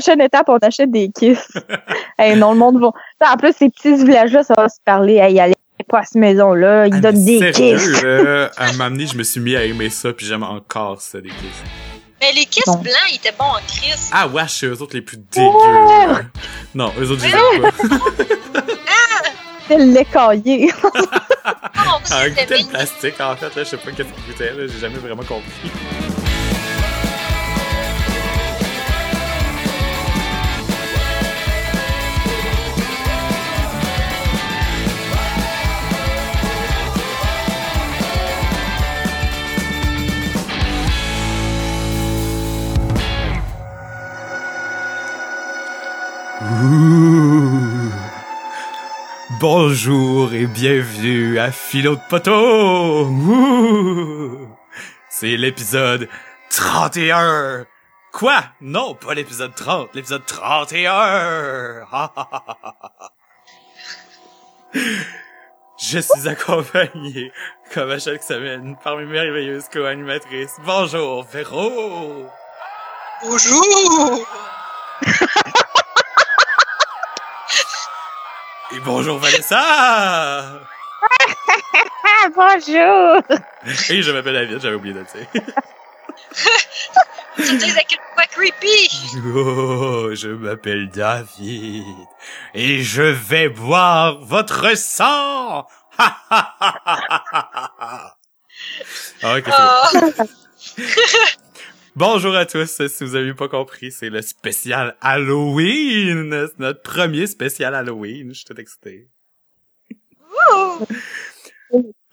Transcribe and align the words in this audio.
prochaine 0.00 0.20
étape, 0.20 0.48
on 0.48 0.58
achète 0.58 0.90
des 0.90 1.10
kisses. 1.10 1.48
hey, 2.18 2.36
non, 2.36 2.52
le 2.52 2.58
monde 2.58 2.80
va. 2.80 2.92
En 3.32 3.36
plus, 3.36 3.54
ces 3.56 3.68
petits 3.70 3.94
villages-là, 4.04 4.42
ça 4.42 4.54
va 4.56 4.68
se 4.68 4.78
parler. 4.84 5.14
Hey, 5.16 5.38
allez 5.40 5.54
pas 5.88 6.00
à 6.00 6.04
cette 6.04 6.16
maison-là. 6.16 6.86
Ils 6.86 6.94
Ah, 6.96 7.00
donnent 7.00 7.24
des 7.24 7.38
sérieux, 7.38 7.78
kisses. 7.78 8.02
là, 8.02 8.50
à 8.56 8.64
un 8.68 8.72
moment 8.72 8.90
donné, 8.90 9.06
je 9.06 9.16
me 9.16 9.22
suis 9.22 9.40
mis 9.40 9.56
à 9.56 9.64
aimer 9.64 9.90
ça, 9.90 10.12
puis 10.12 10.26
j'aime 10.26 10.42
encore 10.42 11.00
ça, 11.00 11.20
des 11.20 11.28
kisses. 11.28 11.62
Mais 12.20 12.32
les 12.32 12.44
kisses 12.44 12.64
Bon. 12.66 12.74
blancs, 12.76 12.94
ils 13.10 13.16
étaient 13.16 13.32
bons 13.38 13.44
en 13.46 13.60
crise. 13.66 14.10
Ah, 14.12 14.28
wesh, 14.28 14.50
c'est 14.60 14.66
eux 14.66 14.82
autres 14.82 14.94
les 14.94 15.00
plus 15.02 15.16
dégueux. 15.16 15.46
là. 16.06 16.20
Non, 16.74 16.92
eux 17.00 17.10
autres, 17.10 17.24
aime 17.24 17.62
pas. 17.62 17.70
C'est 19.68 19.78
l'écaillé. 19.78 20.70
Ah, 22.12 22.24
c'était 22.36 22.56
mignon. 22.58 22.68
plastique, 22.70 23.20
en 23.20 23.34
fait, 23.36 23.46
là, 23.56 23.62
je 23.62 23.64
sais 23.64 23.76
pas 23.78 23.90
qu'est-ce 23.92 24.08
qu'il 24.08 24.24
goûtait, 24.32 24.50
là, 24.52 24.66
j'ai 24.66 24.78
jamais 24.78 24.98
vraiment 24.98 25.22
compris. 25.22 25.70
Ouh. 46.70 47.90
Bonjour 49.40 50.32
et 50.32 50.46
bienvenue 50.46 51.40
à 51.40 51.50
Philo 51.50 51.96
de 51.96 52.00
Poteau! 52.08 53.06
Ouh. 53.06 54.48
C'est 55.08 55.36
l'épisode 55.36 56.08
31! 56.50 57.66
Quoi? 58.12 58.44
Non, 58.60 58.94
pas 58.94 59.14
l'épisode 59.14 59.52
30, 59.52 59.96
l'épisode 59.96 60.24
31! 60.24 61.86
Je 64.72 65.98
suis 65.98 66.28
accompagné, 66.28 67.32
comme 67.74 67.90
à 67.90 67.98
chaque 67.98 68.22
semaine, 68.22 68.76
par 68.84 68.96
mes 68.96 69.06
merveilleuses 69.06 69.68
co-animatrices. 69.72 70.58
Bonjour, 70.64 71.24
Véro! 71.24 72.28
Bonjour! 73.24 74.24
Bonjour, 78.84 79.18
Vanessa! 79.18 80.60
Bonjour! 82.34 83.22
Et 83.90 84.02
je 84.02 84.12
m'appelle 84.12 84.34
David, 84.34 84.60
j'avais 84.60 84.76
oublié 84.76 84.94
de 84.94 85.00
le 85.00 85.04
dire. 85.04 85.26
Tu 87.36 87.42
me 87.52 87.58
dis 87.58 87.70
à 87.70 87.82
quel 87.82 87.98
point 88.14 88.24
creepy! 88.30 88.88
Oh, 89.34 90.10
je 90.14 90.28
m'appelle 90.28 90.88
David 90.88 91.84
et 92.54 92.82
je 92.82 93.02
vais 93.02 93.48
boire 93.48 94.18
votre 94.20 94.76
sang. 94.76 95.66
Ha, 95.98 96.16
ha, 96.30 96.54
ha, 96.60 96.80
ha, 96.86 97.30
ha, 97.32 97.72
ha. 97.78 98.16
Ah, 99.22 99.36
ok, 99.36 99.44
c'est 99.46 99.50
bon. 99.50 100.26
Ah, 100.78 101.49
Bonjour 101.96 102.34
à 102.36 102.46
tous. 102.46 102.86
Si 102.88 103.04
vous 103.04 103.14
avez 103.16 103.34
pas 103.34 103.48
compris, 103.48 103.90
c'est 103.90 104.10
le 104.10 104.22
spécial 104.22 104.96
Halloween. 105.00 106.48
C'est 106.48 106.58
notre 106.60 106.82
premier 106.82 107.26
spécial 107.26 107.74
Halloween. 107.74 108.28
Je 108.28 108.34
suis 108.34 108.44
tout 108.44 108.58
excité. 108.60 109.08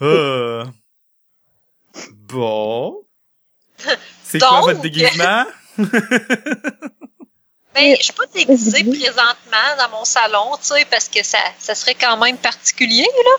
Ah. 0.02 0.64
Bon. 2.14 3.04
C'est 4.24 4.40
quoi 4.40 4.62
votre 4.62 4.82
déguisement? 4.82 5.46
ben, 5.78 5.88
je 7.98 8.04
suis 8.04 8.14
pas 8.14 8.26
déguisée 8.34 8.84
présentement 8.84 9.76
dans 9.80 9.90
mon 9.98 10.06
salon, 10.06 10.58
tu 10.58 10.66
sais, 10.66 10.86
parce 10.92 11.08
que 11.10 11.24
ça, 11.24 11.40
ça 11.58 11.74
serait 11.74 11.96
quand 11.96 12.18
même 12.18 12.38
particulier, 12.38 13.08
là. 13.26 13.32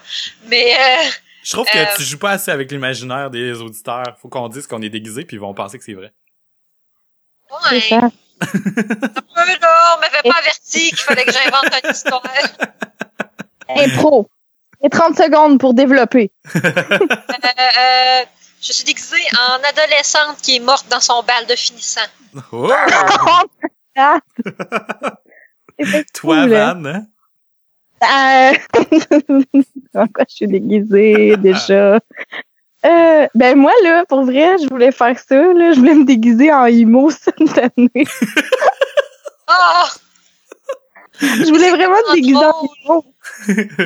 Mais, 0.48 0.75
euh, 0.75 1.08
Je 1.45 1.52
trouve 1.52 1.67
que 1.67 1.78
Euh, 1.78 1.84
tu 1.97 2.02
joues 2.02 2.18
pas 2.18 2.30
assez 2.30 2.51
avec 2.51 2.73
l'imaginaire 2.73 3.30
des 3.30 3.61
auditeurs. 3.61 4.17
Faut 4.20 4.29
qu'on 4.29 4.48
dise 4.48 4.67
qu'on 4.67 4.83
est 4.83 4.89
déguisé 4.89 5.24
puis 5.24 5.36
ils 5.36 5.41
vont 5.41 5.55
penser 5.55 5.79
que 5.79 5.85
c'est 5.85 5.95
vrai. 5.95 6.12
Ouais, 7.51 7.81
C'est 7.81 7.89
ça. 7.89 7.97
un 7.97 8.09
peu, 8.09 8.51
là, 9.61 9.97
on 9.97 10.01
m'avait 10.01 10.23
pas 10.29 10.39
averti 10.39 10.91
qu'il 10.91 10.98
fallait 10.98 11.25
que 11.25 11.33
j'invente 11.33 11.70
une 11.85 11.91
histoire. 11.91 12.23
Impro. 13.69 14.29
Et 14.83 14.89
30 14.89 15.17
secondes 15.17 15.59
pour 15.59 15.75
développer. 15.75 16.31
Euh, 16.55 16.61
euh, 16.61 18.23
je 18.63 18.73
suis 18.73 18.85
déguisée 18.85 19.17
en 19.36 19.59
adolescente 19.69 20.36
qui 20.41 20.57
est 20.57 20.61
morte 20.61 20.86
dans 20.89 21.01
son 21.01 21.23
bal 21.23 21.47
de 21.47 21.57
finissant. 21.57 22.01
Oh! 22.53 22.73
Toi, 26.15 26.36
cool, 26.45 26.55
hein? 26.55 26.75
Van, 26.75 26.85
hein? 26.85 27.07
Euh... 28.03 28.53
en 29.95 30.07
quoi 30.07 30.25
je 30.29 30.35
suis 30.35 30.47
déguisée 30.47 31.36
déjà? 31.36 31.98
Euh, 32.86 33.27
ben 33.34 33.56
moi 33.56 33.72
là, 33.83 34.05
pour 34.08 34.24
vrai, 34.24 34.56
je 34.62 34.68
voulais 34.68 34.92
faire 34.92 35.18
ça. 35.18 35.52
Là, 35.52 35.72
je 35.72 35.78
voulais 35.78 35.94
me 35.94 36.05
déguiser 36.05 36.52
en 36.52 36.66
emo 36.66 37.11
cette 37.11 37.58
année. 37.58 38.06
Ah! 39.46 39.89
Je 41.20 41.48
voulais 41.48 41.70
vraiment 41.70 41.96
me 41.96 42.14
déguiser 42.14 42.36
en 42.36 42.68
emo. 42.84 43.05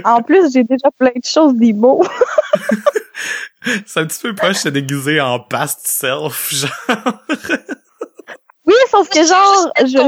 En 0.05 0.23
plus, 0.23 0.53
j'ai 0.53 0.65
déjà 0.65 0.91
plein 0.99 1.13
de 1.15 1.25
choses 1.25 1.55
d'emo. 1.55 2.05
C'est 3.87 4.01
un 4.01 4.07
petit 4.07 4.21
peu 4.21 4.35
proche 4.35 4.57
de 4.57 4.59
se 4.59 4.69
déguiser 4.69 5.21
en 5.21 5.39
past 5.41 5.87
self, 5.87 6.53
genre. 6.55 7.23
Oui, 8.67 8.75
sauf 8.91 9.09
que 9.09 9.25
genre, 9.25 9.73
je, 9.81 9.99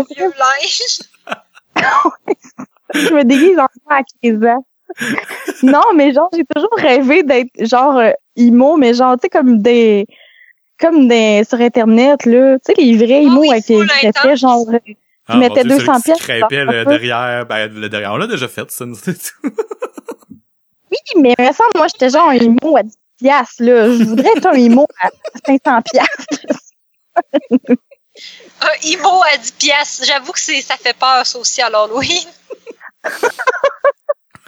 je 2.94 3.14
me 3.14 3.24
déguise 3.24 3.58
en 3.58 3.66
à 3.88 4.02
15 4.22 4.44
ans. 4.44 4.66
Non, 5.62 5.82
mais 5.94 6.12
genre, 6.12 6.30
j'ai 6.32 6.44
toujours 6.54 6.76
rêvé 6.76 7.22
d'être 7.22 7.50
genre 7.60 7.96
euh, 7.98 8.10
emo, 8.36 8.76
mais 8.76 8.94
genre, 8.94 9.16
tu 9.16 9.22
sais, 9.22 9.28
comme 9.28 9.60
des 9.62 10.06
comme 10.78 11.08
des 11.08 11.42
sur 11.48 11.60
internet 11.60 12.26
là, 12.26 12.58
tu 12.58 12.74
sais 12.74 12.80
les 12.80 12.96
vrais 12.96 13.14
Ah 13.14 13.22
emo 13.22 13.40
oui, 13.40 13.50
avec 13.50 13.68
les 13.68 13.76
full 13.76 13.88
qui 13.88 14.06
étaient 14.06 14.18
intense. 14.18 14.38
genre 14.40 14.64
euh, 14.68 14.78
Ah, 15.26 15.36
mettais 15.36 15.64
mon 15.64 15.76
Dieu, 15.76 15.86
200 15.86 15.98
celui 16.00 16.18
qui 16.18 16.24
pièces 16.24 16.40
dans 16.40 16.72
le 16.72 16.84
derrière, 16.84 17.46
ben, 17.46 17.72
le 17.72 17.88
derrière. 17.88 18.12
On 18.12 18.16
l'a 18.16 18.26
déjà 18.26 18.48
fait, 18.48 18.70
ça, 18.70 18.84
nous, 18.84 18.94
c'est 18.96 19.14
tout. 19.14 19.50
Oui, 20.90 20.98
mais 21.22 21.34
me 21.38 21.46
semble, 21.52 21.70
moi, 21.76 21.86
j'étais 21.88 22.10
genre 22.10 22.28
un 22.28 22.34
emo 22.34 22.76
à 22.76 22.82
10 22.82 22.94
piastres, 23.18 23.62
là. 23.62 23.86
Je 23.96 24.04
voudrais 24.04 24.30
être 24.36 24.46
un 24.46 24.52
emo 24.52 24.86
à 25.00 25.10
500 25.46 25.82
piastres. 25.82 26.56
Un 28.60 28.88
emo 28.88 29.22
à 29.32 29.36
10 29.38 29.52
piastres. 29.52 30.04
J'avoue 30.06 30.32
que 30.32 30.38
c'est, 30.40 30.60
ça 30.60 30.76
fait 30.76 30.96
peur, 30.96 31.24
ça 31.24 31.38
aussi, 31.38 31.62
à 31.62 31.70
l'Halloween. 31.70 32.26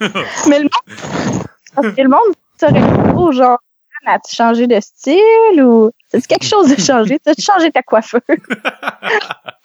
Mais 0.49 0.59
le 0.59 0.65
monde, 0.65 1.45
parce 1.75 1.95
que 1.95 2.03
le 2.03 2.09
monde 2.09 2.35
serait 2.59 3.13
trop 3.13 3.33
genre, 3.33 3.59
as-tu 4.07 4.37
changé 4.37 4.67
de 4.67 4.81
style 4.81 5.63
ou, 5.63 5.91
c'est 6.11 6.27
quelque 6.27 6.47
chose 6.47 6.75
de 6.75 6.81
changé? 6.81 7.19
T'as-tu 7.19 7.43
changé 7.43 7.71
ta 7.71 7.83
coiffure? 7.83 8.21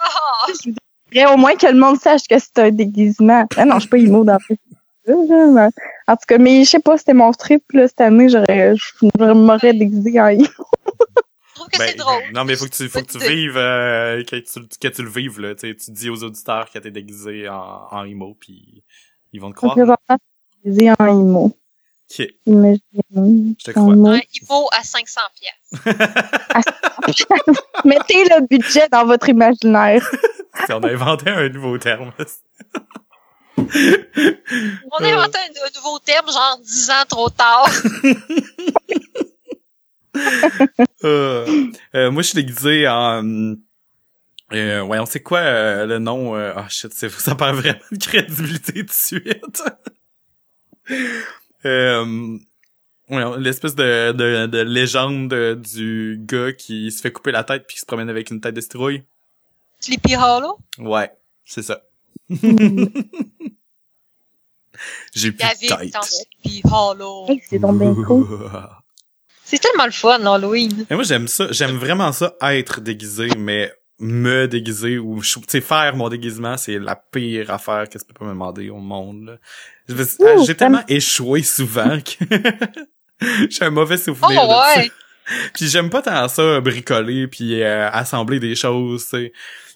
Ah! 0.04 0.48
Je 0.48 0.72
voudrais 1.20 1.34
au 1.34 1.38
moins 1.38 1.56
que 1.56 1.68
le 1.68 1.78
monde 1.78 2.00
sache 2.00 2.24
que 2.28 2.40
c'est 2.40 2.58
un 2.58 2.72
déguisement. 2.72 3.46
Ah 3.56 3.66
non, 3.66 3.76
je 3.76 3.82
suis 3.82 3.90
pas 3.90 3.98
emo 3.98 4.24
dans 4.24 4.40
En 5.08 6.16
tout 6.16 6.26
cas, 6.28 6.38
mais 6.40 6.64
je 6.64 6.70
sais 6.70 6.80
pas, 6.80 6.98
c'était 6.98 7.14
mon 7.14 7.32
trip, 7.34 7.64
là, 7.74 7.88
cette 7.88 8.02
année, 8.02 8.28
j'aurais, 8.30 8.76
je 8.76 9.34
m'aurais 9.34 9.74
déguisé 9.74 10.20
en 10.20 10.30
emo. 10.30 10.46
Je 10.46 11.54
trouve 11.54 11.68
que 11.68 11.78
Ben, 11.78 11.88
c'est 11.90 11.98
drôle. 11.98 12.24
Non, 12.34 12.46
mais 12.46 12.56
faut 12.56 12.66
que 12.66 12.72
tu, 12.72 12.90
faut 12.90 13.02
que 13.02 13.12
tu 13.12 13.20
vives, 13.20 13.58
euh, 13.58 14.24
que 14.24 14.38
tu, 14.38 14.68
que 14.82 14.88
tu 14.88 15.04
le 15.04 15.10
vives, 15.10 15.40
là. 15.40 15.54
Tu 15.54 15.76
tu 15.76 15.92
dis 15.92 16.10
aux 16.10 16.24
auditeurs 16.24 16.72
que 16.72 16.80
t'es 16.80 16.92
déguisé 16.92 17.48
en, 17.48 17.88
en 17.92 18.04
emo 18.06 18.36
puis 18.40 18.84
ils 19.34 19.42
vont 19.42 19.52
te 19.52 19.56
croire. 19.56 19.76
Je 19.78 19.84
suis 19.84 19.96
déguisée 20.64 20.92
en 21.00 21.06
emo. 21.06 21.58
Ok. 22.10 22.28
Imaginez. 22.46 22.82
Je 23.60 23.64
te 23.64 23.72
crois. 23.72 23.94
Un 23.94 24.20
emo 24.20 24.68
à 24.72 24.84
500 24.84 25.22
piastres. 25.40 25.88
Mettez 27.86 28.24
le 28.26 28.48
budget 28.48 28.88
dans 28.92 29.06
votre 29.06 29.30
imaginaire. 29.30 30.06
Si 30.66 30.74
on 30.74 30.84
a 30.84 30.92
inventé 30.92 31.30
un 31.30 31.48
nouveau 31.48 31.78
terme. 31.78 32.12
On 33.58 33.64
a 33.64 35.08
inventé 35.08 35.38
un, 35.38 35.66
un 35.66 35.72
nouveau 35.76 35.98
terme, 36.00 36.28
genre 36.28 36.60
10 36.62 36.90
ans 36.90 37.06
trop 37.08 37.30
tard. 37.30 37.70
Euh, 41.04 41.72
euh, 41.96 42.12
moi, 42.12 42.22
je 42.22 42.28
suis 42.28 42.36
déguisé 42.36 42.88
en... 42.88 43.56
Euh, 44.54 44.82
ouais, 44.82 45.00
on 45.00 45.06
sait 45.06 45.22
quoi 45.22 45.40
euh, 45.40 45.86
le 45.86 46.00
nom... 46.00 46.36
euh, 46.36 46.54
Ah, 46.56 46.68
shit, 46.70 46.92
c'est, 46.94 47.10
ça 47.10 47.36
perd 47.36 47.56
vraiment 47.58 47.80
de 47.92 47.98
crédibilité 47.98 48.74
tout 48.74 48.84
de 48.84 48.92
suite. 48.92 49.64
euh, 51.66 52.38
ouais, 53.10 53.40
l'espèce 53.40 53.76
de, 53.76 54.12
de, 54.12 54.48
de 54.48 54.58
légende 54.60 55.34
du 55.56 56.18
gars 56.20 56.52
qui 56.54 56.92
se 56.92 57.02
fait 57.02 57.12
couper 57.12 57.32
la 57.32 57.44
tête 57.44 57.66
puis 57.68 57.76
qui 57.76 57.80
se 57.82 57.86
promène 57.86 58.10
avec 58.10 58.30
une 58.30 58.42
tête 58.42 58.56
de 58.56 58.62
citrouille. 58.62 59.04
Sleepy 59.80 60.16
Hollow? 60.16 60.58
Ouais, 60.80 61.12
c'est 61.46 61.64
ça. 61.64 61.82
J'ai 65.14 65.32
plus 65.32 65.38
David 65.40 65.70
de 65.70 65.92
dans 65.92 66.00
tête. 66.00 66.28
Sleepy 66.44 66.62
Hollow. 66.72 67.26
Hey, 67.30 67.42
c'est 67.48 67.60
cool. 67.60 68.28
C'est 69.44 69.60
tellement 69.60 69.86
le 69.86 69.92
fun, 69.92 70.26
Halloween. 70.26 70.86
Mais 70.90 70.96
moi, 70.96 71.04
j'aime 71.04 71.28
ça. 71.28 71.52
J'aime 71.52 71.76
vraiment 71.78 72.12
ça, 72.14 72.36
être 72.42 72.80
déguisé, 72.80 73.28
mais 73.38 73.72
me 74.02 74.48
déguiser 74.48 74.98
ou 74.98 75.22
sais 75.48 75.62
faire 75.62 75.96
mon 75.96 76.10
déguisement, 76.10 76.58
c'est 76.58 76.80
la 76.80 76.96
pire 76.96 77.52
affaire 77.52 77.88
que 77.88 77.98
tu 77.98 78.06
peux 78.06 78.14
pas 78.14 78.26
me 78.26 78.32
demander 78.32 78.70
au 78.70 78.78
monde. 78.80 79.40
J'ai 80.46 80.56
tellement 80.56 80.84
échoué 80.88 81.44
souvent 81.44 82.00
que 82.00 82.26
j'ai 83.50 83.64
un 83.66 83.70
mauvais 83.70 83.96
Oh, 83.96 84.04
souvenir 84.04 84.42
de 84.44 84.48
ça. 84.48 84.78
ouais! 84.80 84.92
Puis 85.54 85.68
j'aime 85.68 85.90
pas 85.90 86.02
tant 86.02 86.28
ça 86.28 86.60
bricoler 86.62 87.28
puis 87.28 87.62
euh, 87.62 87.90
assembler 87.92 88.40
des 88.40 88.56
choses, 88.56 89.04
tu 89.04 89.10
sais. 89.10 89.34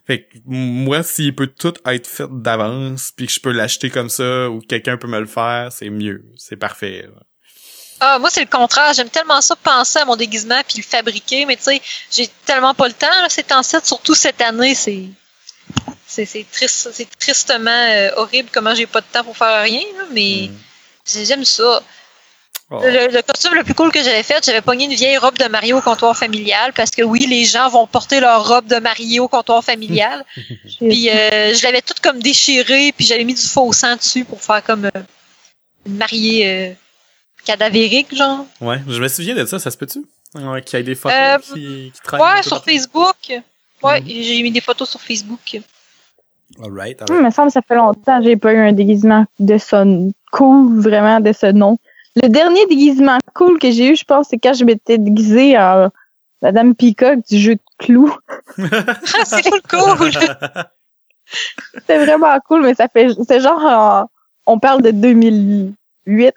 Fait 0.08 0.24
que 0.24 0.38
moi 0.46 1.02
s'il 1.04 1.34
peut 1.36 1.48
tout 1.48 1.74
être 1.86 2.08
fait 2.08 2.28
d'avance 2.30 3.12
puis 3.16 3.28
que 3.28 3.32
je 3.34 3.40
peux 3.40 3.52
l'acheter 3.52 3.90
comme 3.90 4.10
ça 4.10 4.50
ou 4.50 4.60
que 4.60 4.66
quelqu'un 4.68 4.98
peut 4.98 5.08
me 5.08 5.20
le 5.20 5.26
faire, 5.26 5.72
c'est 5.72 5.90
mieux, 5.90 6.26
c'est 6.36 6.58
parfait. 6.58 7.04
là. 7.14 7.22
Ah, 8.00 8.20
moi, 8.20 8.30
c'est 8.30 8.42
le 8.42 8.50
contraire. 8.50 8.94
J'aime 8.94 9.10
tellement 9.10 9.42
ça 9.42 9.56
penser 9.56 10.00
à 10.00 10.06
mon 10.06 10.16
déguisement 10.16 10.62
puis 10.68 10.78
le 10.78 10.84
fabriquer, 10.84 11.46
mais 11.46 11.56
tu 11.56 11.64
sais, 11.64 11.82
j'ai 12.12 12.28
tellement 12.46 12.74
pas 12.74 12.88
le 12.88 12.94
temps, 12.94 13.08
là, 13.22 13.30
ces 13.30 13.44
temps-ci, 13.44 13.78
surtout 13.84 14.14
cette 14.16 14.42
année, 14.42 14.76
c'est. 14.76 15.04
C'est 16.08 16.26
c'est 16.26 16.46
triste, 16.52 16.90
c'est 16.94 17.08
tristement 17.18 17.72
euh, 17.72 18.12
horrible 18.18 18.50
comment 18.52 18.76
j'ai 18.76 18.86
pas 18.86 19.02
de 19.02 19.06
temps 19.12 19.24
pour 19.24 19.36
faire 19.36 19.64
rien, 19.64 19.82
là, 19.98 20.04
mais 20.12 20.50
Mm. 20.50 20.58
j'ai- 21.12 21.26
j'aime 21.26 21.44
ça. 21.46 21.82
Oh. 22.72 22.80
Le, 22.82 23.08
le 23.12 23.22
costume 23.22 23.54
le 23.56 23.64
plus 23.64 23.74
cool 23.74 23.92
que 23.92 24.02
j'avais 24.04 24.24
fait, 24.24 24.44
j'avais 24.46 24.62
pogné 24.62 24.86
une 24.86 24.94
vieille 24.94 25.18
robe 25.18 25.38
de 25.38 25.46
Mario 25.48 25.78
au 25.78 25.82
comptoir 25.82 26.16
familial 26.18 26.74
parce 26.74 26.90
que 26.92 27.02
oui, 27.04 27.26
les 27.28 27.44
gens 27.46 27.70
vont 27.70 27.86
porter 27.88 28.20
leur 28.20 28.48
robe 28.48 28.66
de 28.68 28.78
Mario 28.78 29.26
au 29.26 29.28
comptoir 29.28 29.64
familial. 29.64 30.24
puis 30.80 31.10
euh, 31.10 31.54
je 31.54 31.64
l'avais 31.64 31.82
toute 31.82 32.00
comme 32.00 32.20
déchirée, 32.22 32.92
puis 32.96 33.06
j'avais 33.06 33.24
mis 33.24 33.34
du 33.36 33.42
faux 33.46 33.72
sang 33.74 33.96
dessus 33.96 34.26
pour 34.26 34.42
faire 34.42 34.64
comme 34.64 34.86
euh, 34.86 35.02
une 35.86 35.98
mariée 35.98 36.48
euh, 36.48 36.74
cadavérique, 37.46 38.14
genre. 38.16 38.46
Ouais, 38.62 38.82
je 38.88 39.02
me 39.02 39.08
souviens 39.08 39.36
de 39.36 39.46
ça, 39.46 39.60
ça 39.60 39.72
se 39.72 39.78
peut-tu? 39.78 40.04
Ouais, 40.36 40.62
qu'il 40.62 40.78
y 40.80 40.82
ait 40.82 40.86
des 40.86 40.96
photos 40.96 41.18
Euh, 41.18 41.38
qui, 41.38 41.92
qui 41.94 42.02
traînent. 42.04 42.22
Ouais, 42.22 42.42
sur 42.44 42.52
partout. 42.58 42.70
Facebook. 42.70 43.16
Ouais, 43.84 44.02
Mhm. 44.02 44.08
j'ai 44.08 44.42
mis 44.44 44.52
des 44.52 44.62
photos 44.62 44.90
sur 44.90 45.00
Facebook. 45.02 45.62
Alright, 46.62 47.02
Hum, 47.02 47.08
alright. 47.10 47.26
me 47.26 47.32
semble 47.32 47.48
que 47.48 47.54
ça 47.54 47.62
fait 47.62 47.76
longtemps 47.76 48.20
que 48.20 48.26
j'ai 48.26 48.36
pas 48.38 48.54
eu 48.54 48.58
un 48.58 48.72
déguisement 48.74 49.26
de 49.40 49.58
ce 49.58 50.10
cool, 50.32 50.80
vraiment, 50.82 51.20
de 51.20 51.32
ce 51.34 51.48
nom. 51.52 51.78
Le 52.22 52.28
dernier 52.30 52.66
déguisement 52.68 53.18
cool 53.34 53.60
que 53.60 53.72
j'ai 53.72 53.92
eu, 53.92 53.96
je 53.96 54.04
pense, 54.06 54.28
c'est 54.30 54.38
quand 54.38 54.54
je 54.54 54.64
m'étais 54.64 54.98
déguisée 54.98 55.58
en 55.58 55.90
Madame 56.42 56.76
Peacock 56.76 57.20
du 57.30 57.38
jeu 57.40 57.56
de 57.56 57.62
clous. 57.78 58.14
C'est 59.26 59.50
cool, 59.70 59.98
cool! 59.98 60.12
C'était 61.74 61.98
vraiment 62.06 62.38
cool, 62.48 62.62
mais 62.64 62.76
ça 62.76 62.88
fait, 62.88 63.08
c'est 63.28 63.40
genre, 63.42 63.60
en- 63.64 64.10
on 64.46 64.60
parle 64.60 64.82
de 64.84 64.92
2008. 64.92 66.34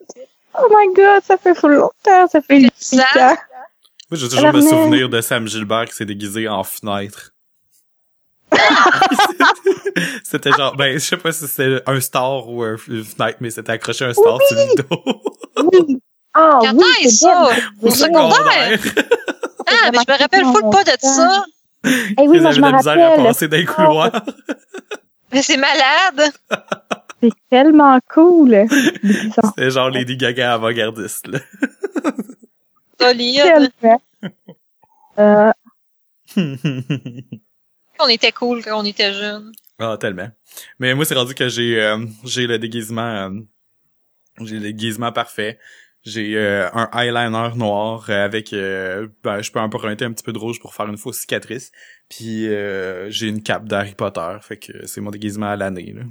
Oh 0.55 0.67
my 0.71 0.93
god, 0.95 1.23
ça 1.25 1.37
fait 1.37 1.55
full 1.55 1.73
longtemps, 1.75 2.27
ça 2.31 2.41
fait 2.41 2.59
huit 2.59 2.73
Ça? 2.77 3.03
ans. 3.17 3.37
Moi, 4.11 4.19
j'ai 4.19 4.29
toujours 4.29 4.53
mais- 4.53 4.62
souvenir 4.62 5.09
de 5.09 5.21
Sam 5.21 5.47
Gilbert 5.47 5.85
qui 5.87 5.95
s'est 5.95 6.05
déguisé 6.06 6.49
en 6.49 6.65
fenêtre. 6.65 7.33
c'était 10.25 10.50
genre, 10.53 10.75
ben, 10.77 10.95
je 10.95 10.99
sais 11.05 11.17
pas 11.17 11.33
si 11.33 11.47
c'était 11.47 11.83
un 11.87 12.00
star 12.00 12.49
ou 12.49 12.62
un 12.62 12.77
fenêtre, 12.77 13.39
mais 13.41 13.50
c'était 13.50 13.73
accroché 13.73 14.05
un 14.06 14.12
star 14.15 14.39
sur 14.49 14.56
le 14.56 14.83
dos. 14.83 15.23
Oui. 15.87 16.00
Ah 16.35 16.59
Quand 16.62 16.73
oui, 16.75 16.85
c'est 17.03 17.11
ça? 17.11 17.50
Au 17.83 17.91
C'est 17.91 18.05
secondaire? 18.06 18.79
Ah, 19.67 19.91
mais 19.93 19.99
je 20.06 20.12
me 20.12 20.19
rappelle 20.19 20.45
full 20.45 20.71
pas 20.71 20.85
de 20.85 20.93
ça. 21.00 21.45
Eh 21.85 21.89
oui, 21.91 22.37
Ils 22.37 22.41
moi 22.43 22.50
avaient 22.50 22.53
je 22.53 22.61
de 22.61 22.67
me 22.67 22.71
la 22.71 22.77
misère 22.77 22.99
à 22.99 23.09
rappelle. 23.11 23.25
passer 23.25 23.49
dans 23.49 23.56
les 23.56 23.65
couloirs. 23.67 24.23
Mais 25.33 25.43
c'est 25.43 25.56
malade. 25.59 26.33
C'est 27.20 27.32
tellement 27.50 27.99
cool. 28.09 28.67
C'était 29.44 29.70
genre 29.70 29.91
Lady 29.91 30.17
Gaga 30.17 30.55
avant-gardiste, 30.55 31.26
là. 31.26 31.41
Solide. 33.00 33.62
Euh, 35.19 35.53
On 38.00 38.09
était 38.09 38.32
cool 38.32 38.62
quand 38.62 38.81
on 38.81 38.85
était 38.85 39.12
jeunes. 39.12 39.53
Ah, 39.79 39.97
tellement. 39.99 40.29
Mais 40.79 40.94
moi, 40.94 41.05
c'est 41.05 41.15
rendu 41.15 41.35
que 41.35 41.49
j'ai 41.49 41.81
euh, 41.81 42.05
j'ai 42.25 42.47
le 42.47 42.59
déguisement 42.59 43.03
euh, 43.03 43.31
j'ai 44.44 44.56
le 44.56 44.62
déguisement 44.62 45.12
parfait. 45.12 45.59
J'ai 46.05 46.37
euh, 46.37 46.69
un 46.73 46.88
eyeliner 46.93 47.56
noir 47.56 48.09
avec 48.09 48.53
euh, 48.53 49.09
ben 49.25 49.43
je 49.43 49.50
peux 49.50 49.59
emprunter 49.59 50.05
un 50.05 50.12
petit 50.12 50.23
peu 50.23 50.32
de 50.32 50.38
rouge 50.38 50.61
pour 50.61 50.75
faire 50.75 50.87
une 50.87 50.97
fausse 50.97 51.19
cicatrice. 51.19 51.73
Puis 52.09 52.47
euh, 52.47 53.11
j'ai 53.11 53.26
une 53.29 53.43
cape 53.43 53.67
d'Harry 53.67 53.94
Potter, 53.94 54.37
fait 54.41 54.59
que 54.59 54.87
c'est 54.87 55.00
mon 55.00 55.11
déguisement 55.11 55.47
à 55.49 55.56
l'année 55.56 55.93
là. 55.94 56.03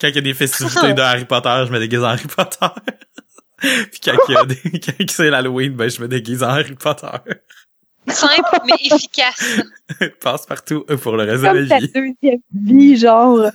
Quand 0.00 0.08
il 0.08 0.14
y 0.14 0.18
a 0.18 0.22
des 0.22 0.34
festivités 0.34 0.92
de 0.94 1.00
Harry 1.00 1.24
Potter, 1.24 1.64
je 1.66 1.72
me 1.72 1.78
déguise 1.78 2.00
en 2.00 2.08
Harry 2.08 2.26
Potter. 2.26 2.66
Puis 3.58 4.00
quand 4.04 4.16
il 4.28 4.34
y 4.34 4.36
a 4.36 4.44
des 4.44 4.80
quand 4.80 5.10
c'est 5.10 5.30
l'Halloween, 5.30 5.74
ben 5.74 5.88
je 5.88 6.00
me 6.00 6.08
déguise 6.08 6.42
en 6.42 6.48
Harry 6.48 6.74
Potter. 6.74 7.06
Simple, 8.06 8.58
mais 8.66 8.74
efficace. 8.84 9.62
Passe 10.20 10.44
partout 10.44 10.84
pour 11.02 11.16
le 11.16 11.24
reste 11.24 11.42
de 11.42 11.48
comme 11.48 11.56
la 11.64 11.78
vie. 11.78 11.90
deuxième 11.94 12.40
vie, 12.52 12.96
genre. 12.98 13.46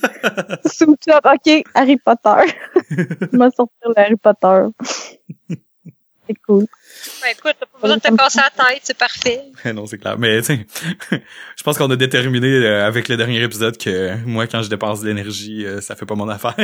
Sous 0.65 0.95
top. 1.05 1.23
OK, 1.25 1.63
Harry 1.75 1.97
Potter. 1.97 2.51
Je 2.89 3.37
vais 3.37 3.51
sortir 3.55 3.89
le 3.89 3.99
Harry 3.99 4.15
Potter. 4.15 4.63
C'est 6.29 6.35
cool. 6.45 6.65
Ben, 7.23 7.29
écoute, 7.31 7.55
t'as 7.59 7.65
pas 7.65 7.79
besoin 7.81 7.97
de 7.97 8.01
te 8.01 8.15
casser 8.15 8.39
la 8.39 8.65
tête, 8.65 8.81
c'est 8.83 8.97
parfait. 8.97 9.41
non, 9.73 9.87
c'est 9.87 9.97
clair. 9.97 10.19
Mais 10.19 10.39
tu 10.41 10.45
sais, 10.45 10.67
je 11.57 11.63
pense 11.63 11.75
qu'on 11.75 11.89
a 11.89 11.95
déterminé 11.95 12.47
euh, 12.47 12.85
avec 12.85 13.07
le 13.07 13.17
dernier 13.17 13.41
épisode 13.41 13.77
que 13.77 14.15
moi, 14.25 14.45
quand 14.45 14.61
je 14.61 14.69
dépense 14.69 15.01
de 15.01 15.07
l'énergie, 15.07 15.65
euh, 15.65 15.81
ça 15.81 15.95
fait 15.95 16.05
pas 16.05 16.13
mon 16.13 16.29
affaire. 16.29 16.55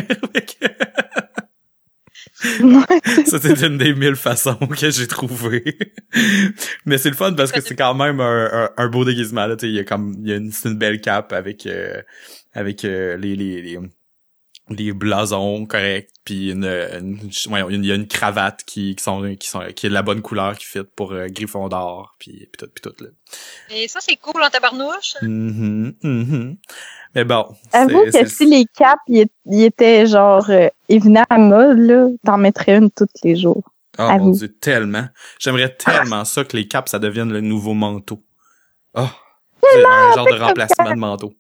Ça, 3.26 3.40
c'est 3.40 3.62
une 3.66 3.78
des 3.78 3.96
mille 3.96 4.16
façons 4.16 4.56
que 4.56 4.92
j'ai 4.92 5.08
trouvé. 5.08 5.64
Mais 6.86 6.98
c'est 6.98 7.10
le 7.10 7.16
fun 7.16 7.34
parce 7.34 7.52
que 7.52 7.62
c'est 7.62 7.76
quand 7.76 7.96
même 7.96 8.20
un, 8.20 8.50
un, 8.52 8.70
un 8.78 8.88
beau 8.88 9.04
déguisement. 9.04 9.48
Là, 9.48 9.56
tu 9.56 9.66
sais, 9.66 9.72
il 9.72 9.76
y 9.76 9.80
a 9.80 9.84
comme, 9.84 10.16
il 10.20 10.30
y 10.30 10.34
a 10.34 10.36
une, 10.36 10.52
c'est 10.52 10.70
une 10.70 10.78
belle 10.78 11.02
cape 11.02 11.34
avec 11.34 11.66
euh, 11.66 12.02
avec 12.54 12.86
euh, 12.86 13.18
les, 13.18 13.36
les, 13.36 13.62
les 13.62 13.80
les 14.70 14.94
blasons 14.94 15.66
corrects 15.66 16.10
puis 16.24 16.52
une, 16.52 16.66
une 16.66 17.30
voyons, 17.48 17.70
il 17.70 17.86
y 17.86 17.92
a 17.92 17.96
une 17.96 18.08
cravate 18.08 18.64
qui, 18.66 18.96
qui 18.96 19.04
sont 19.04 19.36
qui 19.36 19.48
sont 19.48 19.62
qui 19.76 19.86
est 19.86 19.90
de 19.90 19.94
la 19.94 20.02
bonne 20.02 20.22
couleur 20.22 20.58
qui 20.58 20.66
fit 20.66 20.80
pour 20.96 21.14
euh, 21.14 21.28
Gryffondor 21.28 22.16
puis 22.18 22.50
puis 22.52 22.58
tout 22.58 22.70
puis 22.74 22.82
tout 22.82 23.04
là. 23.04 23.10
Et 23.70 23.88
ça, 23.88 24.00
c'est 24.02 24.16
cool 24.16 24.42
en 24.42 24.50
tabarnouche. 24.50 25.16
Mhm, 25.22 25.94
mhm. 26.02 26.58
Mais 27.14 27.24
bon, 27.24 27.56
Avoue 27.72 28.06
que 28.12 28.28
si 28.28 28.46
les 28.46 28.66
caps, 28.66 29.02
ils 29.08 29.64
étaient 29.64 30.06
genre, 30.06 30.50
euh, 30.50 30.68
ils 30.90 31.02
venaient 31.02 31.24
à 31.30 31.38
mode, 31.38 31.78
là, 31.78 32.08
t'en 32.26 32.38
mettrais 32.38 32.76
une 32.76 32.92
tous 32.92 33.08
les 33.24 33.38
jours. 33.38 33.64
Oh 33.98 34.10
mon 34.20 34.32
dieu, 34.32 34.50
tellement. 34.50 35.08
J'aimerais 35.40 35.74
tellement 35.74 36.26
ça 36.26 36.44
que 36.44 36.58
les 36.58 36.68
caps, 36.68 36.92
ça 36.92 37.00
devienne 37.00 37.32
le 37.32 37.40
nouveau 37.40 37.74
manteau. 37.74 38.22
Oh, 38.96 39.08
c'est 39.64 39.86
un 39.86 40.14
genre 40.14 40.26
de 40.26 40.40
remplacement 40.40 40.90
de 40.92 40.96
manteau. 40.96 41.34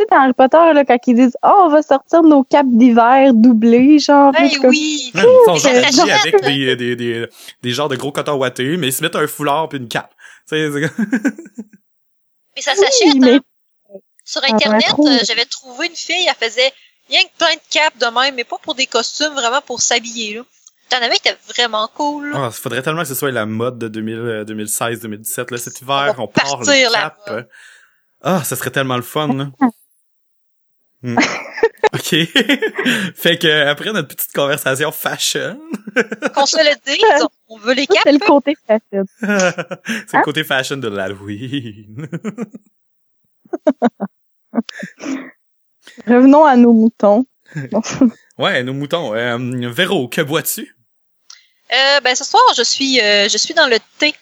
Tu 0.00 0.04
sais, 0.04 0.16
dans 0.16 0.22
Harry 0.22 0.32
Potter, 0.32 0.72
là, 0.72 0.84
quand 0.86 0.96
ils 1.06 1.14
disent, 1.14 1.36
oh, 1.42 1.62
on 1.64 1.68
va 1.68 1.82
sortir 1.82 2.22
nos 2.22 2.42
capes 2.42 2.66
d'hiver 2.70 3.34
doublées, 3.34 3.98
genre. 3.98 4.32
Ben 4.32 4.48
comme- 4.58 4.70
oui! 4.70 5.10
Ils 5.14 5.20
sont 5.44 5.56
s'achète. 5.56 5.98
avec 6.24 6.42
des, 6.42 6.74
des, 6.76 6.96
des, 6.96 7.26
des 7.62 7.70
genres 7.70 7.88
de 7.88 7.96
gros 7.96 8.10
coton 8.12 8.36
ouatés, 8.36 8.76
mais 8.78 8.88
ils 8.88 8.92
se 8.92 9.02
mettent 9.02 9.16
un 9.16 9.26
foulard 9.26 9.68
puis 9.68 9.78
une 9.78 9.88
cape. 9.88 10.14
Tu 10.48 10.56
sais, 10.56 10.70
c'est- 10.72 11.04
Mais 12.56 12.62
ça 12.62 12.74
s'achète, 12.74 13.12
Oui, 13.14 13.20
mais- 13.20 13.34
hein. 13.34 13.40
Sur 14.24 14.40
Ah, 14.44 14.54
Internet, 14.54 14.84
euh, 14.98 15.18
j'avais 15.26 15.44
trouvé 15.44 15.88
une 15.88 15.96
fille, 15.96 16.26
elle 16.28 16.48
faisait 16.48 16.72
rien 17.08 17.20
que 17.24 17.36
plein 17.36 17.54
de 17.54 17.60
capes 17.70 17.98
de 17.98 18.06
même, 18.06 18.34
mais 18.36 18.44
pas 18.44 18.58
pour 18.62 18.74
des 18.76 18.86
costumes, 18.86 19.32
vraiment 19.34 19.60
pour 19.60 19.80
s'habiller, 19.82 20.34
là. 20.36 20.42
T'en 20.88 20.98
avais 20.98 21.16
était 21.16 21.36
vraiment 21.48 21.88
cool, 21.94 22.30
là. 22.30 22.38
Ah, 22.44 22.48
il 22.50 22.56
faudrait 22.56 22.82
tellement 22.82 23.02
que 23.02 23.08
ce 23.08 23.14
soit 23.14 23.30
la 23.32 23.44
mode 23.46 23.78
de 23.78 23.88
2000, 23.88 24.14
euh, 24.18 24.44
2016, 24.44 25.00
2017. 25.00 25.50
Là, 25.50 25.58
cet 25.58 25.80
hiver, 25.82 26.14
On 26.18 26.22
on, 26.22 26.26
part 26.28 26.58
le 26.60 26.64
partir 26.66 26.90
la 26.90 26.98
cap. 27.00 27.18
mode. 27.28 27.48
Ah, 28.22 28.44
ça 28.44 28.54
serait 28.56 28.70
tellement 28.70 28.96
le 28.96 29.02
fun, 29.02 29.28
là. 29.34 29.46
Hmm. 31.02 31.16
OK. 31.94 32.14
fait 33.16 33.38
que 33.38 33.66
après 33.66 33.92
notre 33.92 34.08
petite 34.08 34.32
conversation 34.32 34.92
fashion, 34.92 35.58
Qu'on 36.34 36.46
se 36.46 36.56
le 36.58 36.74
dise, 36.86 37.26
on 37.48 37.58
veut 37.58 37.74
les 37.74 37.86
capes. 37.86 38.00
c'est 38.04 38.12
le 38.12 38.18
côté 38.18 38.54
facile. 38.66 39.04
c'est 39.18 39.26
Hein? 39.26 40.18
le 40.20 40.22
côté 40.22 40.44
fashion 40.44 40.76
de 40.76 40.88
l'Halloween. 40.88 42.06
Revenons 46.06 46.44
à 46.44 46.56
nos 46.56 46.72
moutons. 46.72 47.26
ouais, 48.38 48.62
nos 48.62 48.72
moutons. 48.72 49.14
Euh, 49.14 49.70
Véro, 49.70 50.08
que 50.08 50.20
bois-tu? 50.20 50.76
Euh, 51.72 52.00
ben, 52.00 52.14
ce 52.14 52.24
soir, 52.24 52.42
je 52.56 52.62
suis, 52.62 53.00
euh, 53.00 53.28
je 53.28 53.38
suis 53.38 53.54
dans 53.54 53.66
le 53.66 53.78
thé. 53.98 54.14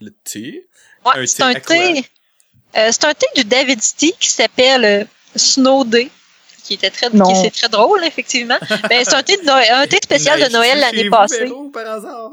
Le 0.00 0.10
thé? 0.24 0.66
Ouais, 1.04 1.26
c'est 1.26 1.42
un 1.42 1.54
thé. 1.54 2.04
euh, 2.76 2.88
c'est 2.92 3.04
un 3.04 3.14
thé 3.14 3.26
du 3.36 3.44
David 3.44 3.80
Tea 3.80 4.12
qui 4.18 4.28
s'appelle 4.30 4.84
euh, 4.84 5.04
Snow 5.36 5.84
Day, 5.84 6.10
qui 6.64 6.74
était 6.74 6.90
très, 6.90 7.08
c'est 7.42 7.50
très 7.50 7.68
drôle 7.68 8.02
effectivement. 8.04 8.58
ben, 8.88 9.04
c'est 9.04 9.14
un 9.14 9.22
thé 9.22 9.36
de 9.36 9.44
Noël, 9.44 9.68
un 9.72 9.86
thé 9.86 9.98
spécial 10.02 10.42
de 10.42 10.48
Noël 10.52 10.78
l'année 10.80 11.08
passée. 11.10 11.50
par 11.72 11.86
hasard? 11.90 12.30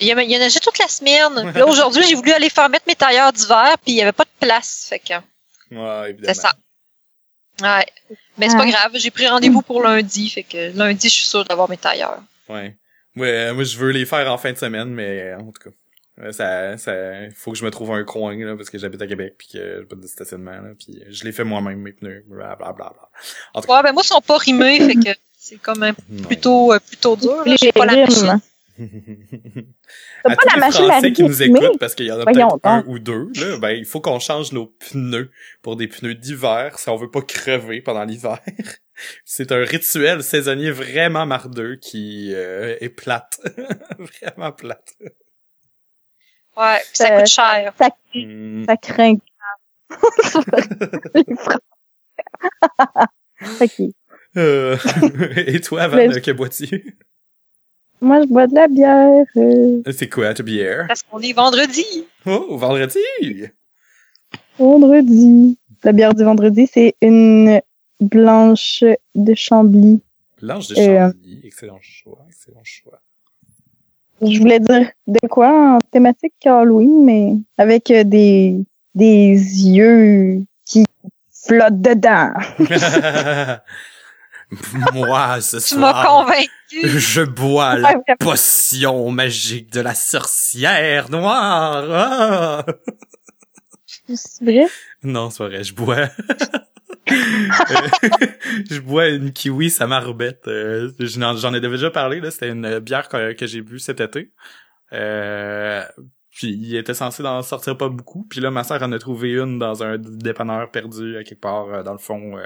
Il 0.00 0.08
y, 0.08 0.12
en 0.12 0.18
a- 0.18 0.22
il 0.24 0.30
y 0.30 0.36
en 0.36 0.40
a 0.40 0.44
juste 0.48 0.62
toute 0.64 0.78
la 0.78 0.88
semaine. 0.88 1.52
Là 1.54 1.66
aujourd'hui, 1.66 2.02
j'ai 2.08 2.14
voulu 2.16 2.32
aller 2.32 2.50
faire 2.50 2.68
mettre 2.68 2.84
mes 2.88 2.96
tailleurs 2.96 3.32
d'hiver, 3.32 3.76
puis 3.84 3.92
il 3.92 3.96
y 3.96 4.02
avait 4.02 4.12
pas 4.12 4.24
de 4.24 4.46
place, 4.46 4.86
fait 4.88 4.98
que 4.98 5.14
Ouais, 5.70 6.10
évidemment. 6.10 6.34
c'est 6.34 6.40
ça. 6.40 6.52
Ouais, 7.62 7.86
mais 8.36 8.48
c'est 8.50 8.56
pas 8.56 8.66
grave. 8.66 8.90
J'ai 8.94 9.12
pris 9.12 9.28
rendez-vous 9.28 9.62
pour 9.62 9.80
lundi, 9.82 10.28
fait 10.28 10.42
que 10.42 10.76
lundi, 10.76 11.08
je 11.08 11.14
suis 11.14 11.26
sûre 11.26 11.44
d'avoir 11.44 11.70
mes 11.70 11.76
tailleurs. 11.76 12.18
Ouais. 12.48 12.74
Ouais, 13.16 13.52
moi, 13.52 13.62
je 13.62 13.76
veux 13.78 13.90
les 13.90 14.04
faire 14.06 14.30
en 14.32 14.36
fin 14.38 14.52
de 14.52 14.58
semaine, 14.58 14.88
mais 14.88 15.20
euh, 15.22 15.38
en 15.38 15.52
tout 15.52 15.70
cas. 15.70 15.70
Ça, 16.30 16.78
ça, 16.78 16.94
faut 17.34 17.52
que 17.52 17.58
je 17.58 17.64
me 17.64 17.70
trouve 17.70 17.90
un 17.90 18.04
coin, 18.04 18.36
là, 18.36 18.56
parce 18.56 18.70
que 18.70 18.78
j'habite 18.78 19.02
à 19.02 19.06
Québec, 19.08 19.34
puis 19.36 19.48
que 19.52 19.80
j'ai 19.80 19.84
pas 19.84 19.96
de 19.96 20.06
stationnement, 20.06 20.52
là, 20.52 20.70
puis 20.78 21.02
je 21.08 21.24
l'ai 21.24 21.32
fait 21.32 21.42
moi-même, 21.42 21.80
mes 21.80 21.92
pneus, 21.92 22.24
blablabla. 22.28 22.92
En 23.52 23.60
tout 23.60 23.66
cas, 23.66 23.76
Ouais, 23.76 23.82
ben 23.82 23.92
moi, 23.92 24.02
ils 24.04 24.08
sont 24.08 24.20
pas 24.20 24.38
rimés, 24.38 24.78
fait 24.78 24.94
que 24.94 25.18
c'est 25.36 25.56
quand 25.56 25.76
même 25.76 25.96
plutôt, 26.26 26.72
euh, 26.72 26.78
plutôt 26.78 27.16
dur. 27.16 27.42
là. 27.44 27.56
J'ai 27.60 27.72
pas 27.72 27.84
la 27.84 27.96
machine. 27.96 28.40
T'as 28.78 30.32
à 30.32 30.36
pas 30.36 30.42
tous 30.42 30.48
la 30.48 30.54
les 30.54 30.60
machine 30.60 30.84
à 30.84 30.88
Français 30.88 31.12
qui 31.12 31.22
nous 31.22 31.42
écoutent, 31.42 31.78
parce 31.78 31.94
qu'il 31.94 32.06
y 32.06 32.12
en 32.12 32.20
a 32.20 32.22
Voyons 32.22 32.48
peut-être 32.48 32.66
un 32.66 32.84
ou 32.86 32.98
deux, 32.98 33.28
là, 33.36 33.58
ben, 33.58 33.70
il 33.70 33.84
faut 33.84 34.00
qu'on 34.00 34.18
change 34.18 34.52
nos 34.52 34.66
pneus 34.66 35.30
pour 35.62 35.76
des 35.76 35.88
pneus 35.88 36.14
d'hiver 36.14 36.78
si 36.78 36.88
on 36.88 36.96
veut 36.96 37.10
pas 37.10 37.22
crever 37.22 37.80
pendant 37.80 38.04
l'hiver. 38.04 38.38
C'est 39.24 39.50
un 39.50 39.64
rituel 39.64 40.22
saisonnier 40.22 40.70
vraiment 40.70 41.26
mardeux 41.26 41.76
qui 41.76 42.32
euh, 42.34 42.76
est 42.80 42.88
plate. 42.88 43.40
vraiment 43.98 44.52
plate. 44.52 44.94
Ouais, 46.56 46.78
puis 46.78 46.88
ça 46.94 47.12
Euh, 47.12 47.18
coûte 47.18 47.26
cher. 47.28 47.72
Ça, 47.78 47.88
Hmm. 48.14 48.64
ça 48.64 48.76
craint. 48.76 49.16
Les 51.14 51.24
Français. 51.36 51.60
ok. 53.60 53.80
Euh, 54.36 54.76
Et 55.46 55.60
toi, 55.60 55.88
Van, 55.88 55.96
Mais- 55.96 56.20
que 56.20 56.30
bois-tu? 56.32 56.96
Moi, 58.00 58.22
je 58.22 58.26
bois 58.26 58.46
de 58.46 58.54
la 58.54 58.68
bière. 58.68 59.24
euh, 59.36 59.82
C'est 59.96 60.08
quoi 60.08 60.34
ta 60.34 60.42
bière? 60.42 60.84
Parce 60.88 61.02
qu'on 61.02 61.20
est 61.20 61.32
vendredi. 61.32 61.84
Oh, 62.26 62.56
vendredi! 62.58 62.98
vendredi. 64.58 65.58
La 65.82 65.92
bière 65.92 66.14
du 66.14 66.22
vendredi, 66.24 66.68
c'est 66.72 66.94
une 67.00 67.60
blanche 68.00 68.84
de 69.14 69.34
Chambly. 69.34 70.02
Blanche 70.40 70.68
de 70.68 70.74
Euh, 70.78 71.10
Chambly. 71.10 71.40
Excellent 71.44 71.78
choix, 71.80 72.24
excellent 72.28 72.64
choix. 72.64 73.00
Je 74.22 74.38
voulais 74.38 74.60
dire 74.60 74.90
de 75.06 75.18
quoi 75.28 75.76
en 75.76 75.78
thématique 75.90 76.32
Halloween, 76.46 77.04
mais 77.04 77.32
avec 77.58 77.90
euh, 77.90 78.04
des, 78.04 78.56
des 78.94 79.30
yeux 79.32 80.42
qui 80.66 80.84
flottent 81.46 81.80
dedans. 81.80 82.30
Moi, 84.92 85.40
ce 85.40 85.56
Tu 85.56 85.76
m'as 85.78 85.90
soir, 85.92 86.06
convaincu. 86.26 86.98
je 86.98 87.22
bois 87.22 87.74
Ouais, 87.74 87.80
la 87.80 87.88
vraiment. 87.88 88.02
potion 88.20 89.10
magique 89.10 89.72
de 89.72 89.80
la 89.80 89.94
sorcière 89.94 91.10
noire. 91.10 91.84
Ah! 91.90 92.66
C'est 94.14 94.44
vrai? 94.44 94.66
Non, 95.02 95.30
c'est 95.30 95.44
vrai, 95.44 95.64
je 95.64 95.74
bois. 95.74 95.96
Je 98.70 98.80
bois 98.80 99.08
une 99.08 99.32
kiwi 99.32 99.70
sa 99.70 99.86
marbette. 99.86 100.46
Euh, 100.48 100.90
j'en 100.98 101.54
ai 101.54 101.60
déjà 101.60 101.90
parlé, 101.90 102.20
là. 102.20 102.30
C'était 102.30 102.50
une 102.50 102.78
bière 102.80 103.08
que, 103.08 103.32
que 103.32 103.46
j'ai 103.46 103.62
bu 103.62 103.78
cet 103.78 104.00
été. 104.00 104.32
Euh, 104.92 105.82
puis 106.34 106.48
il 106.48 106.74
était 106.76 106.94
censé 106.94 107.22
d'en 107.22 107.42
sortir 107.42 107.76
pas 107.76 107.88
beaucoup. 107.88 108.26
Puis 108.28 108.40
là, 108.40 108.50
ma 108.50 108.64
sœur 108.64 108.82
en 108.82 108.90
a 108.90 108.98
trouvé 108.98 109.34
une 109.34 109.60
dans 109.60 109.84
un 109.84 109.98
dépanneur 109.98 110.68
perdu 110.72 111.16
à 111.16 111.22
quelque 111.22 111.40
part 111.40 111.68
euh, 111.68 111.82
dans 111.84 111.92
le 111.92 111.98
fond 111.98 112.36
euh, 112.36 112.44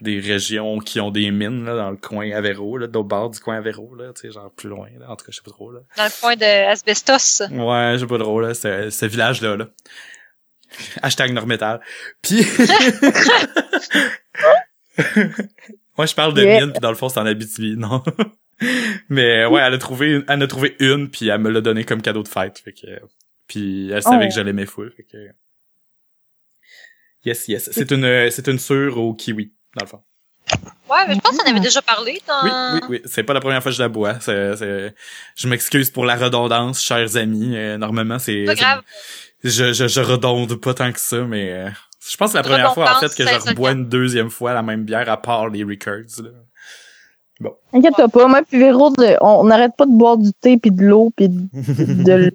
des 0.00 0.20
régions 0.20 0.78
qui 0.78 1.00
ont 1.00 1.10
des 1.10 1.30
mines 1.30 1.66
là, 1.66 1.76
dans 1.76 1.90
le 1.90 1.98
coin 1.98 2.30
Avéro, 2.30 2.78
là, 2.78 2.86
d'autre 2.86 3.08
bord 3.08 3.28
du 3.28 3.38
coin 3.38 3.58
Avéro, 3.58 3.94
là, 3.94 4.12
tu 4.14 4.22
sais, 4.22 4.30
genre 4.30 4.50
plus 4.50 4.70
loin. 4.70 4.88
Là. 4.98 5.10
En 5.10 5.16
tout 5.16 5.26
cas, 5.26 5.32
je 5.32 5.36
sais 5.36 5.42
pas 5.44 5.50
trop 5.50 5.70
là. 5.70 5.80
Dans 5.98 6.04
le 6.04 6.20
coin 6.20 6.34
de 6.34 6.70
Asbestos. 6.70 7.42
Ouais, 7.50 7.96
j'ai 7.98 8.06
pas 8.06 8.18
drôle, 8.18 8.46
là, 8.46 8.54
ce, 8.54 8.88
ce 8.88 9.04
village-là, 9.04 9.56
là. 9.56 9.66
Hashtag 11.02 11.32
Normétal. 11.32 11.80
Puis... 12.22 12.44
Moi, 15.96 16.06
je 16.06 16.14
parle 16.14 16.34
de 16.34 16.42
Yeah. 16.42 16.60
mine, 16.60 16.72
puis 16.72 16.80
dans 16.80 16.90
le 16.90 16.96
fond, 16.96 17.08
c'est 17.08 17.18
en 17.20 17.26
Abitibi, 17.26 17.76
non? 17.76 18.02
Mais 19.08 19.46
ouais, 19.46 19.60
elle 19.62 19.74
a 19.74 19.78
trouvé, 19.78 20.12
une- 20.12 20.24
elle 20.28 20.38
en 20.38 20.42
a 20.42 20.46
trouvé 20.46 20.76
une, 20.80 21.10
puis 21.10 21.28
elle 21.28 21.40
me 21.40 21.50
l'a 21.50 21.60
donné 21.60 21.84
comme 21.84 22.02
cadeau 22.02 22.22
de 22.22 22.28
fête, 22.28 22.58
fait 22.58 22.72
que... 22.72 22.86
Puis 23.46 23.90
elle 23.90 24.02
savait 24.02 24.26
Oh. 24.26 24.28
que 24.28 24.34
je 24.34 24.40
l'aimais 24.40 24.66
full, 24.66 24.92
fait 24.96 25.02
que... 25.04 25.16
Yes, 27.24 27.48
yes. 27.48 27.68
C'est 27.72 27.90
une, 27.90 28.30
c'est 28.30 28.46
une 28.48 28.58
sure 28.58 28.96
au 28.98 29.14
kiwi, 29.14 29.52
dans 29.76 29.84
le 29.84 29.88
fond. 29.88 30.02
Ouais, 30.90 31.06
mais 31.06 31.14
je 31.14 31.20
pense 31.20 31.36
qu'on 31.36 31.48
avait 31.50 31.60
déjà 31.60 31.80
parlé 31.82 32.20
dans... 32.26 32.42
Oui, 32.44 32.50
oui, 32.74 32.80
oui. 32.90 33.02
C'est 33.04 33.22
pas 33.22 33.34
la 33.34 33.40
première 33.40 33.62
fois 33.62 33.70
que 33.70 33.76
je 33.76 33.82
la 33.82 33.88
bois. 33.88 34.18
C'est, 34.20 34.56
c'est- 34.56 34.94
Je 35.36 35.48
m'excuse 35.48 35.90
pour 35.90 36.04
la 36.04 36.16
redondance, 36.16 36.82
chers 36.82 37.16
amis. 37.16 37.56
Euh, 37.56 37.76
normalement, 37.78 38.18
c'est... 38.18 38.44
Pas 38.44 38.54
grave. 38.54 38.82
Je, 39.42 39.72
je, 39.72 39.88
je 39.88 40.00
redonde 40.00 40.54
pas 40.56 40.74
tant 40.74 40.92
que 40.92 41.00
ça, 41.00 41.22
mais 41.24 41.50
euh, 41.52 41.70
je 42.08 42.16
pense 42.16 42.28
que 42.28 42.32
c'est 42.32 42.38
la 42.38 42.42
première 42.42 42.74
fois 42.74 42.96
en 42.96 43.00
fait 43.00 43.14
que 43.14 43.26
je 43.26 43.48
rebois 43.48 43.72
une 43.72 43.88
deuxième 43.88 44.30
fois 44.30 44.52
la 44.52 44.62
même 44.62 44.84
bière 44.84 45.08
à 45.08 45.16
part 45.20 45.48
les 45.48 45.64
Records. 45.64 46.22
Là. 47.40 47.50
Inquiète-toi 47.72 48.08
pas, 48.08 48.26
moi 48.28 48.42
puis 48.46 48.58
Véro, 48.58 48.92
on 49.22 49.44
n'arrête 49.44 49.72
pas 49.76 49.86
de 49.86 49.96
boire 49.96 50.18
du 50.18 50.30
thé 50.34 50.58
puis 50.58 50.70
de 50.70 50.82
l'eau 50.84 51.10
puis 51.16 51.28
de, 51.52 52.02
de 52.04 52.12
l- 52.12 52.32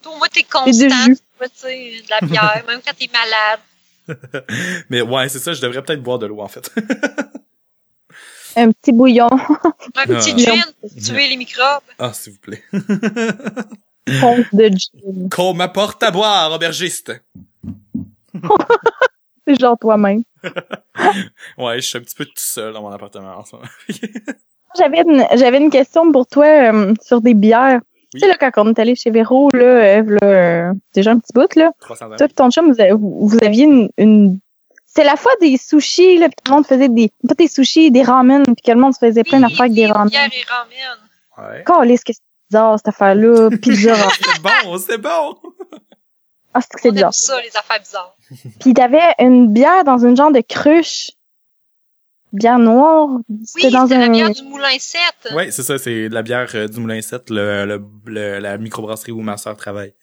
Toi, 0.00 0.12
moi, 0.18 0.28
t'es 0.30 0.40
et 0.40 0.44
constant. 0.44 0.70
du 0.70 0.90
jus. 0.90 1.16
Tu 1.16 1.46
sais, 1.54 1.90
de 2.04 2.10
la 2.10 2.26
bière, 2.26 2.62
même 2.68 2.80
quand 2.86 2.92
t'es 2.98 3.08
malade. 3.10 4.44
mais 4.90 5.00
ouais, 5.00 5.28
c'est 5.30 5.38
ça, 5.38 5.54
je 5.54 5.62
devrais 5.62 5.80
peut-être 5.82 6.02
boire 6.02 6.18
de 6.18 6.26
l'eau 6.26 6.40
en 6.42 6.48
fait. 6.48 6.70
Un 8.56 8.72
petit 8.72 8.92
bouillon, 8.92 9.28
Un 9.94 10.04
petit 10.06 10.32
Ah. 10.34 10.36
gin 10.36 10.64
pour 10.80 10.90
tuer 11.02 11.28
les 11.28 11.36
microbes. 11.36 11.82
ah, 11.98 12.12
s'il 12.12 12.34
vous 12.34 12.40
plaît. 12.40 12.62
ponce 14.20 14.46
de 14.52 14.68
gin. 14.68 15.28
Qu'on 15.30 15.54
m'apporte 15.54 16.02
à 16.02 16.10
boire, 16.10 16.52
aubergiste. 16.52 17.12
C'est 19.46 19.58
genre 19.58 19.78
toi-même. 19.78 20.22
Ouais, 21.58 21.80
je 21.80 21.86
suis 21.86 21.98
un 21.98 22.02
petit 22.02 22.14
peu 22.14 22.24
tout 22.24 22.32
seul 22.36 22.72
dans 22.72 22.82
mon 22.82 22.90
appartement 22.90 23.38
en 23.38 23.44
ce 23.44 23.56
moment. 23.56 23.68
J'avais 24.78 25.00
une, 25.00 25.26
j'avais 25.34 25.58
une 25.58 25.70
question 25.70 26.12
pour 26.12 26.26
toi 26.28 26.44
euh, 26.46 26.94
sur 27.02 27.20
des 27.20 27.34
bières. 27.34 27.80
Oui. 27.82 28.06
Tu 28.14 28.18
sais, 28.20 28.28
là, 28.28 28.36
quand 28.38 28.50
on 28.64 28.70
est 28.70 28.78
allé 28.78 28.94
chez 28.94 29.10
Véro, 29.10 29.48
là, 29.52 29.62
euh, 29.62 30.02
là 30.02 30.18
euh, 30.22 30.72
déjà 30.94 31.10
un 31.10 31.18
petit 31.18 31.32
bout, 31.34 31.52
là, 31.56 31.72
300 31.80 32.12
ans. 32.12 32.16
toi 32.16 32.26
et 32.26 32.32
ton 32.32 32.50
chum, 32.50 32.72
vous, 32.72 32.80
avez- 32.80 32.92
vous, 32.92 33.26
vous 33.28 33.38
aviez 33.42 33.64
une, 33.64 33.88
une... 33.98 34.38
C'est 34.86 35.02
la 35.02 35.16
fois 35.16 35.32
des 35.40 35.56
sushis, 35.56 36.18
là, 36.18 36.28
puis 36.28 36.36
tout 36.44 36.52
le 36.52 36.56
monde 36.56 36.66
faisait 36.66 36.88
des... 36.88 37.10
Pas 37.26 37.34
des 37.34 37.48
sushis, 37.48 37.90
des 37.90 38.02
ramen, 38.02 38.44
puis 38.44 38.56
que 38.64 38.70
le 38.70 38.78
monde 38.80 38.94
se 38.94 39.00
faisait 39.00 39.24
plein 39.24 39.40
d'affaires 39.40 39.62
avec 39.62 39.72
des 39.72 39.86
ramen. 39.86 40.08
Bière 40.08 40.28
et 40.32 40.44
ramen. 40.48 41.52
Ouais. 41.52 41.64
Calisse 41.64 42.04
que 42.04 42.12
c'est 42.12 42.22
bizarre, 42.50 42.78
cette 42.78 42.88
affaire-là. 42.88 43.50
Pizza 43.62 43.94
ramen. 43.94 44.10
C'est 44.20 44.42
bon, 44.42 44.78
c'est 44.78 44.98
bon. 44.98 45.36
Ah, 46.52 46.60
c'est 46.60 46.68
que 46.74 46.80
c'est 46.80 46.88
On 46.88 46.90
aime 46.90 46.94
bizarre. 46.96 47.14
ça, 47.14 47.40
les 47.40 47.56
affaires 47.56 47.80
bizarres. 47.80 48.16
Puis 48.60 48.74
t'avais 48.74 49.14
une 49.20 49.52
bière 49.52 49.84
dans 49.84 49.98
une 49.98 50.16
genre 50.16 50.32
de 50.32 50.40
cruche. 50.40 51.12
Bière 52.32 52.58
noire. 52.60 53.08
Oui, 53.28 53.36
C'était 53.44 53.70
dans 53.70 53.86
c'est 53.88 53.94
un... 53.96 54.00
la 54.00 54.08
bière 54.08 54.30
du 54.30 54.42
Moulin 54.44 54.78
7. 54.78 55.00
Ouais, 55.34 55.50
c'est 55.50 55.64
ça, 55.64 55.78
c'est 55.78 56.08
de 56.08 56.14
la 56.14 56.22
bière 56.22 56.48
euh, 56.54 56.68
du 56.68 56.78
Moulin 56.78 57.00
7, 57.02 57.28
le, 57.30 57.64
le, 57.66 57.82
le- 58.06 58.38
la 58.38 58.56
microbrasserie 58.56 59.10
où 59.10 59.20
ma 59.20 59.36
sœur 59.36 59.56
travaille. 59.56 59.94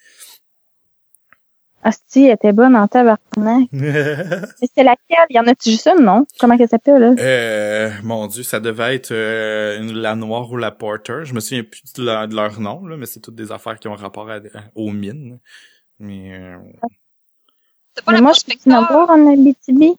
Asti, 1.83 2.25
elle 2.25 2.33
était 2.33 2.51
bonne 2.53 2.75
en 2.75 2.87
tabarnak. 2.87 3.69
Mais 3.71 4.67
c'est 4.75 4.83
laquelle? 4.83 5.25
Il 5.29 5.35
y 5.35 5.39
en 5.39 5.47
a-tu 5.47 5.69
juste 5.71 5.87
une, 5.87 6.03
non? 6.03 6.25
Comment 6.39 6.57
qu'elle 6.57 6.67
s'appelle, 6.67 6.99
là? 7.01 7.13
Euh, 7.19 7.91
mon 8.03 8.27
dieu, 8.27 8.43
ça 8.43 8.59
devait 8.59 8.95
être 8.95 9.11
euh, 9.11 9.79
une- 9.79 9.93
la 9.93 10.15
noire 10.15 10.51
ou 10.51 10.57
la 10.57 10.71
porter. 10.71 11.23
Je 11.23 11.33
me 11.33 11.39
souviens 11.39 11.63
plus 11.63 11.93
de, 11.95 12.03
leur- 12.03 12.27
de 12.27 12.35
leur 12.35 12.59
nom, 12.59 12.85
là, 12.85 12.97
mais 12.97 13.05
c'est 13.05 13.19
toutes 13.21 13.35
des 13.35 13.51
affaires 13.51 13.79
qui 13.79 13.87
ont 13.87 13.95
rapport 13.95 14.29
à- 14.29 14.39
aux 14.75 14.91
mines. 14.91 15.39
Mais 15.99 16.33
euh, 16.37 16.57
C'est 17.95 18.03
pas 18.03 18.11
Mais 18.11 18.17
la 18.17 18.21
moi, 18.23 18.31
je 18.33 18.41
prospecteur? 18.41 18.91
avoir 18.91 19.09
en 19.11 19.31
Abitibi. 19.31 19.97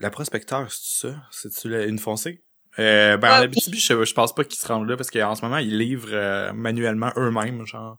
la 0.00 0.10
prospecteur, 0.10 0.70
c'est 0.72 1.08
ça? 1.08 1.16
C'est-tu 1.30 1.68
la- 1.68 1.84
une 1.84 1.98
foncée? 1.98 2.42
Euh, 2.78 3.16
ben, 3.16 3.30
en 3.34 3.38
oui. 3.38 3.44
Abitibi, 3.44 3.78
je, 3.78 4.04
je 4.04 4.14
pense 4.14 4.34
pas 4.34 4.44
qu'ils 4.44 4.58
se 4.58 4.66
rendent 4.66 4.88
là 4.88 4.96
parce 4.96 5.10
qu'en 5.10 5.34
ce 5.34 5.42
moment, 5.42 5.58
ils 5.58 5.76
livrent 5.78 6.08
euh, 6.12 6.52
manuellement 6.52 7.10
eux-mêmes, 7.16 7.64
genre. 7.66 7.98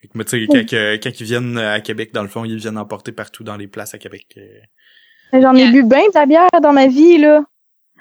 Fait 0.00 0.06
que, 0.08 0.12
Mais 0.16 0.24
tu 0.24 0.30
sais, 0.40 0.46
quand, 0.46 0.66
que- 0.68 0.96
quand 1.02 1.10
ils 1.20 1.24
viennent 1.26 1.58
à 1.58 1.80
Québec, 1.80 2.12
dans 2.12 2.22
le 2.22 2.28
fond, 2.28 2.44
ils 2.44 2.56
viennent 2.56 2.78
emporter 2.78 3.12
partout 3.12 3.42
dans 3.44 3.56
les 3.56 3.66
places 3.66 3.94
à 3.94 3.98
Québec. 3.98 4.26
euh. 4.36 4.42
Mais 5.32 5.42
J'en 5.42 5.54
ai 5.54 5.60
Yeah. 5.62 5.72
bu 5.72 5.82
bien 5.82 6.06
de 6.08 6.14
la 6.14 6.26
bière 6.26 6.48
dans 6.62 6.72
ma 6.72 6.86
vie, 6.86 7.18
là. 7.18 7.42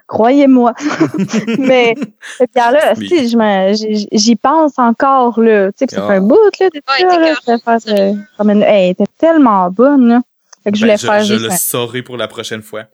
Croyez-moi. 0.08 0.74
Mais 1.60 1.96
cette 2.38 2.54
bière-là, 2.54 2.94
Oui. 2.98 3.10
si, 3.10 3.28
je 3.30 3.36
me- 3.38 3.74
j'y 3.74 4.08
j'y 4.12 4.36
pense 4.38 4.78
encore, 4.80 5.40
là. 5.42 5.72
Tu 5.72 5.80
sais 5.80 5.88
que 5.88 5.94
ça 5.94 6.04
Ah. 6.06 6.08
fait 6.08 6.14
un 6.18 6.22
bout, 6.22 6.38
là, 6.60 6.70
de 6.70 6.76
Ouais, 6.78 7.10
ça, 7.10 7.20
là. 7.20 7.34
Je 7.46 7.52
vais 7.52 7.58
faire, 7.60 8.00
euh, 8.00 8.14
comme 8.38 8.50
une- 8.52 8.64
hey, 8.64 8.86
elle 8.86 8.92
était 8.92 9.12
tellement 9.18 9.70
bonne, 9.70 10.08
là. 10.08 10.22
Fait 10.64 10.72
que 10.72 10.78
je 10.78 10.82
Ben, 10.86 10.88
voulais 10.88 10.98
je, 10.98 11.06
faire 11.06 11.24
je 11.24 11.34
juste 11.34 11.46
le 11.46 11.52
un- 11.52 11.58
saurai 11.58 12.02
pour 12.04 12.16
la 12.18 12.28
prochaine 12.30 12.62
fois. 12.62 12.86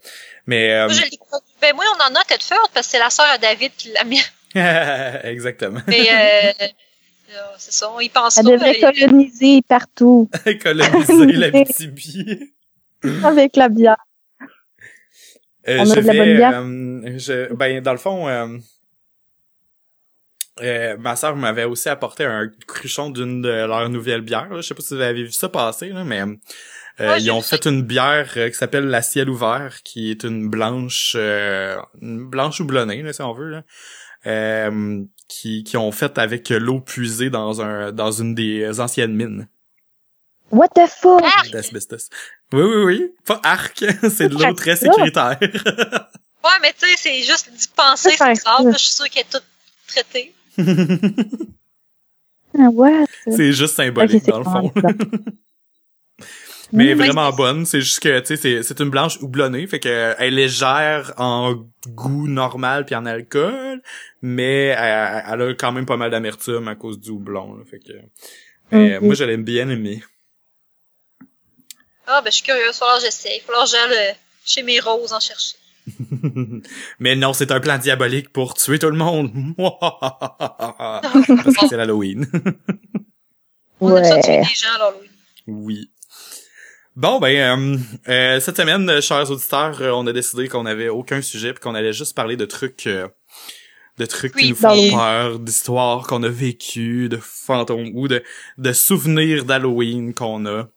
Mais 0.48 0.72
euh, 0.74 0.86
Moi, 0.88 0.94
je 0.94 1.02
Ben, 1.62 1.74
moi, 1.76 1.86
on 2.00 2.12
en 2.12 2.16
a 2.16 2.20
à 2.22 2.24
Tedford 2.24 2.70
parce 2.74 2.88
que 2.88 2.92
c'est 2.94 3.00
la 3.00 3.10
sœur 3.12 3.26
à 3.32 3.38
David 3.38 3.72
qui 3.78 3.92
l'a 3.92 4.04
mis. 4.06 4.22
exactement. 5.24 5.80
Mais, 5.88 6.08
euh, 6.10 6.66
c'est 7.58 7.74
ça, 7.74 7.92
on 7.92 8.00
y 8.00 8.10
pense 8.10 8.38
Elle 8.38 8.46
devrait 8.46 8.80
coloniser 8.80 9.62
partout 9.68 10.30
Coloniser 10.64 11.26
l'Abitibi. 11.34 12.54
avec 13.24 13.56
la 13.56 13.70
bière. 13.70 13.98
Euh, 15.68 15.78
On 15.80 15.90
a 15.90 15.96
de 15.96 16.02
la 16.02 16.14
bonne 16.14 16.36
bière. 16.36 16.62
euh, 16.62 17.18
je, 17.18 17.54
ben, 17.54 17.82
dans 17.82 17.92
le 17.94 17.98
fond, 17.98 18.28
euh, 18.28 18.58
euh, 20.62 20.98
ma 20.98 21.16
sœur 21.16 21.36
m'avait 21.36 21.64
aussi 21.64 21.90
apporté 21.90 22.26
un 22.26 22.50
cruchon 22.68 23.10
d'une 23.10 23.42
de 23.42 23.50
leurs 23.50 23.90
nouvelles 23.90 24.22
bières. 24.22 24.50
là. 24.50 24.58
Je 24.62 24.68
sais 24.68 24.76
pas 24.76 24.82
si 24.84 24.94
vous 24.96 25.02
avez 25.02 25.24
vu 25.24 25.32
ça 25.32 25.50
passer, 25.50 25.90
là, 25.90 26.04
mais 26.04 26.22
euh, 27.00 27.18
ils 27.18 27.32
ont 27.32 27.42
fait 27.42 27.66
une 27.66 27.82
bière 27.82 28.32
euh, 28.38 28.50
qui 28.50 28.56
s'appelle 28.56 28.86
la 28.86 29.02
ciel 29.02 29.30
ouvert, 29.30 29.82
qui 29.84 30.12
est 30.12 30.24
une 30.24 30.50
blanche, 30.50 31.14
euh, 31.18 31.78
une 32.02 32.30
blanche 32.30 32.60
houblonnée, 32.62 33.02
là, 33.02 33.14
si 33.14 33.22
on 33.22 33.34
veut. 33.34 33.50
Là. 33.50 33.64
euh, 34.28 35.04
qui, 35.34 35.64
qui 35.64 35.78
ont 35.78 35.92
fait 35.92 36.18
avec 36.18 36.50
l'eau 36.50 36.80
puisée 36.80 37.30
dans 37.30 37.62
un 37.62 37.92
dans 37.92 38.12
une 38.12 38.36
des 38.36 38.80
anciennes 38.80 39.14
mines 39.16 39.48
What 40.52 40.68
the 40.76 40.88
fuck? 40.88 41.24
Arc! 41.24 41.50
d'asbestos. 41.52 42.10
Oui, 42.52 42.62
oui, 42.62 42.84
oui. 42.86 43.14
Pas 43.26 43.40
arc, 43.44 43.84
c'est 44.16 44.30
de 44.30 44.36
l'eau 44.38 44.54
très 44.54 44.76
sécuritaire. 44.76 45.38
Ouais, 46.46 46.60
mais 46.62 46.74
tu 46.78 46.86
sais, 46.86 46.96
c'est 46.98 47.22
juste 47.24 47.50
d'y 47.54 47.68
penser, 47.74 48.10
C'est 48.12 48.18
grave. 48.18 48.36
ça. 48.64 48.72
Je 48.74 48.78
suis 48.78 48.94
sûre 48.96 49.10
qu'elle 49.10 49.24
est 49.24 49.32
toute 49.32 49.46
traitée. 49.88 50.34
Ah, 52.60 52.70
what? 52.72 53.06
c'est 53.32 53.52
juste 53.54 53.76
symbolique 53.76 54.26
dans 54.28 54.40
le 54.40 54.44
fond. 54.44 54.70
clair. 54.70 54.92
Mais 56.72 56.94
Mm. 56.94 56.98
vraiment 56.98 57.32
bonne, 57.32 57.66
c'est 57.66 57.82
juste 57.82 58.00
que 58.00 58.20
tu 58.20 58.26
sais 58.28 58.36
c'est 58.36 58.64
c'est 58.64 58.80
une 58.80 58.90
blanche 58.90 59.18
houblonnée, 59.22 59.66
fait 59.68 59.80
que 59.80 60.16
elle 60.20 60.34
est 60.34 60.44
légère 60.44 61.14
en 61.18 61.54
goût 61.88 62.28
normal 62.28 62.86
puis 62.86 62.96
en 62.96 63.06
alcool, 63.06 63.82
mais 64.24 64.68
elle, 64.76 65.24
elle 65.32 65.42
a 65.42 65.54
quand 65.54 65.72
même 65.72 65.86
pas 65.86 65.98
mal 65.98 66.10
d'amertume 66.10 66.68
à 66.68 66.76
cause 66.76 67.00
du 67.00 67.12
houblon, 67.12 67.56
là, 67.56 67.64
fait 67.70 67.80
que 67.80 67.94
mais 68.72 68.98
Ok. 68.98 69.04
moi 69.04 69.14
je 69.14 69.24
l'aime 69.26 69.44
bien 69.44 69.70
aimé. 69.70 70.02
Ah, 72.08 72.22
ben, 72.22 72.32
je 72.32 72.38
suis 72.38 72.44
curieuse. 72.44 72.64
Il 72.64 72.68
va 72.68 72.74
falloir 72.74 72.98
que 72.98 73.04
j'essaye. 73.06 73.38
Il 73.38 73.40
va 73.42 73.46
falloir 73.46 73.64
que 73.66 73.72
j'aille 73.72 74.10
euh, 74.10 74.14
chez 74.46 74.64
mes 74.64 74.80
roses 74.80 75.14
en 75.14 75.20
chercher. 75.20 75.56
mais 77.00 77.16
non, 77.16 77.34
c'est 77.34 77.52
un 77.52 77.60
plan 77.60 77.78
diabolique 77.78 78.30
pour 78.34 78.54
tuer 78.56 78.80
tout 78.80 78.90
le 78.90 78.98
monde. 78.98 79.32
Parce 79.58 81.56
que 81.58 81.68
c'est 81.70 81.78
l'Halloween. 81.78 82.26
On 83.80 83.96
aime 83.96 84.04
ça 84.04 84.20
tuer 84.22 84.38
des 84.40 84.44
gens, 84.44 84.74
alors, 84.76 84.94
Louis. 84.94 85.10
Oui. 85.48 85.90
Bon 86.96 87.20
ben 87.20 87.36
euh, 87.60 87.78
euh, 88.08 88.40
cette 88.40 88.56
semaine, 88.58 88.88
euh, 88.88 89.02
chers 89.02 89.30
auditeurs, 89.32 89.82
euh, 89.82 89.90
on 89.90 90.06
a 90.06 90.14
décidé 90.14 90.48
qu'on 90.48 90.68
avait 90.68 90.90
aucun 90.90 91.24
sujet 91.24 91.52
puis 91.52 91.60
qu'on 91.60 91.74
allait 91.74 91.92
juste 91.92 92.16
parler 92.16 92.38
de 92.38 92.46
trucs 92.46 92.86
euh, 92.86 93.08
de 93.98 94.06
trucs 94.06 94.36
qui 94.36 94.50
nous 94.50 94.56
font 94.56 94.70
Creepy. 94.70 94.92
peur, 94.92 95.40
d'histoires 95.40 96.08
qu'on 96.08 96.24
a 96.24 96.30
vécues, 96.30 97.10
de 97.10 97.18
fantômes 97.18 97.92
ou 97.94 98.08
de 98.08 98.24
de 98.58 98.74
souvenirs 98.74 99.46
d'Halloween 99.46 100.14
qu'on 100.14 100.46
a. 100.46 100.68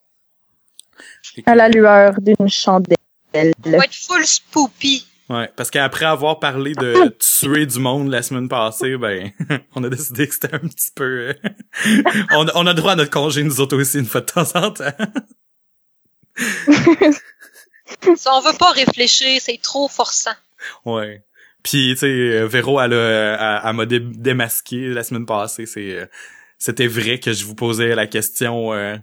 À 1.47 1.55
la 1.55 1.69
lueur 1.69 2.15
d'une 2.21 2.49
chandelle. 2.49 2.97
On 3.35 3.71
va 3.71 3.85
être 3.85 3.95
full 3.95 4.25
spoopy. 4.25 5.07
Ouais, 5.29 5.51
parce 5.57 5.71
qu'après 5.71 6.05
avoir 6.05 6.39
parlé 6.39 6.73
de 6.75 7.17
tuer 7.19 7.67
du 7.67 7.81
monde 7.81 8.09
la 8.11 8.23
semaine 8.23 8.49
passée, 8.49 8.97
ben 8.97 9.33
on 9.75 9.83
a 9.83 9.89
décidé 9.89 10.29
que 10.29 10.35
c'était 10.35 10.55
un 10.55 10.61
petit 10.61 10.93
peu 10.95 11.31
euh, 11.31 11.35
on, 12.31 12.47
on 12.55 12.67
a 12.67 12.75
droit 12.75 12.93
à 12.93 12.97
notre 12.97 13.11
congé 13.11 13.43
nous 13.43 13.61
autres 13.61 13.77
aussi 13.77 13.99
une 13.99 14.07
fois 14.07 14.21
de 14.21 14.27
temps 14.27 14.49
en 14.55 14.71
temps. 14.71 14.85
Si 18.17 18.29
on 18.29 18.41
veut 18.41 18.57
pas 18.59 18.73
réfléchir, 18.73 19.41
c'est 19.41 19.61
trop 19.63 19.89
forçant. 19.89 20.35
Ouais. 20.85 21.23
Puis 21.69 21.91
tu 21.95 21.97
sais 21.97 22.07
euh, 22.07 22.47
Véro 22.47 22.81
elle 22.81 22.93
a 22.93 22.97
elle, 23.65 23.69
elle 23.71 23.77
m'a 23.77 23.87
dé- 23.87 23.99
démasqué 23.99 24.87
la 24.89 25.03
semaine 25.03 25.27
passée, 25.27 25.67
c'est 25.67 25.97
euh, 25.99 26.07
c'était 26.59 26.87
vrai 26.87 27.19
que 27.19 27.33
je 27.33 27.45
vous 27.45 27.57
posais 27.57 27.93
la 27.97 28.07
question 28.07 28.73
euh, 28.73 28.97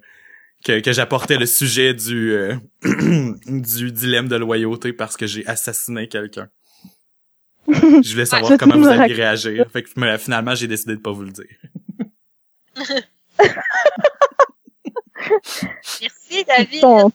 que, 0.63 0.79
que 0.79 0.93
j'apportais 0.93 1.35
le 1.35 1.45
sujet 1.45 1.93
du 1.93 2.31
euh, 2.31 2.55
du 3.45 3.91
dilemme 3.91 4.29
de 4.29 4.37
loyauté 4.37 4.93
parce 4.93 5.17
que 5.17 5.27
j'ai 5.27 5.45
assassiné 5.45 6.07
quelqu'un. 6.07 6.47
Je 7.67 8.11
voulais 8.13 8.25
savoir 8.25 8.51
Ouais. 8.51 8.57
comment 8.57 8.77
vous 8.77 8.87
alliez 8.87 9.13
réagir. 9.13 9.65
Fait 9.71 9.83
que 9.83 9.89
mais, 9.97 10.17
finalement 10.17 10.55
j'ai 10.55 10.67
décidé 10.67 10.95
de 10.95 11.01
pas 11.01 11.11
vous 11.11 11.23
le 11.23 11.31
dire. 11.31 11.45
Merci, 16.01 16.45
David. 16.47 16.81
Ton... 16.81 17.11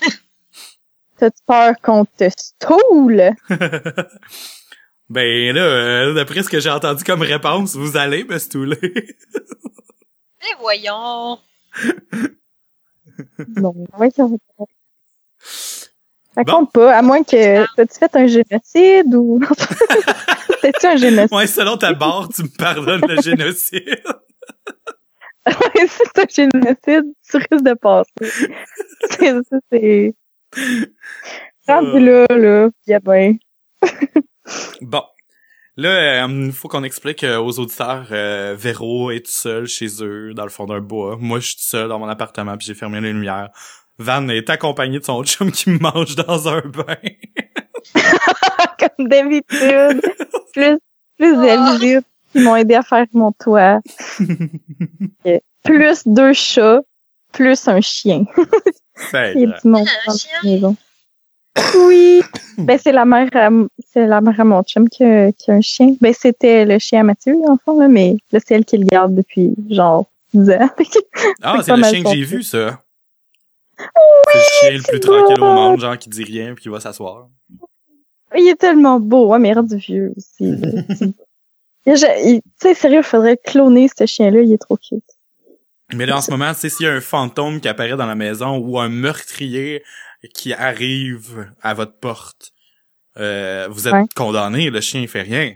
T'as-tu 1.18 1.42
peur 1.46 1.74
qu'on 1.82 2.04
te 2.04 2.28
stoule? 2.36 3.30
ben 5.10 5.54
là, 5.54 5.60
euh, 5.62 6.14
d'après 6.14 6.42
ce 6.42 6.48
que 6.48 6.60
j'ai 6.60 6.70
entendu 6.70 7.04
comme 7.04 7.22
réponse, 7.22 7.74
vous 7.76 7.96
allez 7.96 8.24
me 8.24 8.38
stouler. 8.38 8.78
Eh, 10.42 10.54
voyons. 10.58 11.38
Non, 13.56 13.74
voyons. 13.92 14.38
Ça 15.38 16.42
Bon. 16.44 16.52
compte 16.52 16.72
pas, 16.72 16.96
à 16.96 17.02
moins 17.02 17.22
que... 17.22 17.66
T'as-tu 17.76 17.98
fait 17.98 18.16
un 18.16 18.26
génocide 18.26 19.14
ou... 19.14 19.38
T'as-tu 20.62 20.86
un 20.86 20.96
génocide? 20.96 21.34
ouais, 21.34 21.46
selon 21.46 21.76
ta 21.76 21.92
barre, 21.92 22.30
tu 22.34 22.44
me 22.44 22.56
pardonnes 22.56 23.02
le 23.06 23.20
génocide. 23.20 24.02
Ouais, 25.46 25.86
si 25.86 25.98
c'est 26.14 26.18
un 26.18 26.48
génocide, 26.54 27.12
tu 27.30 27.36
risques 27.36 27.64
de 27.64 27.74
passer. 27.74 28.54
C'est 29.10 29.32
ça, 29.32 29.56
c'est... 29.70 30.14
Rendu 31.68 32.00
là, 32.00 32.26
là, 32.30 32.70
pis 32.86 32.94
ben... 33.02 33.36
Bon. 34.80 35.02
Là, 35.76 36.26
il 36.26 36.52
faut 36.52 36.68
qu'on 36.68 36.82
explique 36.84 37.24
euh, 37.24 37.38
aux 37.38 37.58
auditeurs, 37.58 38.08
euh, 38.10 38.54
Véro 38.58 39.10
est 39.10 39.24
tout 39.24 39.30
seul 39.32 39.66
chez 39.66 39.86
eux, 40.02 40.34
dans 40.34 40.42
le 40.44 40.50
fond 40.50 40.66
d'un 40.66 40.80
bois. 40.80 41.16
Moi, 41.18 41.38
je 41.40 41.46
suis 41.46 41.56
tout 41.56 41.62
seul 41.62 41.88
dans 41.88 41.98
mon 41.98 42.08
appartement, 42.08 42.56
puis 42.58 42.66
j'ai 42.66 42.74
fermé 42.74 43.00
les 43.00 43.12
lumières. 43.12 43.48
Van 43.98 44.28
est 44.28 44.50
accompagné 44.50 44.98
de 44.98 45.04
son 45.04 45.22
chum 45.24 45.50
qui 45.52 45.70
me 45.70 45.78
mange 45.78 46.16
dans 46.16 46.48
un 46.48 46.60
bain. 46.60 46.96
Comme 48.78 49.08
d'habitude. 49.08 50.02
Plus, 50.52 50.78
plus 51.18 51.34
Oh. 51.36 51.42
d'habitude 51.46 52.02
qui 52.32 52.40
m'ont 52.40 52.56
aidé 52.56 52.74
à 52.74 52.82
faire 52.82 53.06
mon 53.12 53.32
toit. 53.32 53.80
Euh, 55.26 55.38
plus 55.64 56.02
deux 56.06 56.32
chats, 56.32 56.80
plus 57.32 57.68
un 57.68 57.80
chien. 57.80 58.24
C'est 59.10 59.34
chien? 59.34 59.54
la 59.64 60.50
maison. 60.50 60.76
Oui. 61.86 62.22
Ben, 62.58 62.78
c'est 62.78 62.92
la 62.92 63.06
mère 63.06 63.28
à, 63.32 63.48
c'est 63.90 64.06
la 64.06 64.20
mère 64.20 64.38
à 64.38 64.44
mon 64.44 64.62
chum 64.62 64.86
qui 64.86 65.02
a, 65.02 65.32
qui 65.32 65.50
a 65.50 65.54
un 65.54 65.60
chien. 65.62 65.94
Ben, 65.98 66.12
c'était 66.12 66.66
le 66.66 66.78
chien 66.78 67.00
à 67.00 67.02
Mathieu, 67.04 67.34
en 67.48 67.56
fond, 67.56 67.80
là, 67.80 67.88
mais 67.88 68.16
là, 68.32 68.38
c'est 68.44 68.54
elle 68.54 68.66
qui 68.66 68.76
le 68.76 68.84
garde 68.84 69.14
depuis, 69.14 69.54
genre, 69.70 70.04
10 70.34 70.50
ans. 70.50 70.70
Ah, 71.42 71.60
c'est 71.62 71.74
le 71.74 71.82
chien 71.84 72.02
que 72.02 72.10
j'ai 72.10 72.22
vu, 72.22 72.42
ça. 72.42 72.82
c'est 73.78 74.34
le 74.34 74.40
chien 74.42 74.70
le 74.72 74.82
plus 74.82 75.00
tranquille 75.00 75.42
au 75.42 75.54
monde, 75.54 75.80
genre 75.80 75.96
qui 75.96 76.10
dit 76.10 76.24
rien 76.24 76.52
puis 76.52 76.64
qui 76.64 76.68
va 76.68 76.80
s'asseoir. 76.80 77.28
il 78.36 78.46
est 78.46 78.56
tellement 78.56 79.00
beau. 79.00 79.28
Ouais, 79.28 79.38
mais 79.38 79.54
rendu 79.54 79.76
vieux 79.76 80.12
aussi. 80.16 80.54
Tu 81.86 81.96
sais, 81.96 82.74
sérieux, 82.74 82.98
il 82.98 83.02
faudrait 83.02 83.38
cloner 83.38 83.88
ce 83.88 84.04
chien-là. 84.04 84.42
Il 84.42 84.52
est 84.52 84.58
trop 84.58 84.76
cute. 84.76 85.02
Mais 85.94 86.06
là, 86.06 86.18
en 86.18 86.20
ce 86.20 86.30
moment, 86.30 86.52
tu 86.52 86.60
sais, 86.60 86.68
s'il 86.68 86.86
y 86.86 86.88
a 86.88 86.92
un 86.92 87.00
fantôme 87.00 87.60
qui 87.60 87.68
apparaît 87.68 87.96
dans 87.96 88.06
la 88.06 88.14
maison 88.14 88.58
ou 88.58 88.78
un 88.78 88.88
meurtrier 88.88 89.82
qui 90.34 90.52
arrive 90.52 91.50
à 91.62 91.74
votre 91.74 91.98
porte, 91.98 92.52
euh, 93.16 93.66
vous 93.70 93.88
êtes 93.88 93.94
Ouais. 93.94 94.04
condamné, 94.14 94.70
le 94.70 94.80
chien 94.80 95.00
il 95.00 95.08
fait 95.08 95.22
rien. 95.22 95.54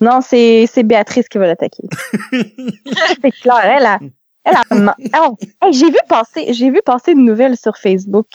Non, 0.00 0.20
c'est, 0.20 0.66
c'est 0.66 0.82
Béatrice 0.82 1.28
qui 1.28 1.38
va 1.38 1.46
l'attaquer. 1.46 1.84
c'est 3.22 3.30
clair, 3.30 3.60
elle 3.64 3.86
a, 3.86 3.98
elle 4.44 4.56
a, 4.56 4.96
oh, 5.26 5.36
hey, 5.62 5.72
j'ai 5.72 5.90
vu 5.90 5.98
passer, 6.08 6.52
j'ai 6.52 6.70
vu 6.70 6.80
passer 6.84 7.12
une 7.12 7.24
nouvelle 7.24 7.56
sur 7.56 7.76
Facebook 7.76 8.28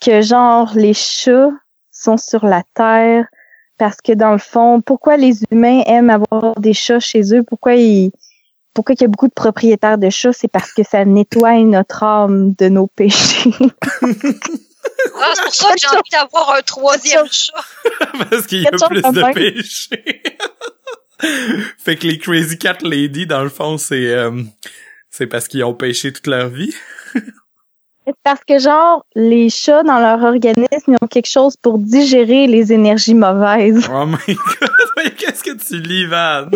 que 0.00 0.20
genre 0.20 0.72
les 0.74 0.94
chats 0.94 1.50
sont 1.90 2.16
sur 2.16 2.44
la 2.44 2.62
terre 2.74 3.26
parce 3.78 3.96
que 4.00 4.12
dans 4.12 4.32
le 4.32 4.38
fond, 4.38 4.80
pourquoi 4.80 5.16
les 5.16 5.42
humains 5.50 5.82
aiment 5.86 6.10
avoir 6.10 6.58
des 6.60 6.74
chats 6.74 7.00
chez 7.00 7.34
eux? 7.34 7.42
Pourquoi 7.42 7.74
ils, 7.74 8.10
pourquoi 8.74 8.94
il 8.98 9.02
y 9.02 9.04
a 9.04 9.08
beaucoup 9.08 9.28
de 9.28 9.34
propriétaires 9.34 9.98
de 9.98 10.10
chats? 10.10 10.32
C'est 10.32 10.50
parce 10.50 10.72
que 10.72 10.82
ça 10.82 11.04
nettoie 11.04 11.58
notre 11.60 12.02
âme 12.02 12.54
de 12.54 12.68
nos 12.68 12.86
péchés. 12.86 13.50
Ah, 15.14 15.32
c'est 15.34 15.44
pour 15.44 15.54
ça 15.54 15.74
que 15.74 15.80
j'ai 15.80 15.88
envie 15.88 16.10
d'avoir 16.10 16.54
un 16.54 16.62
troisième 16.62 17.26
chat. 17.30 17.52
Parce 18.30 18.46
qu'il 18.46 18.62
y 18.62 18.66
a 18.66 18.70
plus 18.70 19.02
de 19.02 19.32
péchés. 19.32 20.22
fait 21.78 21.96
que 21.96 22.06
les 22.06 22.18
Crazy 22.18 22.58
Cat 22.58 22.78
Lady, 22.82 23.26
dans 23.26 23.42
le 23.42 23.48
fond, 23.48 23.78
c'est 23.78 24.12
euh, 24.12 24.42
c'est 25.10 25.26
parce 25.26 25.48
qu'ils 25.48 25.64
ont 25.64 25.74
péché 25.74 26.12
toute 26.12 26.26
leur 26.26 26.48
vie. 26.48 26.74
C'est 28.04 28.16
parce 28.24 28.40
que 28.44 28.58
genre, 28.58 29.06
les 29.14 29.48
chats 29.48 29.84
dans 29.84 30.00
leur 30.00 30.22
organisme, 30.22 30.66
ils 30.88 30.96
ont 31.00 31.06
quelque 31.06 31.28
chose 31.28 31.56
pour 31.56 31.78
digérer 31.78 32.48
les 32.48 32.72
énergies 32.72 33.14
mauvaises. 33.14 33.88
Oh 33.92 34.06
my 34.06 34.16
god, 34.26 34.70
mais 34.96 35.10
qu'est-ce 35.12 35.44
que 35.44 35.56
tu 35.56 35.80
lis, 35.80 36.06
Van? 36.06 36.48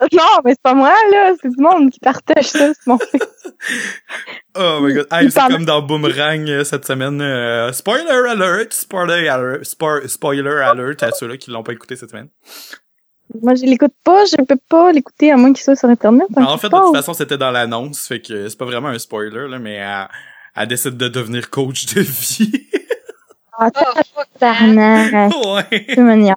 Non, 0.12 0.40
mais 0.44 0.52
c'est 0.52 0.62
pas 0.62 0.74
moi, 0.74 0.94
là. 1.12 1.34
C'est 1.40 1.50
du 1.50 1.62
monde 1.62 1.90
qui 1.90 2.00
partage 2.00 2.46
ça, 2.46 2.72
c'est 2.72 2.86
mon 2.86 2.98
Oh 4.58 4.78
my 4.82 4.94
god. 4.94 5.06
C'est 5.30 5.46
comme 5.48 5.64
dans 5.64 5.82
Boomerang 5.82 6.48
euh, 6.48 6.64
cette 6.64 6.86
semaine. 6.86 7.20
euh, 7.20 7.72
spoiler 7.72 8.08
alert! 8.10 8.72
Spoiler 8.72 9.28
alert! 9.28 9.62
spo- 9.64 10.06
spoiler 10.08 10.50
alert 10.62 11.02
à 11.02 11.10
ceux-là 11.12 11.36
qui 11.36 11.50
l'ont 11.50 11.62
pas 11.62 11.72
écouté 11.72 11.96
cette 11.96 12.10
semaine. 12.10 12.28
Moi, 13.42 13.54
je 13.54 13.64
l'écoute 13.64 13.92
pas, 14.02 14.24
je 14.24 14.42
peux 14.42 14.58
pas 14.68 14.90
l'écouter 14.92 15.30
à 15.30 15.36
moins 15.36 15.52
qu'il 15.52 15.62
soit 15.62 15.76
sur 15.76 15.88
Internet. 15.88 16.26
hein, 16.36 16.44
en 16.44 16.58
fait, 16.58 16.68
de 16.68 16.76
toute 16.76 16.96
façon, 16.96 17.14
c'était 17.14 17.38
dans 17.38 17.52
l'annonce, 17.52 18.08
fait 18.08 18.20
que 18.20 18.48
c'est 18.48 18.58
pas 18.58 18.64
vraiment 18.64 18.88
un 18.88 18.98
spoiler, 18.98 19.46
là, 19.48 19.58
mais 19.60 19.74
elle, 19.74 20.08
elle 20.56 20.66
décide 20.68 20.96
de 20.96 21.06
devenir 21.08 21.48
coach 21.50 21.86
de 21.94 22.00
vie. 22.00 22.68
Ah, 23.49 23.49
Oh, 23.49 23.49
fuck. 23.49 23.49
tabarnak, 23.49 23.49
ouais. 24.40 25.84
c'est 25.88 25.96
manière. 25.98 26.36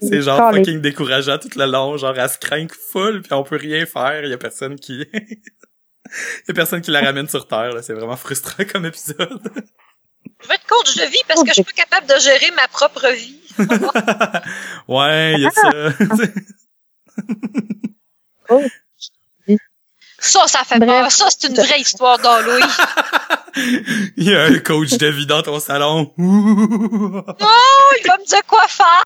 C'est 0.00 0.22
genre 0.22 0.52
fucking 0.52 0.80
décourageant 0.80 1.38
tout 1.38 1.50
le 1.56 1.66
long, 1.66 1.96
genre 1.96 2.16
elle 2.16 2.28
se 2.28 2.38
craint 2.38 2.66
full 2.92 3.22
puis 3.22 3.32
on 3.32 3.42
peut 3.42 3.56
rien 3.56 3.86
faire, 3.86 4.24
y 4.24 4.32
a 4.32 4.38
personne 4.38 4.76
qui 4.76 4.98
y 6.48 6.50
a 6.50 6.54
personne 6.54 6.80
qui 6.80 6.90
la 6.90 7.00
ramène 7.00 7.28
sur 7.28 7.48
terre, 7.48 7.72
là. 7.72 7.82
c'est 7.82 7.94
vraiment 7.94 8.16
frustrant 8.16 8.64
comme 8.70 8.86
épisode. 8.86 9.40
Je 10.42 10.48
veux 10.48 10.54
être 10.54 10.66
coach 10.66 10.96
de 10.96 11.04
vie 11.04 11.22
parce 11.26 11.42
que 11.42 11.48
je 11.48 11.54
suis 11.54 11.64
pas 11.64 11.72
capable 11.72 12.06
de 12.06 12.20
gérer 12.20 12.50
ma 12.52 12.68
propre 12.68 13.08
vie. 13.12 13.40
ouais, 14.88 15.34
il 15.34 15.40
y 15.40 15.46
a 15.46 15.50
ça. 15.50 15.70
Oh. 18.50 18.62
Ça, 20.24 20.46
ça 20.46 20.64
fait 20.64 20.78
Bref. 20.78 20.88
peur. 20.88 21.10
Ça, 21.12 21.26
c'est 21.28 21.48
une 21.48 21.54
vraie 21.54 21.80
histoire 21.80 22.18
d'Halloween. 22.18 22.64
Il 24.16 24.24
y 24.30 24.34
a 24.34 24.44
un 24.44 24.58
coach 24.58 24.90
de 24.92 25.06
vie 25.08 25.26
dans 25.26 25.42
ton 25.42 25.60
salon. 25.60 26.12
Oh, 26.18 27.92
il 28.00 28.06
va 28.08 28.18
me 28.18 28.24
dire 28.26 28.44
quoi 28.46 28.66
faire. 28.68 29.04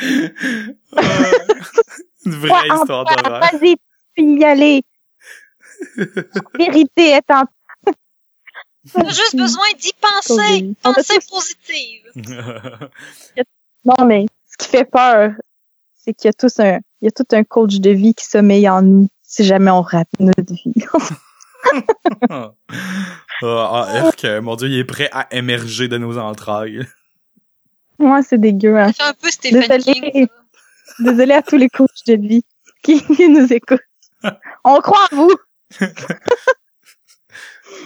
Une 2.24 2.34
vraie 2.34 2.50
Ouais, 2.50 2.76
histoire 2.78 3.04
d'horreur. 3.04 3.40
Vas-y, 3.40 3.76
tu 4.16 4.22
y 4.38 4.44
aller. 4.44 4.82
La 5.96 6.04
vérité 6.58 7.10
est 7.10 7.30
en 7.30 7.44
a 8.94 9.08
juste 9.08 9.36
besoin 9.36 9.66
d'y 9.78 9.92
penser. 10.00 10.74
Tous- 10.82 11.28
positive. 11.30 12.10
Non, 13.84 14.04
mais 14.06 14.26
ce 14.50 14.56
qui 14.58 14.68
fait 14.70 14.84
peur, 14.84 15.32
c'est 15.96 16.12
qu'il 16.14 16.28
y 16.28 16.30
a 16.30 16.32
tous 16.32 16.58
un, 16.60 16.78
il 17.00 17.06
y 17.06 17.08
a 17.08 17.10
tout 17.10 17.26
un 17.32 17.44
coach 17.44 17.76
de 17.76 17.90
vie 17.90 18.14
qui 18.14 18.26
sommeille 18.26 18.68
en 18.68 18.82
nous 18.82 19.08
si 19.22 19.44
jamais 19.44 19.70
on 19.70 19.82
rate 19.82 20.08
notre 20.18 20.52
vie. 20.52 20.72
Erk, 23.42 24.24
mon 24.42 24.56
dieu, 24.56 24.68
il 24.68 24.78
est 24.78 24.84
prêt 24.84 25.08
à 25.12 25.28
émerger 25.30 25.88
de 25.88 25.98
nos 25.98 26.18
entrailles. 26.18 26.86
Moi, 27.98 28.22
c'est 28.22 28.38
dégueu. 28.38 28.78
Hein. 28.78 28.92
Ça 28.92 29.04
fait 29.04 29.10
un 29.10 29.14
peu 29.14 29.30
Stephen 29.30 29.60
Désolée. 29.60 29.82
King. 29.82 30.26
ça. 30.26 31.02
Désolée 31.04 31.34
à 31.34 31.42
tous 31.42 31.56
les 31.56 31.68
coachs 31.68 32.06
de 32.06 32.16
vie 32.16 32.44
qui, 32.82 33.02
nous 33.28 33.52
écoutent. 33.52 33.80
On 34.64 34.80
croit 34.80 35.06
en 35.12 35.16
vous. 35.16 35.34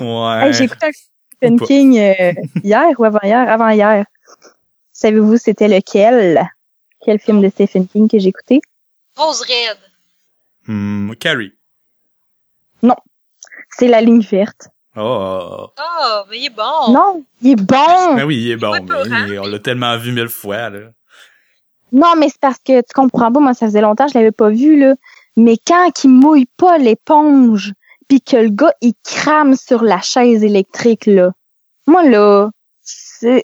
Ouais. 0.00 0.46
Hey, 0.46 0.52
j'ai 0.54 0.64
écouté 0.64 0.86
un 0.86 0.90
Stephen. 1.36 1.60
King 1.60 1.98
euh, 1.98 2.32
hier 2.62 2.88
ou 2.98 3.04
avant-hier, 3.04 3.48
avant-hier. 3.48 4.04
Savez-vous 4.92 5.36
c'était 5.36 5.68
lequel? 5.68 6.48
Quel 7.04 7.18
film 7.18 7.42
de 7.42 7.48
Stephen 7.48 7.86
King 7.86 8.08
que 8.08 8.18
j'ai 8.18 8.30
écouté? 8.30 8.60
Rose 9.16 9.42
Red. 9.42 9.78
Hmm, 10.66 11.12
Carrie. 11.14 11.52
C'est 13.76 13.88
La 13.88 14.00
ligne 14.00 14.20
verte. 14.20 14.68
Oh. 14.96 15.66
Ah, 15.76 16.24
mais 16.30 16.38
il 16.38 16.46
est 16.46 16.50
bon. 16.50 16.92
Non, 16.92 17.24
il 17.42 17.52
est 17.52 17.56
bon! 17.56 18.14
Ben 18.14 18.24
oui, 18.24 18.36
il 18.36 18.50
est 18.52 18.56
bon, 18.56 18.72
mais 19.26 19.38
on 19.40 19.46
l'a 19.46 19.58
tellement 19.58 19.96
vu 19.98 20.12
mille 20.12 20.28
fois, 20.28 20.70
là. 20.70 20.90
Non, 21.90 22.14
mais 22.16 22.28
c'est 22.28 22.40
parce 22.40 22.58
que 22.58 22.80
tu 22.80 22.92
comprends 22.94 23.32
pas, 23.32 23.40
moi 23.40 23.54
ça 23.54 23.66
faisait 23.66 23.80
longtemps 23.80 24.06
que 24.06 24.12
je 24.12 24.18
l'avais 24.18 24.32
pas 24.32 24.50
vu 24.50 24.78
là. 24.78 24.94
Mais 25.36 25.56
quand 25.66 26.04
il 26.04 26.10
mouille 26.10 26.48
pas 26.56 26.78
l'éponge, 26.78 27.72
puis 28.08 28.20
que 28.20 28.36
le 28.36 28.50
gars 28.50 28.72
il 28.80 28.94
crame 29.04 29.56
sur 29.56 29.82
la 29.82 30.00
chaise 30.00 30.44
électrique 30.44 31.06
là, 31.06 31.32
moi 31.86 32.02
là, 32.04 32.50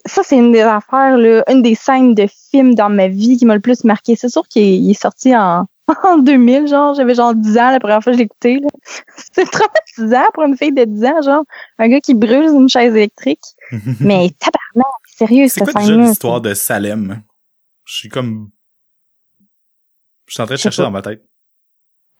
ça 0.06 0.22
c'est 0.22 0.36
une 0.36 0.52
des 0.52 0.60
affaires 0.60 1.16
là, 1.16 1.42
une 1.48 1.62
des 1.62 1.74
scènes 1.74 2.14
de 2.14 2.26
film 2.50 2.74
dans 2.74 2.90
ma 2.90 3.08
vie 3.08 3.36
qui 3.36 3.44
m'a 3.44 3.54
le 3.54 3.60
plus 3.60 3.84
marqué. 3.84 4.16
C'est 4.16 4.28
sûr 4.28 4.46
qu'il 4.48 4.90
est, 4.90 4.94
sorti 4.94 5.34
en 5.36 5.66
en 6.04 6.18
2000 6.18 6.68
genre, 6.68 6.94
j'avais 6.94 7.14
genre 7.14 7.34
10 7.34 7.58
ans 7.58 7.70
la 7.70 7.80
première 7.80 8.02
fois 8.02 8.12
que 8.12 8.18
je 8.18 8.60
là. 8.60 8.68
C'est 9.32 9.50
traumatisant 9.50 10.30
pour 10.34 10.44
une 10.44 10.56
fille 10.56 10.72
de 10.72 10.84
10 10.84 11.04
ans 11.04 11.22
genre, 11.22 11.44
un 11.78 11.88
gars 11.88 12.00
qui 12.00 12.14
brûle 12.14 12.46
une 12.46 12.68
chaise 12.68 12.94
électrique. 12.94 13.42
Mais 14.00 14.30
tabarnak, 14.38 14.86
sérieux 15.06 15.48
C'est 15.48 15.60
quoi 15.60 15.72
déjà 15.72 15.96
l'histoire 15.96 16.40
de 16.40 16.54
Salem? 16.54 17.22
Je 17.84 17.96
suis 17.96 18.08
comme... 18.08 18.50
Je 20.26 20.34
suis 20.34 20.42
en 20.42 20.46
train 20.46 20.54
de 20.54 20.60
chercher 20.60 20.82
pas. 20.82 20.84
dans 20.84 20.90
ma 20.92 21.02
tête. 21.02 21.24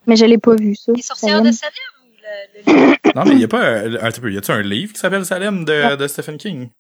Mais 0.07 0.17
je 0.17 0.25
l'ai 0.25 0.39
pas 0.39 0.57
vu 0.57 0.75
ça. 0.75 0.93
Les 0.93 1.03
sorcières 1.03 1.37
Salem. 1.37 1.47
de 1.47 1.53
Salem 1.53 1.75
ou 2.03 2.73
le, 2.73 3.15
Non, 3.15 3.25
mais 3.25 3.35
il 3.35 3.41
y 3.41 3.45
a 3.45 3.49
pas 3.49 3.61
un, 3.61 3.95
un 3.95 4.11
petit 4.11 4.21
peu, 4.21 4.33
y 4.33 4.39
a-tu 4.39 4.51
un 4.51 4.63
livre 4.63 4.93
qui 4.93 4.99
s'appelle 4.99 5.25
Salem 5.25 5.65
de, 5.65 5.97
de 5.97 6.09
Stephen 6.09 6.39
King? 6.39 6.71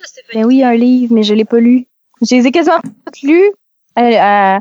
De 0.00 0.34
Ben 0.34 0.44
oui, 0.44 0.62
un 0.62 0.74
livre, 0.74 1.14
mais 1.14 1.22
je 1.22 1.34
l'ai 1.34 1.44
pas 1.44 1.58
lu. 1.58 1.86
Je 2.22 2.34
les 2.34 2.46
ai 2.46 2.52
quasiment 2.52 2.80
toutes 2.80 3.22
lus. 3.22 3.50
Euh, 3.98 4.02
euh, 4.02 4.58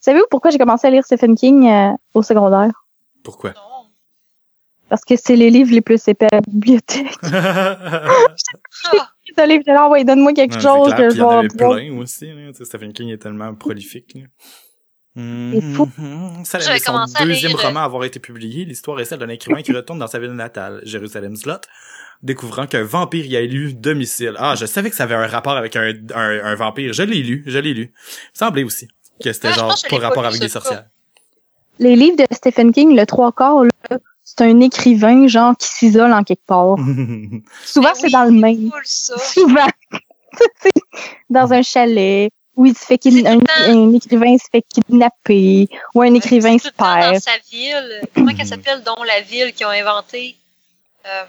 Savez-vous 0.00 0.26
pourquoi 0.30 0.50
j'ai 0.50 0.58
commencé 0.58 0.86
à 0.86 0.90
lire 0.90 1.04
Stephen 1.04 1.34
King 1.34 1.68
euh, 1.68 1.92
au 2.12 2.22
secondaire? 2.22 2.84
Pourquoi? 3.22 3.50
Non. 3.50 3.88
Parce 4.90 5.02
que 5.04 5.16
c'est 5.16 5.36
les 5.36 5.50
livres 5.50 5.72
les 5.72 5.80
plus 5.80 6.06
épais 6.08 6.26
à 6.30 6.36
la 6.36 6.40
bibliothèque. 6.42 7.06
Ah, 7.22 9.10
C'est 9.26 9.42
un 9.42 9.46
livre, 9.46 9.62
là, 9.66 9.88
ouais, 9.88 10.04
donne-moi 10.04 10.34
quelque 10.34 10.60
chose 10.60 10.92
clair, 10.92 10.96
que 10.96 11.10
je 11.10 11.14
il 11.14 11.18
y 11.18 11.22
en 11.22 11.28
vais 11.30 11.36
avait 11.36 11.48
plein 11.48 11.98
aussi. 11.98 12.30
Stephen 12.62 12.92
King 12.92 13.08
est 13.08 13.18
tellement 13.18 13.54
prolifique. 13.54 14.14
là. 14.14 14.20
C'est 15.16 15.60
fou. 15.74 15.88
Mhm. 15.96 16.42
Est 16.42 16.78
son 16.78 16.94
à 16.96 17.06
deuxième 17.24 17.52
lire, 17.52 17.60
roman 17.60 17.80
à 17.80 17.84
avoir 17.84 18.04
été 18.04 18.18
publié. 18.18 18.64
L'histoire 18.64 18.98
est 19.00 19.04
celle 19.04 19.20
d'un 19.20 19.28
écrivain 19.28 19.62
qui 19.62 19.72
retourne 19.72 19.98
dans 19.98 20.08
sa 20.08 20.18
ville 20.18 20.32
natale, 20.32 20.80
Jérusalem 20.84 21.36
Slot, 21.36 21.60
découvrant 22.24 22.66
qu'un 22.66 22.82
vampire 22.82 23.26
y 23.26 23.36
a 23.36 23.40
élu 23.40 23.74
domicile. 23.74 24.34
Ah, 24.38 24.54
je 24.56 24.66
savais 24.66 24.90
que 24.90 24.96
ça 24.96 25.04
avait 25.04 25.14
un 25.14 25.26
rapport 25.26 25.56
avec 25.56 25.76
un, 25.76 25.92
un, 26.14 26.44
un 26.44 26.54
vampire. 26.54 26.92
Je 26.92 27.02
l'ai 27.02 27.22
lu, 27.22 27.44
je 27.46 27.58
l'ai 27.58 27.74
lu. 27.74 27.92
Il 28.34 28.38
semblait 28.38 28.64
aussi 28.64 28.88
que 29.22 29.32
c'était 29.32 29.52
genre 29.52 29.74
pas 29.88 29.98
rapport 29.98 30.24
avec 30.24 30.40
des 30.40 30.48
sorcières. 30.48 30.86
Les 31.78 31.96
livres 31.96 32.16
de 32.16 32.24
Stephen 32.34 32.72
King, 32.72 32.96
le 32.96 33.04
trois 33.06 33.32
quarts, 33.32 33.64
là, 33.64 33.98
c'est 34.24 34.40
un 34.40 34.60
écrivain, 34.60 35.26
genre, 35.28 35.56
qui 35.56 35.68
s'isole 35.68 36.12
en 36.12 36.24
quelque 36.24 36.46
part. 36.46 36.76
Souvent, 37.64 37.88
ben 37.88 37.94
c'est 37.94 38.06
oui, 38.06 38.12
dans 38.12 38.24
le 38.24 38.70
cool, 38.70 38.82
ça. 38.84 39.18
Souvent. 39.18 39.68
C'est 40.60 40.72
dans 41.30 41.52
un 41.52 41.62
chalet. 41.62 42.28
Où 42.56 42.66
il 42.66 42.76
se 42.76 42.84
fait 42.84 42.98
C'est 43.02 43.24
un, 43.26 43.38
un 43.68 43.92
écrivain 43.92 44.36
se 44.36 44.46
fait 44.50 44.62
kidnapper. 44.62 45.68
Ou 45.94 46.02
un 46.02 46.14
écrivain 46.14 46.58
se 46.58 46.70
perd. 46.70 47.14
dans 47.14 47.20
sa 47.20 47.38
ville. 47.50 48.00
Comment 48.14 48.34
qu'elle 48.34 48.46
s'appelle, 48.46 48.82
dont 48.84 49.00
la 49.04 49.20
ville 49.20 49.52
qu'ils 49.52 49.66
ont 49.66 49.70
inventée? 49.70 50.36
Euh, 51.06 51.24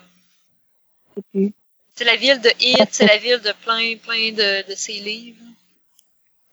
sais 1.15 1.23
plus. 1.32 1.54
c'est 1.95 2.04
la 2.06 2.15
ville 2.15 2.41
de 2.41 2.49
Hit, 2.60 2.89
c'est 2.91 3.06
la 3.08 3.17
ville 3.17 3.39
de 3.41 3.51
plein, 3.63 3.97
plein 3.97 4.32
de, 4.32 4.69
de 4.69 4.75
ses 4.75 4.99
livres. 4.99 5.41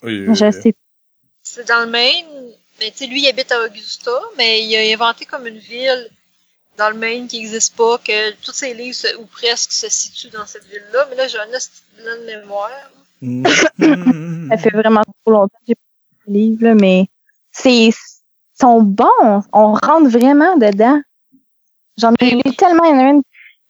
Oui, 0.02 0.24
Je 0.34 0.44
oui. 0.46 0.52
sais 0.52 0.74
C'est 1.42 1.66
dans 1.68 1.84
le 1.84 1.90
Maine, 1.90 2.26
mais 2.80 2.90
tu 2.90 2.98
sais, 2.98 3.06
lui, 3.06 3.22
il 3.22 3.28
habite 3.28 3.52
à 3.52 3.64
Augusta, 3.64 4.10
mais 4.36 4.64
il 4.64 4.74
a 4.76 4.92
inventé 4.94 5.24
comme 5.24 5.46
une 5.46 5.58
ville 5.58 6.08
dans 6.78 6.90
le 6.90 6.96
Maine 6.96 7.28
qui 7.28 7.38
n'existe 7.38 7.76
pas, 7.76 7.98
que 7.98 8.32
tous 8.44 8.52
ses 8.52 8.74
livres, 8.74 8.94
se- 8.96 9.16
ou 9.16 9.26
presque, 9.26 9.72
se 9.72 9.88
situent 9.88 10.30
dans 10.30 10.46
cette 10.46 10.64
ville-là. 10.66 11.06
Mais 11.10 11.16
là, 11.16 11.28
j'ai 11.28 11.38
un 11.38 11.48
hostie 11.54 11.82
de 11.98 12.02
blanc 12.02 12.16
de 12.20 12.26
mémoire. 12.40 12.90
Mhm. 13.20 14.48
Ça 14.50 14.56
fait 14.58 14.70
vraiment 14.70 15.02
trop 15.24 15.32
longtemps 15.32 15.58
que 15.60 15.64
j'ai 15.68 15.74
pas 15.74 15.80
lu 15.80 16.18
le 16.26 16.32
livre, 16.32 16.64
là, 16.64 16.74
mais 16.74 17.06
c'est 17.52 17.90
sont 18.60 18.82
bons. 18.82 19.42
On 19.52 19.74
rentre 19.74 20.08
vraiment 20.08 20.56
dedans. 20.56 21.00
J'en 21.98 22.14
ai 22.20 22.30
lu 22.30 22.56
tellement. 22.56 22.84
Il 22.84 22.90
y 22.90 22.94
en 22.94 22.98
a 23.06 23.10
une, 23.10 23.22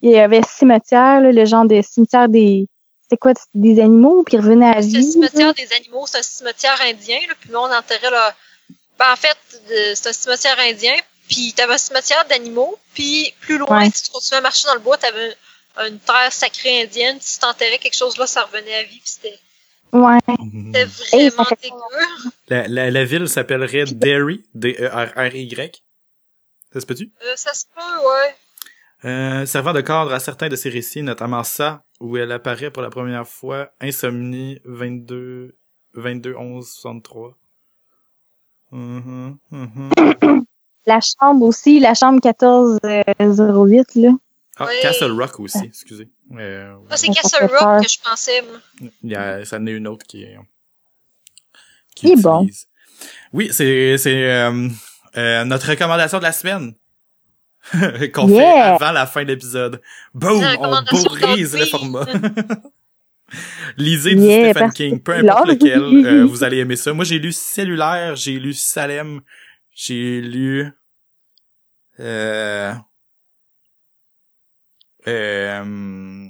il 0.02 0.10
y 0.10 0.18
avait 0.18 0.42
cimetière, 0.42 1.20
là, 1.20 1.32
le 1.32 1.44
genre 1.44 1.64
de 1.64 1.80
cimetière 1.82 2.28
des. 2.28 2.66
C'était 3.02 3.16
quoi, 3.18 3.32
des 3.54 3.80
animaux, 3.80 4.22
puis 4.24 4.36
ils 4.36 4.40
revenaient 4.40 4.70
à 4.70 4.80
C'est 4.82 4.88
vie. 4.88 4.96
le 4.96 5.02
cimetière 5.02 5.54
des 5.54 5.72
animaux, 5.74 6.06
c'est 6.06 6.18
un 6.18 6.22
cimetière 6.22 6.80
indien, 6.82 7.18
là, 7.28 7.34
puis 7.40 7.50
nous, 7.50 7.58
on 7.58 7.72
enterrait 7.72 8.10
là. 8.10 8.34
Ben, 8.98 9.12
en 9.12 9.16
fait, 9.16 9.36
de- 9.68 9.94
c'est 9.94 10.08
un 10.08 10.12
cimetière 10.12 10.58
indien, 10.60 10.94
puis 11.28 11.52
t'avais 11.54 11.74
un 11.74 11.78
cimetière 11.78 12.24
d'animaux, 12.28 12.78
puis 12.94 13.32
plus 13.40 13.58
loin, 13.58 13.80
Ouais. 13.82 13.90
si 13.94 14.04
tu 14.04 14.10
continuais 14.10 14.38
à 14.38 14.40
marcher 14.42 14.66
dans 14.68 14.74
le 14.74 14.80
bois, 14.80 14.96
t'avais 14.96 15.34
un- 15.76 15.88
une 15.88 15.98
terre 15.98 16.32
sacrée 16.32 16.82
indienne, 16.82 17.18
si 17.20 17.38
t'enterrais 17.38 17.78
quelque 17.78 17.96
chose 17.96 18.16
là, 18.18 18.26
ça 18.26 18.42
revenait 18.44 18.74
à 18.74 18.82
vie, 18.82 19.00
puis 19.00 19.02
c'était 19.10 19.38
Ouais. 19.92 20.18
c'était 20.26 20.86
ça 20.88 21.16
vraiment 21.16 21.48
dégueu. 21.62 22.30
La, 22.48 22.66
la, 22.68 22.90
la 22.90 23.04
ville 23.04 23.28
s'appellerait 23.28 23.84
Derry, 23.86 24.42
D-E-R-R-Y. 24.54 25.82
Ça 26.72 26.80
se 26.80 26.86
peut-tu? 26.86 27.10
Euh, 27.22 27.32
ça 27.36 27.52
se 27.52 27.64
peut, 27.74 27.80
ouais. 27.80 28.34
Euh, 29.04 29.46
servant 29.46 29.72
de 29.72 29.80
cadre 29.80 30.12
à 30.12 30.20
certains 30.20 30.48
de 30.48 30.56
ses 30.56 30.68
récits, 30.70 31.02
notamment 31.02 31.42
ça, 31.42 31.82
où 32.00 32.16
elle 32.16 32.30
apparaît 32.30 32.70
pour 32.70 32.82
la 32.82 32.90
première 32.90 33.26
fois, 33.26 33.72
Insomnie 33.80 34.60
22, 34.64 35.56
22, 35.94 36.34
11, 36.36 36.66
63. 36.68 37.36
Mhm, 38.70 39.38
mhm. 39.50 39.90
La 40.86 40.98
chambre 41.00 41.44
aussi, 41.46 41.78
la 41.80 41.94
chambre 41.94 42.20
1408, 42.24 43.94
là. 43.96 44.10
Ah, 44.58 44.66
Oui. 44.68 44.74
Castle 44.82 45.12
Rock 45.12 45.40
aussi, 45.40 45.64
excusez. 45.64 46.08
Euh, 46.32 46.74
Moi, 46.74 46.84
c'est 46.90 47.06
Ça 47.06 47.12
fait 47.12 47.20
Castle. 47.20 47.56
Rock 47.56 47.82
que 47.82 47.88
je 47.88 47.98
pensais, 48.02 48.42
moi. 48.42 48.90
il 49.02 49.10
y 49.10 49.14
a, 49.14 49.44
ça 49.44 49.58
en 49.58 49.66
est 49.66 49.72
une 49.72 49.86
autre 49.88 50.06
qui 50.06 50.22
est, 50.22 50.36
qui 51.94 52.12
est 52.12 52.16
bon. 52.22 52.46
Oui, 53.32 53.48
c'est, 53.52 53.96
c'est, 53.98 54.30
euh, 54.30 54.68
euh, 55.16 55.44
notre 55.44 55.68
recommandation 55.68 56.18
de 56.18 56.22
la 56.24 56.32
semaine. 56.32 56.74
Qu'on 58.12 58.28
fait 58.28 58.44
avant 58.44 58.92
la 58.92 59.06
fin 59.06 59.22
de 59.22 59.28
l'épisode. 59.28 59.80
Boom! 60.14 60.42
On 60.58 61.02
brise 61.04 61.56
le 61.56 61.66
format. 61.66 62.06
Lisez 63.78 64.14
du 64.14 64.20
Yeah, 64.22 64.50
Stephen 64.52 64.72
King, 64.72 65.00
peu 65.00 65.12
importe 65.12 65.48
lequel, 65.48 65.80
euh, 65.80 66.24
vous 66.24 66.44
allez 66.44 66.58
aimer 66.58 66.76
ça. 66.76 66.92
Moi, 66.92 67.04
j'ai 67.04 67.18
lu 67.18 67.32
Cellulaire, 67.32 68.14
j'ai 68.16 68.38
lu 68.38 68.52
Salem, 68.52 69.22
j'ai 69.70 70.20
lu... 70.20 70.70
Euh... 71.98 72.74
Euh... 75.08 76.28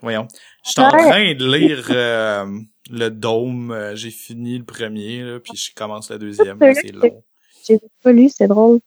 Voyons. 0.00 0.28
Je 0.64 0.70
suis 0.70 0.80
en 0.80 0.90
train 0.90 1.34
de 1.34 1.52
lire 1.56 1.86
euh, 1.90 2.46
le 2.90 3.08
Dôme. 3.08 3.72
euh, 3.72 3.96
J'ai 3.96 4.10
fini 4.10 4.58
le 4.58 4.64
premier, 4.64 5.22
là, 5.22 5.40
puis 5.40 5.56
je 5.56 5.74
commence 5.74 6.10
le 6.10 6.18
deuxième. 6.18 6.58
C'est 6.60 6.92
long. 6.92 7.24
J'ai 7.66 7.78
pas 8.02 8.12
lu, 8.12 8.28
c'est 8.28 8.48
drôle. 8.48 8.80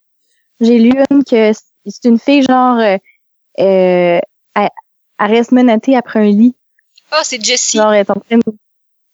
J'ai 0.61 0.79
lu 0.79 0.93
une 1.09 1.23
que 1.23 1.51
c'est 1.85 2.05
une 2.05 2.19
fille 2.19 2.43
genre 2.43 2.77
euh, 2.79 2.97
euh, 3.59 4.19
elle, 4.55 4.69
elle 5.19 5.31
reste 5.31 5.51
menottée 5.51 5.95
après 5.95 6.19
un 6.19 6.31
lit. 6.31 6.55
Ah, 7.11 7.21
c'est 7.23 7.43
Jessie. 7.43 7.77
Genre, 7.77 7.93
elle 7.93 8.01
est 8.01 8.09
en 8.09 8.19
train 8.19 8.37
de... 8.37 8.57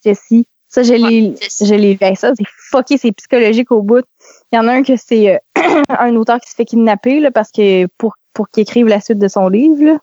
Jessie. 0.04 0.48
Ça, 0.68 0.84
je 0.84 0.94
l'ai, 0.94 1.36
je 1.42 1.76
l'ai 1.76 1.96
vu. 1.96 2.16
Ça, 2.16 2.34
c'est 2.36 2.46
fucké, 2.48 2.98
c'est 2.98 3.12
psychologique 3.12 3.72
au 3.72 3.82
bout. 3.82 4.06
Il 4.52 4.56
y 4.56 4.60
en 4.60 4.68
a 4.68 4.74
un 4.74 4.84
que 4.84 4.96
c'est 4.96 5.36
euh, 5.36 5.38
un 5.90 6.16
auteur 6.16 6.40
qui 6.40 6.50
se 6.50 6.56
fait 6.56 6.66
kidnapper, 6.66 7.20
là, 7.20 7.30
parce 7.30 7.52
que 7.52 7.88
pour, 7.98 8.16
pour 8.34 8.50
qu'il 8.50 8.62
écrive 8.62 8.88
la 8.88 9.02
suite 9.02 9.20
de 9.20 9.28
son 9.28 9.50
livre, 9.50 9.84
là. 9.84 10.00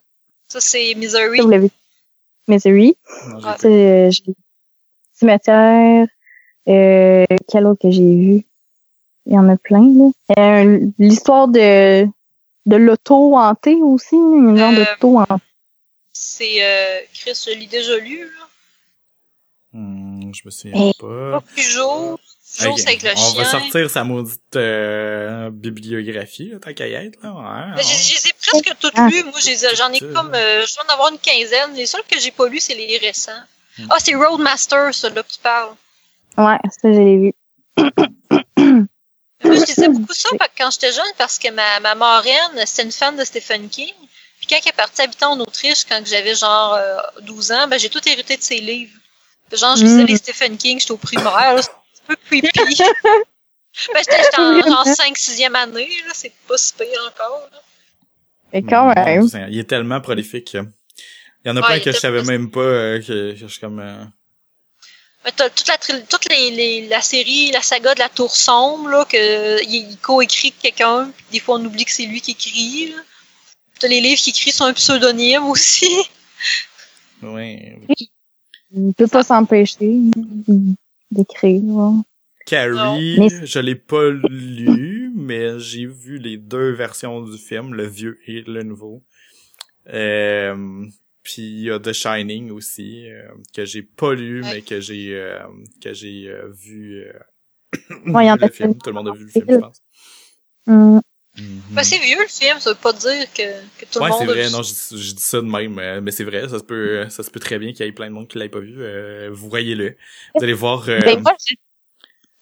Ça, 0.48 0.60
c'est 0.60 0.94
Misery. 0.94 1.38
Ça, 1.38 1.42
vous 1.44 1.50
l'avez 1.50 1.70
Misery. 2.46 2.96
Ouais. 3.26 3.52
C'est, 3.58 4.08
euh, 4.08 4.10
Cimetière. 5.14 6.06
Euh, 6.68 7.24
quel 7.48 7.66
autre 7.66 7.80
que 7.82 7.90
j'ai 7.90 8.14
vu? 8.14 8.44
Il 9.28 9.34
y 9.34 9.38
en 9.38 9.48
a 9.50 9.56
plein, 9.58 9.82
là. 9.82 10.10
Euh, 10.38 10.80
l'histoire 10.98 11.48
de, 11.48 12.06
de 12.66 12.76
l'auto 12.76 13.36
hanté 13.36 13.74
aussi, 13.82 14.14
une 14.16 14.56
genre 14.56 14.72
Euh, 14.72 14.84
d'auto 14.84 15.18
hanté. 15.18 15.42
C'est 16.12 16.64
euh, 16.64 17.00
Chris, 17.14 17.40
je 17.46 17.52
l'ai 17.58 17.66
déjà 17.66 17.96
lu. 17.98 18.24
Là. 18.24 18.44
Hmm, 19.74 20.32
je 20.34 20.40
me 20.46 20.50
souviens 20.50 20.92
pas. 20.98 21.30
Pas 21.32 21.40
Pujol. 21.54 22.16
Pujol, 22.56 22.72
Ok, 22.72 22.78
c'est 22.78 22.88
avec 22.88 23.02
le 23.02 23.10
On 23.10 23.32
va 23.34 23.44
chien. 23.44 23.44
sortir 23.44 23.90
sa 23.90 24.02
maudite 24.04 24.56
euh, 24.56 25.50
bibliographie, 25.50 26.48
là, 26.48 26.58
tant 26.58 26.72
qu'à 26.72 26.88
y 26.88 26.94
être, 26.94 27.22
là. 27.22 27.32
Ouais, 27.34 27.74
Mais 27.76 27.82
Je, 27.82 27.88
je 27.88 28.14
les 28.14 28.28
ai 28.30 28.32
presque 28.40 28.74
toutes 28.80 28.92
Ah. 28.96 29.08
lues. 29.10 29.22
Moi, 29.24 29.38
ai- 29.46 29.76
j'en 29.76 29.92
ai 29.92 30.00
comme. 30.00 30.32
euh, 30.34 30.64
je 30.66 30.74
dois 30.74 30.84
en 30.88 30.92
avoir 30.94 31.12
une 31.12 31.18
quinzaine. 31.18 31.74
Les 31.74 31.84
seuls 31.86 32.02
que 32.10 32.18
j'ai 32.18 32.30
pas 32.30 32.48
lus, 32.48 32.60
c'est 32.60 32.74
les 32.74 32.96
récents. 32.96 33.32
Hmm. 33.78 33.84
Ah, 33.90 33.96
c'est 33.98 34.14
Roadmaster, 34.14 34.94
celui-là 34.94 35.22
que 35.22 35.28
tu 35.28 35.38
parles. 35.40 35.74
Ouais, 36.38 36.58
ça, 36.70 36.90
je 36.90 36.98
l'ai 36.98 37.16
vu. 37.18 37.34
Je 39.60 39.64
lisais 39.66 39.88
beaucoup 39.88 40.12
ça 40.14 40.28
quand 40.56 40.70
j'étais 40.70 40.92
jeune 40.92 41.12
parce 41.16 41.38
que 41.38 41.50
ma, 41.50 41.80
ma 41.80 41.94
marraine, 41.94 42.64
c'était 42.66 42.82
une 42.84 42.92
fan 42.92 43.16
de 43.16 43.24
Stephen 43.24 43.68
King. 43.68 43.92
Puis 44.38 44.46
quand 44.48 44.56
elle 44.62 44.68
est 44.68 44.76
partie 44.76 45.02
habiter 45.02 45.24
en 45.24 45.38
Autriche, 45.40 45.84
quand 45.88 46.00
j'avais 46.06 46.34
genre 46.34 46.74
euh, 46.74 46.96
12 47.22 47.52
ans, 47.52 47.68
ben 47.68 47.78
j'ai 47.78 47.88
tout 47.90 48.06
hérité 48.08 48.36
de 48.36 48.42
ses 48.42 48.58
livres. 48.58 48.92
Genre, 49.52 49.76
je 49.76 49.84
lisais 49.84 50.02
Mm. 50.02 50.06
les 50.06 50.16
Stephen 50.18 50.56
King, 50.58 50.78
j'étais 50.78 50.92
au 50.92 50.96
primaire, 50.98 51.54
là, 51.54 51.62
c'est 51.62 51.70
un 51.70 52.06
peu 52.08 52.16
creepy. 52.26 52.50
ben, 52.54 52.74
j'étais 53.74 54.22
j'étais 54.22 54.40
en 54.40 54.60
genre 54.60 54.86
5-6e 54.86 55.54
année, 55.54 55.88
là, 56.06 56.12
c'est 56.14 56.32
pas 56.46 56.58
si 56.58 56.74
pire 56.74 56.86
encore. 57.08 57.48
Là. 57.52 57.58
Mais 58.52 58.62
quand 58.62 58.94
même. 58.94 59.28
Il 59.50 59.58
est 59.58 59.64
tellement 59.68 60.00
prolifique. 60.00 60.52
Il 60.54 61.48
y 61.48 61.50
en 61.50 61.56
a 61.56 61.60
Ouais, 61.60 61.66
plein 61.66 61.80
que 61.80 61.92
je 61.92 61.98
savais 61.98 62.18
plus- 62.20 62.28
même 62.28 62.50
pas 62.50 62.60
euh, 62.60 62.98
que, 63.00 63.32
que 63.32 63.36
je 63.36 63.46
suis 63.46 63.60
comme... 63.60 63.80
t'as 65.36 65.50
toute 65.50 65.68
la 65.68 65.76
toute 65.78 66.28
les, 66.30 66.50
les- 66.50 66.88
la 66.88 67.00
série, 67.02 67.50
la 67.50 67.62
saga 67.62 67.94
de 67.94 67.98
la 68.00 68.08
Tour 68.08 68.34
Sombre, 68.34 68.88
là, 68.88 69.04
que 69.04 69.62
il, 69.64 69.90
il 69.90 69.98
co-écrit 69.98 70.48
avec 70.48 70.58
quelqu'un, 70.60 71.10
des 71.32 71.40
fois 71.40 71.56
on 71.58 71.64
oublie 71.64 71.84
que 71.84 71.90
c'est 71.92 72.06
lui 72.06 72.20
qui 72.20 72.32
écrit. 72.32 72.90
Là. 72.92 73.02
T'as 73.80 73.88
les 73.88 74.00
livres 74.00 74.20
qui 74.20 74.30
écrit 74.30 74.50
sur 74.52 74.64
un 74.64 74.72
pseudonyme 74.74 75.44
aussi. 75.44 75.88
Ouais. 77.20 77.76
Il 78.70 78.94
peut 78.94 79.08
pas 79.08 79.24
s'empêcher 79.24 79.76
d'écrire. 81.10 81.62
ouais. 81.64 82.00
Carrie, 82.46 83.16
Mais- 83.18 83.44
je 83.46 83.58
l'ai 83.58 83.74
pas 83.74 84.08
lu, 84.10 85.10
mais 85.16 85.58
j'ai 85.58 85.84
vu 85.86 86.18
les 86.18 86.36
deux 86.36 86.70
versions 86.72 87.20
du 87.22 87.36
film, 87.36 87.74
le 87.74 87.88
vieux 87.88 88.20
et 88.28 88.42
le 88.42 88.62
nouveau. 88.62 89.02
Euh, 89.92 90.86
puis 91.30 91.42
il 91.42 91.60
y 91.64 91.70
a 91.70 91.78
The 91.78 91.92
Shining 91.92 92.50
aussi, 92.52 93.10
euh, 93.10 93.28
que 93.54 93.66
j'ai 93.66 93.82
pas 93.82 94.14
lu, 94.14 94.42
Ouais. 94.42 94.54
mais 94.54 94.62
que 94.62 94.80
j'ai 94.80 95.14
euh, 95.14 95.40
que 95.82 95.92
j'ai 95.92 96.26
euh, 96.28 96.48
vu 96.50 97.04
euh, 97.04 97.12
Ouais, 98.06 98.24
y 98.26 98.30
en 98.32 98.36
le 98.36 98.48
film. 98.48 98.74
Tout 98.78 98.88
le 98.88 98.94
monde 98.94 99.08
a 99.08 99.12
vu 99.12 99.24
le 99.24 99.30
film, 99.30 99.44
je 99.46 99.56
pense. 99.56 99.82
Mhm. 100.66 101.00
Ben, 101.70 101.84
c'est 101.84 101.98
vieux 101.98 102.16
le 102.18 102.26
film, 102.26 102.58
ça 102.58 102.70
veut 102.70 102.76
pas 102.76 102.92
dire 102.94 103.26
que, 103.32 103.42
que 103.78 103.84
tout 103.90 104.00
ouais, 104.00 104.08
le 104.08 104.12
c'est 104.14 104.20
monde 104.24 104.30
a 104.30 104.32
vrai, 104.32 104.46
vu 104.46 104.52
non, 104.52 104.62
je, 104.62 104.72
je 104.96 105.12
dis 105.12 105.22
ça 105.22 105.36
de 105.40 105.46
même, 105.46 105.78
euh, 105.78 106.00
mais 106.00 106.10
c'est 106.10 106.24
vrai, 106.24 106.48
ça 106.48 106.58
se 106.58 106.64
peut 106.64 107.06
ça 107.10 107.22
se 107.22 107.30
peut 107.30 107.38
très 107.40 107.58
bien 107.60 107.72
qu'il 107.72 107.84
y 107.86 107.88
ait 107.88 107.92
plein 107.92 108.06
de 108.08 108.12
monde 108.12 108.26
qui 108.26 108.38
l'ait 108.38 108.48
pas 108.48 108.58
vu. 108.58 108.74
euh, 108.78 109.28
vous 109.32 109.48
voyez-le. 109.50 109.96
Vous 110.34 110.42
allez 110.42 110.52
voir 110.54 110.88
euh, 110.88 110.98
Ben, 111.00 111.20
moi, 111.20 111.34
je- 111.48 111.54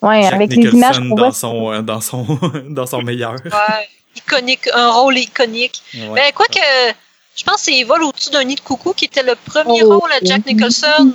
Ouais, 0.07 0.23
Jack 0.23 0.33
avec 0.35 0.51
les 0.51 0.57
Nicholson 0.59 0.77
images 0.79 0.99
qu'on 0.99 1.05
dans 1.09 1.17
voit. 1.17 1.33
son 1.33 1.73
euh, 1.73 1.83
dans 1.83 2.01
son 2.01 2.25
dans 2.71 2.87
son 2.87 3.03
meilleur. 3.03 3.35
Ouais, 3.45 3.89
iconique, 4.15 4.69
un 4.73 4.91
rôle 4.93 5.19
iconique. 5.19 5.83
Ouais. 5.95 6.09
Ben, 6.15 6.33
quoi 6.35 6.47
que, 6.47 6.93
je 7.37 7.45
pense 7.45 7.57
que 7.57 7.73
c'est 7.73 7.83
Vol 7.85 8.03
au-dessus 8.03 8.31
d'un 8.31 8.45
nid 8.45 8.55
de 8.55 8.61
coucou 8.61 8.93
qui 8.93 9.05
était 9.05 9.23
le 9.23 9.35
premier 9.45 9.83
Oh, 9.85 9.99
rôle 9.99 10.11
à 10.13 10.19
Jack 10.23 10.47
Nicholson. 10.47 11.13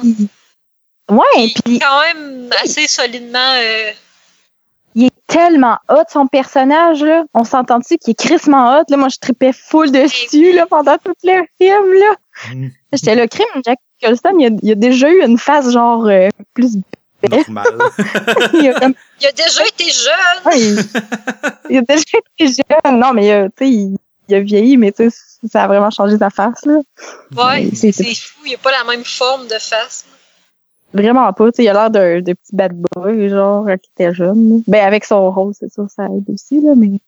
Ouais, 1.10 1.52
puis 1.66 1.80
quand 1.80 2.02
même 2.02 2.50
assez 2.64 2.88
solidement, 2.88 3.54
euh, 3.56 3.92
il 4.96 5.06
est 5.08 5.14
tellement 5.28 5.78
hot 5.90 6.04
son 6.10 6.28
personnage 6.28 7.04
là. 7.04 7.24
On 7.34 7.44
s'entend-tu 7.44 7.98
qu'il 7.98 8.12
est 8.12 8.16
crissement 8.20 8.78
hot 8.78 8.84
là? 8.90 8.98
Moi, 8.98 9.10
je 9.10 9.18
tripais 9.20 9.52
full 9.52 9.92
dessus 9.92 10.54
là 10.54 10.66
pendant 10.68 10.98
tout 10.98 11.14
le 11.24 11.44
film 11.60 11.94
là. 12.00 12.16
Mhm. 12.54 12.72
J'étais 12.94 13.16
le 13.16 13.28
crime. 13.28 13.62
Jack 13.66 13.80
Nicholson, 14.02 14.38
il 14.40 14.46
a, 14.46 14.50
il 14.62 14.72
a 14.72 14.76
déjà 14.76 15.10
eu 15.10 15.24
une 15.26 15.38
phase 15.38 15.74
genre 15.74 16.06
euh, 16.06 16.30
plus. 16.54 16.78
normal. 17.30 17.66
il 18.54 18.70
a 18.70 18.80
comme 18.80 18.94
il 19.20 19.28
a 19.28 19.32
déjà 19.32 19.66
été 19.66 19.86
jeune. 19.86 20.46
Ouais, 20.46 20.60
il, 20.60 20.80
il 21.72 21.78
a 21.78 21.82
déjà 21.82 22.18
été 22.38 22.54
jeune. 22.54 23.00
Non, 23.00 23.14
mais 23.14 23.32
euh, 23.32 23.48
tu 23.58 23.66
sais, 23.66 23.72
il, 23.72 23.98
il 24.32 24.36
a 24.36 24.40
vieilli, 24.42 24.78
mais 24.78 24.92
tu 24.92 25.10
sais, 25.10 25.18
ça 25.52 25.64
a 25.64 25.68
vraiment 25.68 25.90
changé 25.92 26.18
sa 26.18 26.30
face, 26.30 26.66
là. 26.66 26.80
Ouais, 27.36 27.70
C'est- 27.76 27.92
fou, 27.92 28.40
il 28.46 28.56
a 28.56 28.58
pas 28.58 28.72
la 28.72 28.84
même 28.86 29.04
forme 29.04 29.48
de 29.48 29.58
face. 29.60 30.06
Vraiment 30.94 31.32
pas, 31.34 31.52
tu 31.52 31.58
sais, 31.58 31.64
il 31.64 31.70
a 31.70 31.74
l'air 31.74 31.90
d'un 31.92 32.22
d'un 32.22 32.34
petit 32.34 32.54
bad 32.56 32.74
boy, 32.96 33.30
genre, 33.30 33.70
il 33.70 33.74
était 33.74 34.14
jeune. 34.14 34.50
là. 34.58 34.64
Ben, 34.68 34.86
avec 34.86 35.06
son 35.06 35.32
rôle, 35.32 35.54
c'est 35.58 35.72
sûr, 35.72 35.88
ça 35.90 36.06
aide 36.06 36.30
aussi, 36.34 36.60
là, 36.62 36.74
mais 36.76 37.00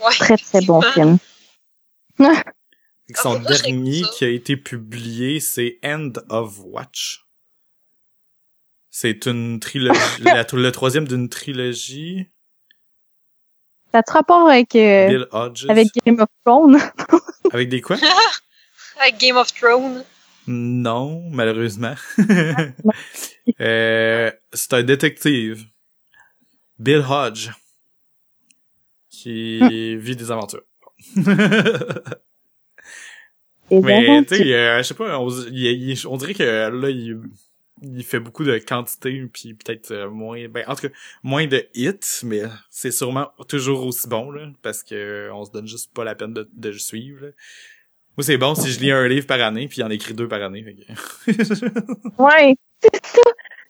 Ouais, 0.00 0.12
très, 0.18 0.36
très 0.36 0.60
bon 0.62 0.80
film. 0.82 1.18
Son 3.14 3.34
Ah, 3.36 3.38
dernier 3.38 4.02
qui 4.12 4.24
a 4.24 4.28
été 4.28 4.56
publié, 4.56 5.40
c'est 5.40 5.78
End 5.84 6.12
of 6.28 6.60
Watch. 6.64 7.24
C'est 8.90 9.26
une 9.26 9.60
trilogie, 9.60 9.98
la- 10.42 10.46
le 10.52 10.70
troisième 10.72 11.06
d'une 11.06 11.28
trilogie. 11.28 12.28
Ça 13.92 14.02
a 14.06 14.12
rapport 14.12 14.48
avec, 14.48 14.74
euh, 14.76 15.08
Bill 15.08 15.26
Hodges. 15.32 15.66
avec 15.68 15.88
Game 16.04 16.20
of 16.20 16.28
Thrones? 16.44 16.78
Avec 17.52 17.68
des 17.70 17.80
quoi? 17.80 17.96
Avec 19.00 19.18
Game 19.18 19.36
of 19.36 19.52
Thrones. 19.54 20.04
Non, 20.46 21.22
malheureusement. 21.30 21.94
euh, 23.60 24.30
c'est 24.52 24.72
un 24.74 24.82
détective. 24.82 25.64
Bill 26.78 27.02
Hodge. 27.08 27.50
Qui 29.10 29.58
Hmm. 29.62 29.96
vit 29.98 30.16
des 30.16 30.30
aventures. 30.30 30.62
Mais 33.70 34.24
tu 34.24 34.36
sais, 34.36 34.54
euh, 34.54 34.78
je 34.78 34.82
sais 34.82 34.94
pas, 34.94 35.18
on, 35.18 35.28
il- 35.50 35.90
il- 35.90 36.06
on 36.06 36.16
dirait 36.16 36.34
que 36.34 36.42
là, 36.42 36.90
il, 36.90 37.20
il 37.82 38.04
fait 38.04 38.20
beaucoup 38.20 38.44
de 38.44 38.58
quantité, 38.58 39.24
puis 39.32 39.54
peut-être 39.54 39.90
euh, 39.92 40.10
moins, 40.10 40.48
ben 40.48 40.64
en 40.68 40.74
tout 40.74 40.88
cas, 40.88 40.94
moins 41.22 41.46
de 41.46 41.66
hits, 41.74 42.22
mais 42.24 42.42
c'est 42.70 42.90
sûrement 42.90 43.30
toujours 43.48 43.86
aussi 43.86 44.08
bon, 44.08 44.30
là, 44.30 44.48
parce 44.62 44.82
que 44.82 44.94
euh, 44.94 45.34
on 45.34 45.44
se 45.44 45.50
donne 45.50 45.66
juste 45.66 45.92
pas 45.92 46.04
la 46.04 46.14
peine 46.14 46.34
de, 46.34 46.48
de 46.52 46.68
le 46.70 46.78
suivre. 46.78 47.26
là. 47.26 47.32
Moi, 48.16 48.24
c'est 48.24 48.36
bon 48.36 48.54
si 48.56 48.70
je 48.72 48.80
lis 48.80 48.90
un 48.90 49.06
livre 49.06 49.26
par 49.26 49.40
année, 49.40 49.68
puis 49.68 49.78
il 49.78 49.84
en 49.84 49.90
écrit 49.90 50.12
deux 50.14 50.26
par 50.28 50.42
année. 50.42 50.64
fait 50.64 50.74
que- 50.74 52.22
Ouais, 52.22 52.56
c'est 52.82 53.06
ça. 53.06 53.20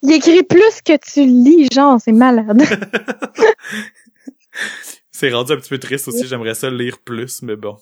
Il 0.02 0.12
écrit 0.12 0.42
plus 0.42 0.80
que 0.82 0.96
tu 0.96 1.26
lis, 1.26 1.68
genre, 1.72 2.00
c'est 2.00 2.12
malade. 2.12 2.62
c'est 5.10 5.32
rendu 5.32 5.52
un 5.52 5.56
petit 5.56 5.70
peu 5.70 5.78
triste 5.78 6.08
aussi, 6.08 6.26
j'aimerais 6.26 6.54
ça 6.54 6.70
lire 6.70 6.98
plus, 6.98 7.42
mais 7.42 7.56
bon. 7.56 7.78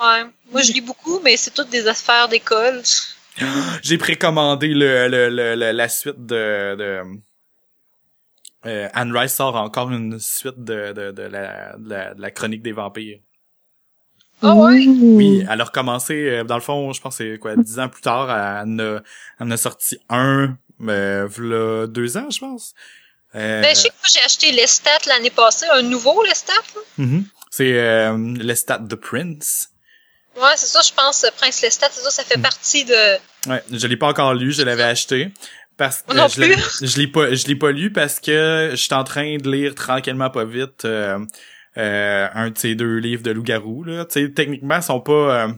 Ouais. 0.00 0.24
Moi, 0.50 0.62
je 0.62 0.72
lis 0.72 0.80
beaucoup, 0.80 1.20
mais 1.20 1.36
c'est 1.36 1.50
toutes 1.52 1.70
des 1.70 1.86
affaires 1.86 2.28
d'école. 2.28 2.82
J'ai 3.82 3.98
précommandé 3.98 4.68
le, 4.68 5.08
le, 5.08 5.28
le, 5.28 5.54
le- 5.54 5.72
la 5.72 5.88
suite 5.88 6.24
de, 6.26 6.74
de 6.76 7.02
euh, 8.66 8.88
Anne 8.92 9.16
Rice 9.16 9.34
sort 9.34 9.56
encore 9.56 9.90
une 9.90 10.18
suite 10.18 10.58
de, 10.62 10.92
de, 10.92 11.10
de, 11.12 11.22
la, 11.22 11.76
de, 11.78 11.88
la, 11.88 12.14
de 12.14 12.20
la 12.20 12.30
chronique 12.30 12.62
des 12.62 12.72
vampires. 12.72 13.20
Ah 14.42 14.54
ouais? 14.54 14.86
Oui, 14.86 15.44
elle 15.50 15.60
a 15.60 15.64
recommencé, 15.64 16.14
euh, 16.14 16.44
dans 16.44 16.54
le 16.56 16.60
fond, 16.60 16.92
je 16.92 17.00
pense 17.00 17.18
que 17.18 17.32
c'est 17.34 17.38
quoi, 17.38 17.56
dix 17.56 17.78
ans 17.80 17.88
plus 17.88 18.02
tard, 18.02 18.30
elle 18.30 18.68
en 18.68 18.78
a, 18.78 19.00
elle 19.40 19.52
a 19.52 19.56
sorti 19.56 19.98
un, 20.08 20.56
euh, 20.86 21.26
v'là 21.28 21.86
deux 21.88 22.16
ans, 22.16 22.30
je 22.30 22.38
pense. 22.38 22.72
Euh, 23.34 23.62
Ben, 23.62 23.74
je 23.74 23.80
sais 23.80 23.88
que 23.90 23.94
j'ai 24.12 24.20
acheté 24.24 24.52
Lestat 24.52 24.90
l'année 25.08 25.30
passée, 25.30 25.66
un 25.72 25.82
nouveau 25.82 26.22
Lestat. 26.22 26.52
là. 26.74 26.80
mhm. 26.98 27.24
C'est 27.50 27.72
euh, 27.78 28.16
Lestat 28.38 28.78
The 28.88 28.94
Prince. 28.94 29.70
Ouais, 30.40 30.52
c'est 30.56 30.66
ça, 30.66 30.80
je 30.86 30.92
pense, 30.92 31.24
euh, 31.24 31.28
Prince 31.36 31.60
Lestat, 31.62 31.88
c'est 31.92 32.00
ça, 32.02 32.10
ça 32.10 32.24
fait 32.24 32.40
partie 32.40 32.84
de... 32.84 33.18
Ouais, 33.48 33.62
je 33.70 33.86
l'ai 33.86 33.96
pas 33.96 34.08
encore 34.08 34.34
lu, 34.34 34.52
je 34.52 34.62
l'avais 34.62 34.84
acheté. 34.84 35.32
Parce 35.78 36.02
que 36.02 36.12
non 36.12 36.26
je 36.26 36.40
l'ai 36.40 36.56
je 36.82 36.98
l'ai 36.98 37.06
pas 37.06 37.32
je 37.32 37.46
l'ai 37.46 37.54
pas 37.54 37.70
lu 37.70 37.92
parce 37.92 38.18
que 38.18 38.72
j'étais 38.74 38.94
en 38.96 39.04
train 39.04 39.36
de 39.36 39.48
lire 39.48 39.76
tranquillement 39.76 40.28
pas 40.28 40.44
vite 40.44 40.84
euh, 40.84 41.24
euh, 41.76 42.28
un 42.34 42.50
de 42.50 42.58
ces 42.58 42.74
deux 42.74 42.96
livres 42.96 43.22
de 43.22 43.30
loup-garou 43.30 43.84
là, 43.84 44.04
tu 44.04 44.24
sais 44.24 44.32
techniquement 44.32 44.78
ils 44.78 44.82
sont 44.82 45.00
pas 45.00 45.44
euh, 45.44 45.48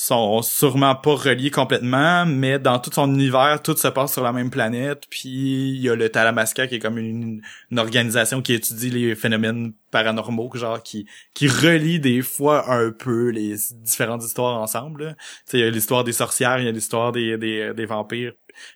sont 0.00 0.42
sûrement 0.42 0.94
pas 0.94 1.16
reliés 1.16 1.50
complètement, 1.50 2.24
mais 2.24 2.60
dans 2.60 2.78
tout 2.78 2.92
son 2.92 3.12
univers, 3.12 3.60
tout 3.64 3.76
se 3.76 3.88
passe 3.88 4.12
sur 4.12 4.22
la 4.22 4.32
même 4.32 4.48
planète. 4.48 5.02
Puis 5.10 5.28
il 5.28 5.80
y 5.80 5.90
a 5.90 5.96
le 5.96 6.08
Talamasca 6.08 6.68
qui 6.68 6.76
est 6.76 6.78
comme 6.78 6.98
une, 6.98 7.42
une 7.72 7.78
organisation 7.80 8.40
qui 8.40 8.52
étudie 8.52 8.90
les 8.90 9.16
phénomènes 9.16 9.72
paranormaux, 9.90 10.52
genre 10.54 10.80
qui 10.80 11.08
qui 11.34 11.48
relie 11.48 11.98
des 11.98 12.22
fois 12.22 12.72
un 12.72 12.92
peu 12.92 13.30
les 13.30 13.56
différentes 13.72 14.22
histoires 14.22 14.60
ensemble. 14.60 15.16
Tu 15.18 15.24
sais, 15.46 15.58
il 15.58 15.64
y 15.64 15.66
a 15.66 15.70
l'histoire 15.70 16.04
des 16.04 16.12
sorcières, 16.12 16.60
il 16.60 16.66
y 16.66 16.68
a 16.68 16.72
l'histoire 16.72 17.10
des, 17.10 17.36
des, 17.36 17.86
vampires. 17.86 18.34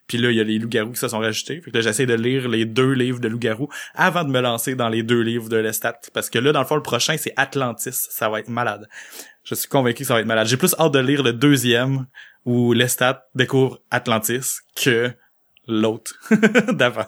Puis 0.08 0.18
là, 0.18 0.30
il 0.30 0.36
y 0.36 0.40
a 0.40 0.44
les 0.44 0.58
loups-garous 0.58 0.92
qui 0.92 0.98
se 0.98 1.08
sont 1.08 1.20
rajoutés. 1.20 1.60
Fait 1.60 1.70
que 1.70 1.76
là, 1.76 1.82
j'essaie 1.82 2.06
de 2.06 2.14
lire 2.14 2.48
les 2.48 2.64
deux 2.64 2.92
livres 2.92 3.20
de 3.20 3.28
loups-garous 3.28 3.68
avant 3.94 4.24
de 4.24 4.30
me 4.30 4.40
lancer 4.40 4.74
dans 4.74 4.88
les 4.88 5.02
deux 5.04 5.20
livres 5.20 5.48
de 5.48 5.56
Lestat. 5.56 6.00
Parce 6.12 6.30
que 6.30 6.38
là, 6.40 6.52
dans 6.52 6.60
le 6.60 6.66
fond, 6.66 6.76
le 6.76 6.82
prochain, 6.82 7.16
c'est 7.16 7.32
Atlantis. 7.36 7.92
Ça 7.92 8.28
va 8.28 8.40
être 8.40 8.48
malade. 8.48 8.88
Je 9.44 9.54
suis 9.54 9.68
convaincu 9.68 10.02
que 10.02 10.06
ça 10.06 10.14
va 10.14 10.20
être 10.20 10.26
malade. 10.26 10.46
J'ai 10.46 10.56
plus 10.56 10.74
hâte 10.78 10.92
de 10.92 10.98
lire 10.98 11.22
le 11.22 11.32
deuxième 11.32 12.06
où 12.44 12.72
Lestat 12.72 13.26
découvre 13.34 13.80
Atlantis 13.90 14.60
que 14.76 15.12
l'autre 15.66 16.14
d'avant. 16.72 17.06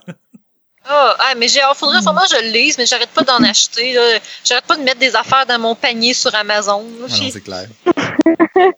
Ah, 0.86 1.16
ah, 1.18 1.34
mais 1.36 1.48
j'ai, 1.48 1.60
faudrait 1.74 2.00
vraiment 2.00 2.20
que 2.22 2.36
je 2.36 2.42
le 2.44 2.52
lise, 2.52 2.76
mais 2.76 2.86
j'arrête 2.86 3.10
pas 3.10 3.22
d'en 3.22 3.42
acheter. 3.44 3.94
là. 3.94 4.18
J'arrête 4.44 4.66
pas 4.66 4.76
de 4.76 4.82
mettre 4.82 5.00
des 5.00 5.16
affaires 5.16 5.46
dans 5.46 5.58
mon 5.58 5.74
panier 5.74 6.12
sur 6.12 6.34
Amazon. 6.34 6.82
là. 7.00 7.06
Ah 7.10 7.18
non, 7.20 7.30
c'est 7.30 7.40
clair. 7.40 7.68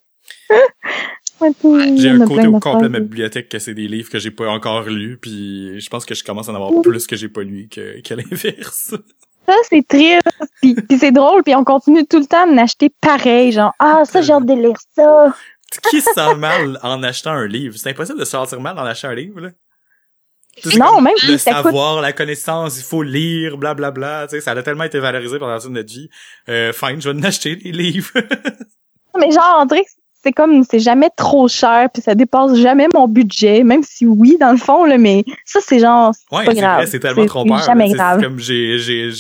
J'ai 1.97 2.11
un 2.11 2.27
côté 2.27 2.47
au 2.47 2.59
complet 2.59 2.85
de 2.85 2.93
ma 2.93 3.01
bibliothèque 3.01 3.49
que 3.49 3.59
c'est 3.59 3.75
des 3.75 3.89
livres 3.89 4.09
que 4.09 4.19
j'ai 4.19 4.31
pas 4.31 4.49
encore 4.49 4.85
lus, 4.85 5.19
puis 5.21 5.79
je 5.79 5.91
pense 5.91 6.07
que 6.07 6.15
je 6.15 6.25
commence 6.25 6.49
à 6.49 6.53
en 6.53 6.55
avoir 6.55 6.81
plus 6.83 7.07
que 7.07 7.15
j'ai 7.15 7.29
pas 7.29 7.43
lu 7.43 7.69
que, 7.69 8.01
que 8.01 8.15
l'inverse. 8.15 8.95
Ça, 9.47 9.55
c'est 9.69 9.87
triste. 9.87 10.29
Puis, 10.61 10.75
puis 10.75 10.99
c'est 10.99 11.13
drôle. 11.13 11.43
Puis 11.43 11.55
on 11.55 11.65
continue 11.65 12.07
tout 12.07 12.19
le 12.19 12.27
temps 12.27 12.47
de 12.47 12.53
n'acheter 12.53 12.91
pareil. 13.01 13.53
Genre, 13.53 13.73
ah, 13.79 14.03
ça, 14.05 14.23
j'ai 14.23 14.33
hâte 14.33 14.47
de 14.47 14.55
lire 14.55 14.77
ça. 14.95 15.35
Qui 15.91 16.01
se 16.01 16.11
sent 16.13 16.35
mal 16.37 16.79
en 16.83 17.03
achetant 17.03 17.33
un 17.33 17.47
livre? 17.47 17.77
C'est 17.77 17.91
impossible 17.91 18.19
de 18.19 18.25
se 18.25 18.31
sentir 18.31 18.61
mal 18.61 18.79
en 18.79 18.85
achetant 18.85 19.09
un 19.09 19.15
livre, 19.15 19.41
là. 19.41 19.51
Non, 20.79 21.03
même 21.03 21.13
le 21.23 21.33
coûte 21.33 21.39
savoir, 21.39 22.01
la 22.01 22.15
connaissance, 22.15 22.79
il 22.79 22.83
faut 22.83 23.03
lire, 23.03 23.59
blablabla, 23.59 24.27
tu 24.27 24.37
sais, 24.37 24.41
ça 24.41 24.53
a 24.53 24.63
tellement 24.63 24.85
été 24.85 24.99
valorisé 24.99 25.39
pendant 25.39 25.59
toute 25.59 25.71
notre 25.71 25.93
vie. 25.93 26.09
Euh, 26.49 26.73
fine, 26.73 27.01
je 27.01 27.11
vais 27.11 27.19
en 27.19 27.23
acheter 27.25 27.57
des 27.57 27.73
livres. 27.73 28.11
Mais 29.19 29.31
genre, 29.31 29.67
que 29.69 29.77
c'est 30.27 30.33
comme, 30.33 30.65
c'est 30.65 30.81
jamais 30.81 31.09
trop 31.17 31.47
cher, 31.47 31.89
puis 31.95 32.03
ça 32.03 32.17
dépasse 32.17 32.57
jamais 32.59 32.89
mon 32.93 33.07
budget, 33.07 33.63
même 33.63 33.85
si 33.85 34.05
oui, 34.07 34.37
dans 34.41 34.51
le 34.51 34.59
fond, 34.59 34.85
là, 34.85 34.99
mais 34.99 35.25
ça, 35.45 35.61
c'est 35.63 35.79
genre, 35.79 36.13
c'est 36.13 36.37
ouais, 36.37 36.45
pas 36.45 36.55
grave. 36.55 36.87
c'est 36.91 36.99
tellement 36.99 37.27
trompeur. 37.27 37.63
jamais 37.63 37.89
grave. 37.93 38.19
C'est 38.19 38.27
comme 38.27 38.39
j'ai, 38.41 38.79
j'ai, 38.79 39.11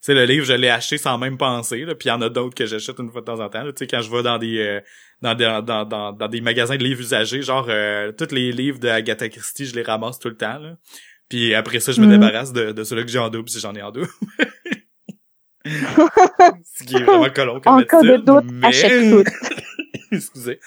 sais, 0.00 0.14
le 0.14 0.24
livre, 0.24 0.44
je 0.46 0.52
l'ai 0.52 0.68
acheté 0.70 0.98
sans 0.98 1.18
même 1.18 1.36
penser, 1.36 1.84
là, 1.84 1.94
puis 1.96 2.08
il 2.08 2.10
y 2.10 2.12
en 2.12 2.22
a 2.22 2.28
d'autres 2.28 2.54
que 2.54 2.64
j'achète 2.66 2.98
une 3.00 3.10
fois 3.10 3.20
de 3.22 3.26
temps 3.26 3.40
en 3.40 3.48
temps, 3.48 3.64
là, 3.64 3.72
tu 3.72 3.78
sais, 3.80 3.86
quand 3.88 4.00
je 4.02 4.10
vais 4.10 4.22
dans 4.22 4.38
des, 4.38 4.58
euh, 4.58 4.80
dans, 5.20 5.34
des- 5.34 5.44
dans, 5.64 5.84
dans, 5.84 6.12
dans, 6.12 6.28
des 6.28 6.40
magasins 6.40 6.76
de 6.76 6.84
livres 6.84 7.00
usagés, 7.00 7.42
genre, 7.42 7.66
euh, 7.68 8.12
tous 8.12 8.32
les 8.32 8.52
livres 8.52 8.78
de 8.78 8.88
Agatha 8.88 9.28
Christie, 9.28 9.66
je 9.66 9.74
les 9.74 9.82
ramasse 9.82 10.18
tout 10.20 10.28
le 10.28 10.36
temps, 10.36 10.58
là. 10.58 10.76
Puis 11.28 11.54
après 11.54 11.80
ça, 11.80 11.92
je 11.92 12.00
me 12.00 12.06
Mhm. 12.06 12.12
débarrasse 12.20 12.52
de, 12.52 12.72
de 12.72 12.84
ceux-là 12.84 13.02
que 13.02 13.08
j'ai 13.08 13.18
en 13.18 13.30
double 13.30 13.48
si 13.48 13.58
j'en 13.58 13.74
ai 13.74 13.82
en 13.82 13.90
double. 13.90 14.08
Ce 15.64 16.84
qui 16.84 16.96
est 16.96 17.02
vraiment 17.04 17.28
colon 17.34 17.60
comme 17.60 17.74
En 17.74 17.82
cas 17.84 18.02
de 18.02 18.16
doute, 18.16 18.44
mais- 18.52 18.66
achète 18.68 19.10
tout. 19.10 19.24
Excusez. 20.16 20.60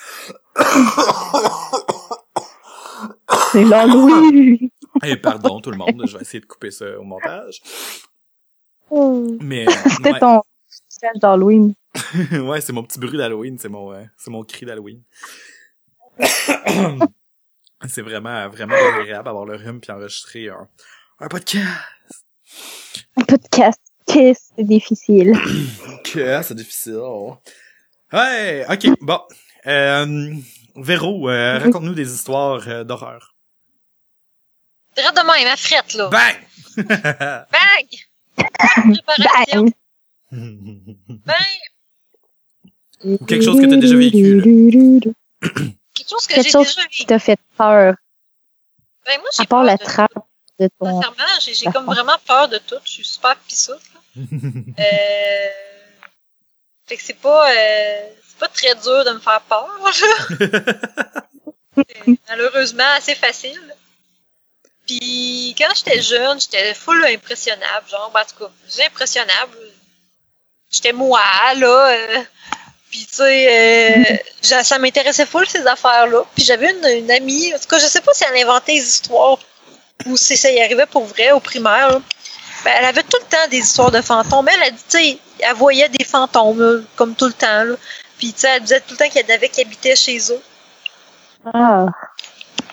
C'est 3.52 3.64
l'Halloween. 3.64 4.70
Et 5.04 5.18
pardon 5.18 5.62
tout 5.62 5.72
le 5.72 5.78
monde, 5.78 6.04
je 6.06 6.18
vais 6.18 6.22
essayer 6.22 6.40
de 6.40 6.46
couper 6.46 6.72
ça 6.72 7.00
au 7.00 7.04
montage. 7.04 7.62
Mais 9.42 9.66
C'était 9.90 10.14
ouais, 10.14 10.20
ton 10.20 10.42
d'Halloween. 11.16 11.76
ouais, 12.32 12.62
c'est 12.62 12.74
mon 12.74 12.84
petit 12.84 13.00
bruit 13.00 13.18
d'Halloween, 13.18 13.58
c'est 13.60 13.70
mon 13.70 13.94
euh, 13.94 14.04
c'est 14.18 14.32
mon 14.32 14.44
cri 14.44 14.66
d'Halloween. 14.66 15.04
c'est 17.88 18.02
vraiment 18.02 18.50
vraiment 18.50 18.76
agréable 18.76 19.26
d'avoir 19.26 19.46
le 19.46 19.56
rhume 19.58 19.80
puis 19.80 19.92
enregistrer 19.92 20.50
un, 20.50 20.68
un 21.20 21.28
podcast. 21.28 21.68
Un 23.18 23.24
podcast. 23.24 23.80
Kiss, 24.08 24.52
c'est 24.56 24.64
difficile. 24.64 25.34
Que 26.04 26.42
c'est 26.44 26.56
difficile. 26.56 27.02
Ouais, 28.14 28.66
ok, 28.70 28.88
bon. 29.02 29.20
Euh, 29.68 30.34
Véro, 30.76 31.30
euh, 31.30 31.58
raconte-nous 31.60 31.94
des 31.96 32.14
histoires 32.14 32.68
euh, 32.68 32.84
d'horreur. 32.84 33.36
Direct 34.96 35.16
de 35.16 35.22
même, 35.22 35.44
ma 35.48 35.58
frette, 35.58 35.94
là. 35.94 36.10
Bang! 36.10 36.36
Bang! 36.78 37.88
Préparation. 39.06 39.66
Bang! 40.32 40.86
Bang! 41.26 41.36
Ou 43.04 43.18
quelque 43.26 43.44
chose 43.44 43.60
que 43.60 43.66
t'as 43.66 43.76
déjà 43.78 43.96
vécu, 43.98 44.42
Quelque 45.42 46.10
chose 46.10 46.28
que 46.28 46.34
Quelque 46.36 46.44
j'ai 46.46 46.50
chose 46.52 46.68
déjà 46.76 46.82
qui 46.88 46.98
vécu. 47.00 47.06
t'a 47.06 47.20
fait 47.20 47.40
peur, 47.58 47.96
Ben, 49.06 49.20
moi, 49.20 49.30
j'ai 49.34 49.44
à 49.44 49.46
part 49.46 49.60
peur 49.60 49.64
la 49.66 49.78
de- 49.78 49.84
trappe 49.84 50.14
de 50.60 50.70
ton... 50.80 51.02
Sincèrement, 51.02 51.40
j'ai 51.42 51.54
j'ai 51.54 51.66
comme 51.72 51.86
vraiment 51.86 52.18
peur 52.26 52.48
de 52.50 52.58
tout. 52.58 52.76
Je 52.86 52.90
suis 52.92 53.06
super 53.06 53.36
pissoute, 53.40 53.80
là. 53.94 54.00
Euh... 54.80 55.48
Fait 56.88 56.98
que 56.98 57.04
c'est 57.04 57.14
pas, 57.20 57.50
euh... 57.52 58.08
c'est 58.28 58.38
pas 58.38 58.48
très 58.48 58.76
dur 58.76 59.04
de 59.06 59.12
me 59.12 59.20
faire 59.20 59.42
peur, 59.42 59.68
là. 59.84 61.24
Malheureusement 62.30 62.90
assez 62.96 63.16
facile. 63.16 63.76
Puis 64.88 65.56
quand 65.58 65.70
j'étais 65.76 66.02
jeune, 66.02 66.40
j'étais 66.40 66.74
full 66.74 67.04
impressionnable, 67.06 67.90
genre, 67.90 68.12
ben, 68.14 68.22
en 68.22 68.26
tout 68.26 68.46
cas, 68.46 68.86
impressionnable. 68.86 69.58
J'étais 70.72 70.94
moi, 70.94 71.22
là. 71.56 71.90
euh, 71.90 72.22
Puis 72.92 73.06
tu 73.06 73.16
sais, 73.16 74.14
euh, 74.52 74.64
ça 74.64 74.78
m'intéressait 74.78 75.26
full 75.26 75.48
ces 75.48 75.66
affaires-là. 75.66 76.24
Puis 76.36 76.44
j'avais 76.46 76.72
une, 76.72 76.86
une 77.04 77.12
amie, 77.12 77.54
en 77.54 77.60
tout 77.60 77.68
cas, 77.68 77.80
je 77.80 77.88
sais 77.88 78.02
pas 78.02 78.14
si 78.14 78.24
elle 78.26 78.38
inventait 78.44 78.74
des 78.74 78.88
histoires 78.88 79.40
ou 80.06 80.18
si 80.18 80.38
ça 80.38 80.52
y 80.52 80.62
arrivait 80.62 80.86
pour 80.86 81.06
vrai 81.06 81.32
au 81.32 81.40
primaire. 81.40 82.00
Ben, 82.64 82.74
elle 82.78 82.86
avait 82.86 83.04
tout 83.04 83.18
le 83.22 83.28
temps 83.30 83.48
des 83.50 83.58
histoires 83.60 83.92
de 83.92 84.02
fantômes. 84.02 84.48
Elle 84.50 84.64
a 84.64 84.70
dit, 84.72 84.84
tu 84.90 84.98
sais, 84.98 85.18
elle 85.40 85.56
voyait 85.56 85.90
des 85.90 86.04
fantômes, 86.06 86.60
là, 86.60 86.82
comme 86.96 87.16
tout 87.16 87.26
le 87.28 87.34
temps. 87.34 87.64
Là. 87.64 87.76
Puis, 88.18 88.34
tu 88.34 88.42
sais, 88.42 88.50
elle 88.56 88.62
disait 88.62 88.80
tout 88.80 88.92
le 88.92 88.98
temps 88.98 89.10
qu'il 89.10 89.22
y 89.28 89.32
en 89.32 89.36
avait 89.36 89.50
qui 89.50 89.62
habitaient 89.62 89.96
chez 89.96 90.18
eux. 90.32 90.42
Ah, 91.54 91.86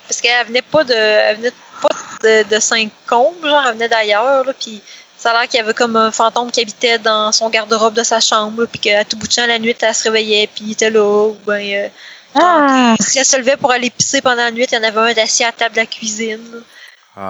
Parce 0.08 0.20
qu'elle 0.20 0.46
venait 0.46 0.62
pas 0.62 0.84
de, 0.84 0.94
elle 0.94 1.36
venait 1.36 1.52
pas 1.80 1.88
de, 2.22 2.54
de 2.54 2.60
Saint-Combe, 2.60 3.44
genre, 3.44 3.62
elle 3.66 3.74
venait 3.74 3.88
d'ailleurs, 3.88 4.44
là, 4.44 4.52
puis 4.52 4.80
ça 5.18 5.30
a 5.30 5.40
l'air 5.40 5.48
qu'il 5.48 5.58
y 5.58 5.62
avait 5.62 5.74
comme 5.74 5.96
un 5.96 6.10
fantôme 6.10 6.50
qui 6.50 6.60
habitait 6.62 6.98
dans 6.98 7.32
son 7.32 7.50
garde-robe 7.50 7.94
de 7.94 8.02
sa 8.02 8.20
chambre, 8.20 8.62
là, 8.62 8.66
puis 8.66 8.78
qu'à 8.80 9.04
tout 9.04 9.16
bout 9.16 9.26
de 9.26 9.32
champ, 9.32 9.46
la 9.46 9.58
nuit, 9.58 9.76
elle 9.80 9.94
se 9.94 10.04
réveillait, 10.04 10.46
puis 10.46 10.64
il 10.66 10.72
était 10.72 10.90
là, 10.90 11.26
ou 11.28 11.36
ben, 11.46 11.60
euh, 11.60 11.88
ah, 12.34 12.94
si 13.00 13.18
elle 13.18 13.26
se 13.26 13.36
levait 13.36 13.56
pour 13.56 13.72
aller 13.72 13.90
pisser 13.90 14.22
pendant 14.22 14.36
la 14.44 14.50
nuit, 14.50 14.66
il 14.70 14.74
y 14.74 14.78
en 14.78 14.82
avait 14.82 15.12
un 15.12 15.22
assis 15.22 15.44
à 15.44 15.48
la 15.48 15.52
table 15.52 15.74
de 15.74 15.80
la 15.80 15.86
cuisine. 15.86 16.40
là. 16.52 16.60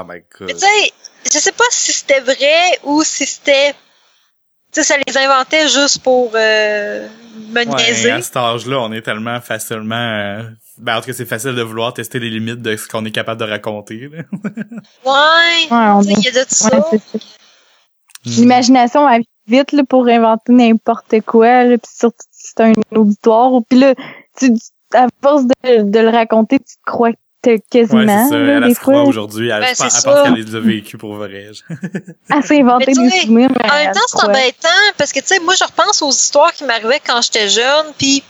oh 0.03 0.05
my 0.07 0.23
Mais 0.40 0.53
god. 0.53 0.55
tu 0.55 0.59
sais, 0.59 0.92
je 1.33 1.38
sais 1.38 1.53
pas 1.53 1.64
si 1.71 1.92
c'était 1.92 2.21
vrai 2.21 2.79
ou 2.85 3.03
si 3.03 3.27
c'était, 3.27 3.75
sais, 4.72 4.82
ça 4.82 4.94
les 5.06 5.16
inventait 5.18 5.68
juste 5.68 6.02
pour 6.02 6.32
euh, 6.35 7.06
me 7.50 7.58
Ouais, 7.58 7.64
niaiser. 7.66 8.11
à 8.11 8.22
cet 8.22 8.37
âge-là, 8.37 8.78
on 8.80 8.92
est 8.92 9.02
tellement 9.02 9.40
facilement... 9.40 9.94
euh, 9.96 10.42
Ben, 10.78 10.96
en 10.96 11.00
tout 11.00 11.06
cas, 11.08 11.12
c'est 11.12 11.26
facile 11.26 11.54
de 11.54 11.62
vouloir 11.62 11.92
tester 11.94 12.18
les 12.18 12.30
limites 12.30 12.62
de 12.62 12.76
ce 12.76 12.88
qu'on 12.88 13.04
est 13.04 13.11
capable 13.11 13.40
de 13.40 13.46
raconter. 13.50 14.08
Là. 14.08 14.22
Ouais, 15.04 15.70
ouais, 15.70 15.90
on 15.90 16.00
tu 16.02 16.08
sais, 16.08 16.14
il 16.18 16.24
y 16.24 16.28
a 16.38 16.44
de 16.44 16.48
ça. 16.48 16.76
ouais, 16.76 16.82
c'est 17.11 17.18
ça. 17.18 17.24
L'imagination 18.24 19.04
va 19.08 19.18
vite 19.48 19.72
là, 19.72 19.82
pour 19.88 20.06
inventer 20.06 20.52
n'importe 20.52 21.20
quoi, 21.26 21.64
là, 21.64 21.76
puis 21.78 21.90
surtout 21.92 22.16
si 22.30 22.52
c'est 22.56 22.62
un 22.62 22.72
auditoire. 22.94 23.52
Ou 23.52 23.61
puis 23.62 23.78
là, 23.80 23.94
tu, 24.38 24.52
à 24.94 25.08
force 25.22 25.44
de, 25.44 25.82
de 25.82 25.98
le 25.98 26.08
raconter, 26.11 26.58
tu 26.61 26.76
te 26.76 26.80
crois 26.87 27.11
quasiment. 27.70 28.00
Ouais, 28.00 28.07
c'est 28.07 28.28
ça. 28.28 28.38
là, 28.38 28.52
Elle, 28.55 28.61
des 28.62 28.66
elle 28.68 28.74
se 28.74 28.81
croit 28.81 28.94
fois, 28.94 29.05
aujourd'hui. 29.05 29.48
Elle, 29.48 29.61
Ben, 29.61 29.68
elle 29.70 29.76
pense 29.76 30.02
qu'elle 30.02 30.35
les 30.35 30.55
a 30.55 30.61
vécus 30.61 30.98
pour 30.98 31.14
vrai. 31.14 31.46
elle 32.31 32.42
s'est 32.42 32.61
inventé 32.61 32.85
Mais 32.88 32.92
tu 32.94 33.02
des 33.02 33.11
sais, 33.11 33.20
souvenirs. 33.22 33.50
En 33.50 33.74
même 33.74 33.92
temps, 33.92 34.00
c'est 34.07 34.24
embêtant 34.24 34.68
parce 34.98 35.12
que, 35.12 35.20
tu 35.20 35.26
sais, 35.26 35.40
moi, 35.40 35.55
je 35.59 35.64
repense 35.64 36.02
aux 36.02 36.11
histoires 36.11 36.52
qui 36.52 36.64
m'arrivaient 36.64 37.00
quand 37.05 37.20
j'étais 37.22 37.48
jeune, 37.48 37.87
puis, 37.98 38.22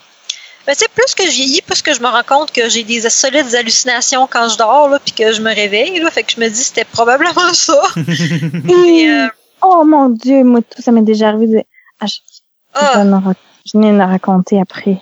ben, 0.66 0.72
tu 0.74 0.80
sais, 0.80 0.86
plus 0.94 1.14
que 1.14 1.24
je 1.24 1.30
vieillis, 1.36 1.62
plus 1.62 1.82
que 1.82 1.94
je 1.94 2.00
me 2.00 2.06
rends 2.08 2.22
compte 2.26 2.52
que 2.52 2.68
j'ai 2.68 2.84
des 2.84 3.08
solides 3.10 3.54
hallucinations 3.54 4.26
quand 4.30 4.48
je 4.48 4.58
dors, 4.58 4.88
là, 4.88 4.98
puis 4.98 5.12
que 5.12 5.32
je 5.32 5.40
me 5.42 5.54
réveille, 5.54 6.00
là, 6.00 6.10
fait 6.10 6.22
que 6.22 6.32
je 6.32 6.40
me 6.40 6.48
dis 6.48 6.62
c'était 6.64 6.84
probablement 6.84 7.32
ça. 7.52 7.80
Puis, 7.96 9.10
euh, 9.10 9.28
Oh 9.64 9.84
mon 9.84 10.08
dieu, 10.08 10.42
moi 10.42 10.60
tout 10.60 10.82
ça 10.82 10.90
m'est 10.90 11.02
déjà 11.02 11.28
arrivé. 11.28 11.66
Ah, 12.00 12.06
je, 12.06 12.16
ah, 12.74 13.04
je 13.64 13.78
de 13.78 13.96
le 13.96 14.04
raconter 14.04 14.60
après. 14.60 15.00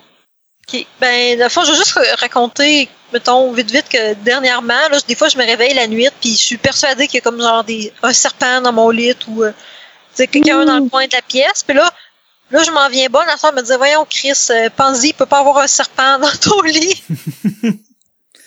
Ok. 0.71 0.85
Ben, 0.99 1.39
de 1.39 1.49
fois, 1.49 1.63
je 1.63 1.71
vais 1.71 1.77
juste 1.77 1.99
raconter, 2.19 2.89
mettons, 3.13 3.51
vite, 3.51 3.71
vite, 3.71 3.89
que 3.89 4.13
dernièrement, 4.15 4.87
là, 4.91 4.97
des 5.07 5.15
fois, 5.15 5.29
je 5.29 5.37
me 5.37 5.45
réveille 5.45 5.73
la 5.73 5.87
nuit, 5.87 6.07
puis 6.19 6.31
je 6.31 6.37
suis 6.37 6.57
persuadée 6.57 7.07
qu'il 7.07 7.15
y 7.15 7.17
a 7.19 7.21
comme 7.21 7.41
genre 7.41 7.63
des, 7.63 7.91
un 8.03 8.13
serpent 8.13 8.61
dans 8.61 8.73
mon 8.73 8.89
lit 8.89 9.15
ou, 9.27 9.43
euh, 9.43 9.51
quelqu'un 10.15 10.63
Mm. 10.63 10.65
dans 10.65 10.79
le 10.79 10.89
coin 10.89 11.07
de 11.07 11.13
la 11.13 11.21
pièce, 11.21 11.63
puis 11.65 11.75
là, 11.75 11.89
Là, 12.51 12.63
je 12.63 12.71
m'en 12.71 12.89
viens 12.89 13.07
bonne. 13.07 13.25
La 13.27 13.37
soeur 13.37 13.53
me 13.53 13.61
disait, 13.61 13.77
voyons, 13.77 14.05
Chris, 14.09 14.33
euh, 14.49 14.69
pense-y, 14.75 15.09
il 15.09 15.13
peut 15.13 15.25
pas 15.25 15.39
avoir 15.39 15.59
un 15.59 15.67
serpent 15.67 16.19
dans 16.21 16.35
ton 16.41 16.61
lit. 16.63 17.01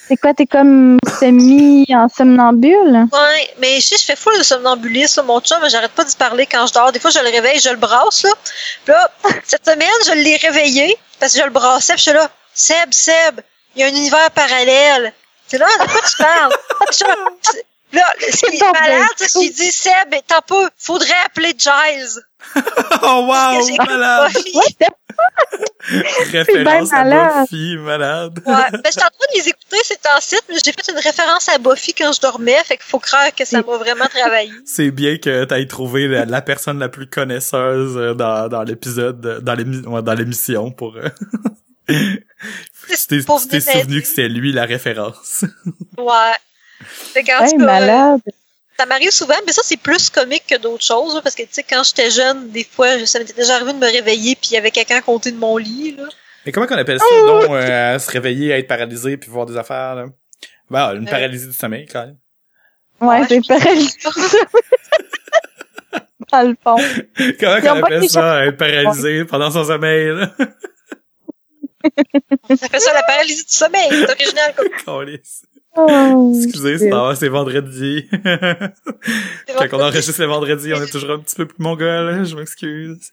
C'est 0.07 0.18
quoi, 0.18 0.34
t'es 0.34 0.46
comme 0.46 0.98
semi 1.18 1.86
en 1.88 2.09
somnambule? 2.09 3.07
Ouais, 3.11 3.55
mais 3.59 3.80
je 3.80 3.86
sais, 3.86 3.96
je 3.96 4.05
fais 4.05 4.16
full 4.16 4.36
de 4.36 4.42
somnambulisme, 4.42 5.20
là, 5.20 5.26
mon 5.26 5.40
chum, 5.40 5.59
mais 5.62 5.70
j'arrête 5.70 5.92
pas 5.92 6.05
d'y 6.05 6.14
parler 6.14 6.46
quand 6.46 6.66
je 6.66 6.74
dors. 6.74 6.92
Des 6.92 7.00
fois, 7.00 7.11
je 7.11 7.20
le 7.20 7.30
réveille, 7.30 7.59
je 7.59 7.70
le 7.70 7.76
brasse, 7.76 8.22
là. 8.22 8.30
Puis 8.84 8.92
là, 8.92 9.11
cette 9.44 9.64
semaine, 9.64 9.88
je 10.07 10.12
l'ai 10.12 10.36
réveillé, 10.36 10.96
parce 11.18 11.32
que 11.32 11.38
je 11.38 11.44
le 11.44 11.50
brassais, 11.50 11.94
puis 11.94 12.05
je 12.05 12.11
suis 12.11 12.18
là, 12.18 12.30
Seb, 12.52 12.92
Seb, 12.92 13.40
il 13.74 13.80
y 13.80 13.84
a 13.84 13.86
un 13.86 13.90
univers 13.90 14.30
parallèle. 14.32 15.14
C'est 15.46 15.59
là, 15.59 15.66
de 15.66 15.90
quoi 15.90 16.00
tu 16.02 16.16
parles? 16.18 16.52
là, 17.92 18.14
ce 18.20 18.46
qui 18.46 18.57
est 18.57 18.72
malade, 18.72 19.09
c'est 19.16 19.28
qu'il 19.28 19.52
dit, 19.52 19.72
Seb, 19.72 20.14
t'as 20.26 20.42
pas, 20.42 20.68
faudrait 20.76 21.14
appeler 21.24 21.55
Giles. 21.57 22.20
oh 23.02 23.26
wow, 23.26 23.76
malade! 23.86 24.32
référence 26.33 26.93
à 26.93 27.05
Buffy, 27.05 27.77
malade. 27.77 28.41
Ouais, 28.47 28.53
ben, 28.73 28.81
j'étais 28.85 29.05
en 29.05 29.11
train 29.11 29.27
de 29.33 29.39
les 29.39 29.49
écouter, 29.49 29.77
c'est 29.83 30.01
en 30.07 30.21
site, 30.21 30.45
mais 30.49 30.57
j'ai 30.65 30.73
fait 30.73 30.91
une 30.91 30.99
référence 30.99 31.49
à 31.49 31.59
Buffy 31.59 31.95
quand 31.95 32.12
je 32.12 32.21
dormais, 32.21 32.57
fait 32.65 32.77
qu'il 32.77 32.87
faut 32.87 32.99
croire 32.99 33.35
que 33.35 33.45
ça 33.45 33.62
m'a 33.62 33.77
vraiment 33.77 34.07
travaillé. 34.07 34.53
C'est 34.65 34.91
bien 34.91 35.19
que 35.19 35.45
t'aies 35.45 35.67
trouvé 35.67 36.09
la, 36.09 36.43
personne 36.43 36.79
la 36.79 36.89
plus 36.89 37.09
connaisseuse 37.09 37.97
euh, 37.97 38.15
dans, 38.15 38.49
dans 38.49 38.62
l'épisode, 38.62 39.21
dans 39.21 40.15
l'émission 40.15 40.71
pour... 40.71 40.97
Euh, 40.97 41.09
tu 41.89 43.49
t'es 43.49 43.61
souvenu 43.61 44.01
que 44.01 44.07
c'était 44.07 44.29
lui 44.29 44.53
la 44.53 44.65
référence. 44.65 45.45
ouais. 45.99 46.33
Fait 46.81 47.25
hey, 47.29 47.57
malade 47.57 48.21
ça 48.79 48.87
m'arrive 48.87 49.11
souvent, 49.11 49.35
mais 49.47 49.53
ça, 49.53 49.62
c'est 49.64 49.77
plus 49.77 50.11
comique 50.11 50.45
que 50.49 50.59
d'autres 50.59 50.85
choses, 50.85 51.20
parce 51.22 51.35
que, 51.35 51.43
tu 51.43 51.49
sais, 51.53 51.62
quand 51.62 51.83
j'étais 51.85 52.11
jeune, 52.11 52.51
des 52.51 52.64
fois, 52.64 53.05
ça 53.07 53.18
m'était 53.18 53.33
déjà 53.33 53.57
arrivé 53.57 53.72
de 53.72 53.79
me 53.79 53.91
réveiller, 53.91 54.35
puis 54.35 54.51
il 54.51 54.55
y 54.55 54.57
avait 54.57 54.70
quelqu'un 54.70 54.97
à 54.97 55.03
côté 55.03 55.31
de 55.31 55.37
mon 55.37 55.57
lit, 55.57 55.97
là. 55.97 56.05
Mais 56.45 56.53
comment 56.53 56.66
qu'on 56.66 56.77
appelle 56.77 56.99
ça, 56.99 57.05
oh! 57.11 57.27
non, 57.27 57.55
euh, 57.55 57.99
se 57.99 58.11
réveiller, 58.11 58.51
être 58.51 58.68
paralysé, 58.68 59.16
puis 59.16 59.31
voir 59.31 59.47
des 59.47 59.57
affaires, 59.57 59.95
là? 59.95 60.07
Ben, 60.70 60.95
une 60.95 61.07
euh. 61.07 61.11
paralysie 61.11 61.47
du 61.47 61.53
sommeil, 61.53 61.87
quand 61.87 62.07
même. 62.07 62.16
Ouais, 63.01 63.25
c'est 63.29 63.37
une 63.37 63.45
paralysie 63.45 63.97
du 63.97 64.03
sommeil. 64.03 64.41
Dans 66.33 66.43
le 66.43 66.57
fond. 66.62 66.77
Comment 67.41 67.61
qu'on 67.61 67.85
appelle 67.85 68.09
ça, 68.09 68.47
être 68.47 68.57
paralysé 68.57 69.25
pendant 69.25 69.51
son 69.51 69.64
sommeil, 69.64 70.09
là? 70.09 70.31
ça 72.49 72.68
fait 72.68 72.81
ça, 72.81 72.93
la 72.95 73.03
paralysie 73.03 73.45
du 73.45 73.53
sommeil. 73.53 73.89
C'est 73.91 74.11
original, 74.11 74.55
comme. 74.57 74.68
Oh, 75.77 76.33
Excusez, 76.37 76.79
c'est 76.79 77.29
vendredi. 77.29 78.09
Quand 78.12 79.66
on 79.72 79.81
enregistre 79.81 80.20
le 80.20 80.27
vendredi, 80.27 80.72
on 80.72 80.81
est 80.83 80.91
toujours 80.91 81.11
un 81.11 81.18
petit 81.18 81.35
peu 81.35 81.47
plus 81.47 81.59
mongol, 81.59 82.25
je 82.27 82.37
m'excuse. 82.37 83.11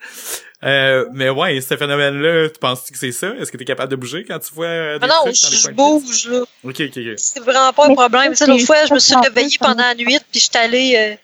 Euh, 0.63 1.05
mais 1.11 1.29
ouais, 1.29 1.59
ce 1.59 1.75
phénomène-là, 1.75 2.49
tu 2.49 2.59
penses 2.59 2.91
que 2.91 2.97
c'est 2.97 3.11
ça? 3.11 3.33
Est-ce 3.39 3.51
que 3.51 3.57
tu 3.57 3.63
es 3.63 3.65
capable 3.65 3.89
de 3.89 3.95
bouger 3.95 4.23
quand 4.27 4.37
tu 4.37 4.53
vois 4.53 4.67
euh, 4.67 4.99
des 4.99 5.07
ah 5.09 5.23
Non, 5.25 5.31
je 5.31 5.71
bouge, 5.71 6.27
là. 6.29 6.41
Ok, 6.63 6.81
ok, 6.81 6.97
ok. 6.97 7.13
C'est 7.17 7.39
vraiment 7.39 7.73
pas 7.73 7.87
un 7.87 7.95
problème. 7.95 8.33
L'autre 8.47 8.65
fois, 8.65 8.85
je 8.85 8.93
me 8.93 8.99
suis 8.99 9.15
réveillée 9.15 9.57
pendant 9.59 9.83
la 9.83 9.95
nuit, 9.95 10.19
puis 10.31 10.39
je 10.39 10.45
suis 10.45 10.57
allée, 10.57 10.95
euh, 10.95 11.15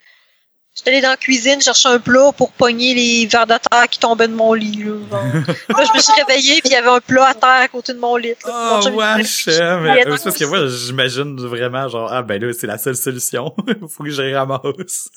J'étais 0.78 0.90
allée 0.90 1.00
dans 1.00 1.10
la 1.10 1.16
cuisine 1.16 1.60
chercher 1.60 1.88
un 1.88 1.98
plat 1.98 2.30
pour 2.30 2.52
pogner 2.52 2.94
les 2.94 3.26
verres 3.26 3.48
de 3.48 3.54
terre 3.68 3.88
qui 3.90 3.98
tombaient 3.98 4.28
de 4.28 4.34
mon 4.34 4.52
lit. 4.52 4.84
Là, 4.84 4.92
là 5.70 5.84
je 5.84 5.92
me 5.92 5.98
suis 5.98 6.12
réveillée 6.12 6.60
puis 6.60 6.70
il 6.70 6.72
y 6.72 6.76
avait 6.76 6.86
un 6.86 7.00
plat 7.00 7.30
à 7.30 7.34
terre 7.34 7.62
à 7.62 7.66
côté 7.66 7.94
de 7.94 7.98
mon 7.98 8.14
lit. 8.14 8.34
Là. 8.46 8.80
Oh 8.84 8.88
wesh! 8.90 9.48
Mais 9.48 10.04
parce 10.04 10.22
que 10.22 10.44
moi, 10.44 10.68
j'imagine 10.68 11.36
vraiment 11.40 11.88
genre 11.88 12.08
ah 12.12 12.22
ben 12.22 12.40
là 12.40 12.52
c'est 12.52 12.68
la 12.68 12.78
seule 12.78 12.94
solution. 12.94 13.52
Faut 13.88 14.04
que 14.04 14.10
je 14.10 14.32
ramasse. 14.32 15.08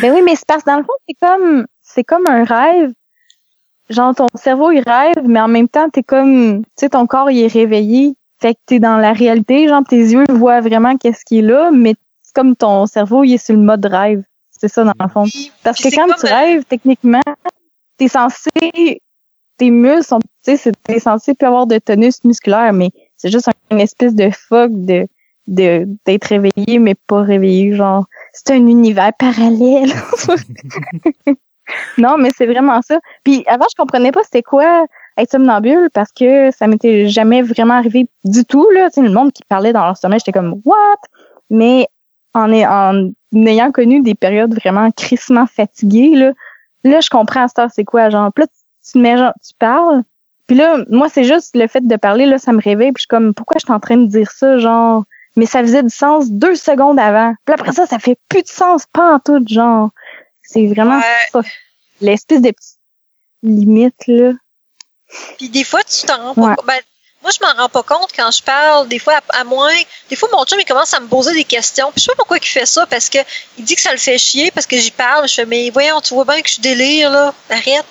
Ben 0.00 0.14
oui, 0.14 0.22
mais 0.24 0.36
c'est 0.36 0.46
parce 0.46 0.62
que 0.62 0.70
dans 0.70 0.78
le 0.78 0.84
fond 0.84 0.92
c'est 1.08 1.16
comme 1.20 1.66
c'est 1.82 2.04
comme 2.04 2.28
un 2.28 2.44
rêve. 2.44 2.92
Genre 3.90 4.14
ton 4.14 4.28
cerveau 4.36 4.70
il 4.70 4.84
rêve, 4.86 5.24
mais 5.26 5.40
en 5.40 5.48
même 5.48 5.68
temps 5.68 5.90
t'es 5.90 6.04
comme 6.04 6.62
tu 6.62 6.70
sais 6.76 6.90
ton 6.90 7.08
corps 7.08 7.32
il 7.32 7.42
est 7.42 7.52
réveillé. 7.52 8.14
Fait 8.40 8.54
que 8.54 8.60
t'es 8.64 8.78
dans 8.78 8.98
la 8.98 9.12
réalité, 9.12 9.66
genre 9.66 9.82
tes 9.82 9.96
yeux 9.96 10.24
voient 10.28 10.60
vraiment 10.60 10.96
qu'est-ce 10.96 11.24
qui 11.24 11.40
est 11.40 11.42
là, 11.42 11.72
mais 11.72 11.96
comme 12.38 12.54
ton 12.54 12.86
cerveau, 12.86 13.24
il 13.24 13.34
est 13.34 13.44
sur 13.44 13.56
le 13.56 13.62
mode 13.62 13.84
rêve. 13.84 14.22
C'est 14.50 14.68
ça, 14.68 14.84
dans 14.84 14.92
le 15.00 15.08
fond. 15.08 15.24
Parce 15.64 15.80
que 15.82 15.92
quand 15.92 16.06
tu 16.14 16.26
rêves, 16.26 16.64
techniquement, 16.66 17.20
t'es 17.96 18.06
censé, 18.06 19.00
tes 19.56 19.70
muscles 19.70 20.04
sont, 20.04 20.20
tu 20.44 20.56
sais, 20.56 20.70
t'es 20.84 21.00
censé 21.00 21.34
plus 21.34 21.46
avoir 21.46 21.66
de 21.66 21.78
tonus 21.78 22.22
musculaire, 22.22 22.72
mais 22.72 22.90
c'est 23.16 23.32
juste 23.32 23.48
une 23.72 23.80
espèce 23.80 24.14
de 24.14 24.30
de, 24.68 25.08
de, 25.48 25.88
d'être 26.06 26.26
réveillé, 26.26 26.78
mais 26.78 26.94
pas 26.94 27.22
réveillé, 27.22 27.74
genre, 27.74 28.06
c'est 28.32 28.52
un 28.52 28.66
univers 28.68 29.12
parallèle. 29.18 29.90
non, 31.98 32.18
mais 32.18 32.30
c'est 32.36 32.46
vraiment 32.46 32.82
ça. 32.82 33.00
Puis 33.24 33.42
avant, 33.48 33.66
je 33.68 33.74
comprenais 33.76 34.12
pas 34.12 34.22
c'était 34.22 34.44
quoi 34.44 34.86
être 35.16 35.32
somnambule 35.32 35.90
parce 35.92 36.12
que 36.12 36.52
ça 36.52 36.68
m'était 36.68 37.08
jamais 37.08 37.42
vraiment 37.42 37.74
arrivé 37.74 38.06
du 38.24 38.44
tout, 38.44 38.70
là. 38.70 38.90
Tu 38.90 39.00
sais, 39.00 39.02
le 39.02 39.12
monde 39.12 39.32
qui 39.32 39.42
parlait 39.48 39.72
dans 39.72 39.84
leur 39.84 39.96
sommeil, 39.96 40.20
j'étais 40.20 40.38
comme, 40.38 40.62
what? 40.64 41.00
Mais 41.50 41.88
en, 42.34 42.52
en 42.52 43.12
ayant 43.34 43.72
connu 43.72 44.02
des 44.02 44.14
périodes 44.14 44.54
vraiment 44.54 44.90
crissement 44.90 45.46
fatiguées, 45.46 46.14
là, 46.14 46.32
là, 46.84 47.00
je 47.00 47.10
comprends 47.10 47.44
à 47.44 47.48
ce 47.48 47.74
c'est 47.74 47.84
quoi, 47.84 48.10
genre, 48.10 48.30
là, 48.36 48.46
tu, 48.90 48.98
mets, 48.98 49.16
genre, 49.16 49.32
tu 49.46 49.54
parles, 49.58 50.02
puis 50.48 50.56
là, 50.56 50.78
moi, 50.88 51.08
c'est 51.10 51.24
juste 51.24 51.54
le 51.54 51.66
fait 51.68 51.86
de 51.86 51.96
parler, 51.96 52.24
là, 52.24 52.38
ça 52.38 52.52
me 52.52 52.60
réveille, 52.60 52.92
puis 52.92 53.00
je 53.00 53.02
suis 53.02 53.08
comme, 53.08 53.34
pourquoi 53.34 53.56
je 53.60 53.66
suis 53.66 53.72
en 53.72 53.80
train 53.80 53.98
de 53.98 54.06
dire 54.06 54.30
ça, 54.30 54.58
genre, 54.58 55.04
mais 55.36 55.44
ça 55.44 55.60
faisait 55.60 55.82
du 55.82 55.90
sens 55.90 56.30
deux 56.30 56.56
secondes 56.56 56.98
avant. 56.98 57.34
Puis 57.44 57.54
après 57.54 57.72
ça, 57.72 57.86
ça 57.86 57.98
fait 57.98 58.18
plus 58.28 58.42
de 58.42 58.48
sens, 58.48 58.84
pas 58.92 59.14
en 59.14 59.18
tout, 59.20 59.44
genre. 59.46 59.90
C'est 60.42 60.66
vraiment 60.66 61.00
l'espèce 62.00 62.40
de 62.40 62.52
limite, 63.42 64.06
là. 64.06 64.32
Puis 65.36 65.50
des 65.50 65.64
fois, 65.64 65.80
tu 65.82 66.06
t'en 66.06 66.16
rends 66.16 66.34
pas 66.34 66.56
compte. 66.56 66.66
Ben, 66.66 66.80
moi, 67.22 67.32
je 67.32 67.44
m'en 67.44 67.52
rends 67.60 67.68
pas 67.68 67.82
compte 67.82 68.10
quand 68.14 68.30
je 68.30 68.42
parle. 68.42 68.88
Des 68.88 68.98
fois, 68.98 69.20
à, 69.30 69.44
moins. 69.44 69.74
Des 70.08 70.16
fois, 70.16 70.28
mon 70.32 70.44
chum, 70.44 70.60
il 70.60 70.64
commence 70.64 70.94
à 70.94 71.00
me 71.00 71.08
poser 71.08 71.34
des 71.34 71.44
questions. 71.44 71.90
Puis 71.90 72.00
je 72.00 72.04
sais 72.04 72.10
pas 72.10 72.16
pourquoi 72.16 72.38
il 72.38 72.46
fait 72.46 72.66
ça, 72.66 72.86
parce 72.86 73.08
que 73.08 73.18
il 73.58 73.64
dit 73.64 73.74
que 73.74 73.80
ça 73.80 73.92
le 73.92 73.98
fait 73.98 74.18
chier, 74.18 74.50
parce 74.52 74.66
que 74.66 74.78
j'y 74.78 74.92
parle. 74.92 75.28
Je 75.28 75.34
fais, 75.34 75.46
mais 75.46 75.70
voyons, 75.70 76.00
tu 76.00 76.14
vois 76.14 76.24
bien 76.24 76.40
que 76.40 76.48
je 76.48 76.60
délire, 76.60 77.10
là. 77.10 77.34
Arrête. 77.50 77.84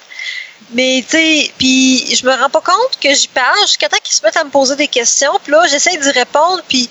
Mais, 0.72 1.04
tu 1.04 1.18
sais, 1.18 1.52
puis 1.58 2.16
je 2.16 2.26
me 2.26 2.34
rends 2.34 2.50
pas 2.50 2.62
compte 2.62 3.00
que 3.02 3.14
j'y 3.14 3.28
parle 3.28 3.60
jusqu'à 3.62 3.90
temps 3.90 3.98
qu'il 4.04 4.14
se 4.14 4.24
mette 4.24 4.38
à 4.38 4.44
me 4.44 4.50
poser 4.50 4.76
des 4.76 4.88
questions. 4.88 5.38
Puis 5.44 5.52
là, 5.52 5.68
j'essaie 5.68 5.98
d'y 5.98 6.12
répondre, 6.12 6.64
puis. 6.68 6.90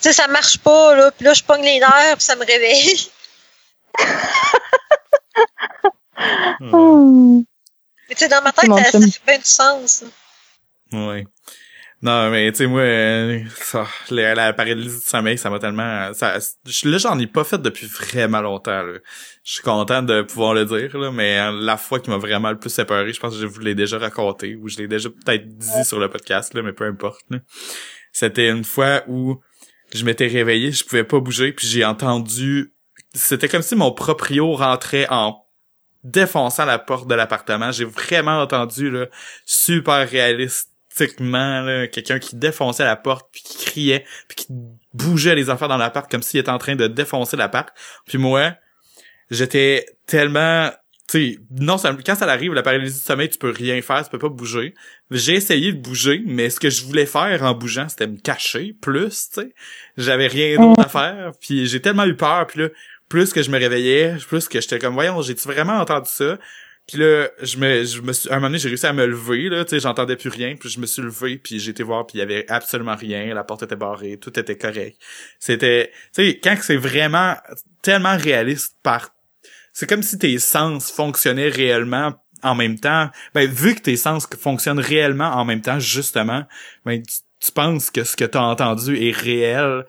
Tu 0.00 0.04
sais, 0.08 0.12
ça 0.12 0.28
marche 0.28 0.58
pas, 0.58 0.94
là. 0.94 1.10
Puis 1.10 1.24
là, 1.24 1.34
je 1.34 1.42
pogne 1.42 1.62
les 1.62 1.80
nerfs, 1.80 2.16
puis 2.16 2.24
ça 2.24 2.36
me 2.36 2.44
réveille. 2.44 3.10
Hmm. 6.60 7.42
Mais 8.08 8.14
tu 8.14 8.24
sais, 8.24 8.28
dans 8.28 8.42
ma 8.42 8.52
tête, 8.52 8.66
ça, 8.66 8.90
ça, 8.90 9.00
fait 9.00 9.20
bien 9.24 9.38
du 9.38 9.44
sens. 9.44 10.02
Ouais. 10.92 11.26
Non, 12.00 12.30
mais 12.30 12.52
tu 12.52 12.58
sais, 12.58 12.66
moi, 12.68 12.82
euh, 12.82 13.42
ça, 13.56 13.84
la, 14.10 14.32
la 14.32 14.52
paralysie 14.52 14.98
du 14.98 15.04
sommeil, 15.04 15.36
ça 15.36 15.50
m'a 15.50 15.58
tellement... 15.58 16.12
Ça, 16.14 16.38
là, 16.84 16.98
j'en 16.98 17.18
ai 17.18 17.26
pas 17.26 17.42
fait 17.42 17.58
depuis 17.58 17.88
vraiment 17.88 18.40
longtemps. 18.40 18.82
Là. 18.82 18.98
Je 19.42 19.54
suis 19.54 19.62
content 19.64 20.00
de 20.02 20.22
pouvoir 20.22 20.54
le 20.54 20.64
dire, 20.64 20.96
là, 20.96 21.10
mais 21.10 21.50
la 21.50 21.76
fois 21.76 21.98
qui 21.98 22.08
m'a 22.10 22.18
vraiment 22.18 22.50
le 22.50 22.58
plus 22.58 22.70
séparé, 22.70 23.12
je 23.12 23.18
pense 23.18 23.34
que 23.34 23.40
je 23.40 23.46
vous 23.46 23.58
l'ai 23.58 23.74
déjà 23.74 23.98
raconté, 23.98 24.54
ou 24.54 24.68
je 24.68 24.76
l'ai 24.76 24.86
déjà 24.86 25.10
peut-être 25.10 25.48
dit 25.48 25.84
sur 25.84 25.98
le 25.98 26.08
podcast, 26.08 26.54
là, 26.54 26.62
mais 26.62 26.72
peu 26.72 26.84
importe. 26.84 27.26
C'était 28.12 28.48
une 28.48 28.62
fois 28.62 29.02
où 29.08 29.40
je 29.92 30.04
m'étais 30.04 30.28
réveillé, 30.28 30.70
je 30.70 30.84
pouvais 30.84 31.02
pas 31.02 31.18
bouger, 31.18 31.52
puis 31.52 31.66
j'ai 31.66 31.84
entendu... 31.84 32.74
C'était 33.12 33.48
comme 33.48 33.62
si 33.62 33.74
mon 33.74 33.90
proprio 33.90 34.52
rentrait 34.52 35.08
en 35.10 35.36
défonçant 36.04 36.64
la 36.64 36.78
porte 36.78 37.08
de 37.08 37.14
l'appartement. 37.16 37.72
J'ai 37.72 37.86
vraiment 37.86 38.40
entendu, 38.40 38.88
là, 38.88 39.06
super 39.44 40.08
réaliste 40.08 40.68
quelqu'un 41.06 42.18
qui 42.18 42.36
défonçait 42.36 42.84
la 42.84 42.96
porte 42.96 43.28
puis 43.32 43.42
qui 43.42 43.64
criait 43.64 44.04
puis 44.28 44.36
qui 44.36 44.46
bougeait 44.94 45.34
les 45.34 45.50
affaires 45.50 45.68
dans 45.68 45.76
l'appart 45.76 46.10
comme 46.10 46.22
s'il 46.22 46.40
était 46.40 46.50
en 46.50 46.58
train 46.58 46.76
de 46.76 46.86
défoncer 46.86 47.36
l'appart. 47.36 47.70
Puis 48.06 48.18
moi, 48.18 48.54
j'étais 49.30 49.86
tellement 50.06 50.70
tu 51.10 51.32
sais, 51.32 51.38
non, 51.58 51.78
ça, 51.78 51.96
quand 52.04 52.14
ça 52.14 52.26
arrive, 52.26 52.52
la 52.52 52.62
paralysie 52.62 52.98
du 52.98 53.04
sommeil, 53.04 53.30
tu 53.30 53.38
peux 53.38 53.50
rien 53.50 53.80
faire, 53.80 54.04
tu 54.04 54.10
peux 54.10 54.18
pas 54.18 54.28
bouger. 54.28 54.74
J'ai 55.10 55.36
essayé 55.36 55.72
de 55.72 55.78
bouger, 55.78 56.22
mais 56.26 56.50
ce 56.50 56.60
que 56.60 56.68
je 56.68 56.84
voulais 56.84 57.06
faire 57.06 57.42
en 57.44 57.54
bougeant, 57.54 57.88
c'était 57.88 58.06
me 58.06 58.18
cacher 58.18 58.76
plus, 58.78 59.30
tu 59.30 59.40
sais. 59.40 59.54
J'avais 59.96 60.26
rien 60.26 60.56
d'autre 60.58 60.84
à 60.84 60.88
faire, 60.88 61.32
puis 61.40 61.66
j'ai 61.66 61.80
tellement 61.80 62.04
eu 62.04 62.14
peur, 62.14 62.46
puis 62.46 62.60
là, 62.60 62.68
plus 63.08 63.32
que 63.32 63.42
je 63.42 63.50
me 63.50 63.58
réveillais, 63.58 64.16
plus 64.28 64.48
que 64.48 64.60
j'étais 64.60 64.78
comme, 64.78 64.92
voyons, 64.92 65.22
j'ai-tu 65.22 65.48
vraiment 65.48 65.78
entendu 65.78 66.10
ça? 66.10 66.38
Puis 66.88 66.96
là, 66.96 67.28
je 67.42 67.58
me, 67.58 67.84
je 67.84 68.00
me 68.00 68.14
suis, 68.14 68.30
à 68.30 68.32
un 68.32 68.36
moment 68.36 68.48
donné, 68.48 68.58
j'ai 68.58 68.68
réussi 68.68 68.86
à 68.86 68.94
me 68.94 69.06
lever, 69.06 69.50
là, 69.50 69.62
tu 69.64 69.70
sais, 69.70 69.80
j'entendais 69.80 70.16
plus 70.16 70.30
rien, 70.30 70.56
puis 70.56 70.70
je 70.70 70.80
me 70.80 70.86
suis 70.86 71.02
levé, 71.02 71.36
puis 71.36 71.60
j'ai 71.60 71.70
été 71.70 71.82
voir, 71.82 72.06
puis 72.06 72.16
il 72.16 72.20
y 72.20 72.22
avait 72.22 72.50
absolument 72.50 72.96
rien, 72.96 73.34
la 73.34 73.44
porte 73.44 73.62
était 73.62 73.76
barrée, 73.76 74.16
tout 74.16 74.36
était 74.40 74.56
correct. 74.56 74.96
C'était, 75.38 75.92
tu 76.14 76.24
sais, 76.24 76.40
quand 76.42 76.56
c'est 76.62 76.78
vraiment 76.78 77.36
tellement 77.82 78.16
réaliste 78.16 78.76
par, 78.82 79.10
c'est 79.74 79.86
comme 79.86 80.02
si 80.02 80.18
tes 80.18 80.38
sens 80.38 80.90
fonctionnaient 80.90 81.50
réellement 81.50 82.14
en 82.42 82.54
même 82.54 82.80
temps. 82.80 83.10
Ben, 83.34 83.48
vu 83.50 83.74
que 83.74 83.80
tes 83.80 83.96
sens 83.96 84.26
fonctionnent 84.40 84.80
réellement 84.80 85.32
en 85.34 85.44
même 85.44 85.60
temps, 85.60 85.78
justement, 85.78 86.44
ben, 86.86 87.02
tu, 87.02 87.18
tu 87.40 87.52
penses 87.52 87.90
que 87.90 88.02
ce 88.02 88.16
que 88.16 88.24
tu 88.24 88.38
as 88.38 88.42
entendu 88.42 88.96
est 88.96 89.14
réel, 89.14 89.84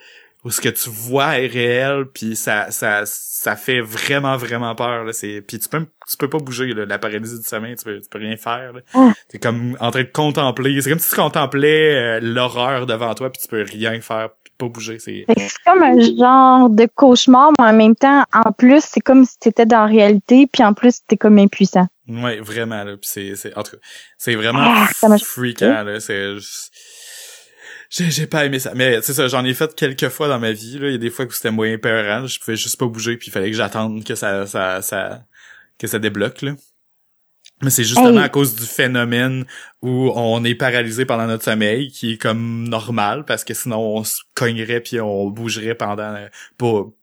ce 0.49 0.61
que 0.61 0.69
tu 0.69 0.89
vois 0.89 1.39
est 1.39 1.47
réel 1.47 2.05
puis 2.13 2.35
ça 2.35 2.71
ça 2.71 3.03
ça 3.05 3.55
fait 3.55 3.81
vraiment 3.81 4.37
vraiment 4.37 4.75
peur 4.75 5.03
là 5.03 5.13
c'est 5.13 5.41
puis 5.41 5.59
tu 5.59 5.69
peux 5.69 5.85
tu 6.09 6.17
peux 6.17 6.29
pas 6.29 6.39
bouger 6.39 6.73
là, 6.73 6.85
la 6.85 6.99
paralysie 6.99 7.37
du 7.37 7.45
sommeil 7.45 7.75
tu 7.75 7.85
peux 7.85 7.99
tu 8.01 8.09
peux 8.09 8.19
rien 8.19 8.37
faire 8.37 8.73
là. 8.73 8.81
Ah. 8.93 9.11
t'es 9.29 9.39
comme 9.39 9.77
en 9.79 9.91
train 9.91 10.03
de 10.03 10.09
contempler 10.11 10.81
c'est 10.81 10.89
comme 10.89 10.99
si 10.99 11.09
tu 11.09 11.15
contemplais 11.15 11.95
euh, 11.95 12.19
l'horreur 12.21 12.85
devant 12.85 13.13
toi 13.15 13.31
puis 13.31 13.41
tu 13.41 13.47
peux 13.47 13.61
rien 13.61 13.99
faire 14.01 14.29
pas 14.57 14.67
bouger 14.67 14.99
c'est 14.99 15.25
c'est 15.37 15.63
comme 15.65 15.83
un 15.83 15.99
genre 15.99 16.69
de 16.69 16.87
cauchemar 16.93 17.51
mais 17.59 17.65
en 17.65 17.73
même 17.73 17.95
temps 17.95 18.23
en 18.33 18.51
plus 18.51 18.83
c'est 18.83 19.01
comme 19.01 19.25
si 19.25 19.37
t'étais 19.39 19.65
dans 19.65 19.81
la 19.81 19.85
réalité 19.85 20.47
puis 20.51 20.63
en 20.63 20.73
plus 20.73 20.99
t'es 21.07 21.17
comme 21.17 21.37
impuissant 21.37 21.87
Ouais, 22.09 22.39
vraiment, 22.39 22.83
là. 22.83 22.97
Puis 22.97 23.07
c'est, 23.07 23.35
c'est, 23.35 23.55
en 23.55 23.61
tout 23.61 23.73
cas, 23.73 23.77
c'est 24.17 24.33
vraiment 24.33 24.63
Ah, 24.63 24.87
freakant, 25.19 25.83
là. 25.83 25.99
C'est, 25.99 26.37
j'ai, 27.89 28.11
j'ai 28.11 28.27
pas 28.27 28.45
aimé 28.45 28.59
ça. 28.59 28.73
Mais, 28.75 29.01
c'est 29.01 29.13
ça, 29.13 29.27
j'en 29.27 29.43
ai 29.45 29.53
fait 29.53 29.73
quelques 29.75 30.09
fois 30.09 30.27
dans 30.27 30.39
ma 30.39 30.51
vie, 30.51 30.79
là. 30.79 30.87
Il 30.87 30.91
y 30.93 30.95
a 30.95 30.97
des 30.97 31.09
fois 31.09 31.25
où 31.25 31.31
c'était 31.31 31.51
moyen 31.51 31.77
peurant. 31.77 32.27
Je 32.27 32.39
pouvais 32.39 32.55
juste 32.57 32.77
pas 32.79 32.85
bouger 32.87 33.17
puis 33.17 33.29
il 33.29 33.31
fallait 33.31 33.51
que 33.51 33.57
j'attende 33.57 34.03
que 34.03 34.15
ça, 34.15 34.45
ça, 34.47 34.81
ça, 34.81 35.25
que 35.77 35.87
ça 35.87 35.99
débloque, 35.99 36.41
là. 36.43 36.55
Mais 37.61 37.69
c'est 37.69 37.83
justement 37.83 38.09
Hey. 38.11 38.17
à 38.19 38.29
cause 38.29 38.55
du 38.55 38.63
phénomène 38.65 39.45
où 39.81 40.11
on 40.15 40.43
est 40.45 40.55
paralysé 40.55 41.05
pendant 41.05 41.27
notre 41.27 41.43
sommeil, 41.43 41.89
qui 41.89 42.13
est 42.13 42.17
comme 42.17 42.67
normal, 42.69 43.25
parce 43.25 43.43
que 43.43 43.53
sinon 43.53 43.79
on 43.79 44.03
se 44.05 44.21
cognerait 44.33 44.79
puis 44.79 45.01
on 45.01 45.27
bougerait 45.29 45.75
pendant, 45.75 46.15
euh, 46.15 46.27
pour, 46.57 46.93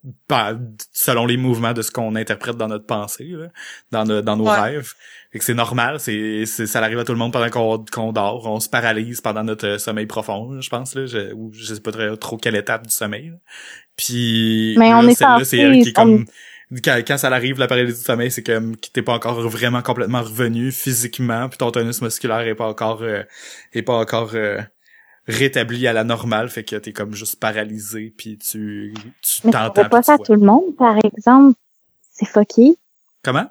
selon 0.92 1.26
les 1.26 1.36
mouvements 1.36 1.72
de 1.72 1.82
ce 1.82 1.90
qu'on 1.90 2.16
interprète 2.16 2.56
dans 2.56 2.68
notre 2.68 2.86
pensée, 2.86 3.28
là, 3.28 3.48
dans, 3.90 4.04
nos- 4.04 4.22
dans 4.22 4.36
nos 4.36 4.46
Ouais. 4.48 4.60
rêves. 4.60 4.92
Fait 5.32 5.38
que 5.40 5.44
c'est 5.44 5.54
normal, 5.54 6.00
c'est, 6.00 6.44
c'est, 6.46 6.66
ça 6.66 6.80
arrive 6.82 6.98
à 6.98 7.04
tout 7.04 7.12
le 7.12 7.18
monde 7.18 7.32
pendant 7.32 7.50
qu'on, 7.50 7.84
qu'on 7.92 8.12
dort, 8.12 8.46
on 8.46 8.60
se 8.60 8.68
paralyse 8.68 9.20
pendant 9.20 9.44
notre 9.44 9.66
euh, 9.66 9.78
sommeil 9.78 10.06
profond, 10.06 10.58
je 10.60 10.68
pense, 10.70 10.94
là, 10.94 11.04
je, 11.06 11.32
ou 11.34 11.50
je 11.52 11.74
sais 11.74 11.80
pas 11.80 11.92
trop 12.16 12.36
quelle 12.38 12.56
étape 12.56 12.86
du 12.86 12.94
sommeil. 12.94 13.28
là. 13.28 13.36
Puis, 13.96 14.74
Mais 14.78 14.92
on 14.94 15.06
est 15.08 15.14
celle-là, 15.14 15.44
c'est 15.44 15.58
elle 15.58 15.82
qui 15.82 15.88
est 15.90 15.98
on- 15.98 16.02
comme, 16.02 16.24
quand, 16.84 17.00
quand 17.06 17.18
ça 17.18 17.28
arrive, 17.28 17.58
la 17.58 17.68
paralysie 17.68 17.98
du 17.98 18.04
sommeil, 18.04 18.30
c'est 18.30 18.42
comme 18.42 18.76
que 18.76 18.88
t'es 18.92 19.02
pas 19.02 19.14
encore 19.14 19.40
vraiment 19.48 19.82
complètement 19.82 20.22
revenu 20.22 20.72
physiquement, 20.72 21.48
puis 21.48 21.58
ton 21.58 21.70
tonus 21.70 22.02
musculaire 22.02 22.40
est 22.40 22.54
pas 22.54 22.66
encore 22.66 23.02
euh, 23.02 23.22
est 23.72 23.82
pas 23.82 23.94
encore 23.94 24.30
euh, 24.34 24.60
rétabli 25.28 25.86
à 25.86 25.92
la 25.92 26.04
normale, 26.04 26.48
fait 26.48 26.64
que 26.64 26.76
t'es 26.76 26.92
comme 26.92 27.14
juste 27.14 27.38
paralysé, 27.40 28.12
puis 28.16 28.38
tu 28.38 28.94
tu 29.22 29.40
Mais 29.44 29.52
ça 29.52 29.68
t'entends. 29.68 29.82
fait 29.82 29.88
pas 29.88 30.02
ça 30.02 30.14
à 30.14 30.18
tout 30.18 30.34
le 30.34 30.40
monde, 30.40 30.74
par 30.76 30.96
exemple. 31.04 31.56
C'est 32.12 32.26
fucké. 32.26 32.76
Comment? 33.22 33.46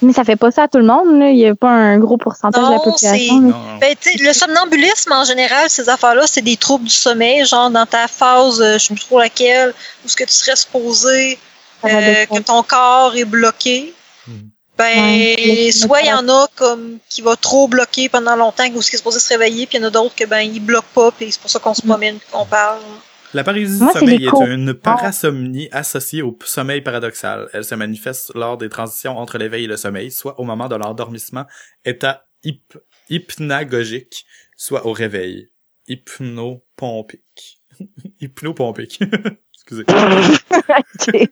Mais 0.00 0.12
ça 0.12 0.22
fait 0.22 0.36
pas 0.36 0.52
ça 0.52 0.64
à 0.64 0.68
tout 0.68 0.78
le 0.78 0.84
monde, 0.84 1.18
là. 1.18 1.30
Il 1.30 1.38
y 1.38 1.46
a 1.46 1.56
pas 1.56 1.70
un 1.70 1.98
gros 1.98 2.18
pourcentage 2.18 2.64
de 2.64 2.72
la 2.72 2.78
population. 2.78 3.40
Non, 3.40 3.48
non. 3.48 3.78
Ben, 3.80 3.96
tu 4.00 4.12
sais, 4.12 4.24
le 4.24 4.32
somnambulisme, 4.32 5.10
en 5.12 5.24
général, 5.24 5.68
ces 5.68 5.88
affaires-là, 5.88 6.26
c'est 6.26 6.42
des 6.42 6.56
troubles 6.56 6.84
du 6.84 6.94
sommeil, 6.94 7.44
genre 7.44 7.70
dans 7.70 7.86
ta 7.86 8.06
phase, 8.06 8.60
euh, 8.60 8.74
je 8.74 8.78
sais 8.78 8.94
plus 8.94 9.02
trop 9.02 9.18
laquelle, 9.18 9.74
où 10.04 10.08
ce 10.08 10.14
que 10.14 10.22
tu 10.24 10.32
serais 10.32 10.54
supposé, 10.54 11.38
euh, 11.84 12.26
que 12.26 12.42
ton 12.42 12.62
corps 12.62 13.14
est 13.16 13.24
bloqué. 13.24 13.94
Mhm. 14.26 14.50
Ben, 14.76 14.96
Ouais. 14.96 15.70
soit 15.72 16.02
il 16.02 16.06
y 16.06 16.12
en 16.12 16.28
a 16.28 16.46
comme 16.54 16.98
qui 17.08 17.20
va 17.20 17.34
trop 17.34 17.66
bloquer 17.66 18.08
pendant 18.08 18.36
longtemps, 18.36 18.68
ou 18.74 18.80
ce 18.80 18.90
qui 18.90 18.94
est 18.94 18.98
supposé 18.98 19.18
se 19.18 19.28
réveiller, 19.30 19.66
puis 19.66 19.76
il 19.78 19.80
y 19.80 19.84
en 19.84 19.88
a 19.88 19.90
d'autres 19.90 20.14
que 20.14 20.24
ben 20.24 20.38
il 20.40 20.60
bloque 20.60 20.84
pas, 20.94 21.10
puis 21.10 21.32
c'est 21.32 21.40
pour 21.40 21.50
ça 21.50 21.58
qu'on 21.58 21.74
se 21.74 21.82
promène, 21.82 22.18
qu'on 22.30 22.46
parle. 22.46 22.80
La 23.34 23.42
paralysie 23.44 23.78
du 23.80 23.90
sommeil 23.92 24.24
est 24.24 24.46
une 24.46 24.72
parasomnie 24.74 25.68
associée 25.72 26.22
au 26.22 26.38
sommeil 26.44 26.80
paradoxal. 26.80 27.48
Elle 27.52 27.64
se 27.64 27.74
manifeste 27.74 28.32
lors 28.36 28.56
des 28.56 28.68
transitions 28.68 29.18
entre 29.18 29.36
l'éveil 29.36 29.64
et 29.64 29.66
le 29.66 29.76
sommeil, 29.76 30.10
soit 30.12 30.38
au 30.38 30.44
moment 30.44 30.68
de 30.68 30.76
l'endormissement, 30.76 31.44
état 31.84 32.24
hyp- 32.44 32.78
hypnagogique, 33.10 34.24
soit 34.56 34.86
au 34.86 34.92
réveil, 34.92 35.48
hypnopompique. 35.88 37.60
Hypnopompique. 38.20 39.00
Excusez. 39.68 41.28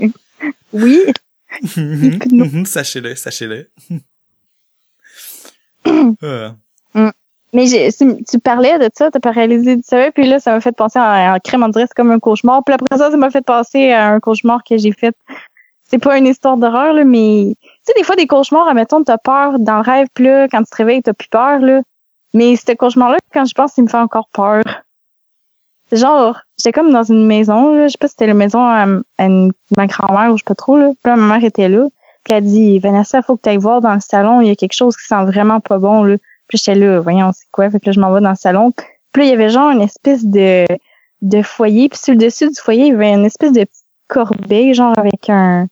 Oui. 0.72 1.00
Mhm, 1.76 2.64
sachez-le, 2.64 3.14
sachez-le. 3.14 3.70
Euh, 6.22 6.50
Mais 7.52 7.66
j'ai- 7.66 7.90
tu, 7.92 8.38
parlais 8.38 8.78
de 8.78 8.88
ça, 8.94 9.10
t'as 9.10 9.18
paralysé 9.18 9.74
du 9.76 9.82
sommeil, 9.82 10.10
puis 10.12 10.26
là, 10.26 10.38
ça 10.38 10.52
m'a 10.52 10.60
fait 10.60 10.72
penser 10.72 10.98
à 11.00 11.32
un 11.32 11.38
crème, 11.40 11.62
on 11.64 11.68
dirait 11.68 11.86
c'est 11.88 11.94
comme 11.96 12.10
un 12.12 12.18
cauchemar. 12.20 12.62
Puis 12.64 12.74
après 12.74 12.96
ça, 12.96 13.10
ça 13.10 13.16
m'a 13.16 13.30
fait 13.30 13.44
penser 13.44 13.90
à 13.90 14.08
un 14.12 14.20
cauchemar 14.20 14.62
que 14.62 14.76
j'ai 14.78 14.92
fait. 14.92 15.16
C'est 15.88 15.98
pas 15.98 16.16
une 16.18 16.26
histoire 16.28 16.56
d'horreur, 16.56 16.92
là, 16.94 17.04
mais 17.04 17.54
tu 17.56 17.68
sais, 17.82 17.92
des 17.96 18.04
fois, 18.04 18.14
des 18.14 18.28
cauchemars, 18.28 18.68
admettons, 18.68 19.02
t'as 19.02 19.18
peur 19.18 19.58
dans 19.58 19.76
le 19.76 19.82
rêve, 19.82 20.06
puis 20.14 20.24
là, 20.24 20.46
quand 20.48 20.62
tu 20.62 20.70
te 20.70 20.76
réveilles, 20.76 21.02
t'as 21.02 21.12
plus 21.14 21.28
peur, 21.28 21.58
là. 21.58 21.80
Mais 22.34 22.54
ce 22.54 22.72
cauchemar-là, 22.72 23.16
quand 23.32 23.44
je 23.46 23.54
pense, 23.54 23.76
il 23.78 23.82
me 23.84 23.88
fait 23.88 23.96
encore 23.96 24.28
peur. 24.32 24.62
Genre, 25.92 26.38
j'étais 26.58 26.72
comme 26.72 26.92
dans 26.92 27.02
une 27.02 27.26
maison, 27.26 27.74
là, 27.74 27.86
je 27.88 27.92
sais 27.92 27.98
pas 27.98 28.06
si 28.08 28.12
c'était 28.12 28.26
la 28.26 28.34
maison 28.34 28.60
à, 28.60 28.86
à 29.18 29.24
une- 29.26 29.52
ma 29.76 29.86
grand-mère 29.86 30.32
ou 30.32 30.36
je 30.36 30.42
sais 30.42 30.46
pas 30.46 30.54
trop, 30.54 30.76
là. 30.78 30.88
Puis 31.02 31.10
là, 31.10 31.16
ma 31.16 31.36
mère 31.38 31.44
était 31.44 31.68
là. 31.68 31.86
Puis 32.24 32.32
elle 32.32 32.36
a 32.36 32.40
dit, 32.42 32.78
Vanessa, 32.78 33.22
faut 33.22 33.36
que 33.36 33.42
tu 33.42 33.48
ailles 33.48 33.56
voir 33.56 33.80
dans 33.80 33.94
le 33.94 34.00
salon, 34.00 34.40
il 34.40 34.48
y 34.48 34.50
a 34.50 34.54
quelque 34.56 34.74
chose 34.74 34.96
qui 34.96 35.06
sent 35.06 35.24
vraiment 35.24 35.60
pas 35.60 35.78
bon, 35.78 36.04
là. 36.04 36.16
Puis 36.48 36.58
j'étais 36.58 36.74
là, 36.78 37.00
voyons, 37.00 37.30
c'est 37.32 37.46
quoi? 37.52 37.70
Fait 37.70 37.80
que 37.80 37.86
là, 37.86 37.92
je 37.92 38.00
m'en 38.00 38.12
vais 38.12 38.20
dans 38.20 38.30
le 38.30 38.36
salon. 38.36 38.72
Puis 39.12 39.22
là, 39.22 39.24
il 39.24 39.30
y 39.30 39.34
avait 39.34 39.50
genre 39.50 39.70
une 39.70 39.80
espèce 39.82 40.24
de, 40.24 40.66
de 41.22 41.42
foyer. 41.42 41.88
Puis 41.88 41.98
sur 41.98 42.12
le 42.14 42.18
dessus 42.18 42.48
du 42.48 42.54
foyer, 42.56 42.86
il 42.86 42.92
y 42.92 42.94
avait 42.94 43.12
une 43.12 43.24
espèce 43.24 43.52
de 43.52 43.64
petite 43.64 43.84
corbeille, 44.08 44.74
genre 44.74 44.92
avec 44.98 45.28
un... 45.30 45.66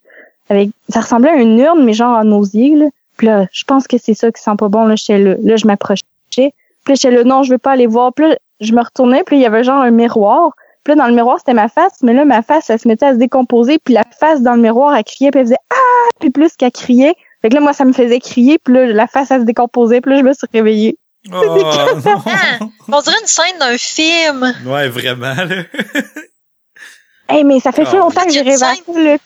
avec 0.48 0.70
Ça 0.88 1.00
ressemblait 1.00 1.30
à 1.30 1.36
une 1.36 1.58
urne, 1.58 1.84
mais 1.84 1.92
genre 1.92 2.16
en 2.18 2.30
osier, 2.32 2.74
là. 2.76 2.86
Puis 3.16 3.26
là, 3.26 3.46
je 3.52 3.64
pense 3.64 3.86
que 3.88 3.98
c'est 3.98 4.14
ça 4.14 4.30
qui 4.32 4.40
sent 4.42 4.54
pas 4.56 4.68
bon, 4.68 4.86
là. 4.86 4.94
J'étais 4.96 5.18
là. 5.18 5.34
Là, 5.42 5.56
je 5.56 5.66
m'approchais. 5.66 6.02
Puis 6.30 6.52
là, 6.88 6.94
j'étais 6.94 7.10
là, 7.10 7.24
non, 7.24 7.42
je 7.42 7.50
veux 7.50 7.58
pas 7.58 7.72
aller 7.72 7.86
voir. 7.88 8.12
Puis 8.14 8.26
là, 8.28 8.36
je 8.60 8.72
me 8.72 8.82
retournais, 8.82 9.22
puis 9.24 9.36
il 9.36 9.42
y 9.42 9.46
avait 9.46 9.64
genre 9.64 9.80
un 9.82 9.90
miroir. 9.90 10.52
Puis 10.84 10.94
là, 10.94 11.02
dans 11.02 11.08
le 11.08 11.14
miroir, 11.14 11.38
c'était 11.38 11.54
ma 11.54 11.68
face, 11.68 11.98
mais 12.02 12.12
là, 12.14 12.24
ma 12.24 12.42
face, 12.42 12.70
elle 12.70 12.78
se 12.78 12.88
mettait 12.88 13.06
à 13.06 13.12
se 13.12 13.18
décomposer, 13.18 13.78
puis 13.78 13.94
la 13.94 14.04
face 14.18 14.40
dans 14.40 14.54
le 14.54 14.62
miroir, 14.62 14.94
elle 14.96 15.04
criait, 15.04 15.30
puis 15.30 15.40
elle 15.40 15.46
faisait 15.46 15.56
«Ah!» 15.70 16.08
Puis 16.20 16.30
plus 16.30 16.56
qu'elle 16.56 16.72
criait, 16.72 17.14
fait 17.42 17.48
que 17.50 17.54
là, 17.54 17.60
moi, 17.60 17.72
ça 17.72 17.84
me 17.84 17.92
faisait 17.92 18.20
crier, 18.20 18.58
puis 18.58 18.72
là, 18.74 18.86
la 18.86 19.06
face, 19.06 19.30
elle 19.30 19.40
se 19.40 19.44
décomposait, 19.46 20.00
puis 20.00 20.12
là, 20.12 20.18
je 20.18 20.24
me 20.24 20.32
suis 20.32 20.46
réveillée. 20.52 20.98
Oh, 21.30 21.34
non. 21.34 22.70
On 22.90 23.00
dirait 23.02 23.16
une 23.20 23.26
scène 23.26 23.58
d'un 23.58 23.76
film. 23.76 24.54
Ouais, 24.64 24.88
vraiment, 24.88 25.34
là. 25.34 25.64
Hey, 27.28 27.44
mais 27.44 27.60
ça 27.60 27.72
fait 27.72 27.82
Ah, 27.82 27.90
plus 27.90 27.98
longtemps 27.98 28.24
que 28.24 28.30
j'ai 28.30 28.40
rêvé 28.40 28.56
scène- 28.56 29.04
là. 29.04 29.16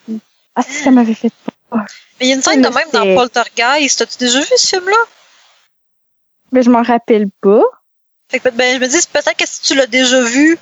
Ah, 0.57 0.62
si, 0.62 0.72
ça 0.83 0.91
m'avait 0.91 1.14
fait 1.14 1.30
peur. 1.70 1.85
Mais 2.18 2.26
il 2.26 2.28
y 2.30 2.33
a 2.33 2.35
une 2.35 2.43
scène 2.43 2.61
de 2.62 2.68
Mais 2.68 2.74
même 2.74 2.89
dans 2.93 3.14
Poltergeist. 3.14 4.03
As-tu 4.03 4.18
déjà 4.18 4.41
vu 4.41 4.47
ce 4.57 4.66
film-là? 4.76 4.97
Mais 6.51 6.62
je 6.64 6.70
m'en 6.70 6.83
rappelle 6.83 7.28
pas. 7.41 7.62
Fait 8.33 8.41
que, 8.41 8.49
ben, 8.51 8.76
je 8.76 8.80
me 8.80 8.89
dis, 8.89 8.99
peut-être 9.12 9.37
que 9.37 9.47
si 9.47 9.61
tu 9.62 9.74
l'as 9.74 9.87
déjà 9.87 10.20
vu 10.22 10.59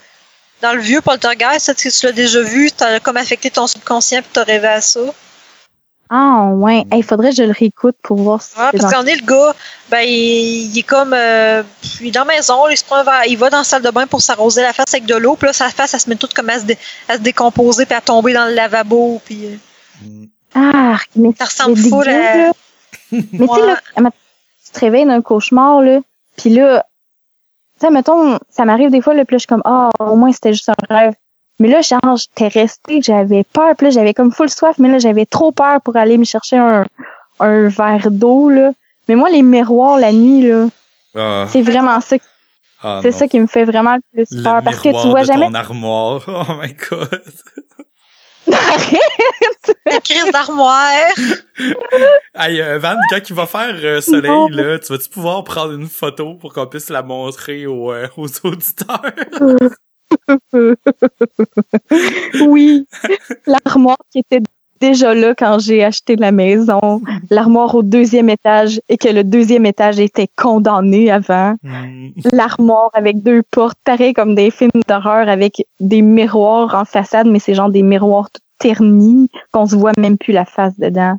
dans 0.60 0.72
le 0.74 0.80
vieux 0.80 1.00
Poltergeist, 1.00 1.66
peut-être 1.66 1.82
que 1.82 1.88
tu 2.00 2.06
l'as 2.06 2.12
déjà 2.12 2.40
vu, 2.42 2.70
t'as 2.72 3.00
comme 3.00 3.16
affecté 3.16 3.50
ton 3.50 3.66
subconscient 3.66 4.20
puis 4.22 4.30
t'as 4.32 4.44
rêvé 4.44 4.68
à 4.68 4.80
ça. 4.80 5.00
Ah, 6.12 6.48
ouais. 6.52 6.84
Il 6.92 7.04
faudrait 7.04 7.30
que 7.30 7.36
je 7.36 7.44
le 7.44 7.52
réécoute 7.52 7.94
pour 8.02 8.16
voir 8.20 8.42
si 8.42 8.50
parce 8.72 8.92
qu'en 8.92 9.06
est 9.06 9.14
le 9.14 9.24
gars, 9.24 9.54
ben, 9.90 10.00
il, 10.00 10.72
il 10.74 10.78
est 10.78 10.82
comme, 10.82 11.12
euh, 11.14 11.62
il 12.00 12.08
est 12.08 12.10
dans 12.10 12.24
la 12.24 12.34
maison, 12.34 12.68
il 12.68 12.76
se 12.76 12.82
prend 12.84 13.04
verre- 13.04 13.26
il 13.28 13.38
va 13.38 13.48
dans 13.48 13.58
la 13.58 13.64
salle 13.64 13.82
de 13.82 13.90
bain 13.90 14.08
pour 14.08 14.20
s'arroser 14.20 14.62
la 14.62 14.72
face 14.72 14.92
avec 14.92 15.04
de 15.06 15.14
l'eau, 15.14 15.36
puis 15.36 15.46
là, 15.46 15.52
sa 15.52 15.68
face, 15.68 15.94
elle 15.94 16.00
se 16.00 16.08
met 16.10 16.16
toute 16.16 16.34
comme 16.34 16.50
à 16.50 16.58
se, 16.58 16.64
dé- 16.64 16.78
à 17.08 17.14
se 17.14 17.20
décomposer 17.20 17.86
puis 17.86 17.94
à 17.94 18.00
tomber 18.00 18.32
dans 18.32 18.46
le 18.46 18.54
lavabo, 18.54 19.20
puis 19.24 19.46
euh, 19.46 19.56
Mm. 20.02 20.24
Ah, 20.54 20.96
mais 21.14 21.28
ça 21.38 21.44
ressemble 21.44 21.78
à... 22.08 22.36
là. 22.36 22.52
Mais 23.12 23.22
tu 23.22 23.54
sais, 23.54 23.66
là, 23.66 23.80
tu 24.64 24.72
te 24.72 24.80
réveilles 24.80 25.04
d'un 25.04 25.20
cauchemar, 25.20 25.82
là, 25.82 26.00
puis 26.36 26.48
là, 26.50 26.86
sais, 27.80 27.90
mettons, 27.90 28.38
ça 28.48 28.64
m'arrive 28.64 28.90
des 28.90 29.00
fois, 29.00 29.14
là, 29.14 29.24
puis 29.24 29.34
là, 29.34 29.38
je 29.38 29.42
suis 29.42 29.46
comme, 29.48 29.62
ah, 29.64 29.90
au 30.00 30.16
moins, 30.16 30.32
c'était 30.32 30.52
juste 30.52 30.68
un 30.68 30.94
rêve. 30.94 31.14
Mais 31.58 31.68
là, 31.68 31.82
genre, 31.82 32.16
j'étais 32.16 32.48
restée, 32.48 33.02
j'avais 33.02 33.44
peur, 33.44 33.74
puis 33.76 33.86
là, 33.86 33.90
j'avais 33.90 34.14
comme 34.14 34.32
full 34.32 34.48
soif, 34.48 34.78
mais 34.78 34.88
là, 34.88 34.98
j'avais 34.98 35.26
trop 35.26 35.52
peur 35.52 35.80
pour 35.82 35.96
aller 35.96 36.16
me 36.16 36.24
chercher 36.24 36.56
un, 36.56 36.86
un 37.38 37.68
verre 37.68 38.10
d'eau, 38.10 38.48
là. 38.48 38.72
Mais 39.08 39.14
moi, 39.14 39.28
les 39.30 39.42
miroirs, 39.42 39.98
la 39.98 40.12
nuit, 40.12 40.48
là, 40.48 40.68
Ah, 41.14 41.46
c'est 41.48 41.62
vraiment 41.62 42.00
ça, 42.00 42.16
ah, 42.82 43.00
c'est 43.02 43.12
ça 43.12 43.28
qui 43.28 43.38
me 43.38 43.46
fait 43.46 43.64
vraiment 43.64 43.96
le 43.96 44.00
plus 44.12 44.36
Le 44.36 44.42
peur, 44.42 44.62
parce 44.62 44.80
que 44.80 44.88
tu 45.02 45.08
vois 45.08 45.22
de 45.22 45.26
jamais... 45.26 45.46
ton 45.46 45.54
armoire. 45.54 46.22
Oh 46.28 46.54
my 46.60 46.74
god. 46.90 47.22
La 48.50 50.00
crise 50.04 50.30
d'armoire. 50.32 50.90
Hey, 52.34 52.60
euh, 52.62 52.78
Van, 52.78 52.96
quand 53.10 53.18
il 53.28 53.34
va 53.34 53.46
faire 53.46 53.74
euh, 53.82 54.00
soleil, 54.00 54.30
Non. 54.30 54.48
là, 54.48 54.78
tu 54.78 54.92
vas-tu 54.92 55.10
pouvoir 55.10 55.44
prendre 55.44 55.74
une 55.74 55.88
photo 55.88 56.34
pour 56.34 56.54
qu'on 56.54 56.66
puisse 56.66 56.88
la 56.88 57.02
montrer 57.02 57.66
aux, 57.66 57.92
euh, 57.92 58.08
aux 58.16 58.28
auditeurs? 58.44 59.02
oui, 62.40 62.86
l'armoire 63.46 63.98
qui 64.10 64.20
était 64.20 64.40
déjà 64.80 65.14
là 65.14 65.34
quand 65.36 65.58
j'ai 65.58 65.84
acheté 65.84 66.16
la 66.16 66.32
maison, 66.32 67.00
l'armoire 67.30 67.74
au 67.74 67.82
deuxième 67.82 68.28
étage 68.30 68.80
et 68.88 68.96
que 68.98 69.08
le 69.08 69.24
deuxième 69.24 69.66
étage 69.66 69.98
était 70.00 70.28
condamné 70.36 71.10
avant, 71.10 71.54
Hmm. 71.62 72.08
l'armoire 72.32 72.90
avec 72.94 73.22
deux 73.22 73.42
portes, 73.50 73.78
pareil 73.84 74.12
comme 74.14 74.34
des 74.34 74.50
films 74.50 74.70
d'horreur 74.88 75.28
avec 75.28 75.64
des 75.80 76.02
miroirs 76.02 76.74
en 76.74 76.84
façade, 76.84 77.26
mais 77.26 77.38
c'est 77.38 77.54
genre 77.54 77.70
des 77.70 77.82
miroirs 77.82 78.30
tout 78.30 78.40
ternis 78.58 79.28
qu'on 79.52 79.66
se 79.66 79.76
voit 79.76 79.92
même 79.98 80.18
plus 80.18 80.32
la 80.32 80.44
face 80.44 80.78
dedans. 80.78 81.16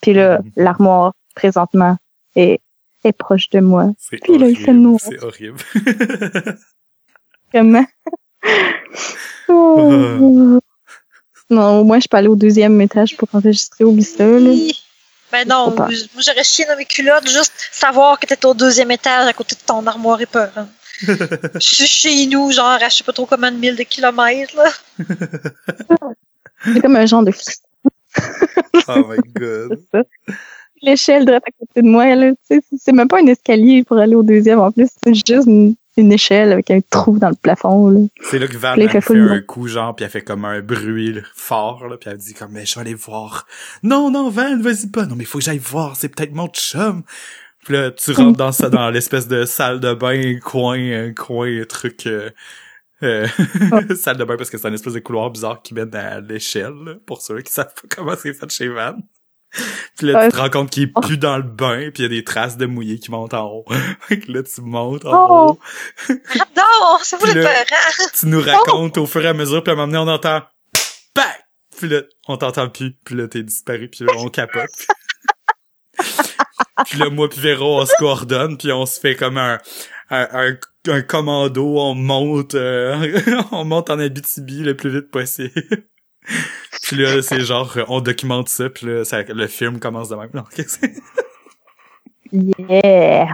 Puis 0.00 0.12
là, 0.14 0.38
Mhm. 0.40 0.50
l'armoire 0.56 1.12
présentement 1.34 1.96
est, 2.36 2.60
est 3.04 3.12
proche 3.12 3.48
de 3.50 3.60
moi. 3.60 3.90
C'est 3.98 4.18
Puis 4.22 4.38
là, 4.38 4.48
il 4.48 4.56
fait 4.56 4.70
horrible, 4.70 4.82
noir. 4.82 5.00
C'est 5.00 5.22
horrible. 5.22 5.58
Comment? 7.52 7.84
Oh. 9.48 10.58
Non, 11.52 11.80
au 11.80 11.84
moins, 11.84 12.00
je 12.00 12.08
peux 12.08 12.16
aller 12.16 12.28
au 12.28 12.36
deuxième 12.36 12.80
étage 12.80 13.14
pour 13.16 13.28
enregistrer. 13.34 13.84
Oublie 13.84 14.02
ça, 14.02 14.24
là. 14.24 14.50
Ben 15.30 15.46
non, 15.46 15.74
j'aurais 16.18 16.44
chié 16.44 16.64
dans 16.66 16.76
mes 16.76 16.84
culottes 16.84 17.28
juste 17.28 17.52
savoir 17.70 18.18
que 18.18 18.26
t'étais 18.26 18.46
au 18.46 18.54
deuxième 18.54 18.90
étage 18.90 19.26
à 19.26 19.32
côté 19.32 19.54
de 19.54 19.60
ton 19.66 19.86
armoire 19.86 20.20
épeurante. 20.20 20.68
Je 21.02 21.58
suis 21.58 21.86
chez 21.86 22.26
nous, 22.26 22.52
genre 22.52 22.66
à 22.66 22.88
je 22.88 22.96
sais 22.96 23.04
pas 23.04 23.12
trop 23.12 23.26
combien 23.26 23.50
de 23.50 23.56
milles 23.56 23.76
de 23.76 23.82
kilomètres, 23.82 24.54
là. 24.56 24.70
C'est 26.64 26.80
comme 26.80 26.96
un 26.96 27.06
genre 27.06 27.24
de... 27.24 27.32
oh 28.88 29.04
my 29.08 29.18
god. 29.34 29.78
l'échelle 30.80 31.24
direct 31.24 31.48
à 31.48 31.50
côté 31.58 31.82
de 31.82 31.88
moi, 31.88 32.14
là. 32.14 32.30
Tu 32.30 32.36
sais, 32.60 32.62
c'est 32.78 32.92
même 32.92 33.08
pas 33.08 33.20
un 33.20 33.26
escalier 33.26 33.84
pour 33.84 33.98
aller 33.98 34.14
au 34.14 34.22
deuxième, 34.22 34.60
en 34.60 34.70
plus. 34.70 34.88
C'est 35.02 35.14
juste 35.14 35.46
une, 35.46 35.74
une 35.96 36.12
échelle 36.12 36.52
avec 36.52 36.70
un 36.70 36.80
trou 36.80 37.18
dans 37.18 37.28
le 37.28 37.34
plafond, 37.34 37.90
là. 37.90 38.00
C'est 38.22 38.38
là 38.38 38.46
que 38.46 38.56
Van 38.56 38.74
elle 38.74 38.88
fait 38.88 39.18
un 39.18 39.40
coup, 39.40 39.68
genre, 39.68 39.94
puis 39.94 40.04
elle 40.04 40.10
fait 40.10 40.22
comme 40.22 40.44
un 40.44 40.60
bruit 40.60 41.12
là, 41.12 41.20
fort, 41.34 41.86
là, 41.86 41.96
puis 41.96 42.10
elle 42.10 42.16
dit 42.16 42.34
comme, 42.34 42.52
mais 42.52 42.64
je 42.64 42.74
vais 42.74 42.80
aller 42.80 42.94
voir. 42.94 43.46
Non, 43.82 44.10
non, 44.10 44.30
Van, 44.30 44.58
vas-y 44.58 44.88
pas. 44.88 45.06
Non, 45.06 45.16
mais 45.16 45.24
faut 45.24 45.38
que 45.38 45.44
j'aille 45.44 45.58
voir, 45.58 45.96
c'est 45.96 46.08
peut-être 46.08 46.32
mon 46.32 46.48
chum. 46.48 47.02
Puis 47.64 47.74
là, 47.74 47.90
tu 47.90 48.12
rentres 48.12 48.38
dans 48.38 48.52
ça, 48.52 48.70
dans 48.70 48.90
l'espèce 48.90 49.28
de 49.28 49.44
salle 49.44 49.80
de 49.80 49.94
bain, 49.94 50.38
coin, 50.40 51.12
coin, 51.14 51.62
truc, 51.68 52.06
euh, 52.06 52.30
euh, 53.02 53.26
salle 53.96 54.16
de 54.16 54.24
bain 54.24 54.36
parce 54.36 54.50
que 54.50 54.58
c'est 54.58 54.66
un 54.66 54.72
espèce 54.72 54.94
de 54.94 55.00
couloir 55.00 55.30
bizarre 55.30 55.62
qui 55.62 55.74
mène 55.74 55.94
à 55.94 56.20
l'échelle, 56.20 56.98
pour 57.06 57.22
ceux 57.22 57.40
qui 57.42 57.52
savent 57.52 57.72
pas 57.74 57.96
comment 57.96 58.14
c'est 58.16 58.34
fait 58.34 58.50
chez 58.50 58.68
Van. 58.68 58.96
Puis 59.98 60.06
là, 60.06 60.26
tu 60.26 60.32
te 60.32 60.36
rends 60.40 60.48
compte 60.50 60.70
qu'il 60.70 60.84
est 60.84 60.92
plus 61.02 61.18
dans 61.18 61.36
le 61.36 61.42
bain, 61.42 61.90
puis 61.92 62.02
il 62.02 62.02
y 62.02 62.06
a 62.06 62.08
des 62.08 62.24
traces 62.24 62.56
de 62.56 62.64
mouillé 62.66 62.98
qui 62.98 63.10
montent 63.10 63.34
en 63.34 63.46
haut. 63.50 63.64
Fait 64.08 64.18
que 64.18 64.32
là, 64.32 64.42
tu 64.42 64.60
montes 64.62 65.04
en 65.04 65.10
Oh. 65.12 65.50
haut. 65.52 65.58
J'adore! 66.08 67.00
C'est 67.02 67.16
vous 67.20 67.26
le 67.26 67.44
tu 68.18 68.26
nous 68.26 68.40
racontes 68.40 68.96
au 68.98 69.06
fur 69.06 69.22
et 69.22 69.28
à 69.28 69.34
mesure, 69.34 69.62
puis 69.62 69.70
à 69.70 69.74
un 69.74 69.76
moment 69.76 69.92
donné, 69.92 70.10
on 70.10 70.14
entend 70.14 70.40
bang! 71.14 71.26
Puis 71.76 71.88
là, 71.88 72.00
on 72.28 72.36
t'entend 72.38 72.68
plus, 72.70 72.92
puis 73.04 73.14
là, 73.14 73.28
t'es 73.28 73.42
disparu, 73.42 73.88
puis 73.88 74.04
là, 74.04 74.12
on 74.16 74.28
capote. 74.28 74.70
puis 76.86 76.98
là, 76.98 77.10
moi 77.10 77.28
puis 77.28 77.40
Véro, 77.40 77.80
on 77.80 77.86
se 77.86 77.92
coordonne, 77.98 78.56
puis 78.56 78.72
on 78.72 78.86
se 78.86 78.98
fait 79.00 79.16
comme 79.16 79.36
un, 79.38 79.58
un, 80.10 80.28
un, 80.32 80.56
un 80.88 81.02
commando, 81.02 81.78
on 81.78 81.94
monte, 81.94 82.54
euh, 82.54 83.12
on 83.52 83.64
monte 83.64 83.90
en 83.90 83.98
Abitibi 83.98 84.62
le 84.62 84.76
plus 84.76 84.90
vite 84.90 85.10
possible. 85.10 85.52
Puis 86.82 86.96
là, 86.96 87.20
c'est 87.22 87.40
genre, 87.40 87.76
on 87.88 88.00
documente 88.00 88.48
ça, 88.48 88.68
puis 88.70 88.86
là, 88.86 89.04
ça- 89.04 89.22
le 89.22 89.46
film 89.46 89.78
commence 89.80 90.08
de 90.08 90.16
même. 90.16 90.30
Non, 90.34 90.44
qu'est-ce 90.54 90.78
que 90.78 90.86
c'est? 90.86 91.02
Yeah! 92.32 93.28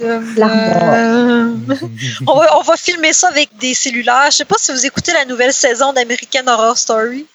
Euh, 0.00 1.54
on, 2.26 2.38
va, 2.38 2.58
on 2.58 2.62
va 2.62 2.76
filmer 2.76 3.12
ça 3.14 3.28
avec 3.28 3.56
des 3.56 3.72
cellulaires. 3.72 4.26
Je 4.30 4.36
sais 4.36 4.44
pas 4.44 4.56
si 4.58 4.70
vous 4.72 4.84
écoutez 4.84 5.12
la 5.12 5.24
nouvelle 5.24 5.52
saison 5.54 5.92
d'American 5.94 6.46
Horror 6.46 6.76
Story. 6.76 7.26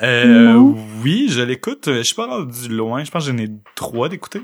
Euh, 0.00 0.24
Non. 0.24 0.76
oui, 1.02 1.26
je 1.28 1.40
l'écoute, 1.42 1.84
je 1.86 2.02
suis 2.02 2.14
pas 2.14 2.26
rendu 2.26 2.68
loin, 2.68 3.02
je 3.04 3.10
pense 3.10 3.24
que 3.26 3.32
j'en 3.32 3.38
ai 3.38 3.48
trois 3.74 4.08
d'écouter. 4.08 4.42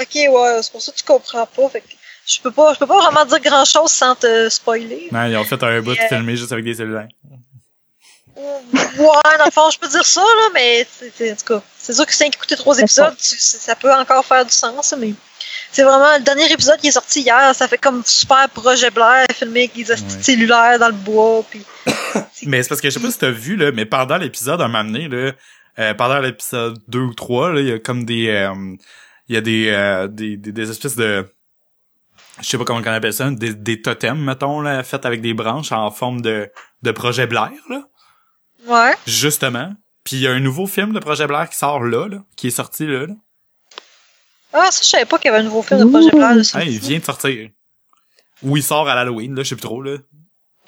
Ok, 0.00 0.14
ouais, 0.14 0.60
c'est 0.62 0.72
pour 0.72 0.80
ça 0.80 0.92
que 0.92 0.96
tu 0.98 1.04
comprends 1.04 1.46
pas. 1.46 1.68
Fait 1.68 1.80
que 1.80 1.86
je 2.26 2.40
peux 2.40 2.50
pas, 2.50 2.72
je 2.74 2.78
peux 2.78 2.86
pas 2.86 2.98
vraiment 3.10 3.24
dire 3.26 3.40
grand 3.40 3.64
chose 3.64 3.90
sans 3.90 4.14
te 4.14 4.48
spoiler. 4.48 5.08
Non, 5.12 5.26
ils 5.26 5.36
ont 5.36 5.44
fait 5.44 5.62
un 5.62 5.80
bout 5.82 5.90
Euh, 5.92 6.08
filmé 6.08 6.36
juste 6.36 6.52
avec 6.52 6.64
des 6.64 6.74
cellulaires. 6.74 7.08
Ouais, 8.98 9.36
dans 9.38 9.44
le 9.44 9.50
fond, 9.50 9.70
je 9.70 9.78
peux 9.78 9.88
dire 9.88 10.04
ça, 10.04 10.20
là, 10.20 10.48
mais 10.54 10.86
c'est- 10.90 11.12
c'est- 11.16 11.32
en 11.32 11.36
tout 11.36 11.44
cas, 11.54 11.62
c'est 11.78 11.92
sûr 11.92 12.06
que 12.06 12.12
si 12.12 12.24
écouté 12.24 12.56
trois 12.56 12.78
épisodes, 12.78 13.14
tu- 13.16 13.36
ça 13.38 13.74
peut 13.76 13.92
encore 13.92 14.24
faire 14.24 14.44
du 14.44 14.52
sens, 14.52 14.94
mais 14.98 15.14
c'est 15.72 15.82
vraiment 15.82 16.16
le 16.16 16.22
dernier 16.22 16.50
épisode 16.50 16.78
qui 16.80 16.88
est 16.88 16.92
sorti 16.92 17.20
hier, 17.22 17.54
ça 17.54 17.68
fait 17.68 17.78
comme 17.78 18.02
super 18.04 18.48
projet 18.50 18.90
Blair, 18.90 19.26
filmé 19.34 19.60
avec 19.60 19.74
des 19.74 19.90
Ouais. 19.90 19.98
cellulaires 20.22 20.78
dans 20.78 20.88
le 20.88 20.94
bois, 20.94 21.44
puis 21.50 21.64
Mais 22.46 22.62
c'est 22.62 22.68
parce 22.70 22.80
que 22.80 22.88
je 22.88 22.94
sais 22.94 23.00
pas 23.00 23.10
si 23.10 23.18
t'as 23.18 23.30
vu, 23.30 23.56
là, 23.56 23.70
mais 23.72 23.84
pendant 23.86 24.16
l'épisode, 24.16 24.60
un 24.62 24.68
moment 24.68 24.84
donné, 24.84 25.08
là, 25.08 25.32
euh, 25.78 25.94
pendant 25.94 26.18
l'épisode 26.20 26.78
2 26.88 27.00
ou 27.00 27.14
3, 27.14 27.52
là, 27.52 27.60
il 27.60 27.68
y 27.68 27.72
a 27.72 27.78
comme 27.78 28.04
des, 28.04 28.28
euh, 28.28 28.54
il 29.28 29.34
y 29.34 29.38
a 29.38 29.40
des, 29.42 29.68
euh, 29.68 30.08
des, 30.08 30.36
des, 30.36 30.52
des 30.52 30.70
espèces 30.70 30.96
de, 30.96 31.26
je 32.40 32.48
sais 32.48 32.56
pas 32.58 32.64
comment 32.64 32.80
on 32.80 32.86
appelle 32.86 33.12
ça, 33.12 33.30
des, 33.30 33.54
des 33.54 33.82
totems, 33.82 34.18
mettons, 34.18 34.60
là, 34.60 34.82
faits 34.82 35.04
avec 35.04 35.20
des 35.20 35.34
branches 35.34 35.72
en 35.72 35.90
forme 35.90 36.20
de, 36.22 36.50
de 36.82 36.90
projet 36.92 37.26
Blair, 37.26 37.50
là, 37.68 37.82
ouais. 38.66 38.94
justement. 39.06 39.72
Puis 40.04 40.16
il 40.16 40.22
y 40.22 40.26
a 40.26 40.32
un 40.32 40.40
nouveau 40.40 40.66
film 40.66 40.92
de 40.92 40.98
projet 40.98 41.26
Blair 41.26 41.48
qui 41.48 41.56
sort 41.56 41.82
là, 41.82 42.08
là, 42.08 42.18
qui 42.36 42.48
est 42.48 42.50
sorti 42.50 42.86
là, 42.86 43.06
là. 43.06 43.14
Ah, 44.52 44.70
ça, 44.70 44.80
je 44.82 44.88
savais 44.88 45.04
pas 45.04 45.18
qu'il 45.18 45.30
y 45.30 45.34
avait 45.34 45.42
un 45.42 45.46
nouveau 45.46 45.62
film 45.62 45.80
de 45.80 45.84
projet 45.90 46.10
Blair 46.10 46.34
dessus. 46.34 46.56
Ah, 46.56 46.64
il 46.64 46.78
vient 46.78 46.98
de 46.98 47.04
sortir. 47.04 47.50
Ou 48.42 48.56
il 48.56 48.62
sort 48.62 48.88
à 48.88 48.94
l'Halloween, 48.94 49.34
là, 49.34 49.42
je 49.42 49.50
sais 49.50 49.54
plus 49.54 49.62
trop, 49.62 49.82
là. 49.82 49.98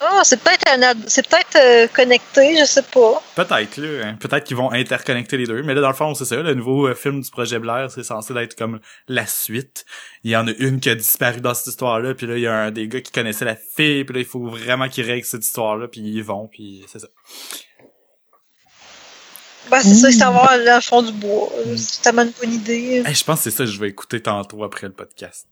Ah, 0.05 0.23
c'est 0.25 0.43
peut-être 0.43 0.67
un 0.69 0.95
c'est 1.07 1.27
peut-être 1.29 1.57
euh, 1.57 1.87
connecté, 1.87 2.57
je 2.59 2.65
sais 2.65 2.83
pas. 2.83 3.23
Peut-être, 3.37 3.77
là. 3.77 4.07
hein. 4.09 4.17
Peut-être 4.19 4.45
qu'ils 4.45 4.57
vont 4.57 4.73
interconnecter 4.73 5.37
les 5.37 5.47
deux. 5.47 5.63
Mais 5.63 5.75
là, 5.75 5.81
dans 5.81 5.89
le 5.89 5.95
fond, 5.95 6.13
c'est 6.15 6.25
ça. 6.25 6.37
Le 6.37 6.55
nouveau 6.55 6.89
euh, 6.89 6.95
film 6.95 7.21
du 7.21 7.31
projet 7.31 7.61
Blair, 7.61 7.89
c'est 7.89 8.03
censé 8.03 8.35
être 8.35 8.57
comme 8.57 8.81
la 9.07 9.27
suite. 9.27 9.85
Il 10.25 10.33
y 10.33 10.37
en 10.37 10.49
a 10.49 10.53
une 10.59 10.81
qui 10.81 10.91
a 10.91 10.97
disparu 10.97 11.41
dans 11.41 11.55
cette 11.55 11.69
histoire-là. 11.69 12.15
Puis 12.15 12.27
là, 12.27 12.37
il 12.37 12.43
y 12.43 12.49
a 12.49 12.55
un 12.55 12.71
des 12.73 12.89
gars 12.89 13.01
qui 13.01 13.13
connaissaient 13.13 13.45
la 13.45 13.55
fille. 13.55 14.05
Puis 14.05 14.15
là, 14.15 14.21
il 14.21 14.27
faut 14.27 14.45
vraiment 14.45 14.89
qu'ils 14.89 15.07
règlent 15.07 15.25
cette 15.27 15.45
histoire-là. 15.45 15.87
Puis 15.87 16.01
ils 16.01 16.25
vont. 16.25 16.49
Puis 16.49 16.85
c'est 16.89 16.99
ça. 16.99 17.09
Ben, 19.71 19.81
c'est 19.81 19.95
ça, 19.95 20.11
c'est 20.11 20.23
avoir 20.23 20.49
dans 20.49 20.75
le 20.75 20.81
fond 20.81 21.03
du 21.03 21.13
bois. 21.13 21.49
Mm. 21.67 21.77
C'est 21.77 22.03
tellement 22.03 22.23
une 22.23 22.33
bonne 22.41 22.53
idée. 22.53 23.03
Hey, 23.07 23.15
je 23.15 23.25
pense 23.25 23.39
que 23.39 23.51
c'est 23.51 23.57
ça 23.57 23.65
que 23.65 23.71
je 23.71 23.81
vais 23.81 23.89
écouter 23.89 24.21
tantôt 24.21 24.65
après 24.65 24.87
le 24.87 24.93
podcast. 24.93 25.47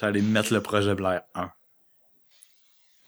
J'allais 0.00 0.20
mettre 0.20 0.52
le 0.52 0.60
projet 0.60 0.94
Blair 0.94 1.22
1. 1.34 1.50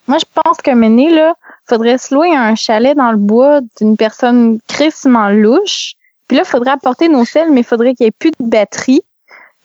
Moi, 0.08 0.18
je 0.18 0.42
pense 0.42 0.58
que 0.58 0.70
Méné, 0.70 1.10
là, 1.10 1.34
faudrait 1.68 1.98
se 1.98 2.14
louer 2.14 2.34
un 2.34 2.54
chalet 2.54 2.96
dans 2.96 3.10
le 3.10 3.16
bois 3.16 3.60
d'une 3.78 3.96
personne 3.96 4.60
crissement 4.68 5.30
louche. 5.30 5.94
Puis 6.28 6.36
là, 6.36 6.44
faudrait 6.44 6.70
apporter 6.70 7.08
nos 7.08 7.24
selles, 7.24 7.50
mais 7.50 7.62
faudrait 7.62 7.94
qu'il 7.94 8.04
y 8.04 8.08
ait 8.08 8.12
plus 8.12 8.30
de 8.30 8.36
batterie. 8.44 9.02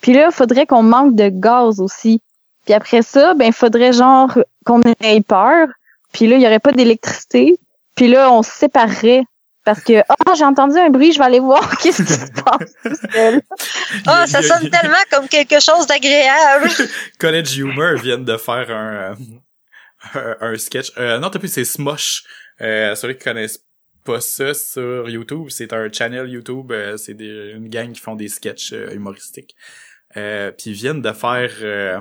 Puis 0.02 0.14
là, 0.14 0.32
faudrait 0.32 0.66
qu'on 0.66 0.84
manque 0.84 1.16
de 1.16 1.30
gaz 1.30 1.80
aussi. 1.80 2.22
Puis 2.66 2.74
après 2.74 3.02
ça, 3.04 3.34
ben, 3.36 3.52
faudrait 3.52 3.94
genre 3.94 4.36
qu'on 4.66 4.82
ait 5.02 5.22
peur. 5.22 5.68
Puis 6.12 6.28
là, 6.28 6.36
il 6.38 6.42
y 6.42 6.46
aurait 6.46 6.60
pas 6.60 6.72
d'électricité. 6.72 7.60
Puis 7.96 8.08
là, 8.08 8.32
on 8.32 8.44
se 8.44 8.52
séparerait. 8.52 9.24
Parce 9.64 9.82
que, 9.84 10.02
oh, 10.10 10.34
j'ai 10.36 10.44
entendu 10.44 10.78
un 10.78 10.90
bruit, 10.90 11.12
je 11.14 11.20
vais 11.20 11.26
aller 11.26 11.40
voir 11.40 11.78
qu'est-ce 11.82 12.02
qui 12.04 12.14
se 12.14 12.32
passe. 12.44 12.74
Ah, 14.08 14.26
y 14.26 14.30
ça 14.30 14.42
sonne 14.42 14.70
tellement 14.70 14.96
comme 15.12 15.28
quelque 15.28 15.60
chose 15.60 15.86
d'agréable. 15.88 16.70
College 17.20 17.58
Humor 17.58 17.96
viennent 18.02 18.26
de 18.26 18.38
faire 18.38 18.72
un, 18.72 19.16
euh, 20.16 20.36
un, 20.42 20.54
un 20.54 20.58
sketch. 20.58 20.92
Euh, 20.98 21.20
non, 21.20 21.30
t'as 21.30 21.40
plus, 21.40 21.52
c'est 21.52 21.66
Smosh. 21.66 22.24
Euh, 22.62 22.96
ceux 22.96 23.14
qui 23.14 23.24
connaissent 23.24 23.64
pas 24.04 24.20
ça 24.20 24.54
sur 24.56 25.08
YouTube, 25.10 25.48
c'est 25.50 25.74
un 25.74 25.92
channel 25.92 26.28
YouTube. 26.28 26.72
euh, 26.72 26.98
c'est 26.98 27.14
des, 27.14 27.52
une 27.56 27.70
gang 27.70 27.92
qui 27.92 28.02
font 28.02 28.16
des 28.16 28.30
sketchs 28.30 28.74
euh, 28.74 28.92
humoristiques. 28.94 29.56
Euh, 30.18 30.52
Puis 30.52 30.72
ils 30.72 30.76
viennent 30.76 31.02
de 31.04 31.12
faire 31.14 31.52
euh, 31.62 32.00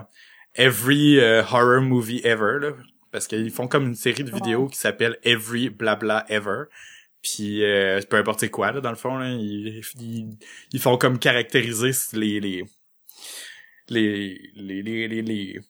Every 0.55 1.21
euh, 1.21 1.43
Horror 1.43 1.83
Movie 1.83 2.23
Ever. 2.25 2.59
Là, 2.61 2.71
parce 3.13 3.27
qu'ils 3.27 3.51
font 3.51 3.69
comme 3.69 3.87
une 3.87 3.95
série 3.95 4.25
de 4.25 4.31
vidéos 4.31 4.67
qui 4.69 4.79
s'appelle 4.79 5.19
Every 5.25 5.69
Blabla 5.69 6.25
Ever. 6.29 6.65
Puis 7.23 7.65
euh, 7.65 8.01
peu 8.09 8.17
importe 8.17 8.41
c'est 8.41 8.51
quoi 8.51 8.73
là 8.73 8.81
dans 8.81 8.91
le 8.91 8.97
fond 8.97 9.19
là, 9.19 9.31
ils, 9.31 9.83
ils, 10.01 10.39
ils 10.73 10.81
font 10.81 10.97
comme 10.97 11.19
caractériser 11.19 11.91
les 12.15 12.41
les 12.41 12.65
les 13.89 14.41
les 14.55 14.83
les 14.83 15.09
les, 15.09 15.23
les, 15.23 15.61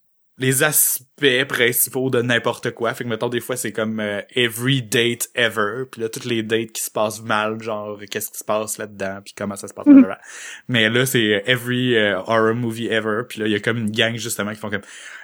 les 0.41 0.63
aspects 0.63 1.45
principaux 1.49 2.09
de 2.09 2.23
n'importe 2.23 2.71
quoi. 2.71 2.95
Fait 2.95 3.05
que 3.05 3.09
mettons 3.09 3.29
des 3.29 3.41
fois 3.41 3.57
c'est 3.57 3.73
comme 3.73 4.01
euh, 4.01 4.23
every 4.35 4.83
date 4.83 5.29
ever, 5.35 5.85
puis 5.91 6.01
là 6.01 6.09
toutes 6.09 6.25
les 6.25 6.43
dates 6.43 6.73
qui 6.73 6.83
se 6.83 6.91
passent 6.91 7.23
mal, 7.23 7.63
genre 7.63 8.01
qu'est-ce 8.11 8.31
qui 8.31 8.39
se 8.39 8.45
passe 8.45 8.79
là-dedans, 8.79 9.21
puis 9.23 9.35
comment 9.37 9.55
ça 9.57 9.69
se 9.69 9.75
passe. 9.75 9.87
Mhm. 9.87 10.01
blablabla. 10.01 10.21
Mais 10.69 10.89
là 10.89 11.05
c'est 11.05 11.35
euh, 11.35 11.43
every 11.45 11.95
euh, 11.95 12.19
horror 12.21 12.55
movie 12.55 12.89
ever, 12.89 13.23
puis 13.29 13.41
là 13.41 13.47
il 13.47 13.53
y 13.53 13.55
a 13.55 13.61
comme 13.61 13.77
une 13.77 13.91
gang 13.91 14.17
justement 14.17 14.53
qui 14.53 14.59
font 14.59 14.71
comme 14.71 14.81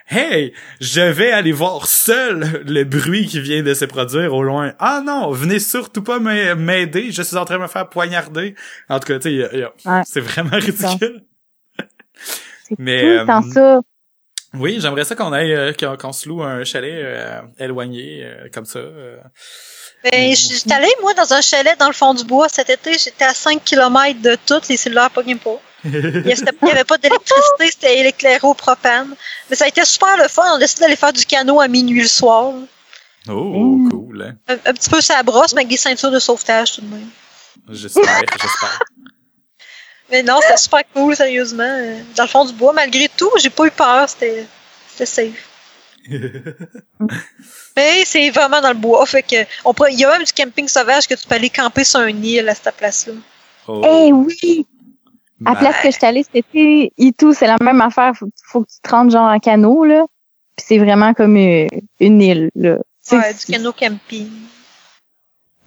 Hey, 0.09 0.53
je 0.81 1.01
vais 1.01 1.33
aller 1.33 1.51
voir 1.53 1.87
seul 1.89 2.63
le 2.65 2.85
bruit 2.85 3.27
qui 3.27 3.41
vient 3.41 3.63
de 3.65 3.75
se 3.75 3.85
produire 3.85 4.33
au 4.35 4.43
loin. 4.45 4.73
Ah 4.79 5.03
non, 5.05 5.31
venez 5.33 5.59
surtout 5.59 6.03
pas 6.03 6.21
m'a- 6.21 6.55
m'aider, 6.55 7.11
je 7.11 7.23
suis 7.23 7.37
en 7.37 7.45
train 7.45 7.57
de 7.57 7.63
me 7.63 7.67
faire 7.67 7.89
poignarder. 7.89 8.55
En 8.89 9.01
tout 9.01 9.09
cas, 9.09 9.19
tu 9.19 9.41
sais, 9.43 9.65
Ouais. 9.85 10.03
c'est 10.07 10.21
vraiment 10.21 10.51
ridicule. 10.57 11.25
C'est 12.69 12.79
Mais, 12.79 13.01
tout 13.01 13.07
le 13.07 13.27
temps 13.27 13.43
euh, 13.49 13.53
ça. 13.53 13.81
Oui, 14.55 14.79
j'aimerais 14.81 15.05
ça 15.05 15.17
qu'on 15.17 15.33
aille, 15.33 15.53
euh, 15.53 15.73
qu'on 15.99 16.13
se 16.13 16.29
loue 16.29 16.43
un 16.43 16.63
chalet 16.65 16.95
euh, 16.95 17.41
éloigné 17.59 18.23
euh, 18.25 18.49
comme 18.55 18.65
ça. 18.65 18.79
euh. 18.79 19.17
Ben, 20.05 20.35
j'étais 20.37 20.73
allée, 20.73 20.89
moi, 21.03 21.15
dans 21.15 21.33
un 21.33 21.41
chalet 21.41 21.77
dans 21.79 21.89
le 21.89 21.93
fond 21.93 22.15
du 22.15 22.25
bois 22.25 22.49
cet 22.49 22.71
été. 22.71 22.93
J'étais 22.97 23.25
à 23.25 23.35
5 23.35 23.63
km 23.65 24.21
de 24.23 24.37
toutes 24.47 24.69
les 24.69 24.77
cellulaires 24.77 25.11
pas. 25.11 25.23
Il 25.87 26.27
y 26.27 26.33
avait- 26.73 26.85
pas 26.85 26.99
d'électricité, 26.99 27.67
c'était 27.71 28.09
éclairé 28.09 28.41
au 28.43 28.55
propane. 28.55 29.15
Mais 29.49 29.57
ça 29.57 29.65
a 29.65 29.69
été 29.69 29.85
super 29.85 30.17
le 30.17 30.29
fun. 30.29 30.43
On 30.53 30.57
a 30.57 30.59
décidé 30.59 30.81
d'aller 30.83 30.97
faire 30.97 31.13
du 31.13 31.25
canot 31.25 31.61
à 31.61 31.69
minuit 31.69 32.03
le 32.03 32.09
soir. 32.09 32.53
Oh, 33.29 33.89
cool. 33.91 34.23
Hein? 34.23 34.37
Un, 34.49 34.55
un 34.71 34.73
petit 34.75 34.89
peu 34.91 35.01
ça 35.01 35.23
brosse, 35.23 35.53
mais 35.55 35.61
avec 35.63 35.69
des 35.69 35.77
ceintures 35.77 36.11
de 36.11 36.19
sauvetage 36.19 36.73
tout 36.77 36.81
de 36.83 36.87
même. 36.89 37.09
J'espère, 37.71 38.05
j'espère. 38.33 38.79
Mais 40.11 40.23
non, 40.23 40.39
c'était 40.43 40.57
super 40.57 40.83
cool, 40.95 41.17
sérieusement. 41.17 41.81
Dans 42.17 42.23
le 42.23 42.29
fond 42.29 42.45
du 42.45 42.53
bois, 42.53 42.73
malgré 42.73 43.09
tout, 43.17 43.31
j'ai 43.41 43.51
pas 43.51 43.67
eu 43.67 43.71
peur. 43.73 44.09
C'était 44.09 44.47
c'était 44.93 45.07
safe. 45.07 45.49
Mais 47.77 48.05
c'est 48.05 48.31
vraiment 48.31 48.61
dans 48.61 48.69
le 48.69 48.75
bois. 48.75 49.05
Fait 49.07 49.23
que 49.23 49.37
on 49.65 49.75
pourrait- 49.75 49.93
il 49.93 49.99
y 49.99 50.05
a 50.05 50.11
même 50.11 50.23
du 50.25 50.33
camping 50.33 50.69
sauvage 50.69 51.07
que 51.09 51.15
tu 51.15 51.27
peux 51.27 51.35
aller 51.35 51.51
camper 51.51 51.85
sur 51.85 52.01
un 52.01 52.09
île 52.09 52.49
à 52.49 52.55
cette 52.55 52.77
place-là. 52.77 53.15
Oh, 53.69 53.83
Eh 53.85 54.13
oui! 54.13 54.67
À 55.45 55.53
la 55.53 55.57
place 55.59 55.77
que 55.83 55.91
je 55.91 55.97
suis 55.97 56.07
allée 56.07 56.23
cet 56.23 56.37
été, 56.37 56.93
et 56.97 57.13
tout, 57.13 57.35
c'est 57.35 57.47
la 57.47 57.57
même 57.63 57.81
affaire. 57.83 58.13
Faut, 58.17 58.29
faut 58.45 58.63
que 58.63 58.69
tu 58.69 58.81
te 58.83 58.89
rendes 58.91 59.11
genre 59.11 59.31
en 59.31 59.39
canot, 59.39 59.85
là. 59.85 60.05
Puis 60.57 60.65
c'est 60.69 60.79
vraiment 60.79 61.13
comme 61.13 61.37
euh, 61.37 61.67
une 62.01 62.23
île, 62.23 62.51
là. 62.55 62.79
Ouais, 63.13 63.33
du 63.35 63.39
c'est- 63.39 63.53
canot 63.53 63.73
camping. 63.73 64.29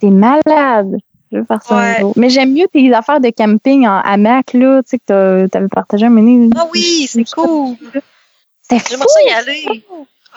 C'est 0.02 0.10
malade. 0.10 0.98
Je 1.32 1.38
veux 1.38 1.46
faire 1.46 1.62
ça 1.62 1.76
Ouais. 1.78 1.96
un 1.98 2.00
jour. 2.00 2.14
Mais 2.16 2.30
j'aime 2.32 2.54
mieux 2.54 2.68
tes 2.74 2.92
affaires 2.94 3.20
de 3.22 3.30
camping 3.30 3.86
en 3.88 4.00
hamac, 4.00 4.54
là, 4.54 4.82
tu 4.82 4.90
sais, 4.90 4.98
que 4.98 5.04
t'as- 5.06 5.48
t'avais 5.50 5.68
partagé 5.68 6.08
un 6.08 6.10
moment. 6.10 6.50
Ah 6.58 6.66
oui, 6.74 7.06
c'est 7.08 7.24
cool. 7.32 7.76
C'était 8.64 8.80
fou! 8.80 8.88
J'aimerais 8.90 9.08
ça 9.08 9.22
y 9.22 9.30
aller. 9.30 9.84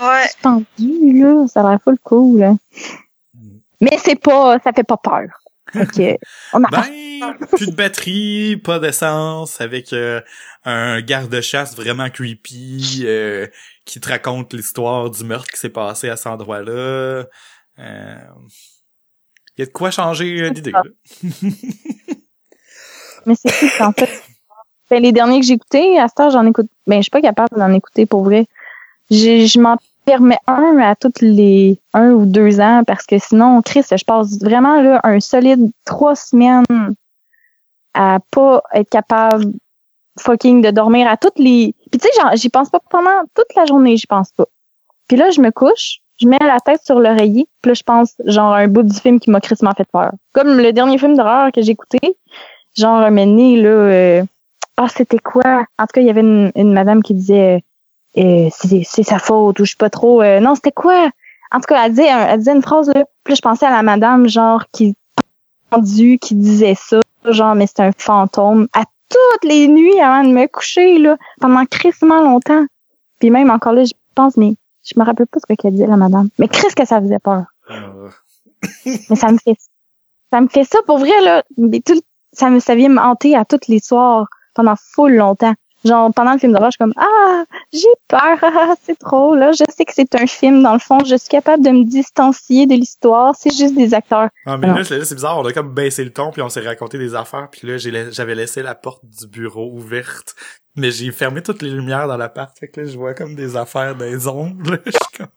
Ouais. 0.00 0.24
suspendu, 0.24 1.22
là. 1.22 1.46
Ça 1.48 1.60
a 1.66 1.70
l'air 1.70 1.80
full 1.82 1.98
cool, 2.04 2.38
là. 2.40 2.54
Mais 3.80 3.96
c'est 3.98 4.16
pas, 4.20 4.58
ça 4.58 4.72
fait 4.72 4.84
pas 4.84 4.96
peur. 4.98 5.28
Que, 5.72 6.16
on 6.52 6.62
a 6.64 6.68
Ben, 6.70 7.34
plus 7.56 7.66
de 7.70 7.74
batterie, 7.74 8.56
pas 8.56 8.78
d'essence, 8.78 9.60
avec 9.60 9.92
euh, 9.92 10.20
un 10.64 11.00
garde-chasse 11.00 11.74
vraiment 11.76 12.10
creepy 12.10 13.02
euh, 13.04 13.46
qui 13.84 14.00
te 14.00 14.08
raconte 14.08 14.52
l'histoire 14.54 15.10
du 15.10 15.24
meurtre 15.24 15.50
qui 15.50 15.58
s'est 15.58 15.68
passé 15.70 16.08
à 16.08 16.16
cet 16.16 16.26
endroit-là. 16.28 17.24
Euh, 17.78 18.16
Il 19.56 19.60
y 19.60 19.62
a 19.62 19.66
de 19.66 19.70
quoi 19.72 19.90
changer 19.90 20.42
euh, 20.42 20.50
d'idée. 20.50 20.72
Mais 23.26 23.34
c'est 23.34 23.50
tout, 23.50 23.82
en 23.82 23.92
fait. 23.92 24.10
Ben, 24.90 25.02
les 25.02 25.12
derniers 25.12 25.40
que 25.40 25.46
j'ai 25.46 25.54
écoutés, 25.54 25.98
à 25.98 26.08
cette 26.08 26.20
heure, 26.20 26.30
j'en 26.30 26.46
écoute. 26.46 26.66
Ben, 26.86 26.96
je 26.98 27.02
suis 27.02 27.10
pas 27.10 27.22
capable 27.22 27.56
d'en 27.56 27.72
écouter 27.72 28.04
pour 28.04 28.24
vrai. 28.24 28.46
J'ai- 29.10 29.46
Je 29.46 29.58
m'en 29.60 29.78
permets 30.04 30.38
un 30.46 30.78
à 30.78 30.94
toutes 30.94 31.20
les 31.20 31.78
un 31.94 32.10
ou 32.10 32.26
deux 32.26 32.60
ans 32.60 32.82
parce 32.86 33.06
que 33.06 33.18
sinon, 33.18 33.62
Chris, 33.62 33.84
je 33.90 34.04
passe 34.04 34.40
vraiment 34.40 34.80
là 34.80 35.00
un 35.04 35.20
solide 35.20 35.70
trois 35.84 36.14
semaines 36.14 36.64
à 37.94 38.18
pas 38.30 38.62
être 38.74 38.90
capable 38.90 39.52
fucking 40.18 40.62
de 40.62 40.70
dormir 40.70 41.08
à 41.08 41.16
toutes 41.16 41.38
les. 41.38 41.74
Puis 41.90 42.00
tu 42.00 42.08
sais, 42.08 42.36
j'y 42.36 42.48
pense 42.48 42.70
pas 42.70 42.80
pendant 42.90 43.22
toute 43.34 43.54
la 43.56 43.64
journée, 43.64 43.96
j'y 43.96 44.06
pense 44.06 44.30
pas. 44.32 44.46
Puis 45.08 45.16
là, 45.16 45.30
je 45.30 45.40
me 45.40 45.50
couche, 45.50 46.00
je 46.20 46.26
mets 46.26 46.38
la 46.40 46.60
tête 46.60 46.80
sur 46.84 47.00
l'oreiller, 47.00 47.48
puis 47.60 47.70
là, 47.70 47.74
je 47.74 47.82
pense 47.82 48.14
genre 48.24 48.54
un 48.54 48.68
bout 48.68 48.82
du 48.82 48.98
film 48.98 49.20
qui 49.20 49.30
m'a 49.30 49.40
crissement 49.40 49.72
fait 49.76 49.88
peur. 49.90 50.12
Comme 50.32 50.58
le 50.58 50.72
dernier 50.72 50.98
film 50.98 51.16
d'horreur 51.16 51.52
que 51.52 51.62
j'ai 51.62 51.72
écouté, 51.72 51.98
genre 52.76 52.98
un 52.98 53.10
donné, 53.10 53.60
là 53.60 53.68
euh, 53.68 54.22
ah 54.76 54.88
c'était 54.88 55.18
quoi? 55.18 55.66
En 55.78 55.84
tout 55.84 55.92
cas 55.94 56.00
il 56.00 56.06
y 56.06 56.10
avait 56.10 56.22
une, 56.22 56.50
une 56.54 56.72
madame 56.72 57.02
qui 57.02 57.14
disait 57.14 57.62
euh, 58.18 58.48
c'est 58.52 59.02
sa 59.02 59.18
faute 59.18 59.58
ou 59.60 59.64
je 59.64 59.70
sais 59.70 59.76
pas 59.78 59.88
trop 59.88 60.22
euh, 60.22 60.38
non 60.40 60.54
c'était 60.54 60.72
quoi? 60.72 61.10
En 61.50 61.60
tout 61.60 61.66
cas 61.66 61.86
elle 61.86 61.92
disait 61.92 62.08
elle 62.08 62.38
disait 62.38 62.52
une 62.52 62.62
phrase 62.62 62.88
là. 62.88 63.04
Puis 63.24 63.32
là, 63.32 63.34
je 63.36 63.40
pensais 63.40 63.66
à 63.66 63.70
la 63.70 63.82
madame 63.82 64.28
genre 64.28 64.64
qui 64.72 64.96
pendue, 65.70 66.18
qui 66.18 66.34
disait 66.34 66.74
ça 66.74 67.00
genre 67.24 67.54
mais 67.54 67.66
c'est 67.66 67.80
un 67.80 67.92
fantôme. 67.96 68.68
À 68.74 68.84
toutes 69.08 69.44
les 69.44 69.68
nuits 69.68 70.00
avant 70.00 70.28
de 70.28 70.32
me 70.34 70.46
coucher 70.46 70.98
là 70.98 71.16
pendant 71.40 71.64
crissement 71.64 72.20
longtemps. 72.20 72.66
Puis 73.18 73.30
même 73.30 73.50
encore 73.50 73.72
là 73.72 73.84
je 73.84 73.92
pense 74.14 74.36
mais 74.36 74.54
je 74.84 74.98
me 74.98 75.04
rappelle 75.04 75.26
pas 75.26 75.40
ce 75.40 75.54
qu'elle 75.54 75.72
disait 75.72 75.86
la 75.86 75.96
madame. 75.96 76.28
Mais 76.38 76.48
qu'est-ce 76.48 76.76
que 76.76 76.86
ça 76.86 77.00
faisait 77.00 77.18
peur. 77.18 77.44
Euh, 77.70 78.10
mais 78.84 79.16
ça 79.16 79.32
me 79.32 79.38
fait 79.38 79.56
ça 80.30 80.40
me 80.40 80.48
fait 80.48 80.64
ça 80.64 80.80
pour 80.86 80.98
vrai 80.98 81.18
là. 81.22 81.44
Mais 81.56 81.80
tout 81.80 81.98
ça 82.34 82.50
me 82.50 82.60
ça 82.60 82.74
vient 82.74 82.90
me 82.90 83.00
hanter 83.00 83.36
à 83.36 83.46
tous 83.46 83.68
les 83.68 83.78
soirs 83.78 84.26
pendant 84.54 84.74
full 84.76 85.14
longtemps 85.14 85.54
genre 85.84 86.12
pendant 86.14 86.32
le 86.32 86.38
film 86.38 86.52
d'horreur 86.52 86.70
je 86.70 86.76
suis 86.76 86.84
comme 86.84 86.94
ah 86.96 87.44
j'ai 87.72 87.88
peur 88.08 88.38
ah, 88.42 88.74
c'est 88.82 88.98
trop 88.98 89.34
là. 89.34 89.52
Je 89.52 89.64
sais 89.74 89.84
que 89.84 89.92
c'est 89.94 90.14
un 90.14 90.26
film 90.26 90.62
dans 90.62 90.72
le 90.72 90.78
fond. 90.78 91.04
Je 91.04 91.16
suis 91.16 91.28
capable 91.28 91.64
de 91.64 91.70
me 91.70 91.84
distancier 91.84 92.66
de 92.66 92.74
l'histoire. 92.74 93.34
C'est 93.36 93.54
juste 93.54 93.74
des 93.74 93.94
acteurs. 93.94 94.28
Ah, 94.46 94.56
mais 94.56 94.68
là, 94.68 94.84
c'est 94.84 95.14
bizarre, 95.14 95.38
on 95.38 95.46
a 95.46 95.52
comme 95.52 95.72
baissé 95.74 96.04
le 96.04 96.12
ton, 96.12 96.30
puis 96.30 96.42
on 96.42 96.48
s'est 96.48 96.60
raconté 96.60 96.98
des 96.98 97.14
affaires, 97.14 97.48
puis 97.50 97.66
là, 97.66 97.76
j'avais 97.78 98.34
laissé 98.34 98.62
la 98.62 98.74
porte 98.74 99.04
du 99.04 99.26
bureau 99.26 99.72
ouverte, 99.72 100.34
mais 100.76 100.90
j'ai 100.90 101.10
fermé 101.12 101.42
toutes 101.42 101.62
les 101.62 101.70
lumières 101.70 102.08
dans 102.08 102.16
l'appart, 102.16 102.56
fait 102.58 102.68
que 102.68 102.80
là, 102.80 102.88
je 102.88 102.96
vois 102.96 103.14
comme 103.14 103.34
des 103.34 103.56
affaires 103.56 103.96
les 103.96 104.26
ombres, 104.26 104.72
là, 104.72 104.78
je 104.86 104.90
suis 104.90 105.18
comme... 105.18 105.28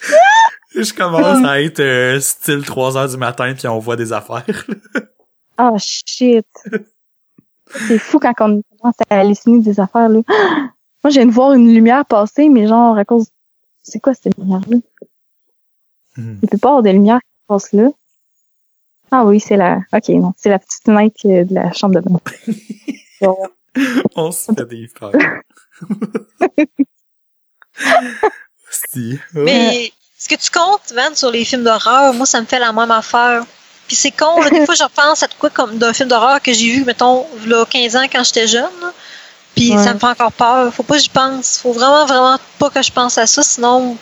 Je 0.74 0.92
commence 0.92 1.44
à 1.44 1.62
être 1.62 1.80
euh, 1.80 2.20
style 2.20 2.64
3 2.64 2.98
heures 2.98 3.08
du 3.08 3.16
matin, 3.16 3.54
puis 3.54 3.66
on 3.66 3.78
voit 3.78 3.96
des 3.96 4.12
affaires. 4.12 4.44
oh 5.58 5.76
shit. 5.78 6.46
C'est 7.66 7.98
fou 7.98 8.18
quand 8.18 8.34
on 8.40 8.62
commence 8.80 8.94
à 9.10 9.20
halluciner 9.20 9.60
des 9.60 9.80
affaires 9.80 10.08
là 10.08 10.20
moi 11.02 11.10
je 11.10 11.14
viens 11.14 11.26
de 11.26 11.32
voir 11.32 11.52
une 11.52 11.72
lumière 11.72 12.04
passer 12.06 12.48
mais 12.48 12.66
genre 12.66 12.96
à 12.96 13.04
cause 13.04 13.28
c'est 13.82 14.00
quoi 14.00 14.14
cette 14.14 14.36
lumière 14.38 14.62
là 14.68 14.78
Hmm. 16.18 16.36
Il 16.42 16.48
peut 16.48 16.58
pas 16.58 16.70
avoir 16.70 16.82
de 16.82 16.90
lumière 16.90 17.20
qui 17.20 17.46
passe 17.46 17.72
là. 17.72 17.90
Ah 19.12 19.24
oui, 19.24 19.38
c'est 19.38 19.56
la. 19.56 19.80
Ok, 19.92 20.08
non, 20.08 20.32
c'est 20.36 20.50
la 20.50 20.58
petite 20.58 20.82
fenêtre 20.84 21.20
euh, 21.26 21.44
de 21.44 21.54
la 21.54 21.72
chambre 21.72 21.94
de 21.94 22.00
bain. 22.00 22.18
Bon. 23.20 23.36
On 24.16 24.32
se 24.32 24.52
fait 24.52 24.66
des 24.66 24.88
frères. 24.88 25.12
si. 28.70 29.18
Mais 29.32 29.92
ce 30.18 30.28
que 30.28 30.34
tu 30.34 30.50
comptes, 30.50 30.92
Van, 30.92 31.14
sur 31.14 31.30
les 31.30 31.44
films 31.44 31.62
d'horreur, 31.62 32.12
moi, 32.14 32.26
ça 32.26 32.40
me 32.40 32.46
fait 32.46 32.58
la 32.58 32.72
même 32.72 32.90
affaire. 32.90 33.44
Puis 33.88 33.96
c'est 33.96 34.10
con, 34.12 34.40
là, 34.40 34.50
des 34.50 34.64
fois, 34.66 34.74
je 34.76 34.84
repense 34.84 35.22
à 35.22 35.28
quoi 35.38 35.50
comme 35.50 35.78
d'un 35.78 35.92
film 35.92 36.08
d'horreur 36.08 36.40
que 36.40 36.52
j'ai 36.52 36.70
vu, 36.70 36.84
mettons, 36.84 37.26
là, 37.46 37.64
15 37.64 37.96
ans 37.96 38.06
quand 38.12 38.22
j'étais 38.22 38.46
jeune. 38.46 38.70
Puis 39.56 39.74
Ouais. 39.74 39.82
ça 39.82 39.94
me 39.94 39.98
fait 39.98 40.06
encore 40.06 40.30
peur. 40.32 40.72
Faut 40.72 40.82
pas 40.84 40.94
que 40.96 41.00
j'y 41.02 41.08
pense. 41.08 41.58
Faut 41.58 41.72
vraiment, 41.72 42.04
vraiment 42.06 42.38
pas 42.58 42.70
que 42.70 42.82
je 42.82 42.92
pense 42.92 43.18
à 43.18 43.26
ça. 43.26 43.42
Sinon, 43.42 43.96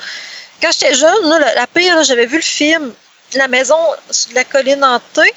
quand 0.61 0.70
j'étais 0.72 0.95
jeune, 0.95 1.28
là, 1.28 1.39
la, 1.39 1.55
la 1.55 1.66
pire, 1.66 2.03
j'avais 2.03 2.26
vu 2.26 2.37
le 2.37 2.43
film 2.43 2.93
La 3.34 3.49
maison 3.49 3.78
sur 4.11 4.32
la 4.34 4.45
colline 4.45 4.84
hantée. 4.84 5.32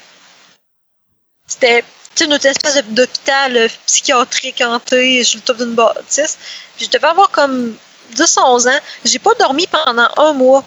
C'était 1.46 1.84
une 2.20 2.34
autre 2.34 2.46
espèce 2.46 2.82
d'hôpital 2.88 3.56
euh, 3.56 3.68
psychiatrique 3.86 4.62
hanté 4.66 5.24
sur 5.24 5.38
le 5.38 5.42
top 5.42 5.56
d'une 5.58 5.74
bâtisse. 5.74 6.38
Puis 6.76 6.86
je 6.86 6.90
devais 6.90 7.06
avoir 7.08 7.30
comme 7.30 7.74
10-11 8.14 8.68
ans. 8.68 8.80
J'ai 9.04 9.18
pas 9.18 9.32
dormi 9.38 9.66
pendant 9.66 10.08
un 10.16 10.32
mois. 10.34 10.64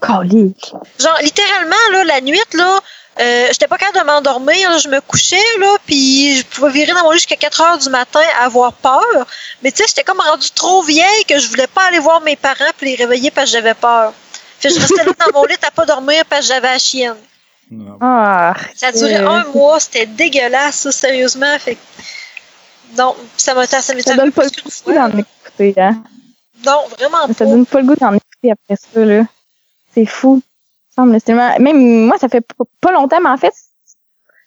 Colique. 0.00 0.72
Genre, 0.98 1.18
littéralement, 1.22 1.74
là, 1.92 2.04
la 2.04 2.20
nuit, 2.20 2.38
là, 2.52 2.78
euh, 3.18 3.46
j'étais 3.50 3.66
pas 3.66 3.78
capable 3.78 3.98
de 4.00 4.04
m'endormir. 4.12 4.70
là. 4.70 4.78
Je 4.78 4.88
me 4.88 5.00
couchais, 5.00 5.40
là, 5.58 5.74
puis 5.86 6.36
je 6.38 6.44
pouvais 6.44 6.70
virer 6.70 6.92
dans 6.92 7.02
mon 7.02 7.10
lit 7.12 7.18
jusqu'à 7.18 7.36
4 7.36 7.60
heures 7.62 7.78
du 7.78 7.88
matin 7.88 8.20
à 8.40 8.44
avoir 8.44 8.72
peur. 8.74 9.26
Mais 9.62 9.72
tu 9.72 9.78
sais, 9.78 9.84
j'étais 9.88 10.04
comme 10.04 10.20
rendue 10.20 10.50
trop 10.50 10.82
vieille 10.82 11.24
que 11.26 11.38
je 11.38 11.48
voulais 11.48 11.66
pas 11.66 11.84
aller 11.84 11.98
voir 11.98 12.20
mes 12.20 12.36
parents 12.36 12.72
puis 12.76 12.90
les 12.90 12.96
réveiller 12.96 13.30
parce 13.30 13.46
que 13.50 13.52
j'avais 13.56 13.74
peur. 13.74 14.12
Fait 14.58 14.68
que 14.68 14.74
je 14.74 14.80
restais 14.80 15.04
là 15.04 15.12
dans 15.18 15.38
mon 15.40 15.44
lit 15.46 15.56
à 15.66 15.70
pas 15.70 15.86
dormir 15.86 16.24
parce 16.28 16.42
que 16.46 16.54
j'avais 16.54 16.68
la 16.72 16.78
chienne. 16.78 17.16
Non. 17.70 17.96
Ah. 18.00 18.54
Ça 18.74 18.88
a 18.88 18.92
duré 18.92 19.16
un 19.16 19.44
mois, 19.54 19.80
c'était 19.80 20.06
dégueulasse, 20.06 20.76
ça, 20.76 20.92
sérieusement. 20.92 21.58
Fait 21.58 21.74
que... 21.76 21.80
Non, 22.98 23.16
ça 23.36 23.54
m'a 23.54 23.66
ça 23.66 23.80
Ça 23.82 23.92
donne 24.14 24.30
pas 24.30 24.44
le 24.44 24.50
plus 24.50 24.50
qu'une 24.50 24.64
goût 24.64 24.70
fois. 24.70 25.08
d'en 25.08 25.18
écouter, 25.18 25.74
hein. 25.78 26.02
Non, 26.64 26.84
vraiment 26.98 27.26
Ça 27.28 27.34
pas. 27.34 27.44
donne 27.46 27.66
pas 27.66 27.80
le 27.80 27.86
goût 27.86 27.96
d'en 27.96 28.12
écouter 28.14 28.52
après 28.52 28.76
ça, 28.76 29.00
là. 29.04 29.22
C'est 29.96 30.04
fou. 30.04 30.42
Même 30.98 32.06
moi, 32.06 32.18
ça 32.18 32.28
fait 32.28 32.46
pas 32.82 32.92
longtemps, 32.92 33.20
mais 33.22 33.30
en 33.30 33.38
fait, 33.38 33.52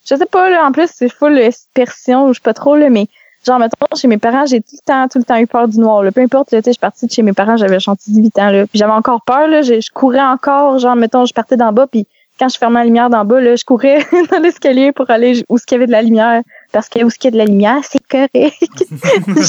je 0.07 0.15
sais 0.15 0.25
pas, 0.27 0.49
là, 0.51 0.63
en 0.63 0.71
plus, 0.71 0.89
c'est 0.93 1.09
full 1.09 1.33
ou 1.33 1.37
je 1.37 1.49
sais 1.49 2.41
pas 2.43 2.53
trop, 2.53 2.75
là, 2.75 2.89
mais 2.91 3.07
genre, 3.45 3.57
mettons, 3.57 3.95
chez 3.95 4.07
mes 4.07 4.19
parents, 4.19 4.45
j'ai 4.45 4.61
tout 4.61 4.75
le 4.75 4.85
temps, 4.85 5.07
tout 5.07 5.17
le 5.17 5.23
temps 5.23 5.37
eu 5.37 5.47
peur 5.47 5.67
du 5.67 5.79
noir, 5.79 6.03
là. 6.03 6.11
Peu 6.11 6.21
importe, 6.21 6.51
là, 6.51 6.59
tu 6.59 6.65
sais, 6.65 6.69
je 6.69 6.73
suis 6.73 6.79
partie 6.79 7.07
de 7.07 7.11
chez 7.11 7.23
mes 7.23 7.33
parents, 7.33 7.57
j'avais 7.57 7.79
genre 7.79 7.95
18 7.95 8.37
ans, 8.37 8.49
là. 8.51 8.67
Puis 8.67 8.77
j'avais 8.77 8.91
encore 8.91 9.23
peur, 9.23 9.47
là. 9.47 9.63
Je, 9.63 9.81
je 9.81 9.89
courais 9.91 10.21
encore, 10.21 10.77
genre, 10.77 10.95
mettons, 10.95 11.25
je 11.25 11.33
partais 11.33 11.57
d'en 11.57 11.71
bas, 11.71 11.87
puis 11.87 12.05
quand 12.39 12.49
je 12.49 12.59
fermais 12.59 12.79
la 12.81 12.85
lumière 12.85 13.09
d'en 13.09 13.25
bas, 13.25 13.41
là, 13.41 13.55
je 13.55 13.65
courais 13.65 14.05
dans 14.31 14.39
l'escalier 14.39 14.91
pour 14.91 15.09
aller 15.09 15.43
où 15.49 15.57
ce 15.57 15.65
qu'il 15.65 15.75
y 15.75 15.77
avait 15.77 15.87
de 15.87 15.91
la 15.91 16.03
lumière. 16.03 16.43
Parce 16.71 16.89
que 16.89 17.03
où 17.03 17.09
ce 17.09 17.17
qu'il 17.17 17.29
y 17.29 17.29
a 17.29 17.31
de 17.31 17.37
la 17.37 17.45
lumière, 17.45 17.79
c'est 17.83 18.05
correct. 18.07 18.85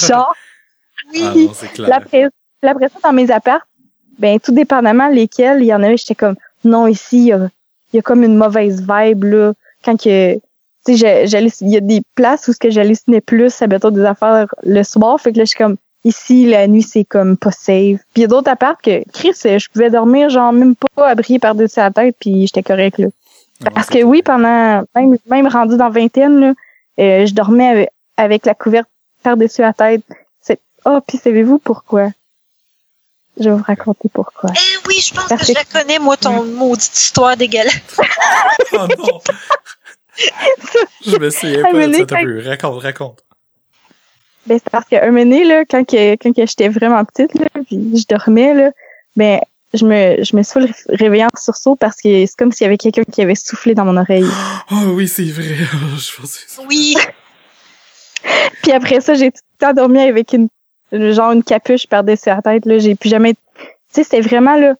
genre, 0.06 0.34
Oui. 1.12 1.22
Ah 1.22 1.32
non, 1.36 1.50
c'est 1.54 1.72
clair. 1.72 1.86
Puis 1.86 1.92
après, 1.92 2.30
puis 2.60 2.70
après 2.70 2.88
ça, 2.88 2.98
dans 3.02 3.12
mes 3.12 3.30
apparts, 3.30 3.66
ben, 4.20 4.38
tout 4.38 4.52
dépendamment 4.52 5.08
lesquels, 5.08 5.62
il 5.62 5.66
y 5.66 5.74
en 5.74 5.82
avait, 5.82 5.96
j'étais 5.96 6.14
comme, 6.14 6.36
non, 6.64 6.86
ici, 6.86 7.18
il 7.18 7.26
y 7.26 7.32
a, 7.32 7.48
il 7.92 7.96
y 7.96 7.98
a 7.98 8.02
comme 8.02 8.22
une 8.22 8.36
mauvaise 8.36 8.80
vibe, 8.82 9.24
là. 9.24 9.52
Quand 9.84 9.96
que, 9.96 10.34
tu 10.86 10.96
sais, 10.96 11.26
j'allais- 11.26 11.50
il 11.62 11.70
y 11.70 11.76
a 11.76 11.80
des 11.80 12.02
places 12.14 12.46
où 12.46 12.52
ce 12.52 12.58
que 12.58 12.70
j'hallucinais 12.70 13.22
plus, 13.22 13.50
ça 13.50 13.66
mettons 13.66 13.90
des 13.90 14.04
affaires 14.04 14.46
le 14.62 14.82
soir, 14.82 15.18
fait 15.20 15.32
que 15.32 15.38
là, 15.38 15.44
je 15.44 15.50
suis 15.50 15.58
comme, 15.58 15.76
ici, 16.04 16.46
la 16.46 16.66
nuit, 16.66 16.82
c'est 16.82 17.04
comme 17.04 17.36
pas 17.36 17.50
safe. 17.50 18.00
Puis 18.12 18.16
il 18.16 18.20
y 18.22 18.24
a 18.24 18.28
d'autres 18.28 18.50
apparts 18.50 18.80
que, 18.82 19.02
Chris, 19.12 19.32
je 19.42 19.68
pouvais 19.70 19.90
dormir, 19.90 20.28
genre, 20.30 20.52
même 20.52 20.74
pas 20.94 21.08
abrié 21.08 21.38
par-dessus 21.38 21.80
la 21.80 21.90
tête, 21.90 22.16
puis 22.20 22.46
j'étais 22.46 22.62
correct, 22.62 22.98
là. 22.98 23.06
Non, 23.64 23.70
Parce 23.74 23.88
que 23.88 24.02
oui, 24.02 24.22
pendant, 24.22 24.84
même, 24.94 25.16
même 25.26 25.46
rendu 25.46 25.76
dans 25.76 25.90
vingtaine, 25.90 26.40
là, 26.40 26.54
euh, 26.98 27.26
je 27.26 27.34
dormais 27.34 27.68
avec, 27.68 27.88
avec 28.16 28.46
la 28.46 28.54
couverte 28.54 28.88
par-dessus 29.22 29.60
la 29.62 29.72
tête. 29.72 30.02
C'est, 30.40 30.58
oh, 30.84 30.98
puis 31.06 31.18
savez-vous 31.18 31.58
pourquoi? 31.58 32.08
Je 33.40 33.48
vais 33.48 33.56
vous 33.56 33.64
raconter 33.66 34.08
pourquoi. 34.12 34.50
Eh 34.54 34.86
oui, 34.86 35.00
je 35.00 35.14
pense 35.14 35.26
Parce 35.28 35.40
que 35.40 35.46
je 35.48 35.52
que- 35.54 35.58
la 35.58 35.80
connais, 35.82 35.98
moi, 35.98 36.16
ton 36.16 36.44
maudite 36.44 36.96
histoire 36.96 37.36
dégueulasse. 37.36 37.74
Oh 38.72 38.86
non! 38.98 39.20
Je 41.06 41.16
me 41.16 41.30
souviens 41.30 41.62
Ah, 41.66 41.70
pas 41.72 41.86
de 41.86 41.92
ça, 41.94 42.04
peu. 42.06 42.42
Raconte, 42.46 42.82
raconte. 42.82 43.24
Ben, 44.46 44.58
c'est 44.62 44.70
parce 44.70 44.86
qu'un 44.86 45.06
moment 45.06 45.20
donné, 45.22 45.44
là, 45.44 45.64
quand 45.64 45.84
que, 45.84 46.12
quand 46.14 46.32
que 46.34 46.46
j'étais 46.46 46.68
vraiment 46.68 47.04
petite, 47.04 47.34
là, 47.38 47.46
puis 47.66 47.78
je 47.98 48.04
dormais, 48.06 48.54
là, 48.54 48.70
ben, 49.16 49.40
je 49.74 49.84
me, 49.84 50.22
je 50.22 50.36
me 50.36 50.42
suis 50.42 50.60
ré- 50.60 50.74
réveillée 50.88 51.24
en 51.24 51.28
sursaut 51.40 51.76
parce 51.76 51.96
que 51.96 52.26
c'est 52.26 52.36
comme 52.36 52.52
s'il 52.52 52.64
y 52.64 52.68
avait 52.68 52.76
quelqu'un 52.78 53.04
qui 53.04 53.22
avait 53.22 53.34
soufflé 53.34 53.74
dans 53.74 53.84
mon 53.84 53.96
oreille. 53.96 54.26
Oh 54.72 54.92
oui, 54.94 55.08
c'est 55.08 55.24
vrai. 55.24 55.44
Je 55.98 56.16
pensais 56.20 56.44
ça. 56.46 56.62
Oui. 56.68 56.96
Puis 58.62 58.72
après 58.72 59.00
ça, 59.00 59.14
j'ai 59.14 59.30
tout 59.30 59.40
le 59.60 59.66
temps 59.66 59.72
dormi 59.72 60.00
avec 60.00 60.32
une, 60.32 60.48
genre 60.92 61.32
une 61.32 61.42
capuche 61.42 61.86
par-dessus 61.86 62.28
la 62.28 62.42
tête, 62.42 62.66
là. 62.66 62.78
J'ai 62.78 62.94
plus 62.94 63.08
jamais, 63.08 63.34
tu 63.34 63.40
sais, 63.92 64.04
c'était 64.04 64.20
vraiment, 64.20 64.56
là, 64.56 64.74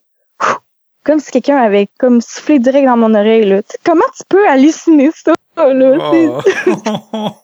comme 1.03 1.19
si 1.19 1.31
quelqu'un 1.31 1.57
avait 1.57 1.87
comme 1.99 2.21
soufflé 2.21 2.59
direct 2.59 2.85
dans 2.85 2.97
mon 2.97 3.13
oreille, 3.13 3.45
là. 3.45 3.61
Tu 3.63 3.69
sais, 3.71 3.79
comment 3.83 4.05
tu 4.15 4.23
peux 4.29 4.47
halluciner 4.47 5.11
ça, 5.15 5.33
là? 5.57 5.97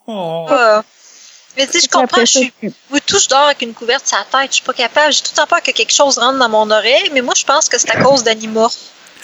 Oh. 0.07 0.47
Mais 1.57 1.65
tu 1.65 1.80
sais, 1.80 1.86
je 1.86 1.89
comprends, 1.89 2.22
je 2.22 2.26
suis, 2.26 2.53
moi, 2.91 2.99
tout, 3.03 3.18
je 3.18 3.28
dors 3.30 3.45
avec 3.45 3.63
une 3.63 3.74
couverte 3.74 4.07
sur 4.07 4.18
la 4.18 4.26
tête, 4.26 4.51
je 4.51 4.55
suis 4.57 4.63
pas 4.63 4.74
capable, 4.74 5.11
j'ai 5.11 5.22
tout 5.22 5.32
le 5.32 5.38
temps 5.38 5.47
peur 5.47 5.63
que 5.63 5.72
quelque 5.72 5.91
chose 5.91 6.20
rentre 6.20 6.38
dans 6.38 6.49
mon 6.49 6.70
oreille, 6.70 7.09
mais 7.13 7.22
moi, 7.22 7.34
je 7.36 7.45
pense 7.45 7.68
que 7.68 7.80
c'est 7.80 7.89
à 7.89 8.03
cause 8.03 8.24
d'animorphes. 8.24 8.91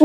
Eh, 0.00 0.04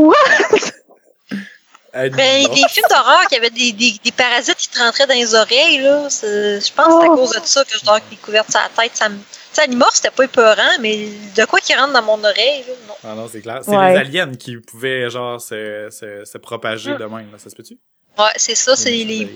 Ben, 2.10 2.42
non. 2.44 2.54
les 2.54 2.68
films 2.68 2.86
d'horreur 2.90 3.26
qui 3.28 3.36
avaient 3.36 3.50
des, 3.50 3.72
des, 3.72 3.94
des 4.04 4.12
parasites 4.12 4.56
qui 4.56 4.68
te 4.68 4.78
rentraient 4.78 5.06
dans 5.06 5.14
les 5.14 5.34
oreilles, 5.34 5.78
là, 5.78 6.08
je 6.08 6.08
pense 6.08 6.18
que 6.18 6.70
c'est 6.72 6.82
à 6.84 7.10
Oh. 7.10 7.16
cause 7.16 7.30
de 7.32 7.40
ça 7.46 7.64
que 7.64 7.78
je 7.78 7.84
dors 7.84 7.94
avec 7.94 8.04
les 8.10 8.16
couvertes 8.16 8.50
sur 8.50 8.60
la 8.60 8.82
tête. 8.82 8.92
Ça 8.94 9.08
me... 9.08 9.16
Tu 9.16 9.62
c'était 9.94 10.10
pas 10.10 10.24
épeurant, 10.24 10.78
mais 10.80 11.08
de 11.34 11.44
quoi 11.46 11.60
qui 11.60 11.74
rentre 11.74 11.94
dans 11.94 12.02
mon 12.02 12.22
oreille, 12.22 12.64
là, 12.68 12.74
non. 12.88 12.94
Ah 13.04 13.14
non, 13.14 13.26
c'est 13.32 13.40
clair. 13.40 13.60
C'est 13.64 13.70
Ouais. 13.74 13.92
les 13.94 13.98
aliens 14.00 14.34
qui 14.34 14.56
pouvaient, 14.58 15.08
genre, 15.08 15.40
se, 15.40 15.88
se, 15.90 16.24
se 16.26 16.36
propager 16.38 16.90
Mm. 16.92 16.98
de 16.98 17.04
même, 17.06 17.32
là. 17.32 17.38
Ça 17.38 17.48
se 17.48 17.56
peut-tu? 17.56 17.78
Ouais, 18.18 18.24
c'est 18.36 18.54
ça, 18.54 18.76
c'est 18.76 18.90
les, 18.90 19.30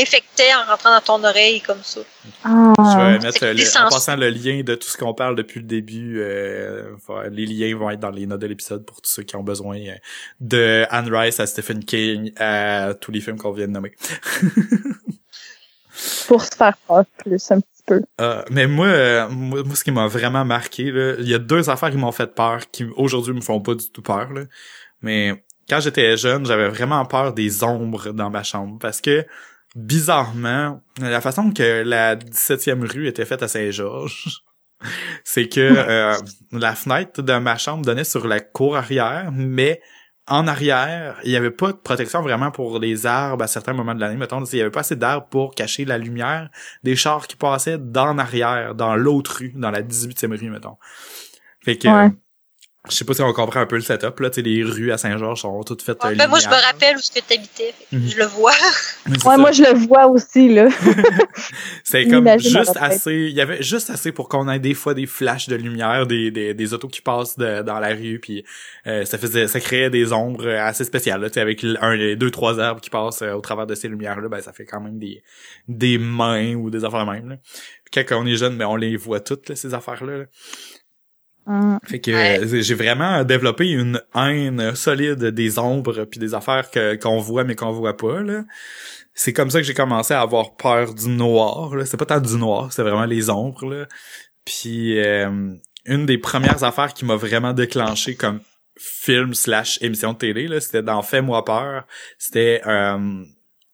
infectaient 0.00 0.52
en 0.54 0.70
rentrant 0.70 0.90
dans 0.94 1.00
ton 1.00 1.24
oreille 1.28 1.60
comme 1.60 1.82
ça. 1.82 2.00
Ah. 2.44 2.72
Je 2.78 2.96
vais 2.98 3.18
mettre 3.26 3.44
le- 3.46 3.86
en 3.86 3.90
passant 3.90 4.16
le 4.16 4.28
lien 4.30 4.62
de 4.62 4.74
tout 4.74 4.88
ce 4.88 4.96
qu'on 4.96 5.14
parle 5.14 5.36
depuis 5.36 5.60
le 5.60 5.66
début. 5.66 6.20
euh, 6.20 6.88
les 7.30 7.46
liens 7.46 7.76
vont 7.76 7.90
être 7.90 8.00
dans 8.00 8.10
les 8.10 8.26
notes 8.26 8.40
de 8.40 8.46
l'épisode 8.46 8.84
pour 8.84 9.00
tous 9.00 9.10
ceux 9.10 9.22
qui 9.22 9.36
ont 9.36 9.42
besoin 9.42 9.78
euh, 9.78 9.94
de 10.40 10.84
Anne 10.90 11.14
Rice 11.14 11.40
à 11.40 11.46
Stephen 11.46 11.84
King 11.84 12.32
à 12.38 12.94
tous 13.00 13.10
les 13.10 13.20
films 13.20 13.38
qu'on 13.38 13.52
vient 13.52 13.66
de 13.66 13.72
nommer. 13.72 13.92
Pour 16.26 16.42
se 16.42 16.50
faire 16.56 16.76
peur 16.88 17.04
plus, 17.18 17.50
un 17.52 17.60
petit 17.60 17.82
peu. 17.86 18.02
Euh, 18.20 18.42
mais 18.50 18.66
moi, 18.66 18.86
euh, 18.86 19.28
moi, 19.28 19.62
moi, 19.62 19.76
ce 19.76 19.84
qui 19.84 19.92
m'a 19.92 20.06
vraiment 20.08 20.44
marqué, 20.44 20.90
là, 20.90 21.14
il 21.18 21.28
y 21.28 21.34
a 21.34 21.38
deux 21.38 21.70
affaires 21.70 21.90
qui 21.90 21.96
m'ont 21.96 22.10
fait 22.12 22.34
peur, 22.34 22.62
qui 22.72 22.84
aujourd'hui 22.96 23.32
me 23.34 23.40
font 23.40 23.60
pas 23.60 23.74
du 23.74 23.88
tout 23.90 24.02
peur. 24.02 24.32
Là. 24.32 24.42
Mais 25.02 25.44
quand 25.68 25.80
j'étais 25.80 26.16
jeune, 26.16 26.46
j'avais 26.46 26.68
vraiment 26.68 27.04
peur 27.06 27.32
des 27.32 27.62
ombres 27.62 28.10
dans 28.12 28.30
ma 28.30 28.42
chambre 28.42 28.78
parce 28.80 29.00
que 29.00 29.24
bizarrement, 29.74 30.82
la 31.00 31.20
façon 31.20 31.50
que 31.50 31.82
la 31.82 32.16
17e 32.16 32.86
rue 32.86 33.08
était 33.08 33.24
faite 33.24 33.42
à 33.42 33.48
Saint-Georges, 33.48 34.42
c'est 35.24 35.48
que 35.48 35.60
euh, 35.60 36.14
la 36.52 36.74
fenêtre 36.74 37.22
de 37.22 37.38
ma 37.38 37.56
chambre 37.56 37.84
donnait 37.84 38.04
sur 38.04 38.26
la 38.26 38.40
cour 38.40 38.76
arrière, 38.76 39.30
mais 39.32 39.80
en 40.26 40.46
arrière, 40.46 41.18
il 41.24 41.32
y 41.32 41.36
avait 41.36 41.50
pas 41.50 41.72
de 41.72 41.76
protection 41.76 42.22
vraiment 42.22 42.50
pour 42.50 42.78
les 42.78 43.04
arbres 43.04 43.44
à 43.44 43.46
certains 43.46 43.74
moments 43.74 43.94
de 43.94 44.00
l'année. 44.00 44.16
Mettons, 44.16 44.42
il 44.44 44.58
y 44.58 44.62
avait 44.62 44.70
pas 44.70 44.80
assez 44.80 44.96
d'arbres 44.96 45.26
pour 45.28 45.54
cacher 45.54 45.84
la 45.84 45.98
lumière 45.98 46.48
des 46.82 46.96
chars 46.96 47.26
qui 47.26 47.36
passaient 47.36 47.76
dans 47.78 48.14
l'arrière, 48.14 48.74
dans 48.74 48.96
l'autre 48.96 49.36
rue, 49.40 49.52
dans 49.54 49.70
la 49.70 49.82
18e 49.82 50.38
rue, 50.38 50.48
mettons. 50.48 50.78
Fait 51.62 51.76
que, 51.76 51.88
Ouais. 51.88 52.10
Euh, 52.86 52.90
je 52.90 52.96
sais 52.96 53.04
pas 53.04 53.14
si 53.14 53.22
on 53.22 53.32
comprend 53.32 53.60
un 53.60 53.66
peu 53.66 53.76
le 53.76 53.82
setup, 53.82 54.20
là, 54.20 54.30
tu 54.30 54.36
sais, 54.36 54.42
les 54.42 54.62
rues 54.62 54.92
à 54.92 54.98
Saint-Georges 54.98 55.40
sont 55.40 55.62
toutes 55.62 55.82
faites 55.82 56.04
euh, 56.04 56.14
ben, 56.14 56.28
moi, 56.28 56.38
je 56.38 56.46
me 56.46 56.50
linéaires. 56.52 56.66
rappelle 56.72 56.96
où 56.96 57.00
ce 57.00 57.10
que 57.10 57.20
t'habitais. 57.20 57.74
fait 57.90 57.96
Mhm. 57.96 58.08
Je 58.08 58.16
le 58.18 58.26
vois. 58.26 58.52
Mais 59.06 59.12
Ouais, 59.12 59.18
ça. 59.18 59.36
moi, 59.38 59.52
je 59.52 59.62
le 59.62 59.86
vois 59.86 60.06
aussi, 60.06 60.48
là. 60.52 60.68
C'est 61.84 62.06
comme 62.06 62.28
juste 62.38 62.76
assez, 62.80 63.14
il 63.14 63.34
y 63.34 63.40
avait 63.40 63.62
juste 63.62 63.90
assez 63.90 64.12
pour 64.12 64.28
qu'on 64.28 64.48
ait 64.48 64.58
des 64.58 64.74
fois 64.74 64.94
des 64.94 65.06
flashs 65.06 65.48
de 65.48 65.56
lumière, 65.56 66.06
des, 66.06 66.30
des, 66.30 66.54
des 66.54 66.74
autos 66.74 66.88
qui 66.88 67.00
passent 67.00 67.38
de- 67.38 67.62
dans 67.62 67.78
la 67.78 67.88
rue, 67.94 68.18
puis 68.20 68.44
euh, 68.86 69.04
ça 69.04 69.18
faisait, 69.18 69.48
ça 69.48 69.60
créait 69.60 69.90
des 69.90 70.12
ombres 70.12 70.48
assez 70.48 70.84
spéciales, 70.84 71.20
là, 71.20 71.28
tu 71.30 71.34
sais, 71.34 71.40
avec 71.40 71.64
un, 71.80 71.94
les 71.94 72.16
deux, 72.16 72.30
trois 72.30 72.58
arbres 72.60 72.80
qui 72.80 72.90
passent 72.90 73.22
euh, 73.22 73.32
au 73.32 73.40
travers 73.40 73.66
de 73.66 73.74
ces 73.74 73.88
lumières-là, 73.88 74.28
ben 74.28 74.40
ça 74.40 74.52
fait 74.52 74.64
quand 74.66 74.80
même 74.80 74.98
des, 74.98 75.22
des 75.68 75.98
mains 75.98 76.54
ou 76.54 76.70
des 76.70 76.84
affaires 76.84 77.06
même. 77.06 77.28
Là. 77.30 77.36
Puis 77.90 78.04
quand 78.04 78.16
on 78.22 78.26
est 78.26 78.36
jeune, 78.36 78.56
ben 78.56 78.66
on 78.66 78.76
les 78.76 78.96
voit 78.96 79.20
toutes 79.20 79.48
là, 79.48 79.56
ces 79.56 79.74
affaires-là. 79.74 80.18
là. 80.18 80.24
Hum. 81.46 81.78
Fait 81.84 82.00
que 82.00 82.10
Ouais. 82.10 82.62
j'ai 82.62 82.74
vraiment 82.74 83.22
développé 83.24 83.68
une 83.70 84.00
haine 84.14 84.74
solide 84.74 85.24
des 85.26 85.58
ombres 85.58 86.04
puis 86.04 86.18
des 86.18 86.32
affaires 86.32 86.70
que 86.70 86.94
qu'on 86.94 87.18
voit 87.18 87.44
mais 87.44 87.54
qu'on 87.54 87.70
voit 87.70 87.96
pas 87.96 88.22
là. 88.22 88.44
C'est 89.12 89.32
comme 89.34 89.50
ça 89.50 89.60
que 89.60 89.66
j'ai 89.66 89.74
commencé 89.74 90.14
à 90.14 90.22
avoir 90.22 90.56
peur 90.56 90.94
du 90.94 91.08
noir 91.08 91.76
là, 91.76 91.84
c'est 91.84 91.98
pas 91.98 92.06
tant 92.06 92.20
du 92.20 92.36
noir, 92.36 92.72
c'est 92.72 92.82
vraiment 92.82 93.04
les 93.04 93.28
ombres 93.28 93.66
là. 93.72 93.86
Puis 94.46 94.98
euh, 94.98 95.52
une 95.84 96.06
des 96.06 96.16
premières 96.18 96.64
affaires 96.64 96.94
qui 96.94 97.04
m'a 97.04 97.16
vraiment 97.16 97.52
déclenché 97.52 98.14
comme 98.14 98.40
film 98.78 99.34
slash 99.34 99.78
émission 99.82 100.14
de 100.14 100.18
télé 100.18 100.48
là, 100.48 100.60
c'était 100.60 100.82
dans 100.82 101.02
Fais-moi 101.02 101.44
peur, 101.44 101.86
c'était 102.18 102.62
euh, 102.66 103.22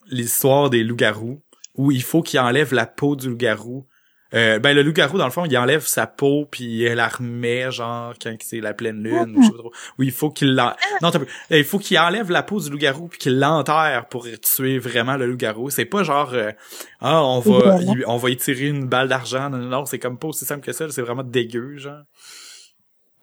l'histoire 0.09 0.71
des 0.71 0.83
loups-garous 0.83 1.41
où 1.77 1.93
il 1.93 2.03
faut 2.03 2.23
qu'ils 2.23 2.41
enlèvent 2.41 2.75
la 2.75 2.87
peau 2.87 3.15
du 3.15 3.29
loup-garou 3.29 3.87
euh, 4.35 4.59
ben 4.59 4.75
le 4.77 4.83
loup-garou 4.83 5.19
dans 5.19 5.25
le 5.25 5.31
fond 5.31 5.45
il 5.45 5.59
enlève 5.59 5.85
sa 5.87 6.07
peau 6.07 6.47
puis 6.51 6.83
il 6.85 6.93
la 6.95 7.09
remet 7.09 7.71
genre 7.73 8.15
quand 8.23 8.35
c'est 8.41 8.61
la 8.61 8.75
pleine 8.75 9.03
lune 9.03 9.35
ou 9.37 9.43
je 9.43 9.47
sais 9.47 9.53
pas 9.53 9.59
trop. 9.59 9.73
Oui, 9.99 10.07
il 10.07 10.13
faut 10.13 10.31
qu'il 10.31 10.55
l'en... 10.55 10.73
non. 11.03 11.11
Euh, 11.15 11.59
il 11.59 11.65
faut 11.65 11.79
qu'il 11.79 11.99
enlève 11.99 12.31
la 12.31 12.43
peau 12.43 12.61
du 12.61 12.71
loup-garou 12.71 13.09
puis 13.09 13.19
qu'il 13.19 13.39
l'enterre 13.41 14.07
pour 14.09 14.27
tuer 14.43 14.79
vraiment 14.79 15.17
le 15.17 15.27
loup-garou 15.27 15.71
c'est 15.71 15.85
pas 15.85 16.03
genre 16.05 16.31
euh, 16.35 16.53
ah 17.01 17.25
on 17.25 17.41
va 17.41 17.79
on 18.07 18.17
va 18.19 18.31
y 18.31 18.37
tirer 18.37 18.67
une 18.67 18.87
balle 18.87 19.09
d'argent 19.09 19.51
non 19.51 19.59
non, 19.59 19.67
non 19.69 19.85
c'est 19.85 19.99
comme 19.99 20.19
pas 20.19 20.29
aussi 20.29 20.45
simple 20.45 20.65
que 20.65 20.73
ça 20.73 20.89
c'est 20.91 21.03
vraiment 21.03 21.25
dégueu 21.25 21.77
genre 21.79 22.03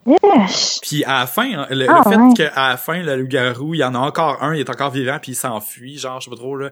Yes. 0.06 0.80
puis 0.82 1.04
à 1.04 1.20
la 1.20 1.28
fin, 1.28 1.52
hein, 1.60 1.68
le, 1.70 1.76
le 1.86 1.88
Ah, 1.90 2.04
fait 2.10 2.16
ouais. 2.16 2.34
qu'à 2.34 2.70
la 2.70 2.78
fin, 2.78 3.04
le 3.04 3.18
loup-garou, 3.18 3.74
il 3.74 3.80
y 3.80 3.84
en 3.84 3.94
a 3.94 3.98
encore 4.00 4.42
un, 4.42 4.56
il 4.56 4.62
est 4.62 4.70
encore 4.70 4.92
vivant, 4.92 5.20
puis 5.22 5.34
il 5.34 5.36
s'enfuit, 5.36 5.98
genre, 5.98 6.22
je 6.22 6.26
sais 6.26 6.30
pas 6.30 6.38
trop, 6.38 6.56
là. 6.56 6.72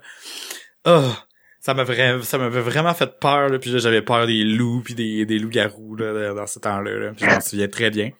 Ah, 0.85 1.01
ça 1.65 1.73
m'a 1.73 1.83
vraiment, 1.83 2.21
ça 2.21 2.37
m'avait 2.37 2.61
vraiment 2.61 2.93
fait 2.93 3.19
peur, 3.19 3.49
là, 3.49 3.57
puis 3.57 3.71
là, 3.71 3.79
j'avais 3.79 4.03
peur 4.03 4.27
des 4.27 4.43
loups, 4.43 4.83
puis 4.85 4.93
des, 4.93 5.25
des 5.25 5.39
loups-garous, 5.39 5.95
là, 5.95 6.31
dans 6.35 6.45
ce 6.45 6.59
temps-là, 6.59 6.91
là, 6.91 7.11
puis 7.11 7.25
je 7.25 7.31
m'en 7.31 7.41
souviens 7.41 7.67
très 7.67 7.89
bien. 7.89 8.11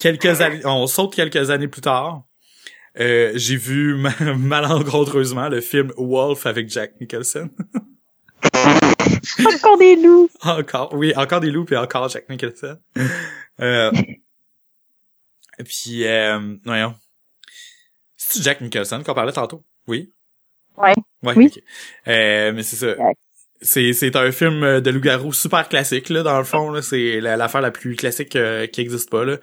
Quelques 0.00 0.40
années, 0.40 0.60
on 0.64 0.88
saute 0.88 1.14
quelques 1.14 1.50
années 1.50 1.68
plus 1.68 1.82
tard, 1.82 2.24
euh, 2.98 3.30
j'ai 3.36 3.54
vu 3.56 3.94
ma- 3.94 4.12
malencontreusement 4.36 5.48
le 5.48 5.60
film 5.60 5.92
Wolf 5.96 6.46
avec 6.46 6.68
Jack 6.68 7.00
Nicholson. 7.00 7.48
Encore 9.46 9.78
des 9.78 9.94
loups. 9.94 10.28
Encore, 10.42 10.94
oui, 10.94 11.12
encore 11.14 11.38
des 11.38 11.52
loups 11.52 11.66
puis 11.66 11.76
encore 11.76 12.08
Jack 12.08 12.28
Nicholson. 12.28 12.76
Euh, 13.60 13.92
puis, 15.64 16.08
euh, 16.08 16.56
voyons. 16.64 16.96
C'est 18.16 18.42
Jack 18.42 18.60
Nicholson 18.60 19.00
qu'on 19.06 19.14
parlait 19.14 19.30
tantôt? 19.32 19.64
Oui? 19.86 20.10
Ouais. 20.76 20.94
Ouais, 21.22 21.34
Oui. 21.36 21.50
Euh, 22.08 22.52
mais 22.54 22.62
c'est 22.62 22.76
ça. 22.76 22.90
Exact. 22.92 23.18
C'est, 23.62 23.92
c'est 23.94 24.14
un 24.16 24.30
film 24.30 24.80
de 24.80 24.90
loup-garou 24.90 25.32
super 25.32 25.68
classique, 25.68 26.10
là, 26.10 26.22
dans 26.22 26.36
le 26.36 26.44
fond, 26.44 26.70
là. 26.70 26.82
C'est 26.82 27.20
la- 27.20 27.36
l'affaire 27.36 27.62
la 27.62 27.70
plus 27.70 27.96
classique 27.96 28.36
euh, 28.36 28.66
qui 28.66 28.80
existe 28.82 29.08
pas, 29.10 29.24
là. 29.24 29.38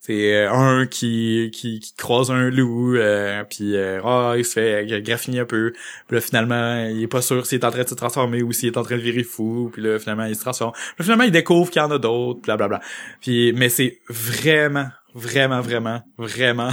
C'est 0.00 0.34
euh, 0.34 0.52
un 0.52 0.86
qui, 0.86 1.50
qui, 1.52 1.80
qui 1.80 1.94
croise 1.96 2.30
un 2.30 2.48
loup, 2.48 2.94
euh, 2.96 3.42
puis 3.44 3.74
euh, 3.76 4.00
ah, 4.04 4.34
il 4.38 4.44
se 4.44 4.52
fait 4.52 4.90
euh, 4.90 5.00
graffiner 5.00 5.40
un 5.40 5.44
peu. 5.44 5.72
Puis 6.06 6.14
là, 6.14 6.20
finalement, 6.20 6.84
il 6.86 7.02
est 7.02 7.06
pas 7.08 7.20
sûr 7.22 7.44
s'il 7.44 7.58
est 7.58 7.64
en 7.64 7.70
train 7.70 7.82
de 7.82 7.88
se 7.88 7.94
transformer 7.94 8.42
ou 8.42 8.52
s'il 8.52 8.68
est 8.68 8.76
en 8.78 8.82
train 8.84 8.96
de 8.96 9.00
virer 9.02 9.24
fou. 9.24 9.68
Puis 9.72 9.82
là, 9.82 9.98
finalement, 9.98 10.24
il 10.26 10.36
se 10.36 10.40
transforme. 10.42 10.72
Puis 10.72 10.82
là, 11.00 11.04
finalement, 11.04 11.24
il 11.24 11.32
découvre 11.32 11.70
qu'il 11.70 11.82
y 11.82 11.84
en 11.84 11.90
a 11.90 11.98
d'autres, 11.98 12.40
blablabla. 12.40 12.80
Puis, 13.20 13.52
mais 13.54 13.68
c'est 13.68 13.98
vraiment, 14.08 14.86
vraiment, 15.14 15.60
vraiment, 15.60 16.02
vraiment 16.18 16.70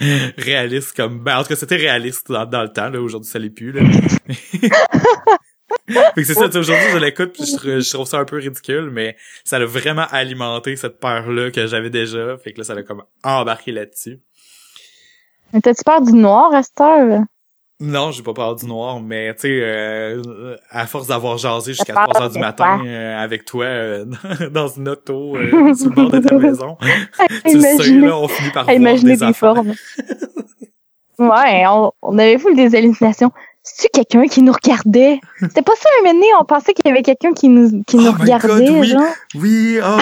réaliste 0.38 0.96
comme... 0.96 1.20
Ben, 1.20 1.38
en 1.38 1.42
tout 1.42 1.48
cas, 1.48 1.56
c'était 1.56 1.76
réaliste 1.76 2.30
dans, 2.30 2.46
dans 2.46 2.62
le 2.62 2.72
temps, 2.72 2.88
là. 2.88 3.00
Aujourd'hui, 3.00 3.30
ça 3.30 3.38
l'est 3.38 3.50
plus, 3.50 3.72
là. 3.72 3.82
fait 5.88 6.14
que 6.14 6.24
c'est 6.24 6.34
ça, 6.34 6.46
tu 6.46 6.52
sais, 6.52 6.58
aujourd'hui, 6.58 6.86
je 6.92 6.98
l'écoute 6.98 7.32
puis 7.32 7.44
je, 7.44 7.80
je 7.80 7.92
trouve 7.92 8.06
ça 8.06 8.18
un 8.18 8.24
peu 8.24 8.36
ridicule, 8.36 8.90
mais 8.90 9.16
ça 9.44 9.56
a 9.56 9.64
vraiment 9.64 10.06
alimenté 10.10 10.76
cette 10.76 11.00
peur-là 11.00 11.50
que 11.50 11.66
j'avais 11.66 11.90
déjà. 11.90 12.36
Fait 12.38 12.52
que 12.52 12.58
là, 12.58 12.64
ça 12.64 12.74
l'a 12.74 12.82
comme 12.82 13.02
embarqué 13.22 13.72
là-dessus. 13.72 14.20
Mais 15.52 15.60
t'as-tu 15.60 15.82
peur 15.84 16.00
du 16.00 16.12
noir 16.12 16.54
à 16.54 16.62
cette 16.62 16.80
heure? 16.80 17.22
Non, 17.82 18.10
j'ai 18.10 18.22
pas 18.22 18.34
peur 18.34 18.56
du 18.56 18.66
noir, 18.66 19.00
mais 19.00 19.32
tu 19.34 19.40
sais, 19.40 19.60
euh, 19.62 20.54
à 20.70 20.86
force 20.86 21.06
d'avoir 21.06 21.38
jasé 21.38 21.72
jusqu'à 21.72 21.94
T'as 21.94 22.04
peur 22.04 22.08
3 22.10 22.22
heures 22.22 22.30
du 22.30 22.38
matin 22.38 22.82
euh, 22.84 23.18
avec 23.18 23.46
toi 23.46 23.64
euh, 23.64 24.04
dans 24.50 24.68
une 24.68 24.90
auto 24.90 25.34
euh, 25.36 25.72
sur 25.74 25.88
le 25.88 25.94
bord 25.94 26.10
de 26.10 26.18
ta 26.18 26.34
maison, 26.38 26.76
tu 27.46 27.54
le 27.54 27.60
sais, 27.60 27.90
là, 27.94 28.18
on 28.18 28.28
finit 28.28 28.50
par 28.50 28.62
à 28.62 28.64
voir 28.66 28.76
imaginer 28.76 29.16
des 29.16 29.32
formes. 29.32 29.72
ouais, 31.18 31.64
on, 31.68 31.90
on 32.02 32.18
avait 32.18 32.36
vu 32.36 32.54
des 32.54 32.74
hallucinations. 32.76 33.32
C'est-tu 33.62 33.88
quelqu'un 33.92 34.26
qui 34.26 34.40
nous 34.42 34.52
regardait? 34.52 35.20
C'était 35.40 35.62
pas 35.62 35.74
ça 35.76 35.88
un 35.98 36.02
moment 36.02 36.14
donné, 36.14 36.26
on 36.40 36.44
pensait 36.44 36.72
qu'il 36.72 36.86
y 36.86 36.88
avait 36.90 37.02
quelqu'un 37.02 37.32
qui 37.34 37.48
nous, 37.48 37.82
qui 37.84 37.96
Oh 37.98 38.00
nous 38.00 38.12
regardait, 38.12 38.64
God, 38.66 38.80
oui. 38.80 38.88
genre. 38.88 39.02
Oui, 39.34 39.78
oh, 39.84 39.98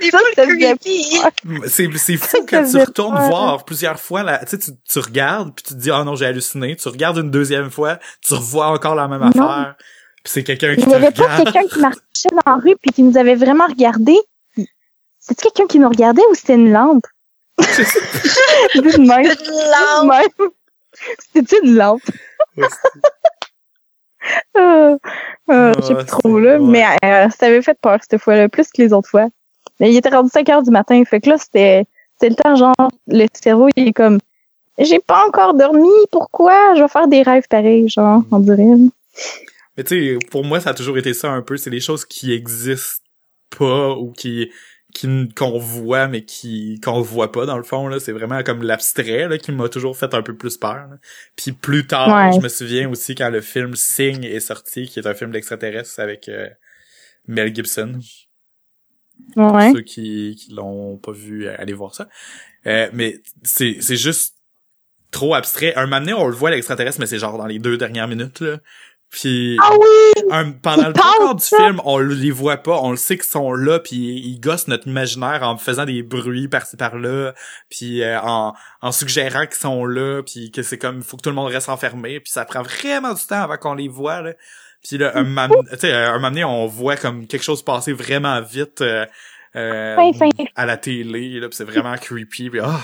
C'est 0.00 0.10
creepy. 0.36 1.18
c'est 1.66 1.88
c'est 1.96 2.16
fou 2.16 2.44
quand 2.48 2.64
tu 2.70 2.78
retournes 2.78 3.16
peur. 3.16 3.28
voir 3.28 3.64
plusieurs 3.64 3.98
fois 3.98 4.22
là, 4.22 4.38
tu 4.44 4.50
sais 4.50 4.58
tu, 4.58 4.70
tu 4.88 4.98
regardes 5.00 5.54
puis 5.54 5.64
tu 5.64 5.74
te 5.74 5.78
dis 5.78 5.90
oh 5.90 6.04
non, 6.04 6.14
j'ai 6.14 6.26
halluciné, 6.26 6.76
tu 6.76 6.88
regardes 6.88 7.16
une 7.18 7.30
deuxième 7.30 7.70
fois, 7.70 7.98
tu 8.24 8.34
revois 8.34 8.68
encore 8.68 8.94
la 8.94 9.08
même 9.08 9.20
Non. 9.20 9.28
affaire. 9.28 9.74
Puis 10.22 10.32
c'est 10.34 10.44
quelqu'un 10.44 10.74
qui 10.74 10.82
Il 10.82 10.86
te 10.86 10.90
y 10.90 10.94
avait 10.94 11.10
pas 11.10 11.36
quelqu'un 11.42 11.66
qui 11.66 11.80
marchait 11.80 12.28
dans 12.30 12.42
la 12.52 12.56
rue 12.56 12.76
puis 12.80 12.92
qui 12.92 13.02
nous 13.02 13.16
avait 13.16 13.34
vraiment 13.34 13.66
regardé. 13.66 14.16
C'était 15.18 15.42
quelqu'un 15.50 15.66
qui 15.66 15.78
nous 15.78 15.88
regardait 15.88 16.22
ou 16.30 16.34
c'était 16.34 16.54
une 16.54 16.70
lampe? 16.72 17.04
Même. 17.58 18.84
Une 18.84 19.06
lampe. 19.08 20.52
C'était 21.34 21.58
une 21.64 21.74
lampe? 21.76 22.02
Euh, 24.56 24.98
euh, 25.50 25.72
je 25.76 25.82
sais 25.82 25.92
Ah, 25.94 25.96
plus 25.96 26.06
trop, 26.06 26.38
là. 26.38 26.58
Mais 26.58 26.84
euh, 27.04 27.28
ça 27.30 27.46
avait 27.46 27.62
fait 27.62 27.78
peur 27.80 27.98
cette 28.02 28.20
fois-là, 28.20 28.48
plus 28.48 28.68
que 28.70 28.82
les 28.82 28.92
autres 28.92 29.08
fois. 29.08 29.28
Mais 29.80 29.90
il 29.90 29.96
était 29.96 30.08
rendu 30.08 30.28
5 30.28 30.48
heures 30.50 30.62
du 30.62 30.70
matin. 30.70 31.02
Fait 31.04 31.20
que 31.20 31.30
là, 31.30 31.38
c'était, 31.38 31.86
c'était 32.14 32.30
le 32.30 32.34
temps, 32.34 32.56
genre, 32.56 32.90
le 33.06 33.26
cerveau, 33.32 33.68
il 33.76 33.88
est 33.88 33.92
comme, 33.92 34.18
j'ai 34.78 34.98
pas 34.98 35.26
encore 35.26 35.54
dormi, 35.54 35.88
pourquoi? 36.10 36.74
Je 36.74 36.82
vais 36.82 36.88
faire 36.88 37.08
des 37.08 37.22
rêves 37.22 37.46
pareils, 37.48 37.88
genre, 37.88 38.22
on 38.30 38.40
dirait. 38.40 38.64
Mais 39.76 39.84
tu 39.84 40.18
sais, 40.18 40.26
pour 40.30 40.44
moi, 40.44 40.60
ça 40.60 40.70
a 40.70 40.74
toujours 40.74 40.98
été 40.98 41.14
ça 41.14 41.30
un 41.30 41.42
peu. 41.42 41.56
C'est 41.56 41.70
des 41.70 41.80
choses 41.80 42.04
qui 42.04 42.32
existent 42.32 43.04
pas 43.56 43.90
ou 43.90 44.12
qui 44.12 44.50
qui 44.94 45.28
qu'on 45.36 45.58
voit 45.58 46.08
mais 46.08 46.24
qui 46.24 46.80
qu'on 46.82 47.00
voit 47.02 47.30
pas 47.30 47.44
dans 47.46 47.58
le 47.58 47.62
fond 47.62 47.88
là 47.88 48.00
c'est 48.00 48.12
vraiment 48.12 48.42
comme 48.42 48.62
l'abstrait 48.62 49.28
là 49.28 49.36
qui 49.38 49.52
m'a 49.52 49.68
toujours 49.68 49.96
fait 49.96 50.14
un 50.14 50.22
peu 50.22 50.34
plus 50.34 50.56
peur 50.56 50.74
là. 50.88 50.96
puis 51.36 51.52
plus 51.52 51.86
tard 51.86 52.08
Ouais. 52.08 52.32
je 52.34 52.42
me 52.42 52.48
souviens 52.48 52.88
aussi 52.88 53.14
quand 53.14 53.28
le 53.30 53.40
film 53.42 53.74
Sing 53.76 54.24
est 54.24 54.40
sorti 54.40 54.86
qui 54.88 54.98
est 54.98 55.06
un 55.06 55.14
film 55.14 55.30
d'extraterrestres 55.30 56.00
avec 56.00 56.28
euh, 56.28 56.48
Mel 57.26 57.54
Gibson 57.54 57.98
Ouais. 59.36 59.66
pour 59.70 59.76
ceux 59.76 59.82
qui 59.82 60.36
qui 60.36 60.52
l'ont 60.54 60.96
pas 60.96 61.12
vu 61.12 61.46
euh, 61.46 61.54
allez 61.58 61.72
voir 61.74 61.94
ça 61.94 62.08
Euh, 62.66 62.88
mais 62.92 63.20
c'est 63.42 63.76
c'est 63.80 63.96
juste 63.96 64.36
trop 65.10 65.34
abstrait 65.34 65.74
un 65.74 65.84
moment 65.86 66.00
donné 66.00 66.14
on 66.14 66.26
le 66.28 66.34
voit 66.34 66.50
l'extraterrestre 66.50 67.00
mais 67.00 67.06
c'est 67.06 67.18
genre 67.18 67.36
dans 67.36 67.46
les 67.46 67.58
deux 67.58 67.76
dernières 67.76 68.08
minutes 68.08 68.40
là 68.40 68.58
puis 69.10 69.56
Ah 69.62 69.72
oui! 69.72 70.22
un- 70.30 70.52
pendant 70.52 70.88
le 70.88 70.92
quarts 70.92 71.34
du 71.34 71.44
film, 71.44 71.80
on 71.84 71.98
les 71.98 72.30
voit 72.30 72.58
pas, 72.58 72.78
on 72.82 72.90
le 72.90 72.96
sait 72.96 73.16
qu'ils 73.16 73.24
sont 73.30 73.52
là, 73.52 73.78
puis 73.78 73.96
ils 73.96 74.38
gossent 74.40 74.68
notre 74.68 74.86
imaginaire 74.86 75.42
en 75.42 75.56
faisant 75.56 75.84
des 75.86 76.02
bruits 76.02 76.48
par-ci 76.48 76.76
par-là, 76.76 77.32
puis 77.70 78.02
euh, 78.02 78.20
en, 78.20 78.52
en 78.82 78.92
suggérant 78.92 79.46
qu'ils 79.46 79.54
sont 79.56 79.86
là, 79.86 80.22
puis 80.22 80.50
que 80.50 80.62
c'est 80.62 80.78
comme 80.78 81.02
faut 81.02 81.16
que 81.16 81.22
tout 81.22 81.30
le 81.30 81.36
monde 81.36 81.50
reste 81.50 81.68
enfermé, 81.68 82.20
puis 82.20 82.30
ça 82.30 82.44
prend 82.44 82.62
vraiment 82.62 83.14
du 83.14 83.24
temps 83.26 83.42
avant 83.42 83.56
qu'on 83.56 83.74
les 83.74 83.88
voit 83.88 84.20
là. 84.20 84.32
Puis 84.86 84.96
là, 84.98 85.12
un 85.16 85.24
moment, 85.24 85.48
sais, 85.78 85.92
un 85.92 86.12
moment 86.14 86.28
donné, 86.28 86.44
on 86.44 86.66
voit 86.66 86.96
comme 86.96 87.26
quelque 87.26 87.42
chose 87.42 87.62
passer 87.64 87.92
vraiment 87.92 88.40
vite 88.42 88.80
euh, 88.82 89.06
euh, 89.56 89.96
à 90.54 90.66
la 90.66 90.76
télé, 90.76 91.40
là, 91.40 91.48
c'est 91.50 91.64
vraiment 91.64 91.94
creepy, 91.96 92.50
puis 92.50 92.60
ah, 92.62 92.80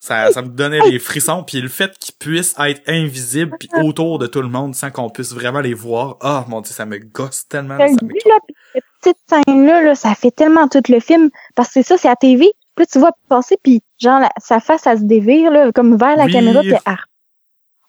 ça, 0.00 0.32
ça 0.32 0.40
me 0.42 0.48
donnait 0.48 0.80
des 0.90 0.98
frissons, 0.98 1.44
puis 1.44 1.60
le 1.60 1.68
fait 1.68 1.96
qu'ils 1.98 2.14
puissent 2.14 2.54
être 2.58 2.80
invisibles 2.88 3.54
puis 3.58 3.68
autour 3.84 4.18
de 4.18 4.26
tout 4.26 4.40
le 4.40 4.48
monde 4.48 4.74
sans 4.74 4.90
qu'on 4.90 5.10
puisse 5.10 5.32
vraiment 5.34 5.60
les 5.60 5.74
voir, 5.74 6.16
ah 6.22 6.44
mon 6.48 6.62
dieu, 6.62 6.72
ça 6.72 6.86
me 6.86 6.96
gosse 6.98 7.46
tellement. 7.48 7.76
Ça 7.78 7.86
vu, 7.86 8.18
là, 8.26 8.34
cette 8.72 8.84
petite 9.02 9.18
scène-là, 9.46 9.82
là, 9.82 9.94
ça 9.94 10.14
fait 10.14 10.30
tellement 10.30 10.68
tout 10.68 10.82
le 10.88 11.00
film. 11.00 11.28
Parce 11.54 11.68
que 11.68 11.74
c'est 11.74 11.82
ça, 11.82 11.98
c'est 11.98 12.08
à 12.08 12.16
TV. 12.16 12.50
Puis 12.74 12.84
là, 12.84 12.86
tu 12.90 12.98
vois 12.98 13.12
passer, 13.28 13.56
puis 13.62 13.82
genre, 14.00 14.20
la- 14.20 14.32
sa 14.38 14.58
face, 14.58 14.86
elle 14.86 14.98
se 15.00 15.04
dévire, 15.04 15.50
là, 15.50 15.70
comme 15.72 15.96
vers 15.96 16.16
la 16.16 16.24
Oui. 16.24 16.32
caméra, 16.32 16.60
puis 16.62 16.72
ah. 16.86 16.96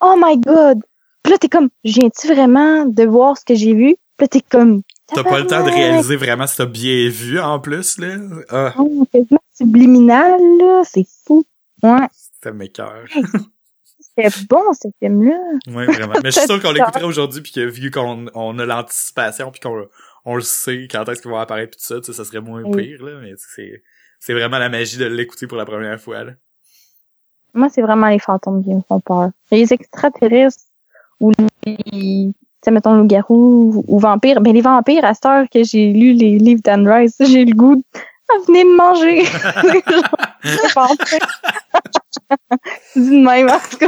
Oh 0.01 0.15
my 0.17 0.37
God! 0.37 0.79
Puis 1.23 1.31
là, 1.31 1.37
t'es 1.37 1.47
comme, 1.49 1.69
viens-tu 1.83 2.27
vraiment 2.33 2.85
de 2.85 3.03
voir 3.03 3.37
ce 3.37 3.45
que 3.45 3.55
j'ai 3.55 3.73
vu? 3.73 3.95
Puis 4.17 4.25
là, 4.25 4.27
t'es 4.27 4.41
comme... 4.41 4.81
T'as 5.13 5.23
pas 5.23 5.39
le 5.39 5.47
temps 5.47 5.63
de 5.63 5.69
réaliser 5.69 6.15
vraiment 6.15 6.47
si 6.47 6.57
t'as 6.57 6.65
bien 6.65 7.09
vu 7.09 7.39
en 7.39 7.59
plus, 7.59 7.97
là. 7.99 8.15
Ah, 8.49 8.73
Oh, 8.77 9.05
quasiment 9.11 9.39
subliminal, 9.55 10.39
là, 10.59 10.81
c'est 10.85 11.05
fou. 11.25 11.43
Ouais, 11.83 12.07
ça 12.43 12.51
m'écoeure. 12.51 13.05
c'était 13.99 14.29
bon, 14.49 14.73
ce 14.73 14.87
film-là. 14.99 15.37
Ouais, 15.67 15.85
vraiment. 15.85 16.13
Mais 16.23 16.31
je 16.31 16.39
suis 16.39 16.47
sûr 16.47 16.61
qu'on 16.61 16.71
l'écouterait 16.71 17.03
aujourd'hui 17.03 17.41
puis 17.41 17.51
que 17.51 17.61
vu 17.61 17.91
qu'on 17.91 18.27
on 18.33 18.59
a 18.59 18.65
l'anticipation 18.65 19.51
puis 19.51 19.59
qu'on 19.61 19.85
on 20.25 20.35
le 20.35 20.41
sait 20.41 20.87
quand 20.89 21.07
est-ce 21.09 21.21
qu'ils 21.21 21.31
vont 21.31 21.37
apparaître 21.37 21.71
puis 21.71 21.79
tout 21.79 21.87
ça, 21.93 21.99
tu 21.99 22.05
sais, 22.07 22.13
ça 22.13 22.25
serait 22.25 22.41
moins 22.41 22.63
Oui. 22.63 22.87
pire, 22.89 23.03
là. 23.03 23.19
Mais 23.21 23.31
tu 23.31 23.37
sais, 23.37 23.47
c'est, 23.55 23.83
c'est 24.19 24.33
vraiment 24.33 24.59
la 24.59 24.69
magie 24.69 24.97
de 24.97 25.05
l'écouter 25.05 25.47
pour 25.47 25.57
la 25.57 25.65
première 25.65 25.99
fois, 25.99 26.23
là. 26.23 26.31
Moi, 27.53 27.67
c'est 27.69 27.81
vraiment 27.81 28.07
les 28.07 28.19
fantômes 28.19 28.63
qui 28.63 28.73
me 28.73 28.81
font 28.87 29.01
peur. 29.01 29.31
Les 29.51 29.73
extraterrestres 29.73 30.63
ou 31.19 31.31
les, 31.65 31.75
tu 31.75 32.33
sais, 32.63 32.71
mettons, 32.71 32.95
loup-garou 32.95 33.73
ou, 33.75 33.83
ou 33.87 33.99
vampires. 33.99 34.39
Ben, 34.39 34.53
les 34.53 34.61
vampires, 34.61 35.03
à 35.03 35.13
cette 35.13 35.25
heure 35.25 35.49
que 35.49 35.63
j'ai 35.63 35.91
lu 35.91 36.13
les 36.13 36.37
livres 36.37 36.61
d'Anne 36.63 36.87
Rice, 36.87 37.17
j'ai 37.27 37.43
le 37.43 37.53
goût 37.53 37.75
de 37.75 37.83
venez 38.47 38.63
me 38.63 38.75
manger. 38.75 39.23
Dis 42.95 43.09
de 43.09 43.23
même, 43.23 43.49
en 43.49 43.59
tout 43.59 43.77
cas. 43.77 43.87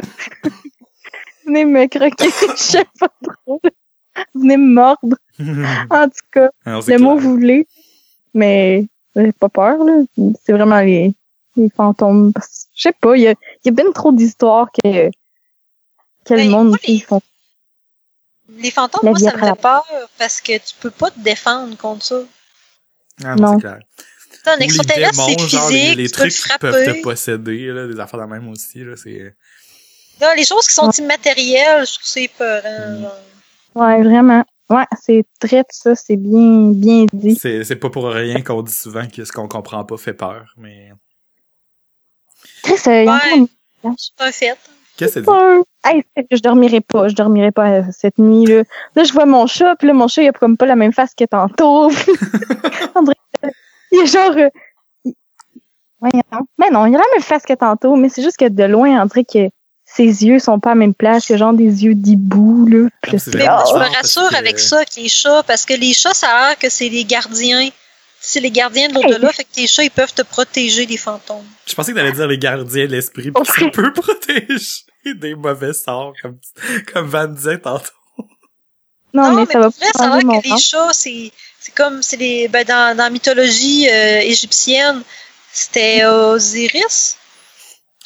venez 1.45 1.65
me 1.65 1.87
croquer, 1.87 2.29
je 2.29 2.55
sais 2.55 2.85
pas 2.99 3.09
trop. 3.45 3.61
Venez 4.33 4.57
me 4.57 4.73
mordre. 4.73 5.17
En 5.89 6.05
tout 6.07 6.25
cas, 6.31 6.49
Alors, 6.65 6.83
c'est 6.83 6.97
le 6.97 7.03
mot 7.03 7.17
vous 7.17 7.31
voulez. 7.31 7.67
Mais 8.35 8.85
j'ai 9.15 9.31
pas 9.31 9.49
peur, 9.49 9.83
là. 9.83 10.03
C'est 10.45 10.53
vraiment 10.53 10.79
les, 10.81 11.13
les 11.55 11.69
fantômes. 11.69 12.31
Je 12.75 12.81
sais 12.83 12.93
pas, 12.93 13.15
il 13.15 13.23
y 13.23 13.27
a, 13.27 13.31
il 13.31 13.65
y 13.65 13.69
a 13.69 13.71
bien 13.71 13.91
trop 13.91 14.11
d'histoires 14.11 14.67
que, 14.71 15.09
que 15.09 16.33
le 16.33 16.37
Ben, 16.37 16.49
monde 16.51 16.75
les- 16.83 16.93
ils 16.93 17.01
font. 17.03 17.21
Les 18.49 18.69
fantômes, 18.71 19.01
La 19.03 19.09
moi, 19.11 19.19
ça 19.19 19.35
me 19.35 19.39
fait 19.47 19.61
peur 19.61 19.83
parce 20.19 20.39
que 20.41 20.53
tu 20.57 20.75
peux 20.79 20.91
pas 20.91 21.09
te 21.09 21.19
défendre 21.19 21.75
contre 21.77 22.05
ça. 22.05 22.19
Ah 23.23 23.35
non, 23.35 23.53
Non. 23.53 23.55
c'est 23.55 23.61
clair. 23.61 23.79
Un 24.45 24.57
extraterrestre, 24.59 25.25
c'est 25.25 25.35
démons, 25.35 25.47
genre, 25.47 25.69
les, 25.69 25.95
physique, 25.95 26.11
trucs 26.11 26.33
qui 26.33 26.57
peuvent 26.59 26.85
te 26.85 27.01
posséder, 27.01 27.67
là, 27.67 27.87
des 27.87 27.99
affaires 27.99 28.19
de 28.19 28.25
même 28.25 28.47
aussi, 28.49 28.83
là, 28.83 28.95
c'est... 28.95 29.35
Là, 30.19 30.35
les 30.35 30.45
choses 30.45 30.67
qui 30.67 30.73
sont 30.73 30.91
immatérielles, 30.91 31.85
je 31.85 31.93
trouve 31.93 32.03
que 32.03 32.09
c'est 32.09 32.27
peurant. 32.37 32.89
Mm. 32.89 33.01
genre. 33.01 33.19
Ouais, 33.75 34.03
vraiment. 34.03 34.43
Ouais, 34.69 34.85
c'est 35.01 35.25
très 35.39 35.63
ça, 35.69 35.95
c'est 35.95 36.15
bien, 36.15 36.71
bien 36.71 37.05
dit. 37.11 37.35
C'est, 37.35 37.63
c'est 37.63 37.75
pas 37.75 37.89
pour 37.89 38.07
rien 38.09 38.41
qu'on 38.41 38.61
dit 38.61 38.73
souvent 38.73 39.07
que 39.07 39.25
ce 39.25 39.31
qu'on 39.31 39.47
comprend 39.47 39.83
pas 39.83 39.97
fait 39.97 40.13
peur, 40.13 40.53
mais... 40.57 40.91
Chris, 42.63 42.75
euh, 42.87 43.05
Ouais. 43.05 43.95
C'est 43.97 44.23
un 44.25 44.31
fait. 44.31 44.57
Qu'est-ce 44.95 45.19
que 45.19 45.25
c'est? 45.25 45.89
Hey, 45.89 46.03
que 46.15 46.35
je 46.37 46.41
dormirai 46.41 46.81
pas, 46.81 47.07
je 47.07 47.15
dormirai 47.15 47.51
pas 47.51 47.69
euh, 47.69 47.83
cette 47.91 48.17
nuit 48.17 48.45
là. 48.45 48.63
Là, 48.95 49.03
je 49.03 49.11
vois 49.11 49.25
mon 49.25 49.47
chat, 49.47 49.75
puis 49.75 49.87
là 49.87 49.93
mon 49.93 50.07
chat 50.07 50.21
il 50.23 50.29
a 50.29 50.31
comme 50.31 50.55
pas 50.55 50.65
la 50.65 50.75
même 50.75 50.93
face 50.93 51.13
que 51.13 51.25
tantôt. 51.25 51.89
Que- 52.93 53.13
il 53.93 53.99
est 53.99 54.05
genre 54.07 54.31
euh, 54.37 54.49
il- 55.05 55.13
Voyons. 55.99 56.21
Mais 56.57 56.69
non, 56.69 56.85
il 56.85 56.95
a 56.95 56.97
la 56.99 57.03
même 57.13 57.21
face 57.23 57.43
que 57.43 57.53
tantôt, 57.53 57.95
mais 57.95 58.09
c'est 58.09 58.21
juste 58.23 58.37
que 58.37 58.49
de 58.49 58.63
loin, 58.65 59.01
on 59.01 59.05
dirait 59.05 59.23
que 59.23 59.49
ses 59.85 60.03
yeux 60.25 60.39
sont 60.39 60.59
pas 60.59 60.71
à 60.71 60.73
la 60.73 60.79
même 60.79 60.93
place, 60.93 61.29
il 61.29 61.33
a 61.33 61.37
genre 61.37 61.53
des 61.53 61.85
yeux 61.85 61.93
d'hibou 61.95 62.65
là. 62.67 62.89
Puis 63.01 63.19
c'est- 63.19 63.33
Mais 63.35 63.45
Ah, 63.47 63.63
moi, 63.63 63.65
je 63.69 63.73
me 63.89 63.95
rassure 63.95 64.29
que- 64.29 64.35
avec 64.35 64.59
ça, 64.59 64.77
avec 64.77 64.95
les 64.97 65.07
chats, 65.09 65.43
parce 65.43 65.65
que 65.65 65.73
les 65.73 65.93
chats, 65.93 66.13
ça 66.13 66.27
a 66.29 66.47
l'air 66.49 66.57
que 66.59 66.69
c'est 66.69 66.89
les 66.89 67.05
gardiens. 67.05 67.69
C'est 68.25 68.39
les 68.39 68.51
gardiens 68.51 68.87
de 68.87 68.93
l'au-delà, 68.93 69.33
fait 69.33 69.43
que 69.43 69.49
les 69.57 69.67
chats, 69.67 69.83
ils 69.83 69.91
peuvent 69.91 70.13
te 70.13 70.21
protéger 70.21 70.85
des 70.85 70.95
fantômes. 70.95 71.43
Je 71.67 71.73
pensais 71.75 71.91
que 71.91 71.97
t'allais 71.97 72.13
dire 72.13 72.25
les 72.27 72.37
gardiens 72.37 72.85
de 72.85 72.91
l'esprit, 72.91 73.31
pis 73.31 73.41
ça 73.45 73.69
peut 73.69 73.91
protéger 73.93 74.83
des 75.15 75.35
mauvais 75.35 75.73
sorts, 75.73 76.13
comme, 76.21 76.37
comme 76.93 77.07
Van 77.07 77.27
disait 77.27 77.59
tantôt. 77.59 77.91
Non, 79.13 79.33
mais, 79.33 79.45
ça 79.45 79.59
va 79.59 79.67
vrai, 79.67 79.91
pas 79.93 79.99
ça 79.99 80.05
a 80.11 80.19
l'air 80.21 80.41
que 80.41 80.47
les 80.49 80.57
chats, 80.57 80.93
c'est 80.93 81.31
c'est 81.63 81.73
comme 81.73 82.03
c'est 82.03 82.17
les 82.17 82.49
ben, 82.49 82.65
dans, 82.65 82.97
dans 82.97 83.03
la 83.05 83.09
mythologie 83.09 83.87
euh, 83.89 84.19
égyptienne, 84.19 85.01
c'était 85.51 86.03
Osiris 86.05 87.17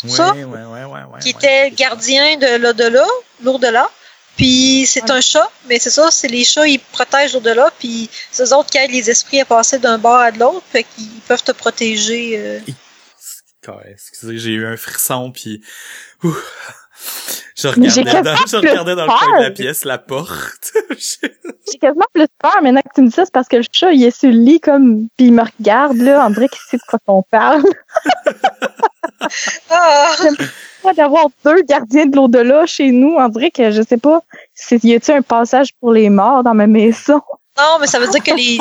Ça? 0.06 0.34
Ouais, 0.34 0.44
ouais, 0.44 0.64
ouais, 0.66 0.84
ouais. 0.86 1.20
qui 1.22 1.30
était 1.30 1.72
gardien 1.72 2.38
de 2.38 2.58
l'au-delà, 2.58 3.08
l'au-delà. 3.42 3.90
Puis 4.36 4.86
c'est 4.86 5.10
un 5.10 5.20
chat, 5.20 5.50
mais 5.68 5.80
c'est 5.80 5.90
ça, 5.90 6.12
c'est 6.12 6.28
les 6.28 6.44
chats, 6.44 6.68
ils 6.68 6.80
protègent 6.80 7.34
l'au-delà, 7.34 7.72
puis 7.80 8.08
c'est 8.32 8.44
eux 8.44 8.54
autres 8.54 8.70
qui 8.70 8.78
aident 8.78 8.92
les 8.92 9.10
esprits 9.10 9.42
à 9.42 9.46
passer 9.46 9.80
d'un 9.80 9.98
bord 9.98 10.20
à 10.20 10.32
de 10.32 10.38
l'autre, 10.38 10.64
fait 10.72 10.84
qu'ils 10.84 11.22
peuvent 11.28 11.42
te 11.42 11.52
protéger. 11.52 12.38
euh. 12.38 12.60
Excusez, 13.90 14.38
j'ai 14.38 14.52
eu 14.52 14.68
un 14.68 14.78
frisson 14.78 15.32
pis 15.32 15.62
ouh, 16.24 16.38
je 17.56 17.68
regardais, 17.68 18.22
dans, 18.22 18.36
quasiment 18.36 18.48
je 18.48 18.58
regardais 18.58 18.96
dans 18.96 19.04
le 19.04 19.08
peur. 19.08 19.20
coin 19.20 19.40
de 19.40 19.44
la 19.44 19.52
pièce 19.52 19.86
la 19.86 19.98
porte. 19.98 20.74
J'ai 21.72 21.80
quasiment 21.80 22.06
plus 22.14 22.28
peur 22.40 22.62
maintenant 22.62 22.82
que 22.82 22.94
tu 22.94 23.02
me 23.02 23.08
dis 23.08 23.14
ça, 23.14 23.26
c'est 23.26 23.34
parce 23.34 23.48
que 23.48 23.58
le 23.58 23.64
chat, 23.72 23.92
il 23.92 24.04
est 24.04 24.18
sur 24.18 24.30
le 24.30 24.38
lit 24.38 24.60
comme, 24.60 25.08
puis 25.18 25.28
il 25.28 25.34
me 25.34 25.44
regarde, 25.44 25.98
là, 25.98 26.26
on 26.28 26.30
dirait 26.30 26.48
qu'il 26.50 26.60
sait 26.70 26.78
de 26.78 26.84
quoi 26.88 27.00
qu'on 27.06 27.24
parle? 27.24 27.64
Ah! 29.72 30.16
Pas 30.84 30.94
d'avoir 30.94 31.26
deux 31.44 31.64
gardiens 31.64 32.06
de 32.06 32.16
l'au-delà 32.16 32.68
chez 32.68 32.92
nous, 32.92 33.16
on 33.18 33.28
dirait 33.30 33.50
que, 33.50 33.72
je 33.72 33.82
sais 33.82 33.98
pas, 33.98 34.22
y 34.72 34.94
a-tu 34.94 35.12
un 35.12 35.24
passage 35.24 35.70
pour 35.80 35.92
les 35.92 36.10
morts 36.10 36.44
dans 36.44 36.54
ma 36.54 36.68
maison? 36.68 37.22
Non, 37.58 37.78
mais 37.82 37.88
ça 37.88 38.00
veut 38.00 38.08
dire 38.08 38.22
que 38.22 38.36
les. 38.36 38.60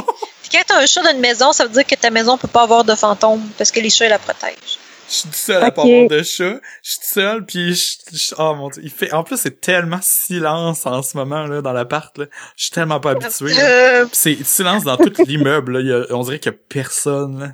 Quand 0.51 0.62
t'as 0.66 0.80
un 0.80 0.87
chat 0.87 1.03
dans 1.03 1.11
une 1.11 1.20
maison, 1.20 1.53
ça 1.53 1.64
veut 1.64 1.72
dire 1.72 1.84
que 1.84 1.95
ta 1.95 2.09
maison 2.11 2.39
peut 2.39 2.49
pas 2.49 2.62
avoir 2.62 2.84
de 2.84 2.95
fantômes, 2.95 3.47
parce 3.59 3.70
que 3.70 3.80
les 3.80 3.91
chats 3.91 4.09
la 4.09 4.18
protègent. 4.18 4.78
Je 5.09 5.14
suis 5.14 5.28
tout 5.28 5.34
seul 5.34 5.62
à 5.62 5.70
pas 5.70 5.82
avoir 5.82 6.09
de 6.09 6.22
chat. 6.22 6.61
Je 6.82 6.90
suis 6.90 6.98
tout 6.98 7.07
seul 7.07 7.44
pis 7.46 7.74
je, 7.74 8.16
je- 8.16 8.34
oh 8.38 8.54
mon 8.57 8.68
dieu, 8.70 8.82
il 8.84 8.90
fait, 8.90 9.12
en 9.12 9.22
plus 9.22 9.36
c'est 9.36 9.61
tellement 9.61 10.00
silence 10.02 10.84
en 10.84 11.00
ce 11.02 11.16
moment, 11.16 11.46
là, 11.46 11.62
dans 11.62 11.72
l'appart, 11.72 12.16
là. 12.18 12.26
Je 12.57 12.64
suis 12.64 12.72
tellement 12.72 12.98
pas 12.98 13.12
habitué. 13.12 13.52
Euh, 13.59 14.07
c'est 14.12 14.42
silence 14.44 14.82
dans 14.84 14.96
tout 14.96 15.12
l'immeuble, 15.26 15.74
là. 15.74 15.80
Il 15.80 15.86
y 15.86 15.92
a- 15.92 16.16
on 16.16 16.22
dirait 16.24 16.40
qu'il 16.40 16.50
y 16.52 16.54
a 16.54 16.59
personne, 16.68 17.38
là. 17.38 17.48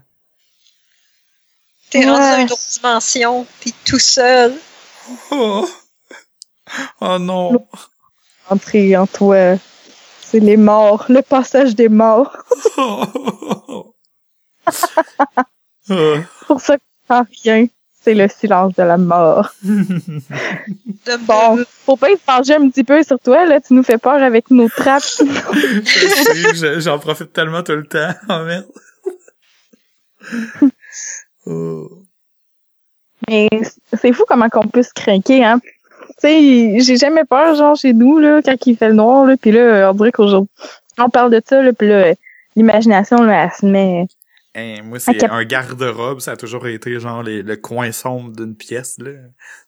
T'es 1.90 1.98
rendu 2.06 2.12
dans 2.12 2.18
Ouais. 2.36 2.42
une 2.42 2.52
autre 2.52 2.68
dimension, 2.72 3.46
t'es 3.60 3.72
tout 3.84 3.98
seul. 3.98 4.54
Oh, 5.30 5.68
oh 7.02 7.18
non. 7.18 7.66
Entrer 8.48 8.96
en 8.96 9.06
toi. 9.06 9.56
C'est 10.24 10.40
les 10.40 10.56
morts, 10.56 11.04
le 11.10 11.20
passage 11.20 11.74
des 11.74 11.90
morts. 11.90 12.34
Oh. 12.78 13.94
C'est 15.86 16.24
pour 16.46 16.60
ça 16.60 16.76
que 16.78 16.82
rien. 17.20 17.66
C'est 18.04 18.14
le 18.14 18.26
silence 18.28 18.74
de 18.74 18.82
la 18.82 18.98
mort. 18.98 19.54
Bon, 21.26 21.58
faut 21.84 21.96
pas 21.96 22.08
se 22.10 22.24
venger 22.26 22.54
un 22.54 22.68
petit 22.68 22.84
peu 22.84 23.02
sur 23.02 23.18
toi, 23.18 23.44
là. 23.44 23.60
Tu 23.60 23.74
nous 23.74 23.82
fais 23.82 23.98
peur 23.98 24.22
avec 24.22 24.50
nos 24.50 24.68
trappes. 24.68 25.02
J'en 26.78 26.98
profite 26.98 27.32
tellement 27.32 27.62
tout 27.62 27.72
le 27.72 27.86
temps. 27.86 28.12
Oh 28.28 28.44
merde. 28.44 28.66
Oh. 31.46 31.88
Mais 33.28 33.48
c'est 34.00 34.12
fou 34.12 34.24
comment 34.26 34.48
qu'on 34.48 34.66
peut 34.66 34.82
se 34.82 34.92
craquer, 34.94 35.44
hein. 35.44 35.60
Tu 36.20 36.28
sais, 36.28 36.80
j'ai 36.80 36.96
jamais 36.96 37.24
peur, 37.24 37.54
genre, 37.54 37.76
chez 37.76 37.92
nous, 37.92 38.18
là, 38.18 38.40
quand 38.44 38.54
il 38.66 38.76
fait 38.76 38.88
le 38.88 38.94
noir, 38.94 39.26
là, 39.26 39.36
puis 39.36 39.50
là, 39.50 39.90
on 39.90 39.94
dirait 39.94 40.12
qu'aujourd'hui, 40.12 40.50
on 40.98 41.08
parle 41.08 41.32
de 41.32 41.42
ça, 41.44 41.62
là, 41.62 41.72
puis 41.72 41.88
là, 41.88 42.14
l'imagination, 42.56 43.22
là, 43.22 43.44
elle 43.44 43.52
se 43.58 43.66
met... 43.66 44.06
Hein, 44.54 44.82
moi, 44.82 44.98
c'est 44.98 45.22
Ok. 45.24 45.30
un 45.30 45.44
garde-robe, 45.44 46.20
ça 46.20 46.32
a 46.32 46.36
toujours 46.36 46.66
été 46.66 47.00
genre 47.00 47.22
les- 47.22 47.42
le 47.42 47.56
coin 47.56 47.90
sombre 47.90 48.32
d'une 48.36 48.54
pièce, 48.54 48.98
là. 48.98 49.12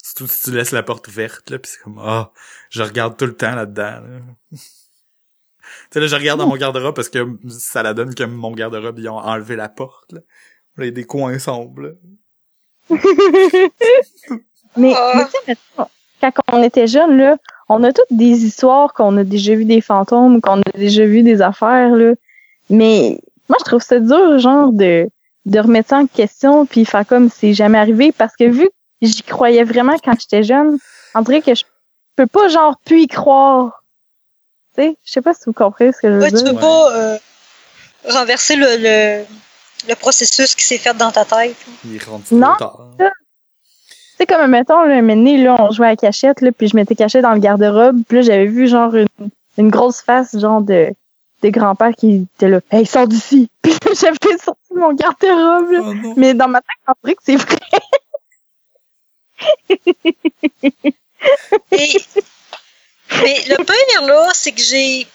Surtout 0.02 0.26
si 0.26 0.44
tu 0.44 0.56
laisses 0.56 0.72
la 0.72 0.82
porte 0.82 1.08
ouverte, 1.08 1.48
là, 1.50 1.58
pis 1.58 1.70
c'est 1.70 1.80
comme, 1.82 1.98
ah, 2.04 2.32
je 2.68 2.82
regarde 2.82 3.16
tout 3.16 3.24
le 3.26 3.34
temps 3.34 3.54
là-dedans, 3.54 3.82
là. 4.02 4.20
tu 4.52 4.58
sais, 5.90 6.00
là, 6.00 6.06
je 6.06 6.14
regarde 6.16 6.38
dans 6.38 6.46
mon 6.46 6.56
garde-robe 6.56 6.94
parce 6.94 7.08
que 7.08 7.26
ça 7.48 7.82
la 7.82 7.94
donne 7.94 8.14
que 8.14 8.24
mon 8.24 8.50
garde-robe, 8.52 8.98
ils 8.98 9.08
ont 9.08 9.16
enlevé 9.18 9.56
la 9.56 9.70
porte, 9.70 10.12
là. 10.12 10.20
Il 10.78 10.84
y 10.84 10.88
a 10.88 10.90
des 10.90 11.04
coins 11.04 11.38
sombres, 11.38 11.80
là. 11.82 11.90
Mais, 14.76 14.92
Ah. 14.96 15.12
mais 15.16 15.24
tu 15.26 15.30
sais, 15.30 15.38
mettons, 15.48 15.88
quand 16.20 16.32
on 16.52 16.62
était 16.62 16.86
jeune, 16.88 17.16
là, 17.16 17.36
on 17.68 17.82
a 17.84 17.92
toutes 17.92 18.12
des 18.12 18.44
histoires 18.44 18.92
qu'on 18.92 19.16
a 19.16 19.24
déjà 19.24 19.54
vu 19.54 19.64
des 19.64 19.80
fantômes, 19.80 20.40
qu'on 20.40 20.60
a 20.60 20.70
déjà 20.78 21.06
vu 21.06 21.22
des 21.22 21.40
affaires, 21.42 21.90
là. 21.94 22.14
Mais 22.70 23.20
moi, 23.48 23.56
je 23.60 23.64
trouve 23.64 23.82
ça 23.82 23.98
dur, 23.98 24.38
genre, 24.38 24.72
de, 24.72 25.08
de 25.46 25.58
remettre 25.58 25.90
ça 25.90 25.98
en 25.98 26.06
question 26.06 26.66
puis 26.66 26.84
faire 26.84 27.06
comme 27.06 27.28
si 27.28 27.36
c'est 27.40 27.54
jamais 27.54 27.78
arrivé 27.78 28.12
parce 28.12 28.34
que 28.36 28.44
vu 28.44 28.64
que 28.64 28.70
j'y 29.02 29.22
croyais 29.22 29.64
vraiment 29.64 29.96
quand 30.02 30.18
j'étais 30.18 30.42
jeune, 30.42 30.78
on 31.14 31.20
dirait 31.22 31.42
que 31.42 31.54
je 31.54 31.64
peux 32.16 32.26
pas, 32.26 32.48
genre, 32.48 32.76
plus 32.84 33.02
y 33.02 33.06
croire. 33.08 33.82
Tu 34.76 34.82
sais, 34.82 34.96
je 35.04 35.12
sais 35.12 35.20
pas 35.22 35.34
si 35.34 35.42
vous 35.46 35.52
comprenez 35.52 35.92
ce 35.92 35.98
que 36.00 36.08
je 36.08 36.14
veux 36.14 36.22
Ouais, 36.22 36.30
tu 36.30 36.36
dire. 36.36 36.44
peux 36.44 36.54
Ouais. 36.54 36.60
pas 36.60 36.96
euh, 36.96 37.18
renverser 38.10 38.56
le, 38.56 38.66
le, 38.78 39.24
le 39.88 39.94
processus 39.94 40.54
qui 40.54 40.64
s'est 40.64 40.78
fait 40.78 40.94
dans 40.94 41.10
ta 41.12 41.24
tête. 41.24 41.56
Il 41.84 41.96
est 41.96 42.04
rendu 42.04 42.24
Non. 42.34 42.54
Tu 42.58 43.04
sais, 44.18 44.26
comme, 44.26 44.48
mettons, 44.50 44.84
là, 44.84 45.00
donné, 45.02 45.36
là, 45.42 45.56
on 45.58 45.70
jouait 45.72 45.88
à 45.88 45.90
la 45.90 45.96
cachette, 45.96 46.40
là, 46.40 46.52
puis 46.52 46.68
je 46.68 46.76
m'étais 46.76 46.94
cachée 46.94 47.20
dans 47.20 47.32
le 47.32 47.40
garde-robe, 47.40 48.02
puis 48.08 48.18
là, 48.18 48.22
j'avais 48.22 48.46
vu, 48.46 48.68
genre, 48.68 48.94
une, 48.94 49.08
une 49.58 49.70
grosse 49.70 50.00
face, 50.00 50.38
genre, 50.38 50.60
de, 50.62 50.88
de 51.50 51.58
grand-père 51.58 51.90
qui 51.96 52.26
était 52.36 52.48
là. 52.48 52.60
Hey, 52.70 52.86
sors 52.86 53.06
d'ici! 53.06 53.48
Puis 53.62 53.72
là, 53.72 53.92
j'avais 53.98 54.38
sorti 54.38 54.74
mon 54.74 54.92
garde-robe, 54.92 55.70
là. 55.72 55.80
Oh. 55.82 56.14
Mais 56.16 56.34
dans 56.34 56.48
ma 56.48 56.60
tête, 56.60 56.68
on 56.88 56.92
dirait 57.04 57.14
que 57.14 57.22
c'est 57.24 57.36
vrai. 57.36 57.58
Et- 61.72 62.02
mais 63.22 63.44
le 63.48 63.56
pire, 63.64 64.02
là, 64.06 64.28
c'est 64.34 64.52
que 64.52 64.62
j'ai. 64.62 65.06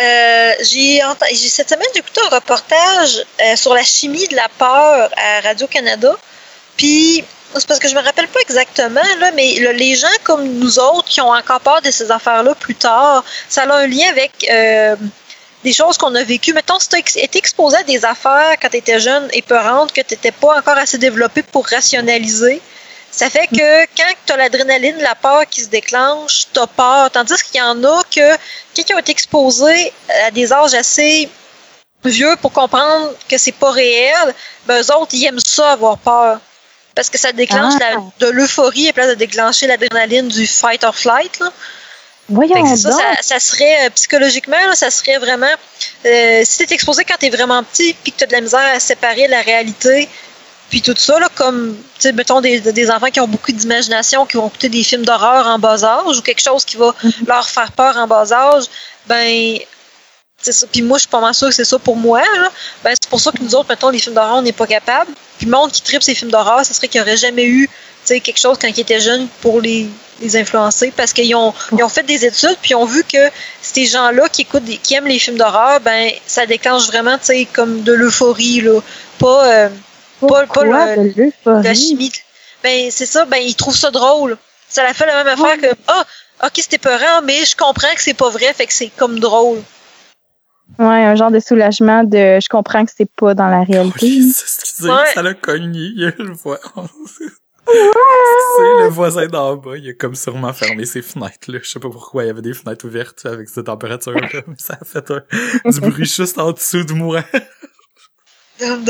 Euh, 0.00 0.52
j'ai 0.62 1.00
cette 1.48 1.68
semaine 1.68 1.86
j'ai 1.94 2.00
écouté 2.00 2.20
un 2.28 2.34
reportage 2.34 3.24
euh, 3.42 3.54
sur 3.54 3.72
la 3.74 3.84
chimie 3.84 4.26
de 4.26 4.34
la 4.34 4.48
peur 4.58 5.08
à 5.16 5.40
Radio 5.42 5.68
Canada. 5.68 6.16
Puis 6.76 7.22
c'est 7.54 7.66
parce 7.68 7.78
que 7.78 7.86
je 7.88 7.94
me 7.94 8.00
rappelle 8.00 8.26
pas 8.26 8.40
exactement 8.40 9.00
là, 9.20 9.30
mais 9.36 9.54
le- 9.60 9.70
les 9.70 9.94
gens 9.94 10.08
comme 10.24 10.44
nous 10.48 10.80
autres 10.80 11.06
qui 11.08 11.20
ont 11.20 11.30
encore 11.32 11.60
peur 11.60 11.80
de 11.82 11.92
ces 11.92 12.10
affaires-là 12.10 12.56
plus 12.56 12.74
tard, 12.74 13.24
ça 13.48 13.62
a 13.62 13.72
un 13.76 13.86
lien 13.86 14.08
avec 14.08 14.32
euh, 14.50 14.96
des 15.64 15.72
choses 15.72 15.96
qu'on 15.98 16.14
a 16.14 16.22
vécues. 16.22 16.52
Mettons, 16.52 16.78
si 16.78 16.88
tu 16.90 16.96
as 16.96 17.22
été 17.24 17.38
exposé 17.38 17.76
à 17.78 17.82
des 17.82 18.04
affaires 18.04 18.54
quand 18.60 18.68
tu 18.68 18.76
étais 18.76 19.00
jeune 19.00 19.28
et 19.32 19.42
peurantes 19.42 19.92
que 19.92 20.02
tu 20.02 20.14
n'étais 20.14 20.30
pas 20.30 20.58
encore 20.58 20.76
assez 20.78 20.98
développé 20.98 21.42
pour 21.42 21.66
rationaliser, 21.66 22.60
ça 23.10 23.30
fait 23.30 23.46
que 23.46 23.84
quand 23.96 24.12
tu 24.26 24.32
as 24.32 24.36
l'adrénaline, 24.36 24.98
la 24.98 25.14
peur 25.14 25.42
qui 25.48 25.62
se 25.62 25.68
déclenche, 25.68 26.46
tu 26.52 26.60
as 26.60 26.66
peur. 26.66 27.10
Tandis 27.10 27.34
qu'il 27.44 27.58
y 27.60 27.62
en 27.62 27.82
a 27.84 28.02
que, 28.14 28.30
quand 28.76 28.82
ils 28.88 28.94
ont 28.94 28.98
été 28.98 29.12
exposés 29.12 29.92
à 30.26 30.30
des 30.30 30.52
âges 30.52 30.74
assez 30.74 31.28
vieux 32.04 32.34
pour 32.42 32.52
comprendre 32.52 33.12
que 33.30 33.38
c'est 33.38 33.52
pas 33.52 33.70
réel, 33.70 34.34
ben 34.66 34.82
eux 34.82 34.92
autres, 34.94 35.14
ils 35.14 35.24
aiment 35.24 35.40
ça, 35.40 35.72
avoir 35.72 35.96
peur. 35.98 36.40
Parce 36.94 37.08
que 37.08 37.18
ça 37.18 37.32
déclenche 37.32 37.74
Ah. 37.80 37.94
la- 37.94 38.26
de 38.26 38.30
l'euphorie 38.30 38.88
à 38.88 38.92
place 38.92 39.08
de 39.08 39.14
déclencher 39.14 39.66
l'adrénaline 39.66 40.28
du 40.28 40.46
fight 40.46 40.84
or 40.84 40.94
flight. 40.94 41.38
Là. 41.40 41.50
Voyons 42.28 42.76
ça, 42.76 42.90
donc. 42.90 43.00
ça, 43.00 43.22
ça 43.22 43.40
serait 43.40 43.86
euh, 43.86 43.90
psychologiquement, 43.90 44.56
là, 44.66 44.74
ça 44.74 44.90
serait 44.90 45.18
vraiment 45.18 45.46
euh, 46.06 46.42
si 46.44 46.66
t'es 46.66 46.74
exposé 46.74 47.04
quand 47.04 47.16
t'es 47.18 47.30
vraiment 47.30 47.62
petit 47.62 47.94
puis 48.02 48.12
que 48.12 48.18
t'as 48.20 48.26
de 48.26 48.32
la 48.32 48.40
misère 48.40 48.60
à 48.74 48.80
séparer 48.80 49.28
la 49.28 49.42
réalité 49.42 50.08
puis 50.70 50.80
tout 50.80 50.94
ça 50.96 51.18
là, 51.18 51.28
comme 51.34 51.76
tu 52.00 52.12
mettons 52.14 52.40
des, 52.40 52.60
des 52.60 52.90
enfants 52.90 53.10
qui 53.10 53.20
ont 53.20 53.28
beaucoup 53.28 53.52
d'imagination 53.52 54.24
qui 54.26 54.38
vont 54.38 54.48
écouter 54.48 54.68
des 54.70 54.82
films 54.82 55.04
d'horreur 55.04 55.46
en 55.46 55.58
bas 55.58 55.84
âge 55.84 56.18
ou 56.18 56.22
quelque 56.22 56.40
chose 56.42 56.64
qui 56.64 56.76
va 56.76 56.94
Mhm. 57.04 57.12
leur 57.28 57.48
faire 57.48 57.70
peur 57.72 57.96
en 57.98 58.06
bas 58.06 58.32
âge, 58.32 58.64
ben 59.06 59.58
ça. 60.40 60.66
Puis 60.72 60.82
moi 60.82 60.96
je 60.98 61.02
suis 61.02 61.08
pas 61.10 61.20
mal 61.20 61.34
sûre 61.34 61.48
que 61.48 61.54
c'est 61.54 61.64
ça 61.64 61.78
pour 61.78 61.96
moi 61.96 62.20
là. 62.20 62.50
Ben 62.82 62.94
c'est 63.00 63.08
pour 63.10 63.20
ça 63.20 63.30
que 63.32 63.42
nous 63.42 63.54
autres 63.54 63.68
mettons 63.68 63.90
les 63.90 63.98
films 63.98 64.14
d'horreur 64.14 64.36
on 64.36 64.42
n'est 64.42 64.52
pas 64.52 64.66
capable. 64.66 65.12
Puis 65.36 65.46
le 65.46 65.52
monde 65.52 65.70
qui 65.70 65.82
tripe 65.82 66.02
ces 66.02 66.14
films 66.14 66.30
d'horreur, 66.30 66.64
ce 66.64 66.72
serait 66.72 66.88
qu'il 66.88 67.00
n'y 67.02 67.06
aurait 67.06 67.16
jamais 67.18 67.44
eu 67.44 67.68
tu 67.68 67.72
sais, 68.06 68.20
quelque 68.20 68.38
chose 68.38 68.56
quand 68.60 68.68
ils 68.68 68.80
étaient 68.80 69.00
jeunes 69.00 69.26
pour 69.40 69.60
les, 69.60 69.88
les 70.20 70.36
influencer 70.36 70.92
parce 70.96 71.12
qu'ils 71.12 71.34
ont, 71.34 71.52
ils 71.76 71.82
ont 71.82 71.88
fait 71.88 72.02
des 72.04 72.24
études 72.24 72.56
puis 72.62 72.70
ils 72.72 72.74
ont 72.76 72.84
vu 72.84 73.02
que 73.04 73.18
ces 73.62 73.84
gens-là 73.86 74.28
qui 74.28 74.42
écoutent 74.42 74.64
des- 74.64 74.76
qui 74.78 74.94
aiment 74.94 75.06
les 75.06 75.18
films 75.18 75.36
d'horreur 75.36 75.80
ben 75.80 76.10
ça 76.26 76.46
déclenche 76.46 76.86
vraiment 76.86 77.18
tu 77.18 77.24
sais 77.26 77.48
comme 77.52 77.82
de 77.82 77.92
l'euphorie 77.92 78.60
là 78.60 78.80
pas 79.18 79.46
euh, 79.46 79.68
pas- 80.20 80.46
pas 80.46 80.64
le- 80.64 80.70
de 81.50 81.62
la 81.64 81.74
chimie 81.74 82.12
ben 82.62 82.90
c'est 82.90 83.06
ça 83.06 83.24
ben 83.24 83.38
ils 83.38 83.54
trouvent 83.54 83.76
ça 83.76 83.90
drôle 83.90 84.36
ça 84.68 84.82
la 84.84 84.94
fait 84.94 85.06
la 85.06 85.22
même 85.22 85.28
affaire 85.38 85.58
que 85.60 85.76
ah 85.88 86.04
ok 86.44 86.52
c'était 86.56 86.78
peurant 86.78 87.22
mais 87.24 87.44
je 87.44 87.56
comprends 87.56 87.92
que 87.94 88.02
c'est 88.02 88.14
pas 88.14 88.30
vrai 88.30 88.52
fait 88.54 88.66
que 88.66 88.72
c'est 88.72 88.90
comme 88.96 89.18
drôle 89.20 89.62
Ouais, 90.78 90.86
un 91.04 91.14
genre 91.14 91.30
de 91.30 91.40
soulagement 91.40 92.02
de 92.04 92.38
je 92.42 92.48
comprends 92.48 92.84
que 92.84 92.90
c'est 92.96 93.08
pas 93.10 93.34
dans 93.34 93.48
la 93.48 93.60
Oh, 93.60 93.70
réalité. 93.70 94.06
excusez, 94.16 94.90
Ouais. 94.90 95.12
ça 95.14 95.22
l'a 95.22 95.34
cogné, 95.34 95.90
a 96.06 96.10
le 96.22 96.32
voix. 96.32 96.58
C'est 97.66 98.82
le 98.82 98.88
voisin 98.88 99.26
d'en 99.26 99.56
bas, 99.56 99.76
il 99.76 99.88
a 99.90 99.92
comme 99.94 100.14
sûrement 100.14 100.52
fermé 100.52 100.84
ses 100.86 101.02
fenêtres, 101.02 101.50
là. 101.50 101.58
Je 101.62 101.68
sais 101.70 101.80
pas 101.80 101.88
pourquoi 101.90 102.24
il 102.24 102.26
y 102.28 102.30
avait 102.30 102.42
des 102.42 102.54
fenêtres 102.54 102.86
ouvertes 102.86 103.24
avec 103.26 103.48
cette 103.48 103.66
température-là, 103.66 104.28
mais 104.46 104.54
ça 104.58 104.78
a 104.80 104.84
fait 104.84 105.10
un- 105.10 105.22
du 105.70 105.80
bruit 105.80 106.04
juste 106.06 106.38
en 106.38 106.52
dessous 106.52 106.84
de 106.84 106.92
moi. 106.92 107.24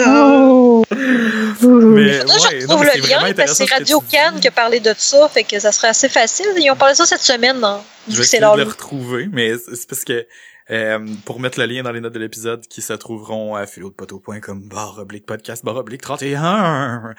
Oh! 0.07 0.85
Mais, 0.91 2.21
Faudrait 2.21 2.51
que 2.51 2.61
je 2.61 2.67
non, 2.67 2.77
retrouve 2.77 2.85
le 2.85 3.09
lien 3.09 3.19
parce 3.21 3.25
que 3.25 3.31
intéressant 3.31 3.55
c'est 3.55 3.65
ce 3.65 3.69
que 3.71 3.75
Radio. 3.75 4.01
Cannes 4.11 4.41
qui 4.41 4.49
a 4.49 4.51
parlé 4.51 4.81
de 4.81 4.93
ça, 4.97 5.29
fait 5.29 5.45
que 5.45 5.59
ça 5.59 5.73
serait 5.73 5.89
assez 5.89 6.09
facile. 6.09 6.47
Ils 6.59 6.71
ont 6.71 6.77
parlé 6.77 6.93
de 6.93 6.99
ça 6.99 7.07
cette 7.07 7.23
semaine, 7.23 7.61
non? 7.61 7.81
Je 8.07 8.13
Vu 8.13 8.19
vais 8.19 8.23
que 8.25 8.29
c'est 8.29 8.37
essayer 8.39 8.53
de 8.57 8.61
le 8.63 8.69
retrouver, 8.69 9.29
mais 9.33 9.55
c'est 9.57 9.89
parce 9.89 10.05
que 10.05 10.27
euh, 10.71 11.07
pour 11.25 11.41
mettre 11.41 11.59
le 11.59 11.67
lien 11.67 11.83
dans 11.83 11.93
les 11.93 12.01
notes 12.01 12.15
de 12.15 12.19
l'épisode 12.19 12.67
qui 12.67 12.83
se 12.83 12.93
trouveront 12.93 13.55
à 13.55 13.67
philodepoteau.com 13.67 14.69
barre 14.69 14.99
oblique 14.99 15.27
podcast 15.27 15.65
barre 15.65 15.77
oblique 15.77 16.03
31. 16.03 17.15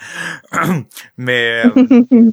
mais 1.17 1.63
euh, 1.65 2.31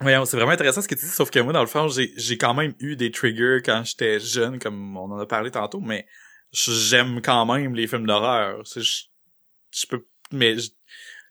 voyons, 0.00 0.24
c'est 0.24 0.36
vraiment 0.36 0.52
intéressant 0.52 0.82
ce 0.82 0.88
que 0.88 0.94
tu 0.94 1.04
dis, 1.04 1.10
sauf 1.10 1.30
que 1.30 1.40
moi, 1.40 1.52
dans 1.52 1.60
le 1.62 1.66
fond, 1.66 1.88
j'ai 1.88 2.38
quand 2.38 2.54
même 2.54 2.74
eu 2.80 2.96
des 2.96 3.10
triggers 3.10 3.60
quand 3.64 3.82
j'étais 3.84 4.20
jeune, 4.20 4.58
comme 4.58 4.96
on 4.96 5.10
en 5.10 5.18
a 5.18 5.26
parlé 5.26 5.50
tantôt, 5.50 5.80
mais 5.80 6.06
j'aime 6.52 7.20
quand 7.22 7.46
même 7.46 7.74
les 7.74 7.86
films 7.86 8.06
d'horreur. 8.06 8.62
Je 8.64 9.86
peux 9.86 10.06
mais 10.30 10.58
je, 10.58 10.70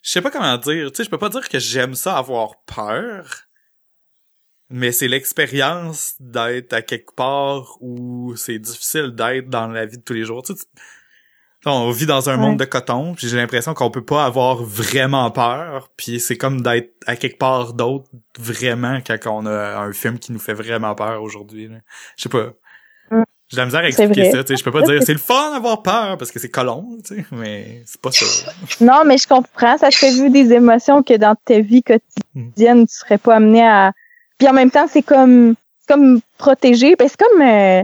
je 0.01 0.11
sais 0.11 0.21
pas 0.21 0.31
comment 0.31 0.57
dire, 0.57 0.91
tu 0.91 0.95
sais, 0.95 1.03
je 1.03 1.09
peux 1.09 1.17
pas 1.17 1.29
dire 1.29 1.47
que 1.49 1.59
j'aime 1.59 1.95
ça 1.95 2.17
avoir 2.17 2.63
peur. 2.63 3.46
Mais 4.70 4.91
c'est 4.91 5.07
l'expérience 5.07 6.15
d'être 6.20 6.74
à 6.74 6.82
quelque 6.82 7.13
part 7.15 7.78
où 7.82 8.36
c'est 8.36 8.59
difficile 8.59 9.11
d'être 9.15 9.49
dans 9.49 9.68
la 9.68 9.86
vie 9.86 9.97
de 9.97 10.03
tous 10.03 10.13
les 10.13 10.26
jours. 10.26 10.43
Tu 10.43 10.53
sais, 10.53 10.59
tu- 10.59 11.70
on 11.70 11.89
vit 11.91 12.05
dans 12.05 12.30
un 12.30 12.34
Ouais. 12.36 12.41
monde 12.41 12.59
de 12.59 12.65
coton, 12.65 13.13
puis 13.15 13.28
j'ai 13.28 13.36
l'impression 13.38 13.74
qu'on 13.74 13.89
peut 13.91 14.03
pas 14.05 14.26
avoir 14.26 14.61
vraiment 14.64 15.30
peur, 15.31 15.89
puis 15.98 16.19
c'est 16.19 16.38
comme 16.38 16.61
d'être 16.61 16.94
à 17.06 17.15
quelque 17.15 17.38
part 17.38 17.73
d'autre 17.73 18.10
vraiment 18.39 18.99
quand 19.06 19.18
on 19.27 19.45
a 19.45 19.77
un 19.80 19.91
film 19.94 20.19
qui 20.19 20.31
nous 20.31 20.39
fait 20.39 20.53
vraiment 20.53 20.95
peur 20.95 21.22
aujourd'hui. 21.23 21.69
Je 22.18 22.23
sais 22.23 22.30
pas. 22.30 22.52
Mm. 23.11 23.23
J'ai 23.49 23.56
de 23.56 23.61
la 23.61 23.65
misère 23.65 23.80
à 23.81 23.88
expliquer 23.88 24.31
ça, 24.31 24.44
tu 24.44 24.48
sais. 24.53 24.57
Je 24.57 24.64
peux 24.65 24.72
pas 24.72 24.81
dire 24.81 25.02
c'est 25.03 25.14
le 25.14 25.19
fun 25.19 25.52
d'avoir 25.53 25.81
peur 25.81 26.18
parce 26.18 26.31
que 26.31 26.39
c'est 26.39 26.49
colon, 26.49 26.98
tu 27.06 27.15
sais, 27.15 27.26
mais 27.31 27.84
c'est 27.85 28.02
pas 28.02 28.11
ça. 28.11 28.26
Non, 28.81 29.03
mais 29.06 29.18
je 29.18 29.27
comprends. 29.27 29.77
Ça 29.77 29.89
te 29.89 29.95
fait 29.95 30.11
vivre 30.11 30.30
des 30.30 30.52
émotions 30.53 31.03
que 31.03 31.15
dans 31.18 31.35
ta 31.45 31.60
vie 31.61 31.84
quotidienne, 31.84 32.85
tu 32.88 32.94
serais 32.95 33.18
pas 33.18 33.35
amené 33.38 33.65
à. 33.65 33.94
Puis 34.38 34.47
en 34.47 34.53
même 34.53 34.72
temps, 34.72 34.88
c'est 34.88 35.01
comme 35.01 35.55
c'est 35.80 35.93
comme 35.93 36.19
protégé. 36.38 36.95
Ben, 36.95 37.07
c'est 37.07 37.19
comme 37.19 37.41
euh, 37.41 37.84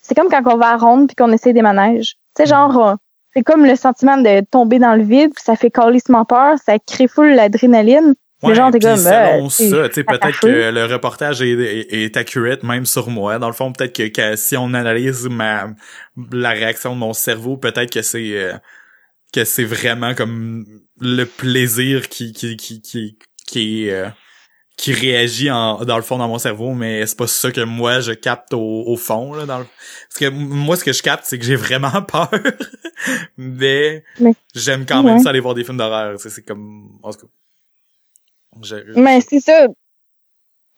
c'est 0.00 0.14
comme 0.14 0.28
quand 0.28 0.42
on 0.46 0.56
va 0.56 0.72
à 0.72 0.76
ronde 0.76 1.08
puis 1.08 1.16
qu'on 1.16 1.32
essaie 1.32 1.52
des 1.52 1.62
manèges. 1.62 2.16
Sais, 2.36 2.46
genre 2.46 2.86
euh, 2.86 2.94
c'est 3.34 3.42
comme 3.42 3.64
le 3.64 3.76
sentiment 3.76 4.16
de 4.16 4.40
tomber 4.50 4.78
dans 4.78 4.94
le 4.94 5.02
vide, 5.02 5.32
puis 5.34 5.44
ça 5.44 5.56
fait 5.56 5.70
calissement 5.70 6.24
peur, 6.24 6.56
ça 6.64 6.78
crée 6.78 7.08
full 7.08 7.34
l'adrénaline. 7.34 8.14
T'es 8.40 8.52
puis 8.52 8.80
comme, 8.80 8.96
selon 8.96 9.46
euh, 9.46 9.48
ça, 9.48 9.88
tu 9.88 9.94
c'est 9.94 10.04
peut-être 10.04 10.40
que 10.40 10.70
le 10.70 10.84
reportage 10.84 11.42
est, 11.42 11.54
est, 11.54 12.04
est 12.04 12.16
accurate 12.16 12.62
même 12.62 12.86
sur 12.86 13.10
moi. 13.10 13.40
Dans 13.40 13.48
le 13.48 13.52
fond, 13.52 13.72
peut-être 13.72 13.92
que, 13.92 14.06
que 14.08 14.36
si 14.36 14.56
on 14.56 14.74
analyse 14.74 15.28
ma 15.28 15.70
la 16.30 16.50
réaction 16.50 16.94
de 16.94 17.00
mon 17.00 17.12
cerveau, 17.12 17.56
peut-être 17.56 17.92
que 17.92 18.02
c'est 18.02 18.38
euh, 18.38 18.52
que 19.34 19.44
c'est 19.44 19.64
vraiment 19.64 20.14
comme 20.14 20.64
le 21.00 21.24
plaisir 21.24 22.08
qui 22.08 22.32
qui 22.32 22.56
qui 22.56 22.80
qui 22.80 23.18
qui 23.44 23.88
est 23.88 23.92
euh, 23.92 24.08
qui 24.78 24.92
réagit 24.94 25.50
en, 25.50 25.84
dans 25.84 25.96
le 25.96 26.02
fond 26.02 26.16
dans 26.18 26.28
mon 26.28 26.38
cerveau, 26.38 26.72
mais 26.72 27.04
c'est 27.04 27.18
pas 27.18 27.26
ça 27.26 27.50
que 27.50 27.60
moi 27.62 28.00
je 28.00 28.12
capte 28.12 28.54
au, 28.54 28.84
au 28.86 28.96
fond 28.96 29.34
là 29.34 29.44
dans 29.44 29.58
le... 29.58 29.64
parce 30.08 30.18
que 30.20 30.28
moi 30.30 30.76
ce 30.76 30.84
que 30.84 30.92
je 30.92 31.02
capte 31.02 31.24
c'est 31.26 31.36
que 31.38 31.44
j'ai 31.44 31.56
vraiment 31.56 32.00
peur, 32.08 32.30
mais, 33.36 34.04
Mais- 34.20 34.34
j'aime 34.54 34.86
quand 34.86 35.02
même 35.02 35.18
ça 35.18 35.30
aller 35.30 35.40
voir 35.40 35.54
des 35.54 35.64
films 35.64 35.78
d'horreur, 35.78 36.18
c'est 36.20 36.42
comme 36.44 36.98
en 37.02 37.10
tout 37.12 37.26
cas. 37.26 37.32
je- 38.62 38.98
Mais 39.00 39.20
c'est 39.20 39.40
ça. 39.40 39.66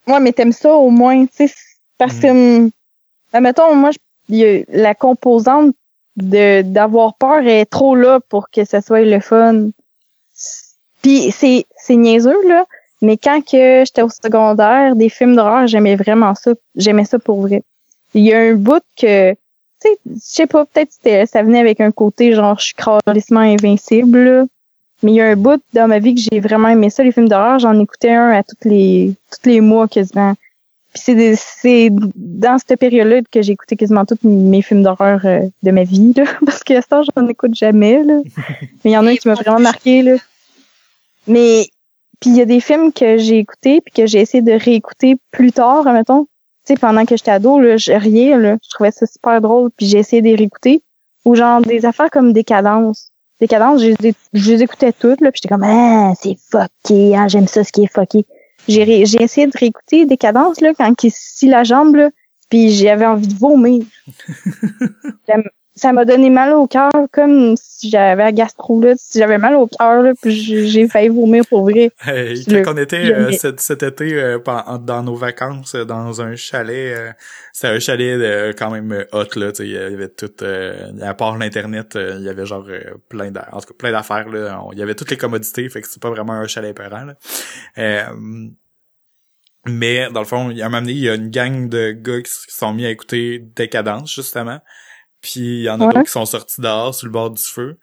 Ouais, 0.06 0.18
mais 0.20 0.32
t'aimes 0.32 0.52
ça 0.52 0.72
au 0.74 0.90
moins, 0.90 1.26
tu 1.26 1.46
sais, 1.48 1.54
parce 1.98 2.16
Mm. 2.16 2.20
que, 2.22 2.26
hum, 2.28 2.70
admettons, 3.34 3.74
moi, 3.76 3.90
je- 4.30 4.64
la 4.68 4.94
composante 4.94 5.74
de 6.16 6.62
d'avoir 6.62 7.16
peur 7.16 7.46
est 7.46 7.66
trop 7.66 7.94
là 7.94 8.18
pour 8.30 8.48
que 8.50 8.64
ça 8.64 8.80
soit 8.80 9.02
le 9.02 9.20
fun. 9.20 9.68
Puis 11.02 11.30
c'est 11.32 11.66
c'est 11.76 11.96
niaiseux 11.96 12.48
là, 12.48 12.66
mais 13.02 13.16
quand 13.16 13.40
que 13.40 13.84
j'étais 13.86 14.02
au 14.02 14.08
secondaire, 14.10 14.94
des 14.96 15.08
films 15.08 15.36
d'horreur, 15.36 15.66
j'aimais 15.66 15.96
vraiment 15.96 16.34
ça, 16.34 16.52
j'aimais 16.76 17.04
ça 17.04 17.18
pour 17.18 17.40
vrai. 17.42 17.62
Il 18.14 18.22
y 18.24 18.32
a 18.32 18.38
un 18.40 18.54
bout 18.54 18.82
que 19.00 19.32
tu 19.32 19.36
sais, 19.88 19.98
je 20.06 20.12
sais 20.18 20.46
pas, 20.46 20.64
peut-être 20.66 21.28
ça 21.28 21.42
venait 21.42 21.60
avec 21.60 21.80
un 21.80 21.90
côté 21.90 22.34
genre 22.34 22.58
je 22.58 22.66
suis 22.66 22.74
crâlissement 22.74 23.40
invincible 23.40 24.18
là. 24.18 24.44
Mais 25.02 25.12
il 25.12 25.14
y 25.14 25.20
a 25.22 25.28
un 25.28 25.36
bout 25.36 25.62
dans 25.72 25.88
ma 25.88 25.98
vie 25.98 26.14
que 26.14 26.20
j'ai 26.30 26.40
vraiment 26.40 26.68
aimé 26.68 26.90
ça, 26.90 27.02
les 27.02 27.12
films 27.12 27.28
d'horreur. 27.30 27.58
J'en 27.58 27.78
écoutais 27.80 28.10
un 28.10 28.32
à 28.32 28.42
tous 28.42 28.68
les 28.68 29.14
tous 29.30 29.48
les 29.48 29.62
mois 29.62 29.88
quasiment. 29.88 30.34
Puis 30.92 31.02
c'est 31.04 31.14
des- 31.14 31.36
c'est 31.36 31.88
dans 32.16 32.58
cette 32.58 32.78
période-là 32.78 33.20
que 33.30 33.40
j'ai 33.40 33.52
écouté 33.52 33.76
quasiment 33.76 34.04
tous 34.04 34.18
mes 34.24 34.60
films 34.60 34.82
d'horreur 34.82 35.20
euh, 35.24 35.40
de 35.62 35.70
ma 35.70 35.84
vie, 35.84 36.12
là. 36.14 36.24
Parce 36.44 36.62
que 36.62 36.74
à 36.74 36.82
ce 36.82 36.88
temps, 36.88 37.02
j'en 37.16 37.26
écoute 37.28 37.54
jamais, 37.54 38.02
là. 38.02 38.18
Mais 38.84 38.90
il 38.90 38.92
y 38.92 38.96
en 38.98 39.06
a 39.06 39.10
un 39.10 39.16
qui 39.16 39.26
m'a 39.28 39.34
vraiment 39.34 39.60
marqué, 39.60 40.02
là. 40.02 40.16
Mais 41.26 41.66
puis 42.20 42.30
il 42.30 42.36
y 42.36 42.40
a 42.40 42.44
des 42.44 42.60
films 42.60 42.92
que 42.92 43.16
j'ai 43.18 43.38
écoutés 43.38 43.80
puis 43.80 43.92
que 43.92 44.06
j'ai 44.06 44.20
essayé 44.20 44.42
de 44.42 44.52
réécouter 44.52 45.16
plus 45.30 45.52
tard, 45.52 45.86
admettons. 45.86 46.24
Tu 46.66 46.74
sais, 46.74 46.78
pendant 46.78 47.04
que 47.06 47.16
j'étais 47.16 47.30
ado, 47.30 47.58
là, 47.58 47.76
je 47.78 47.92
riais, 47.92 48.36
là. 48.36 48.56
Je 48.62 48.68
trouvais 48.70 48.90
ça 48.90 49.06
super 49.06 49.40
drôle, 49.40 49.70
puis 49.76 49.86
j'ai 49.86 49.98
essayé 49.98 50.20
de 50.22 50.28
les 50.28 50.34
réécouter. 50.36 50.82
Ou 51.24 51.34
genre 51.34 51.60
des 51.62 51.84
affaires 51.86 52.10
comme 52.10 52.32
Décadence. 52.32 53.10
Décadence, 53.40 53.82
je, 53.82 53.94
les- 54.00 54.14
je 54.34 54.52
les 54.52 54.62
écoutais 54.62 54.92
toutes, 54.92 55.20
là, 55.22 55.32
puis 55.32 55.40
j'étais 55.42 55.54
comme 55.54 55.64
Ah, 55.64 56.12
c'est 56.20 56.36
fucké, 56.50 57.16
hein, 57.16 57.28
j'aime 57.28 57.46
ça 57.46 57.64
ce 57.64 57.72
qui 57.72 57.84
est 57.84 57.92
fucké. 57.92 58.26
J'ai 58.68 58.84
ré- 58.84 59.06
j'ai 59.06 59.22
essayé 59.22 59.46
de 59.46 59.56
réécouter 59.58 60.04
Décadence, 60.04 60.60
là, 60.60 60.72
quand 60.74 60.92
il 61.02 61.10
scie 61.10 61.48
la 61.48 61.64
jambe, 61.64 61.94
là, 61.96 62.10
puis 62.50 62.70
j'avais 62.70 63.06
envie 63.06 63.28
de 63.28 63.34
vomir. 63.38 63.82
Ça 65.80 65.94
m'a 65.94 66.04
donné 66.04 66.28
mal 66.28 66.52
au 66.52 66.66
cœur, 66.66 66.90
comme 67.10 67.54
si 67.56 67.88
j'avais 67.88 68.22
la 68.24 68.32
gastro, 68.32 68.82
là, 68.82 68.92
si 68.98 69.18
j'avais 69.18 69.38
mal 69.38 69.54
au 69.54 69.66
cœur, 69.66 70.02
là, 70.02 70.12
puis 70.20 70.68
j'ai 70.68 70.86
failli 70.88 71.08
vomir 71.08 71.42
pour 71.48 71.62
vrai. 71.62 71.90
Hey, 72.04 72.44
Le- 72.46 72.60
quand 72.60 72.74
on 72.74 72.76
était 72.76 73.14
euh, 73.14 73.32
cet, 73.32 73.60
cet 73.60 73.82
été 73.82 74.12
euh, 74.12 74.38
dans 74.82 75.02
nos 75.02 75.14
vacances 75.14 75.74
euh, 75.74 75.86
dans 75.86 76.20
un 76.20 76.36
chalet, 76.36 76.94
euh, 76.94 77.12
c'est 77.54 77.68
un 77.68 77.78
chalet 77.78 78.20
euh, 78.20 78.52
quand 78.52 78.70
même 78.70 79.06
hot 79.12 79.24
là, 79.36 79.52
il 79.60 79.70
y 79.70 79.76
avait 79.78 80.10
tout 80.10 80.30
euh, 80.42 80.90
à 81.00 81.14
part 81.14 81.38
l'internet, 81.38 81.96
il 81.96 82.24
y 82.24 82.28
avait 82.28 82.44
genre 82.44 82.66
plein 83.08 83.30
d'a- 83.30 83.48
en 83.52 83.60
tout 83.60 83.68
cas 83.68 83.74
plein 83.78 83.92
d'affaires 83.92 84.28
là, 84.28 84.62
il 84.72 84.78
y 84.78 84.82
avait 84.82 84.94
toutes 84.94 85.10
les 85.10 85.16
commodités, 85.16 85.66
fait 85.70 85.80
que 85.80 85.88
c'est 85.88 86.02
pas 86.02 86.10
vraiment 86.10 86.34
un 86.34 86.46
chalet 86.46 86.76
peurant 86.76 87.04
là. 87.04 87.14
Euh, 87.78 88.04
mais 89.66 90.08
dans 90.10 90.20
le 90.20 90.26
fond, 90.26 90.50
il 90.50 90.58
y 90.58 90.62
a 90.62 90.66
un 90.66 90.68
moment 90.68 90.80
donné, 90.82 90.92
il 90.92 91.04
y 91.04 91.08
a 91.08 91.14
une 91.14 91.30
gang 91.30 91.68
de 91.68 91.92
gars 91.92 92.20
qui 92.22 92.32
sont 92.48 92.72
mis 92.72 92.84
à 92.86 92.90
écouter 92.90 93.38
Décadence 93.56 94.14
justement. 94.14 94.58
Puis 95.22 95.40
il 95.40 95.62
y 95.62 95.70
en 95.70 95.80
a 95.80 95.86
Ouais. 95.86 95.92
d'autres 95.92 96.06
qui 96.06 96.12
sont 96.12 96.26
sortis 96.26 96.60
dehors 96.60 96.94
sur 96.94 97.06
le 97.06 97.12
bord 97.12 97.30
du 97.30 97.42
feu 97.42 97.78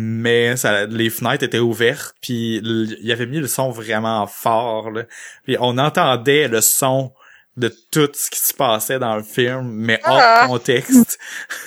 mais 0.00 0.56
ça, 0.56 0.86
les 0.86 1.10
fenêtres 1.10 1.42
étaient 1.42 1.58
ouvertes, 1.58 2.14
puis 2.22 2.58
il 2.62 3.10
avait 3.10 3.26
mis 3.26 3.40
le 3.40 3.48
son 3.48 3.70
vraiment 3.70 4.28
fort. 4.28 4.92
Là. 4.92 5.02
Puis 5.42 5.56
on 5.58 5.76
entendait 5.76 6.46
le 6.46 6.60
son 6.60 7.12
de 7.56 7.66
tout 7.90 8.08
ce 8.14 8.30
qui 8.30 8.38
se 8.38 8.54
passait 8.54 9.00
dans 9.00 9.16
le 9.16 9.24
film, 9.24 9.62
mais 9.68 9.98
Ah. 10.04 10.42
hors 10.42 10.50
contexte. 10.50 11.18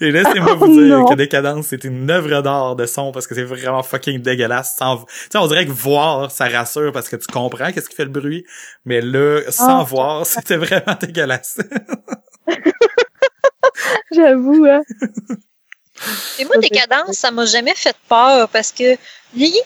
Et 0.00 0.10
laissez-moi 0.10 0.54
Oh 0.60 0.64
vous 0.66 0.72
dire 0.82 0.98
non. 0.98 1.04
que 1.04 1.14
Décadence, 1.14 1.66
c'est 1.68 1.84
une 1.84 2.10
œuvre 2.10 2.42
d'art 2.42 2.74
de 2.74 2.86
son 2.86 3.12
parce 3.12 3.28
que 3.28 3.36
c'est 3.36 3.44
vraiment 3.44 3.84
fucking 3.84 4.20
dégueulasse. 4.22 4.74
Sans... 4.76 4.96
Tu 5.04 5.04
sais, 5.30 5.38
on 5.38 5.46
dirait 5.46 5.66
que 5.66 5.70
voir, 5.70 6.32
ça 6.32 6.48
rassure 6.48 6.90
parce 6.90 7.08
que 7.08 7.14
tu 7.14 7.28
comprends 7.28 7.70
qu'est-ce 7.70 7.88
qui 7.88 7.94
fait 7.94 8.06
le 8.06 8.10
bruit, 8.10 8.44
mais 8.84 9.00
là, 9.02 9.42
sans 9.50 9.82
Ah. 9.82 9.84
voir, 9.84 10.26
c'était 10.26 10.56
vraiment 10.56 10.96
dégueulasse. 11.00 11.58
J'avoue, 14.12 14.66
hein. 14.66 14.82
Et 16.38 16.44
moi, 16.44 16.56
Décadence, 16.58 17.16
ça 17.16 17.30
m'a 17.30 17.44
jamais 17.44 17.74
fait 17.74 17.96
peur 18.08 18.48
parce 18.48 18.72
que 18.72 18.96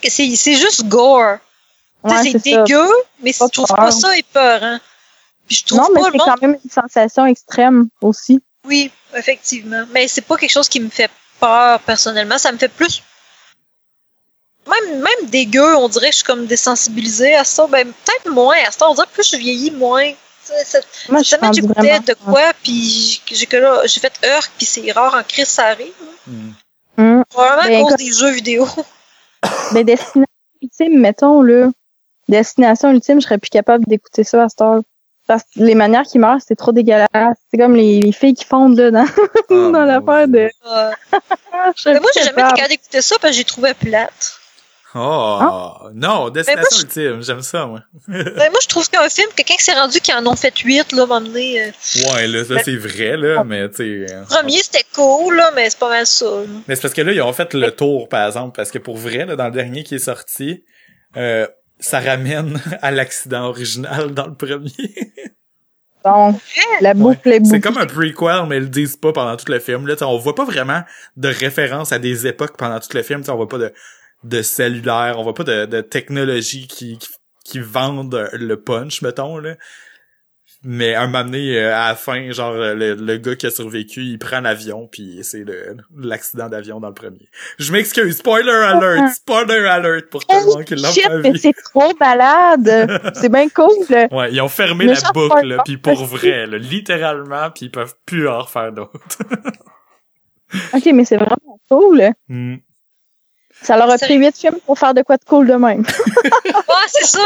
c'est 0.08 0.54
juste 0.54 0.86
gore. 0.88 1.38
Ouais, 2.02 2.22
c'est 2.22 2.32
ça. 2.32 2.38
dégueu, 2.38 2.88
mais 3.22 3.32
je 3.32 3.48
trouve 3.48 3.66
peur. 3.66 3.76
pas 3.76 3.90
ça 3.90 4.16
épeurant. 4.16 4.78
Puis 5.46 5.56
je 5.56 5.64
trouve 5.64 5.78
Non, 5.78 5.88
mais 5.94 6.00
c'est 6.12 6.18
quand 6.18 6.42
même 6.42 6.58
une 6.62 6.70
sensation 6.70 7.26
extrême 7.26 7.88
aussi. 8.02 8.42
Oui, 8.66 8.90
effectivement. 9.14 9.84
Mais 9.92 10.08
c'est 10.08 10.22
pas 10.22 10.36
quelque 10.36 10.52
chose 10.52 10.68
qui 10.68 10.80
me 10.80 10.90
fait 10.90 11.10
peur 11.40 11.80
personnellement. 11.80 12.38
Ça 12.38 12.52
me 12.52 12.58
fait 12.58 12.68
plus. 12.68 13.02
Même, 14.66 15.00
même 15.00 15.30
dégueu, 15.30 15.76
on 15.76 15.88
dirait 15.88 16.06
que 16.06 16.12
je 16.12 16.16
suis 16.18 16.24
comme 16.24 16.46
désensibilisée 16.46 17.34
à 17.34 17.44
ça. 17.44 17.66
Ben, 17.66 17.86
peut-être 17.86 18.32
moins 18.32 18.56
à 18.66 18.70
ça. 18.70 18.88
On 18.88 18.94
dirait 18.94 19.06
que 19.06 19.12
plus 19.12 19.30
je 19.30 19.36
vieillis, 19.36 19.70
moins. 19.70 20.10
Moi, 21.08 21.22
je 21.22 21.36
j'écoutais 21.52 22.00
de 22.00 22.14
quoi, 22.24 22.42
puis 22.62 23.20
j'ai 23.26 23.34
j'ai 23.36 23.46
que 23.46 23.56
là, 23.56 23.82
j'ai 23.86 24.00
fait 24.00 24.12
heure, 24.24 24.42
puis 24.56 24.66
c'est 24.66 24.90
rare 24.92 25.14
en 25.14 25.22
crise, 25.22 25.48
ça 25.48 25.66
arrive. 25.66 25.92
Hmm. 26.26 26.50
Hum. 26.98 27.24
Probablement 27.28 27.68
Ben, 27.68 27.76
à 27.78 27.80
cause 27.82 27.88
comme- 27.90 28.06
des 28.06 28.12
jeux 28.12 28.30
vidéo. 28.30 28.68
Mais 29.72 29.84
Destination 29.84 30.24
Ultime, 30.62 31.00
mettons, 31.00 31.42
là. 31.42 31.70
Destination 32.28 32.90
Ultime, 32.90 33.20
je 33.20 33.26
serais 33.26 33.38
plus 33.38 33.50
capable 33.50 33.84
d'écouter 33.86 34.24
ça 34.24 34.44
à 34.44 34.48
cette 34.48 34.60
heure. 34.60 34.80
Parce 35.26 35.42
que 35.42 35.48
les 35.60 35.74
manières 35.74 36.02
qui 36.04 36.18
meurent, 36.18 36.40
c'est 36.46 36.54
trop 36.54 36.70
dégueulasse. 36.72 37.08
C'est 37.50 37.56
comme 37.58 37.74
les, 37.74 37.98
les 38.00 38.12
filles 38.12 38.34
qui 38.34 38.44
fondent, 38.44 38.78
là, 38.78 38.90
dans, 38.90 39.06
Oh, 39.50 39.70
dans 39.72 39.84
l'affaire 39.84 40.28
de... 40.28 40.50
Euh, 40.66 40.90
Ah, 41.52 41.72
mais 41.86 42.00
moi, 42.00 42.10
j'ai 42.14 42.20
jamais 42.22 42.32
été 42.32 42.34
capable. 42.42 42.54
capable 42.56 42.68
d'écouter 42.68 43.00
ça 43.02 43.16
parce 43.20 43.30
que 43.32 43.36
j'ai 43.38 43.44
trouvé 43.44 43.72
plate. 43.74 44.38
Oh, 44.96 45.88
non, 45.94 46.30
Destination 46.30 46.76
je- 46.76 46.82
Ultime, 46.82 47.22
j'aime 47.22 47.42
ça, 47.42 47.66
moi. 47.66 47.80
Ben, 48.08 48.50
moi, 48.50 48.60
je 48.62 48.68
trouve 48.68 48.88
qu'un 48.88 49.08
film, 49.08 49.28
quelqu'un 49.34 49.54
qui 49.56 49.64
s'est 49.64 49.72
rendu 49.74 49.98
qui 50.00 50.12
en 50.14 50.24
ont 50.26 50.36
fait 50.36 50.56
huit, 50.60 50.92
là, 50.92 51.04
va 51.06 51.18
mener. 51.20 51.64
euh, 51.64 51.70
Ouais, 52.14 52.26
là, 52.28 52.44
ça 52.44 52.62
c'est 52.64 52.76
vrai, 52.76 53.16
là, 53.16 53.42
mais 53.44 53.68
tu 53.70 53.76
sais... 54.06 54.14
euh, 54.14 54.22
Premier, 54.24 54.58
c'était 54.62 54.84
cool, 54.94 55.36
là, 55.36 55.50
mais 55.56 55.68
c'est 55.70 55.78
pas 55.80 55.88
mal 55.88 56.06
ça. 56.06 56.26
là. 56.26 56.42
Mais 56.68 56.76
c'est 56.76 56.82
parce 56.82 56.94
que 56.94 57.02
là, 57.02 57.12
ils 57.12 57.22
ont 57.22 57.32
fait 57.32 57.52
le 57.54 57.70
tour, 57.72 58.08
par 58.08 58.26
exemple, 58.26 58.54
parce 58.56 58.70
que 58.70 58.78
pour 58.78 58.96
vrai, 58.96 59.26
là, 59.26 59.34
dans 59.36 59.46
le 59.46 59.50
dernier 59.52 59.82
qui 59.82 59.96
est 59.96 59.98
sorti, 59.98 60.64
euh, 61.16 61.46
ça 61.80 61.98
ramène 62.00 62.60
à 62.80 62.90
l'accident 62.92 63.46
original 63.48 64.12
dans 64.14 64.26
le 64.26 64.34
premier. 64.34 64.70
Bon, 66.04 66.38
la 66.82 66.92
boucle 66.92 67.32
est 67.32 67.42
c'est 67.46 67.60
comme 67.62 67.78
un 67.78 67.86
prequel, 67.86 68.44
mais 68.46 68.58
ils 68.58 68.64
le 68.64 68.68
disent 68.68 68.96
pas 68.98 69.14
pendant 69.14 69.38
tout 69.38 69.50
le 69.50 69.58
film. 69.58 69.86
Là, 69.86 69.94
Tu 69.94 70.00
sais, 70.00 70.04
on 70.04 70.18
voit 70.18 70.34
pas 70.34 70.44
vraiment 70.44 70.82
de 71.16 71.28
référence 71.28 71.92
à 71.92 71.98
des 71.98 72.26
époques 72.26 72.58
pendant 72.58 72.78
tout 72.78 72.90
le 72.92 73.02
film. 73.02 73.20
Tu 73.20 73.24
sais, 73.24 73.30
on 73.32 73.36
voit 73.36 73.48
pas 73.48 73.56
de, 73.56 73.72
de 74.24 74.42
cellulaire, 74.42 75.18
on 75.18 75.22
voit 75.22 75.34
pas 75.34 75.44
de, 75.44 75.66
de 75.66 75.80
technologie 75.80 76.66
qui, 76.66 76.98
qui, 76.98 77.08
qui 77.44 77.58
vendent 77.60 78.28
le 78.32 78.60
punch, 78.60 79.02
mettons, 79.02 79.38
là. 79.38 79.54
Mais 80.66 80.94
un 80.94 81.08
moment 81.08 81.24
donné, 81.24 81.58
euh, 81.58 81.74
à 81.76 81.88
la 81.88 81.94
fin, 81.94 82.30
genre, 82.30 82.52
euh, 82.54 82.72
le, 82.74 82.94
le 82.94 83.16
gars 83.18 83.36
qui 83.36 83.44
a 83.46 83.50
survécu, 83.50 84.00
il 84.02 84.18
prend 84.18 84.40
l'avion, 84.40 84.88
puis 84.90 85.18
c'est 85.22 85.44
le- 85.44 85.76
l'accident 85.94 86.48
d'avion 86.48 86.80
dans 86.80 86.88
le 86.88 86.94
premier. 86.94 87.28
Je 87.58 87.70
m'excuse, 87.70 88.16
spoiler 88.16 88.50
alert, 88.50 89.12
spoiler 89.14 89.66
alert 89.66 90.08
pour 90.08 90.24
tout 90.24 90.34
le 90.34 90.46
monde 90.54 90.64
qui 90.64 90.74
l'a 90.76 90.88
pas 90.88 91.18
mais 91.18 91.32
vu. 91.32 91.38
c'est 91.38 91.52
trop 91.52 91.92
malade. 92.00 93.02
c'est 93.14 93.28
bien 93.30 93.46
cool. 93.50 94.08
Ouais, 94.10 94.32
ils 94.32 94.40
ont 94.40 94.48
fermé 94.48 94.86
Mais 94.86 94.94
la 94.94 95.12
boucle, 95.12 95.46
là, 95.46 95.62
puis 95.66 95.76
pour 95.76 96.02
vrai, 96.06 96.46
là, 96.46 96.56
littéralement, 96.56 97.50
puis 97.50 97.66
ils 97.66 97.70
peuvent 97.70 97.94
plus 98.06 98.26
en 98.26 98.38
refaire 98.40 98.72
d'autres. 98.72 99.18
Ok, 100.72 100.86
mais 100.94 101.04
c'est 101.04 101.16
vraiment 101.16 101.58
cool. 101.68 102.10
Hmm. 102.28 102.56
Ça 103.62 103.76
leur 103.76 103.90
a 103.90 103.96
pris 103.98 104.16
huit 104.16 104.36
films 104.36 104.58
pour 104.66 104.78
faire 104.78 104.92
de 104.94 105.02
quoi 105.02 105.16
de 105.16 105.24
cool 105.24 105.46
de 105.46 105.54
même. 105.54 105.84
Ouais, 106.44 106.88
c'est 106.88 107.06
ça. 107.06 107.20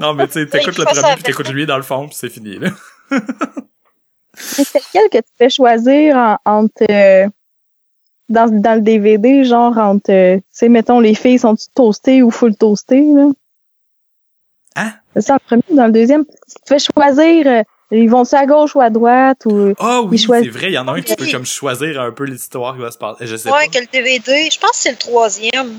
Non, 0.00 0.14
mais 0.14 0.26
tu 0.26 0.34
sais, 0.34 0.46
t'écoutes 0.46 0.78
le 0.78 0.84
premier, 0.84 1.14
puis 1.14 1.22
t'écoutes 1.22 1.48
lui 1.50 1.64
dans 1.66 1.76
le 1.76 1.82
fond, 1.82 2.06
puis 2.06 2.16
c'est 2.16 2.28
fini, 2.28 2.58
là. 2.58 2.70
Mais 4.56 4.64
c'est 4.64 4.78
lequel 4.78 5.08
que 5.10 5.18
tu 5.18 5.32
fais 5.36 5.50
choisir 5.50 6.16
en- 6.16 6.38
entre 6.44 6.84
euh, 6.90 7.26
dans, 8.28 8.48
dans 8.48 8.74
le 8.76 8.82
DVD, 8.82 9.44
genre 9.44 9.76
entre 9.78 10.10
euh, 10.12 10.36
tu 10.36 10.42
sais, 10.50 10.68
mettons 10.68 11.00
les 11.00 11.14
filles 11.14 11.38
sont 11.40 11.56
toastées 11.74 12.22
ou 12.22 12.30
full 12.30 12.54
toastées, 12.56 13.02
là? 13.14 13.30
Hein? 14.76 14.92
C'est 15.14 15.22
ça 15.22 15.34
le 15.34 15.40
premier 15.40 15.62
ou 15.70 15.76
dans 15.76 15.86
le 15.86 15.92
deuxième? 15.92 16.24
Tu 16.24 16.32
fais 16.68 16.78
choisir 16.78 17.46
euh, 17.48 17.62
ils 17.90 18.08
vont 18.10 18.24
à 18.32 18.46
gauche 18.46 18.74
ou 18.76 18.80
à 18.80 18.90
droite 18.90 19.46
ou 19.46 19.74
Ah 19.78 20.02
oui, 20.02 20.16
Ils 20.16 20.18
choisissent- 20.22 20.52
c'est 20.52 20.58
vrai, 20.58 20.68
il 20.70 20.74
y 20.74 20.78
en 20.78 20.88
a 20.88 20.92
un 20.92 21.00
qui 21.02 21.14
peut 21.16 21.26
comme 21.30 21.46
choisir 21.46 22.00
un 22.00 22.12
peu 22.12 22.24
l'histoire 22.24 22.74
qui 22.74 22.80
va 22.82 22.90
se 22.90 22.98
passer. 22.98 23.26
Je 23.26 23.36
sais 23.36 23.50
Ouais, 23.50 23.64
pas. 23.66 23.70
quel 23.72 23.86
DVD. 23.86 24.48
Je 24.52 24.58
pense 24.58 24.70
que 24.72 24.76
c'est 24.76 24.90
le 24.90 24.96
troisième. 24.96 25.72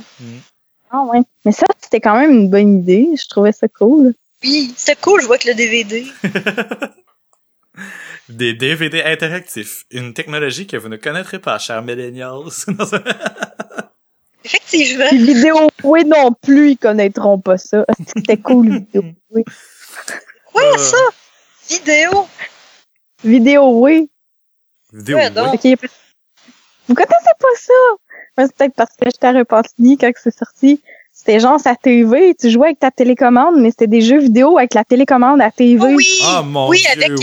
Ah 0.91 1.03
ouais. 1.03 1.19
Mais 1.45 1.51
ça, 1.51 1.65
c'était 1.79 1.99
quand 2.01 2.19
même 2.19 2.31
une 2.31 2.49
bonne 2.49 2.79
idée. 2.79 3.07
Je 3.15 3.27
trouvais 3.27 3.51
ça 3.51 3.67
cool. 3.67 4.13
Oui, 4.43 4.73
c'était 4.75 4.95
cool, 4.99 5.21
je 5.21 5.27
vois 5.27 5.37
que 5.37 5.47
le 5.49 5.53
DVD. 5.55 6.05
Des 8.29 8.53
DVD 8.53 9.03
interactifs. 9.03 9.85
Une 9.91 10.13
technologie 10.13 10.67
que 10.67 10.77
vous 10.77 10.89
ne 10.89 10.97
connaîtrez 10.97 11.39
pas, 11.39 11.57
chers 11.59 11.81
millennials. 11.81 12.43
Ça- 12.51 12.71
Effectivement. 14.45 15.05
Puis 15.09 15.17
vidéo 15.33 15.55
Oui, 15.83 16.05
non 16.05 16.31
plus, 16.41 16.71
ils 16.71 16.77
connaîtront 16.77 17.39
pas 17.39 17.57
ça. 17.57 17.85
C'était 18.15 18.37
cool, 18.37 18.69
vidéo. 18.93 19.03
Oui. 19.31 19.43
Quoi, 20.51 20.63
Euh. 20.73 20.77
ça? 20.77 20.97
Vidéo? 21.69 22.27
Vidéo, 23.23 23.81
oui. 23.81 24.09
Vidéo, 24.93 25.17
Ouais, 25.17 25.29
oui. 25.63 25.75
Vous 26.87 26.95
connaissez 26.95 27.35
pas 27.39 27.55
ça? 27.55 27.73
Moi, 28.37 28.47
c'est 28.47 28.55
peut-être 28.55 28.73
parce 28.75 28.91
que 28.91 29.05
j'étais 29.05 29.27
à 29.27 29.31
Repentigny 29.33 29.97
quand 29.97 30.11
c'est 30.21 30.35
sorti. 30.35 30.81
C'était 31.11 31.39
genre 31.41 31.59
sa 31.59 31.75
TV, 31.75 32.33
tu 32.33 32.49
jouais 32.49 32.67
avec 32.67 32.79
ta 32.79 32.91
télécommande, 32.91 33.55
mais 33.57 33.71
c'était 33.71 33.87
des 33.87 34.01
jeux 34.01 34.19
vidéo 34.19 34.57
avec 34.57 34.73
la 34.73 34.85
télécommande 34.85 35.41
à 35.41 35.51
TV. 35.51 35.77
Oh 35.81 35.95
oui! 35.95 36.07
Ah, 36.23 36.41
mon 36.43 36.69
oui, 36.69 36.79
Dieu, 36.79 36.89
avec, 36.91 37.09
euh, 37.11 37.13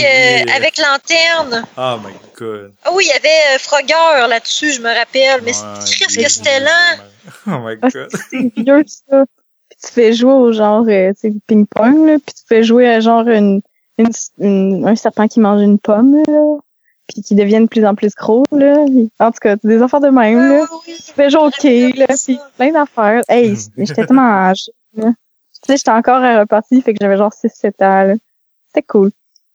oui. 0.45 0.51
avec 0.55 0.77
lanterne. 0.77 1.65
Oh 1.75 1.95
my 2.05 2.13
god. 2.37 2.73
Ah 2.85 2.91
oui, 2.93 3.05
il 3.05 3.09
y 3.09 3.13
avait 3.13 3.55
euh, 3.55 3.57
Frogger 3.59 4.27
là-dessus, 4.29 4.71
je 4.73 4.81
me 4.81 4.93
rappelle. 4.95 5.41
Mais 5.43 5.51
Ouais, 5.51 5.79
qu'est-ce 5.97 6.17
oui, 6.19 6.23
que 6.23 6.29
c'était 6.31 6.59
lent? 6.59 6.69
oui. 6.99 7.33
Oh 7.47 7.59
my 7.65 7.75
god. 7.77 8.09
c'est 8.29 8.51
vieux, 8.55 8.83
ça. 9.09 9.25
Puis 9.69 9.79
tu 9.83 9.91
fais 9.91 10.13
jouer 10.13 10.31
au 10.33 10.51
genre, 10.53 10.85
euh, 10.87 11.11
tu 11.13 11.19
sais, 11.31 11.33
ping-pong, 11.47 12.07
là, 12.07 12.17
puis 12.23 12.35
tu 12.35 12.43
fais 12.47 12.63
jouer 12.63 12.87
à 12.87 12.99
genre 12.99 13.27
une, 13.27 13.61
une, 13.97 14.09
une- 14.39 14.87
un 14.87 14.95
serpent 14.95 15.27
qui 15.27 15.39
mange 15.39 15.61
une 15.61 15.79
pomme, 15.79 16.23
là, 16.27 16.57
puis 17.07 17.21
qui 17.21 17.35
devient 17.35 17.61
de 17.61 17.67
plus 17.67 17.85
en 17.85 17.95
plus 17.95 18.13
gros, 18.15 18.43
là. 18.51 18.85
En 19.19 19.31
tout 19.31 19.39
cas, 19.41 19.55
des 19.63 19.81
affaires 19.81 20.01
de 20.01 20.09
même, 20.09 20.39
là. 20.39 20.65
Ah 20.69 20.75
oui. 20.87 20.97
Là, 21.93 22.07
puis 22.07 22.39
plein 22.57 22.71
d'affaires. 22.71 23.23
Hey, 23.29 23.55
j'étais 23.77 24.05
tellement 24.05 24.21
âgée, 24.49 24.71
là. 24.93 25.13
Tu 25.63 25.71
sais, 25.71 25.77
j'étais 25.77 25.91
encore 25.91 26.21
à 26.23 26.39
repartie, 26.39 26.81
fait 26.81 26.93
que 26.93 26.99
j'avais 27.01 27.17
genre 27.17 27.33
6-7 27.33 27.67
ans, 27.83 28.03
là. 28.03 28.13
C'était 28.67 28.85
cool. 28.85 29.11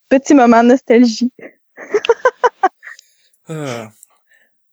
Petit 0.09 0.35
moment 0.35 0.63
de 0.63 0.69
nostalgie. 0.69 1.31
Ah. 3.49 3.89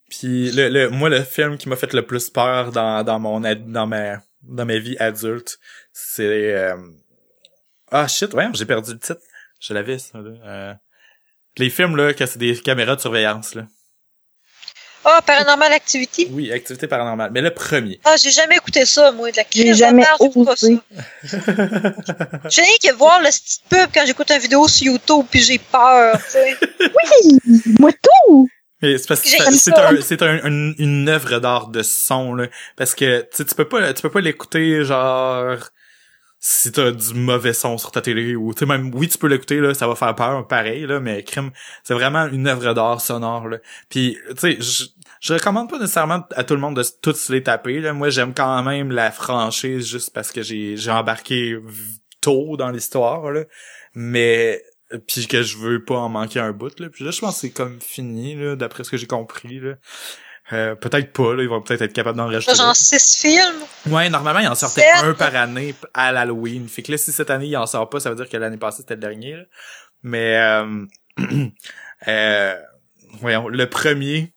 Puis 0.09 0.51
le, 0.51 0.69
le 0.69 0.89
moi 0.89 1.09
le 1.09 1.21
film 1.23 1.57
qui 1.57 1.69
m'a 1.69 1.75
fait 1.75 1.93
le 1.93 2.05
plus 2.05 2.29
peur 2.29 2.71
dans 2.71 3.03
dans 3.03 3.19
mon 3.19 3.43
ad- 3.43 3.71
dans 3.71 3.85
ma 3.87 4.17
dans 4.43 4.65
ma 4.65 4.77
vie 4.77 4.97
adulte, 4.99 5.59
c'est 5.93 6.53
euh... 6.55 6.75
ah 7.91 8.07
shit 8.07 8.33
ouais 8.33 8.47
j'ai 8.53 8.65
perdu 8.65 8.93
le 8.93 8.99
titre. 8.99 9.19
Je 9.59 9.73
l'avais 9.73 9.99
ça 9.99 10.19
là. 10.19 10.31
Euh, 10.45 10.73
Les 11.57 11.69
films 11.69 11.95
là 11.95 12.13
que 12.13 12.25
c'est 12.25 12.39
des 12.39 12.57
caméras 12.59 12.95
de 12.95 13.01
surveillance 13.01 13.55
là. 13.55 13.63
Ah, 15.05 15.21
Paranormal 15.25 15.71
Activity? 15.71 16.27
Oui, 16.29 16.51
activité 16.51 16.85
paranormale. 16.85 17.31
Mais 17.31 17.41
le 17.41 17.53
premier. 17.53 18.01
Ah, 18.03 18.15
j'ai 18.21 18.31
jamais 18.31 18.57
écouté 18.57 18.85
ça, 18.85 19.13
moi, 19.13 19.31
de 19.31 19.37
la 19.37 19.43
J'ai 19.49 19.61
crise 19.63 19.71
de 19.71 19.75
jamais 19.75 20.03
pas 20.45 20.55
ça. 20.57 20.67
J'ai 22.49 22.61
rien 22.61 22.75
que 22.83 22.93
voir 22.95 23.19
le 23.21 23.27
petit 23.29 23.61
pub 23.69 23.89
quand 23.93 24.05
j'écoute 24.05 24.29
une 24.29 24.39
vidéo 24.39 24.67
sur 24.67 24.87
YouTube, 24.87 25.25
puis 25.31 25.39
j'ai 25.39 25.57
peur, 25.57 26.17
tu 26.25 26.31
sais. 26.31 26.57
Oui! 26.79 27.39
Moi 27.79 27.91
tout! 27.93 28.49
Mais 28.81 28.97
c'est 28.97 29.07
parce 29.07 29.21
que 29.21 29.29
c'est 29.29 29.77
un, 29.77 30.01
c'est 30.01 30.21
un, 30.21 30.45
une, 30.45 30.75
une 30.77 31.09
œuvre 31.09 31.39
d'art 31.39 31.67
de 31.67 31.81
son 31.81 32.33
là, 32.33 32.47
parce 32.75 32.93
que 32.93 33.21
tu 33.21 33.27
sais, 33.31 33.45
tu 33.45 33.55
peux 33.55 33.67
pas, 33.67 33.93
tu 33.93 34.01
peux 34.01 34.11
pas 34.11 34.21
l'écouter 34.21 34.83
genre 34.83 35.57
si 36.41 36.71
t'as 36.71 36.91
du 36.91 37.13
mauvais 37.15 37.51
son 37.51 37.77
sur 37.77 37.91
ta 37.91 38.01
télé 38.01 38.35
ou 38.35 38.53
tu 38.53 38.65
même 38.65 38.93
oui 38.95 39.09
tu 39.09 39.17
peux 39.17 39.27
l'écouter 39.27 39.59
là, 39.59 39.73
ça 39.73 39.87
va 39.87 39.95
faire 39.95 40.15
peur 40.15 40.47
pareil 40.47 40.85
là, 40.87 41.01
mais 41.01 41.23
crime, 41.23 41.51
c'est 41.83 41.93
vraiment 41.93 42.27
une 42.27 42.47
œuvre 42.47 42.73
d'art 42.73 43.01
sonore 43.01 43.49
là. 43.49 43.57
Puis 43.89 44.17
tu 44.39 44.57
sais, 44.57 44.87
je 45.19 45.33
recommande 45.33 45.69
pas 45.69 45.77
nécessairement 45.77 46.25
à 46.35 46.43
tout 46.45 46.53
le 46.53 46.61
monde 46.61 46.77
de 46.77 46.83
tous 47.01 47.13
se 47.13 47.33
les 47.33 47.43
taper 47.43 47.81
là. 47.81 47.91
Moi 47.91 48.09
j'aime 48.09 48.33
quand 48.33 48.63
même 48.63 48.91
la 48.91 49.11
franchise 49.11 49.85
juste 49.85 50.13
parce 50.13 50.31
que 50.31 50.41
j'ai 50.41 50.77
j'ai 50.77 50.91
embarqué 50.91 51.57
tôt 52.21 52.55
dans 52.55 52.71
l'histoire 52.71 53.31
là, 53.31 53.43
mais 53.93 54.63
puis 55.07 55.27
que 55.27 55.43
je 55.43 55.57
veux 55.57 55.83
pas 55.83 55.97
en 55.97 56.09
manquer 56.09 56.39
un 56.39 56.51
bout 56.51 56.79
là 56.79 56.89
puis 56.89 57.03
là 57.03 57.11
je 57.11 57.19
pense 57.19 57.35
que 57.35 57.41
c'est 57.41 57.51
comme 57.51 57.79
fini 57.81 58.35
là 58.35 58.55
d'après 58.55 58.83
ce 58.83 58.89
que 58.89 58.97
j'ai 58.97 59.07
compris 59.07 59.59
là 59.59 59.75
Euh, 60.51 60.73
peut-être 60.73 61.13
pas 61.13 61.35
là 61.35 61.43
ils 61.43 61.49
vont 61.49 61.61
peut-être 61.61 61.83
être 61.83 61.93
capables 61.93 62.17
d'en 62.17 62.25
rajouter 62.25 62.55
genre 62.55 62.75
six 62.75 63.21
films? 63.21 63.93
ouais 63.93 64.09
normalement 64.09 64.39
il 64.39 64.47
en 64.47 64.55
sortait 64.55 64.81
Sept? 64.81 65.03
un 65.03 65.13
par 65.13 65.35
année 65.35 65.75
à 65.93 66.11
l'Halloween 66.11 66.67
fait 66.67 66.81
que 66.81 66.91
là 66.91 66.97
si 66.97 67.11
cette 67.11 67.29
année 67.29 67.45
il 67.45 67.55
en 67.57 67.67
sort 67.67 67.87
pas 67.87 67.99
ça 67.99 68.09
veut 68.09 68.15
dire 68.15 68.27
que 68.27 68.35
l'année 68.35 68.57
passée 68.57 68.77
c'était 68.81 68.95
le 68.95 69.01
dernier 69.01 69.35
là. 69.35 69.43
mais 70.01 70.37
euh, 70.37 70.85
euh, 72.07 72.55
voyons 73.21 73.47
le 73.47 73.69
premier 73.69 74.33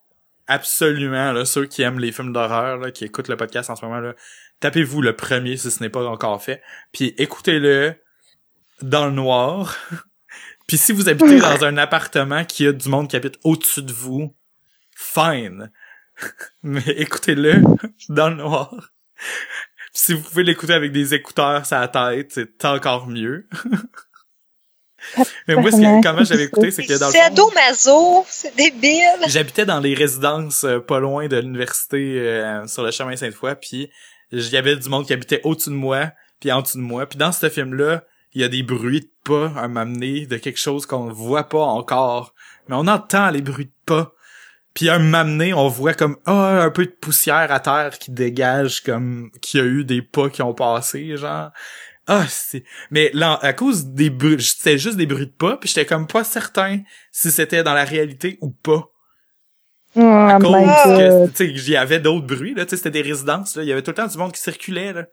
absolument 0.49 1.33
là 1.33 1.47
ceux 1.47 1.65
qui 1.65 1.81
aiment 1.81 1.99
les 1.99 2.13
films 2.13 2.35
d'horreur 2.35 2.77
là 2.77 2.91
qui 2.91 3.05
écoutent 3.05 3.29
le 3.29 3.39
podcast 3.39 3.71
en 3.71 3.77
ce 3.77 3.85
moment 3.85 4.01
là 4.01 4.13
tapez-vous 4.61 5.01
le 5.01 5.17
premier 5.17 5.57
si 5.57 5.71
ce 5.71 5.83
n'est 5.83 5.89
pas 5.89 6.05
encore 6.05 6.43
fait 6.43 6.61
puis 6.93 7.15
écoutez-le 7.17 7.95
dans 8.83 9.07
le 9.07 9.13
noir 9.13 9.79
puis 10.67 10.77
si 10.77 10.93
vous 10.93 11.09
habitez 11.09 11.39
dans 11.39 11.65
un 11.65 11.79
appartement 11.79 12.45
qui 12.45 12.67
a 12.67 12.73
du 12.73 12.91
monde 12.91 13.09
qui 13.09 13.17
habite 13.17 13.39
au-dessus 13.45 13.83
de 13.83 13.95
vous 13.95 14.37
fine 14.95 15.71
mais 16.63 16.83
écoutez-le 16.87 17.63
dans 18.09 18.29
le 18.31 18.37
noir 18.37 18.71
Puis 19.17 19.91
si 19.95 20.15
vous 20.15 20.23
pouvez 20.23 20.43
l'écouter 20.45 20.73
avec 20.75 20.93
des 20.93 21.15
écouteurs 21.15 21.67
sur 21.67 21.79
la 21.79 21.89
tête 21.89 22.33
c'est 22.33 22.65
encore 22.65 23.07
mieux 23.09 23.49
mais 25.49 25.57
moi 25.57 25.71
ce 25.71 25.77
que- 25.77 26.03
comment 26.03 26.25
j'avais 26.25 26.45
écouté 26.45 26.71
c'est 26.71 26.85
que 26.85 26.99
dans 26.99 27.07
le 27.09 27.13
C'est 27.13 27.19
fond, 27.19 27.27
ado-maso, 27.49 28.25
c'est 28.29 28.55
débile. 28.57 29.01
J'habitais 29.27 29.65
dans 29.67 29.81
les 29.81 29.95
résidences 29.95 30.65
euh, 30.65 30.79
pas 30.79 31.01
loin 31.01 31.27
de 31.27 31.37
l'université 31.39 32.21
euh, 32.21 32.67
sur 32.69 32.85
le 32.85 32.91
chemin 32.93 33.17
Sainte-Foy, 33.17 33.55
puis 33.61 33.91
il 34.31 34.49
y 34.51 34.57
avait 34.57 34.77
du 34.77 34.89
monde 34.89 35.05
qui 35.07 35.13
habitait 35.13 35.41
au-dessus 35.45 35.71
de 35.71 35.75
moi, 35.75 36.13
puis 36.41 36.53
en 36.53 36.63
dessous 36.63 36.79
de 36.79 36.83
moi. 36.83 37.07
Puis 37.07 37.19
dans 37.19 37.33
ce 37.33 37.49
film-là, 37.51 38.05
il 38.33 38.41
y 38.41 38.45
a 38.45 38.49
des 38.49 38.63
bruits 38.63 39.01
de 39.01 39.11
pas 39.25 39.53
à 39.57 39.67
m'amener 39.69 40.27
de 40.27 40.37
quelque 40.37 40.59
chose 40.59 40.87
qu'on 40.87 41.07
ne 41.07 41.13
voit 41.13 41.49
pas 41.49 41.63
encore, 41.65 42.35
mais 42.69 42.77
on 42.77 42.87
entend 42.87 43.29
les 43.31 43.43
bruits 43.43 43.67
de 43.67 43.73
pas. 43.85 44.13
Puis 44.75 44.89
un 44.89 44.99
m'amener, 44.99 45.53
on 45.53 45.69
voit 45.69 45.95
comme 45.95 46.17
ah 46.25 46.63
un 46.63 46.71
peu 46.71 46.87
de 46.87 46.91
poussière 46.91 47.53
à 47.53 47.61
terre 47.61 47.99
qui 47.99 48.11
dégage 48.11 48.83
comme 48.83 49.31
qu'il 49.41 49.61
y 49.61 49.63
a 49.63 49.67
eu 49.67 49.85
des 49.85 50.03
pas 50.03 50.31
qui 50.31 50.43
ont 50.43 50.55
passé 50.55 51.17
genre. 51.17 51.51
Ah, 52.07 52.27
c'est 52.29 52.65
mais 52.91 53.11
là 53.13 53.39
à 53.43 53.53
cause 53.53 53.87
des 53.87 54.11
bruits, 54.11 54.43
c'était 54.43 54.79
juste 54.79 54.97
des 54.97 55.07
bruits 55.07 55.27
de 55.27 55.33
pas, 55.33 55.57
puis 55.57 55.69
j'étais 55.69 55.87
comme 55.87 56.07
pas 56.07 56.25
certain 56.25 56.81
si 57.13 57.31
c'était 57.31 57.63
dans 57.63 57.75
la 57.75 57.85
réalité 57.85 58.39
ou 58.41 58.51
pas. 58.51 58.89
Oh 59.95 60.01
à 60.01 60.39
cause 60.41 60.51
que 60.51 61.27
tu 61.27 61.37
sais 61.37 61.47
il 61.49 61.71
y 61.71 61.77
avait 61.77 62.01
d'autres 62.01 62.27
bruits 62.27 62.55
là 62.55 62.65
tu 62.65 62.71
sais 62.71 62.77
c'était 62.79 62.91
des 62.91 63.03
résidences 63.03 63.57
là. 63.57 63.63
Il 63.63 63.69
y 63.69 63.73
avait 63.73 63.83
tout 63.83 63.91
le 63.91 63.97
temps 63.97 64.07
du 64.07 64.17
monde 64.17 64.33
qui 64.33 64.41
circulait 64.41 64.95
là 64.95 65.05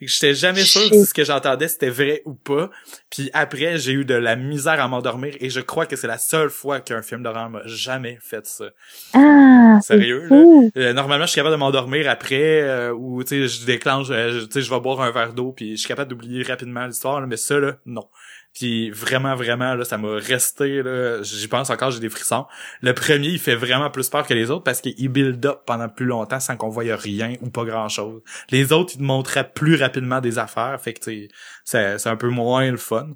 Que 0.00 0.06
j'étais 0.06 0.34
jamais 0.34 0.62
sûr 0.62 0.82
si 0.82 1.04
ce 1.04 1.12
que 1.12 1.24
j'entendais 1.24 1.68
c'était 1.68 1.90
vrai 1.90 2.22
ou 2.24 2.32
pas. 2.32 2.70
Puis 3.10 3.30
après 3.34 3.76
j'ai 3.76 3.92
eu 3.92 4.04
de 4.06 4.14
la 4.14 4.34
misère 4.34 4.80
à 4.82 4.88
m'endormir 4.88 5.34
et 5.40 5.50
je 5.50 5.60
crois 5.60 5.84
que 5.84 5.94
c'est 5.94 6.06
la 6.06 6.16
seule 6.16 6.48
fois 6.48 6.80
qu'un 6.80 7.02
film 7.02 7.22
d'horreur 7.22 7.50
m'a 7.50 7.60
jamais 7.66 8.18
fait 8.22 8.46
ça. 8.46 8.66
Ah, 9.12 9.78
Sérieux, 9.82 10.26
là? 10.30 10.70
Euh, 10.76 10.92
normalement 10.94 11.26
je 11.26 11.32
suis 11.32 11.36
capable 11.36 11.54
de 11.54 11.60
m'endormir 11.60 12.08
après 12.08 12.62
euh, 12.62 12.92
ou 12.92 13.22
tu 13.24 13.46
sais 13.46 13.48
je 13.48 13.66
déclenche 13.66 14.08
euh, 14.10 14.46
tu 14.46 14.52
sais 14.52 14.62
je 14.62 14.70
vais 14.70 14.80
boire 14.80 15.02
un 15.02 15.10
verre 15.10 15.34
d'eau 15.34 15.52
puis 15.52 15.72
je 15.72 15.80
suis 15.80 15.88
capable 15.88 16.10
d'oublier 16.10 16.42
rapidement 16.44 16.86
l'histoire 16.86 17.26
mais 17.26 17.36
ça 17.36 17.58
là 17.58 17.76
non 17.84 18.06
puis 18.52 18.90
vraiment 18.90 19.34
vraiment 19.36 19.74
là 19.74 19.84
ça 19.84 19.96
m'a 19.96 20.16
resté 20.16 20.82
là 20.82 21.22
j'y 21.22 21.46
pense 21.46 21.70
encore 21.70 21.92
j'ai 21.92 22.00
des 22.00 22.08
frissons 22.10 22.46
le 22.80 22.92
premier 22.94 23.28
il 23.28 23.38
fait 23.38 23.54
vraiment 23.54 23.90
plus 23.90 24.08
peur 24.08 24.26
que 24.26 24.34
les 24.34 24.50
autres 24.50 24.64
parce 24.64 24.80
qu'il 24.80 25.08
build 25.08 25.44
up 25.46 25.60
pendant 25.66 25.88
plus 25.88 26.06
longtemps 26.06 26.40
sans 26.40 26.56
qu'on 26.56 26.68
voie 26.68 26.82
rien 26.96 27.34
ou 27.42 27.50
pas 27.50 27.64
grand 27.64 27.88
chose 27.88 28.20
les 28.50 28.72
autres 28.72 28.92
ils 28.94 28.98
te 28.98 29.02
montraient 29.04 29.48
plus 29.50 29.76
rapidement 29.76 30.20
des 30.20 30.38
affaires 30.38 30.80
fait 30.80 30.94
que 30.94 31.00
tu 31.00 31.10
sais 31.10 31.28
c'est 31.64 31.98
c'est 31.98 32.08
un 32.08 32.16
peu 32.16 32.28
moins 32.28 32.68
le 32.70 32.76
fun 32.76 33.10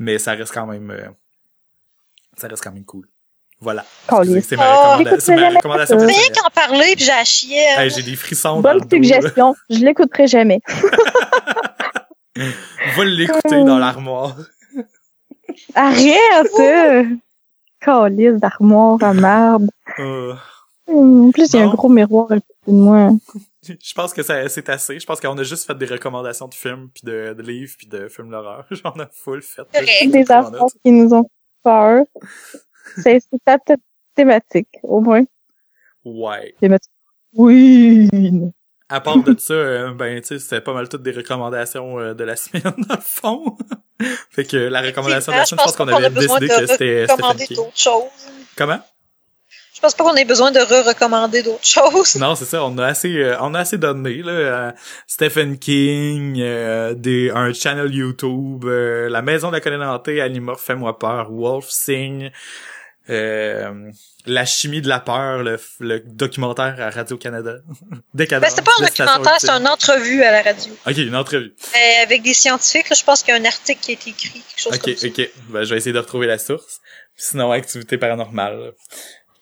mais 0.00 0.18
ça 0.18 0.32
reste 0.32 0.52
quand 0.52 0.66
même 0.66 0.90
euh, 0.90 1.08
ça 2.36 2.48
reste 2.48 2.64
quand 2.64 2.72
même 2.72 2.84
cool 2.84 3.06
voilà 3.60 3.84
c'est 4.08 4.56
ma, 4.56 4.64
Oh, 4.64 4.98
recommanda- 4.98 5.20
c'est 5.20 5.36
ma 5.36 5.50
recommandation 5.50 5.96
personnelle. 5.98 6.32
qu'en 6.34 6.50
parler, 6.50 6.94
puis 6.96 7.04
j'ai 7.04 7.24
chier. 7.24 7.64
Hey, 7.76 7.90
j'ai 7.90 8.02
des 8.02 8.16
frissons 8.16 8.60
dans 8.62 8.72
le 8.72 8.78
Bonne 8.80 8.88
dos, 8.88 8.96
suggestion. 8.96 9.54
Je 9.68 9.78
l'écouterai 9.84 10.26
jamais. 10.26 10.60
Va 12.96 13.04
l'écouter 13.04 13.62
dans 13.64 13.78
l'armoire. 13.78 14.36
Arrête! 15.74 17.10
Calice 17.80 18.34
d'armoire 18.40 19.02
à 19.02 19.14
marde. 19.14 19.70
Euh, 19.98 20.34
Hum, 20.90 21.28
En 21.28 21.30
plus, 21.30 21.52
il 21.52 21.56
y 21.56 21.62
a 21.62 21.66
un 21.66 21.70
gros 21.74 21.88
miroir 21.88 22.32
à 22.32 22.34
côté 22.40 22.46
de 22.66 22.72
moi. 22.72 23.10
je 23.62 23.94
pense 23.94 24.12
que 24.12 24.22
ça, 24.22 24.48
c'est 24.48 24.68
assez. 24.68 24.98
Je 24.98 25.06
pense 25.06 25.20
qu'on 25.20 25.38
a 25.38 25.42
juste 25.44 25.66
fait 25.66 25.76
des 25.78 25.86
recommandations 25.86 26.48
de 26.48 26.54
films, 26.54 26.88
puis 26.92 27.02
de, 27.04 27.32
de 27.32 27.42
livres, 27.42 27.74
puis 27.78 27.86
de 27.86 28.08
films 28.08 28.30
d'horreur. 28.30 28.66
J'en 28.70 28.94
ai 28.94 29.06
full 29.12 29.40
fait. 29.42 29.62
Des 29.72 29.80
pris 30.24 30.32
en 30.32 30.38
affaires 30.38 30.50
note. 30.50 30.72
qui 30.84 30.90
nous 30.90 31.14
ont 31.14 31.28
peur. 31.62 32.04
C'est 32.96 33.20
ta 33.44 33.58
thématique, 34.14 34.78
au 34.82 35.00
moins. 35.00 35.22
Ouais. 36.04 36.54
Thématique. 36.60 36.90
Oui! 37.34 38.08
À 38.90 39.00
part 39.00 39.22
de 39.22 39.34
ça, 39.38 39.54
euh, 39.54 39.92
ben, 39.92 40.20
tu 40.20 40.26
sais, 40.26 40.38
c'était 40.38 40.60
pas 40.60 40.72
mal 40.74 40.88
toutes 40.88 41.02
des 41.02 41.12
recommandations 41.12 41.98
euh, 41.98 42.12
de 42.14 42.24
la 42.24 42.36
semaine, 42.36 42.62
dans 42.64 42.96
le 42.96 43.00
fond. 43.00 43.56
fait 44.30 44.44
que 44.44 44.56
la 44.56 44.80
recommandation 44.82 45.32
de 45.32 45.38
la 45.38 45.44
semaine, 45.46 45.60
je 45.60 45.64
pense 45.64 45.76
qu'on 45.76 45.88
avait 45.88 46.10
décidé 46.10 46.48
de 46.48 46.60
que 46.60 46.66
c'était 46.66 47.04
Stephen 47.06 47.10
recommander 47.16 47.46
King. 47.46 47.56
d'autres 47.56 47.78
choses. 47.78 48.02
Comment? 48.56 48.80
Je 49.72 49.80
pense 49.80 49.94
pas 49.94 50.04
qu'on 50.04 50.14
ait 50.16 50.26
besoin 50.26 50.50
de 50.50 50.58
re-recommander 50.58 51.42
d'autres 51.42 51.64
choses. 51.64 52.16
Non, 52.16 52.34
c'est 52.34 52.44
ça, 52.44 52.62
on 52.64 52.76
a 52.76 52.84
assez 52.84 53.16
euh, 53.16 53.36
on 53.40 53.54
a 53.54 53.60
assez 53.60 53.78
donné 53.78 54.16
là 54.22 54.32
euh, 54.32 54.72
Stephen 55.06 55.58
King, 55.58 56.38
euh, 56.38 56.92
des 56.92 57.30
un 57.30 57.52
channel 57.54 57.94
YouTube, 57.94 58.64
euh, 58.66 59.08
la 59.08 59.22
maison 59.22 59.48
de 59.48 59.54
la 59.54 59.60
colonne 59.60 59.82
hantée, 59.82 60.20
Anima 60.20 60.54
fais-moi 60.54 60.98
peur, 60.98 61.30
Wolf 61.30 61.66
Sing, 61.70 62.30
euh, 63.10 63.90
La 64.26 64.44
chimie 64.46 64.80
de 64.80 64.88
la 64.88 65.00
peur, 65.00 65.42
le, 65.42 65.58
le 65.80 66.00
documentaire 66.00 66.76
à 66.80 66.90
Radio-Canada. 66.90 67.56
Ben, 68.14 68.26
c'était 68.28 68.62
pas 68.62 68.72
un 68.78 68.84
documentaire, 68.84 69.36
c'est 69.38 69.50
une 69.50 69.66
entrevue 69.68 70.22
à 70.22 70.32
la 70.32 70.42
radio. 70.42 70.72
Ok, 70.86 70.96
une 70.96 71.16
entrevue. 71.16 71.54
Euh, 71.74 72.02
avec 72.02 72.22
des 72.22 72.34
scientifiques, 72.34 72.88
là, 72.90 72.96
je 72.98 73.04
pense 73.04 73.22
qu'il 73.22 73.34
y 73.34 73.36
a 73.36 73.40
un 73.40 73.44
article 73.44 73.80
qui 73.80 73.90
a 73.90 73.94
été 73.94 74.10
écrit, 74.10 74.30
quelque 74.30 74.44
chose 74.60 74.74
Ok, 74.74 74.82
comme 74.84 74.96
ça. 74.96 75.06
ok. 75.08 75.30
Ben, 75.48 75.64
je 75.64 75.70
vais 75.70 75.76
essayer 75.78 75.92
de 75.92 75.98
retrouver 75.98 76.26
la 76.26 76.38
source. 76.38 76.80
Sinon, 77.16 77.50
activité 77.52 77.98
paranormale. 77.98 78.72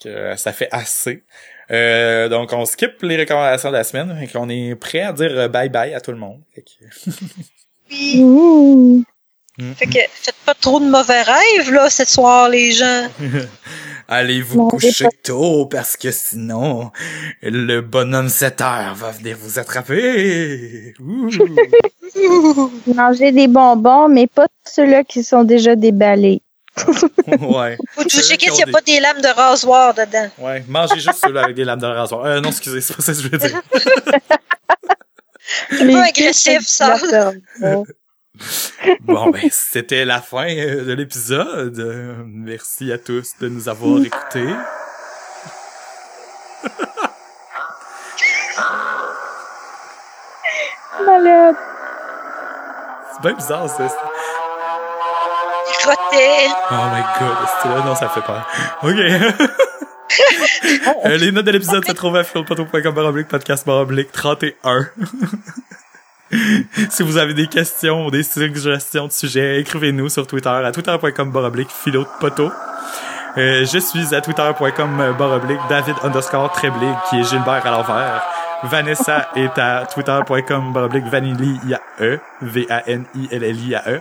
Que 0.02 0.08
euh, 0.08 0.36
ça 0.36 0.52
fait 0.52 0.68
assez. 0.70 1.24
Euh, 1.72 2.28
donc, 2.28 2.52
on 2.52 2.64
skip 2.66 3.02
les 3.02 3.16
recommandations 3.16 3.70
de 3.70 3.74
la 3.76 3.82
semaine 3.84 4.16
et 4.22 4.28
qu'on 4.28 4.48
est 4.48 4.76
prêt 4.76 5.00
à 5.00 5.12
dire 5.12 5.32
euh, 5.32 5.48
bye 5.48 5.68
bye 5.68 5.92
à 5.92 6.00
tout 6.00 6.12
le 6.12 6.18
monde. 6.18 6.40
Fait 6.54 6.64
Mm. 9.58 9.72
fait 9.74 9.86
que 9.86 9.98
faites 10.12 10.34
pas 10.46 10.54
trop 10.54 10.78
de 10.80 10.86
mauvais 10.88 11.22
rêves, 11.22 11.70
là, 11.72 11.90
cette 11.90 12.08
soir, 12.08 12.48
les 12.48 12.70
gens. 12.72 13.08
Allez 14.10 14.40
vous 14.40 14.56
Non, 14.56 14.68
coucher 14.68 15.06
tôt 15.22 15.66
parce 15.66 15.96
que 15.96 16.10
sinon 16.10 16.90
le 17.42 17.80
bonhomme 17.80 18.30
7 18.30 18.60
heures 18.62 18.94
va 18.94 19.10
venir 19.10 19.36
vous 19.38 19.58
attraper. 19.58 20.94
Ouh. 20.98 21.28
Manger 22.86 23.32
des 23.32 23.48
bonbons, 23.48 24.08
mais 24.08 24.26
pas 24.26 24.46
ceux-là 24.64 25.04
qui 25.04 25.22
sont 25.22 25.44
déjà 25.44 25.76
déballés. 25.76 26.40
ouais. 27.40 27.76
Faut 27.90 28.04
checker 28.04 28.36
qui 28.38 28.50
ont 28.50 28.54
s'il 28.54 28.58
n'y 28.58 28.62
a 28.62 28.66
des- 28.66 28.72
pas 28.72 28.80
des 28.80 29.00
lames 29.00 29.20
de 29.20 29.28
rasoir 29.36 29.92
dedans. 29.92 30.28
Ouais, 30.38 30.64
mangez 30.68 31.00
juste 31.00 31.18
ceux-là 31.22 31.42
avec 31.44 31.56
des 31.56 31.64
lames 31.64 31.80
de 31.80 31.86
rasoir. 31.86 32.24
Euh, 32.24 32.40
non, 32.40 32.48
excusez, 32.50 32.80
c'est 32.80 32.94
pas 32.96 33.02
ça 33.02 33.12
que 33.12 33.18
je 33.20 33.28
veux 33.28 33.36
dire. 33.38 33.60
C'est 35.70 35.92
pas 35.92 36.02
agressif, 36.04 36.60
ça. 36.66 36.96
Bon, 39.00 39.30
ben, 39.30 39.48
c'était 39.50 40.04
la 40.04 40.20
fin 40.20 40.48
euh, 40.48 40.84
de 40.84 40.92
l'épisode. 40.92 41.78
Euh, 41.78 42.14
Merci 42.26 42.92
à 42.92 42.98
tous 42.98 43.32
de 43.40 43.48
nous 43.48 43.68
avoir 43.68 44.02
écoutés. 44.02 44.54
Malade. 51.04 51.56
C'est 53.12 53.22
bien 53.22 53.32
bizarre, 53.34 53.68
ça. 53.68 53.88
Oh 56.70 56.74
my 56.92 57.02
god, 57.18 57.48
là, 57.70 57.82
non, 57.84 57.94
ça 57.94 58.08
fait 58.08 58.22
peur. 58.22 58.46
Ok. 58.82 58.96
Euh, 61.04 61.16
les 61.18 61.30
notes 61.30 61.44
de 61.44 61.50
l'épisode 61.52 61.84
se 61.84 61.92
trouvent 61.92 62.16
à 62.16 62.24
baroblique 62.92 63.28
podcast 63.28 63.66
baroblique 63.66 64.10
31. 64.10 64.88
si 66.90 67.02
vous 67.02 67.16
avez 67.16 67.34
des 67.34 67.46
questions 67.46 68.06
ou 68.06 68.10
des 68.10 68.22
suggestions 68.22 69.06
de 69.06 69.12
sujets, 69.12 69.60
écrivez-nous 69.60 70.08
sur 70.08 70.26
Twitter 70.26 70.48
à 70.48 70.70
twitter.com 70.72 71.30
baroblique 71.30 71.70
philo 71.70 72.02
de 72.02 72.08
poteau. 72.20 72.50
Euh, 73.36 73.64
je 73.64 73.78
suis 73.78 74.14
à 74.14 74.20
twitter.com 74.20 75.14
baroblique 75.18 75.60
David 75.68 75.96
underscore 76.02 76.52
Treblig 76.52 76.94
qui 77.08 77.20
est 77.20 77.24
Gilbert 77.24 77.66
à 77.66 77.70
l'envers. 77.70 78.22
Vanessa 78.64 79.30
est 79.36 79.58
à 79.58 79.86
twitter.com 79.86 80.72
baroblique 80.72 81.04
Vanilliae, 81.06 81.80
V-A-N-I-L-L-I-A-E. 82.42 84.00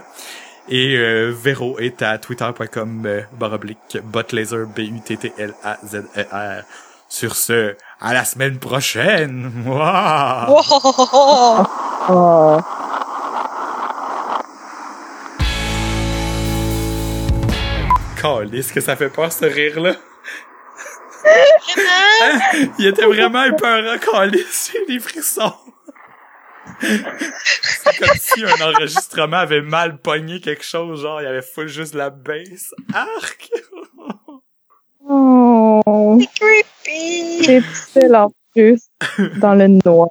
Et 0.70 0.96
euh, 0.98 1.32
Véro 1.34 1.78
est 1.78 2.02
à 2.02 2.18
twitter.com 2.18 3.02
euh, 3.06 3.22
baroblique 3.38 3.98
botlaser 4.04 4.66
B-U-T-T-L-A-Z-E-R. 4.76 6.64
Sur 7.08 7.36
ce, 7.36 7.74
à 8.00 8.12
la 8.12 8.24
semaine 8.24 8.58
prochaine! 8.58 9.64
Wow! 9.66 10.62
Wow. 12.08 12.62
Calisse 18.20 18.72
que 18.72 18.80
ça 18.80 18.96
fait 18.96 19.08
peur 19.08 19.32
ce 19.32 19.44
rire-là? 19.46 19.94
Il 22.78 22.86
était 22.86 23.04
vraiment 23.04 23.44
épeurant, 23.44 23.98
Calisse. 23.98 24.72
J'ai 24.72 24.86
des 24.86 25.00
frissons. 25.00 25.54
C'est 26.80 27.98
comme 27.98 28.16
si 28.18 28.44
un 28.44 28.60
enregistrement 28.60 29.38
avait 29.38 29.62
mal 29.62 29.98
pogné 30.00 30.40
quelque 30.40 30.64
chose, 30.64 31.02
genre 31.02 31.20
il 31.20 31.24
y 31.24 31.26
avait 31.26 31.42
full 31.42 31.68
juste 31.68 31.94
la 31.94 32.10
baisse. 32.10 32.74
Arc! 32.92 33.50
Oh. 35.10 36.18
C'est 36.20 36.28
creepy. 36.34 37.44
C'est 37.44 37.60
difficile 37.60 38.14
en 38.16 38.30
plus. 38.54 38.82
Dans 39.40 39.54
le 39.54 39.68
noir. 39.84 40.08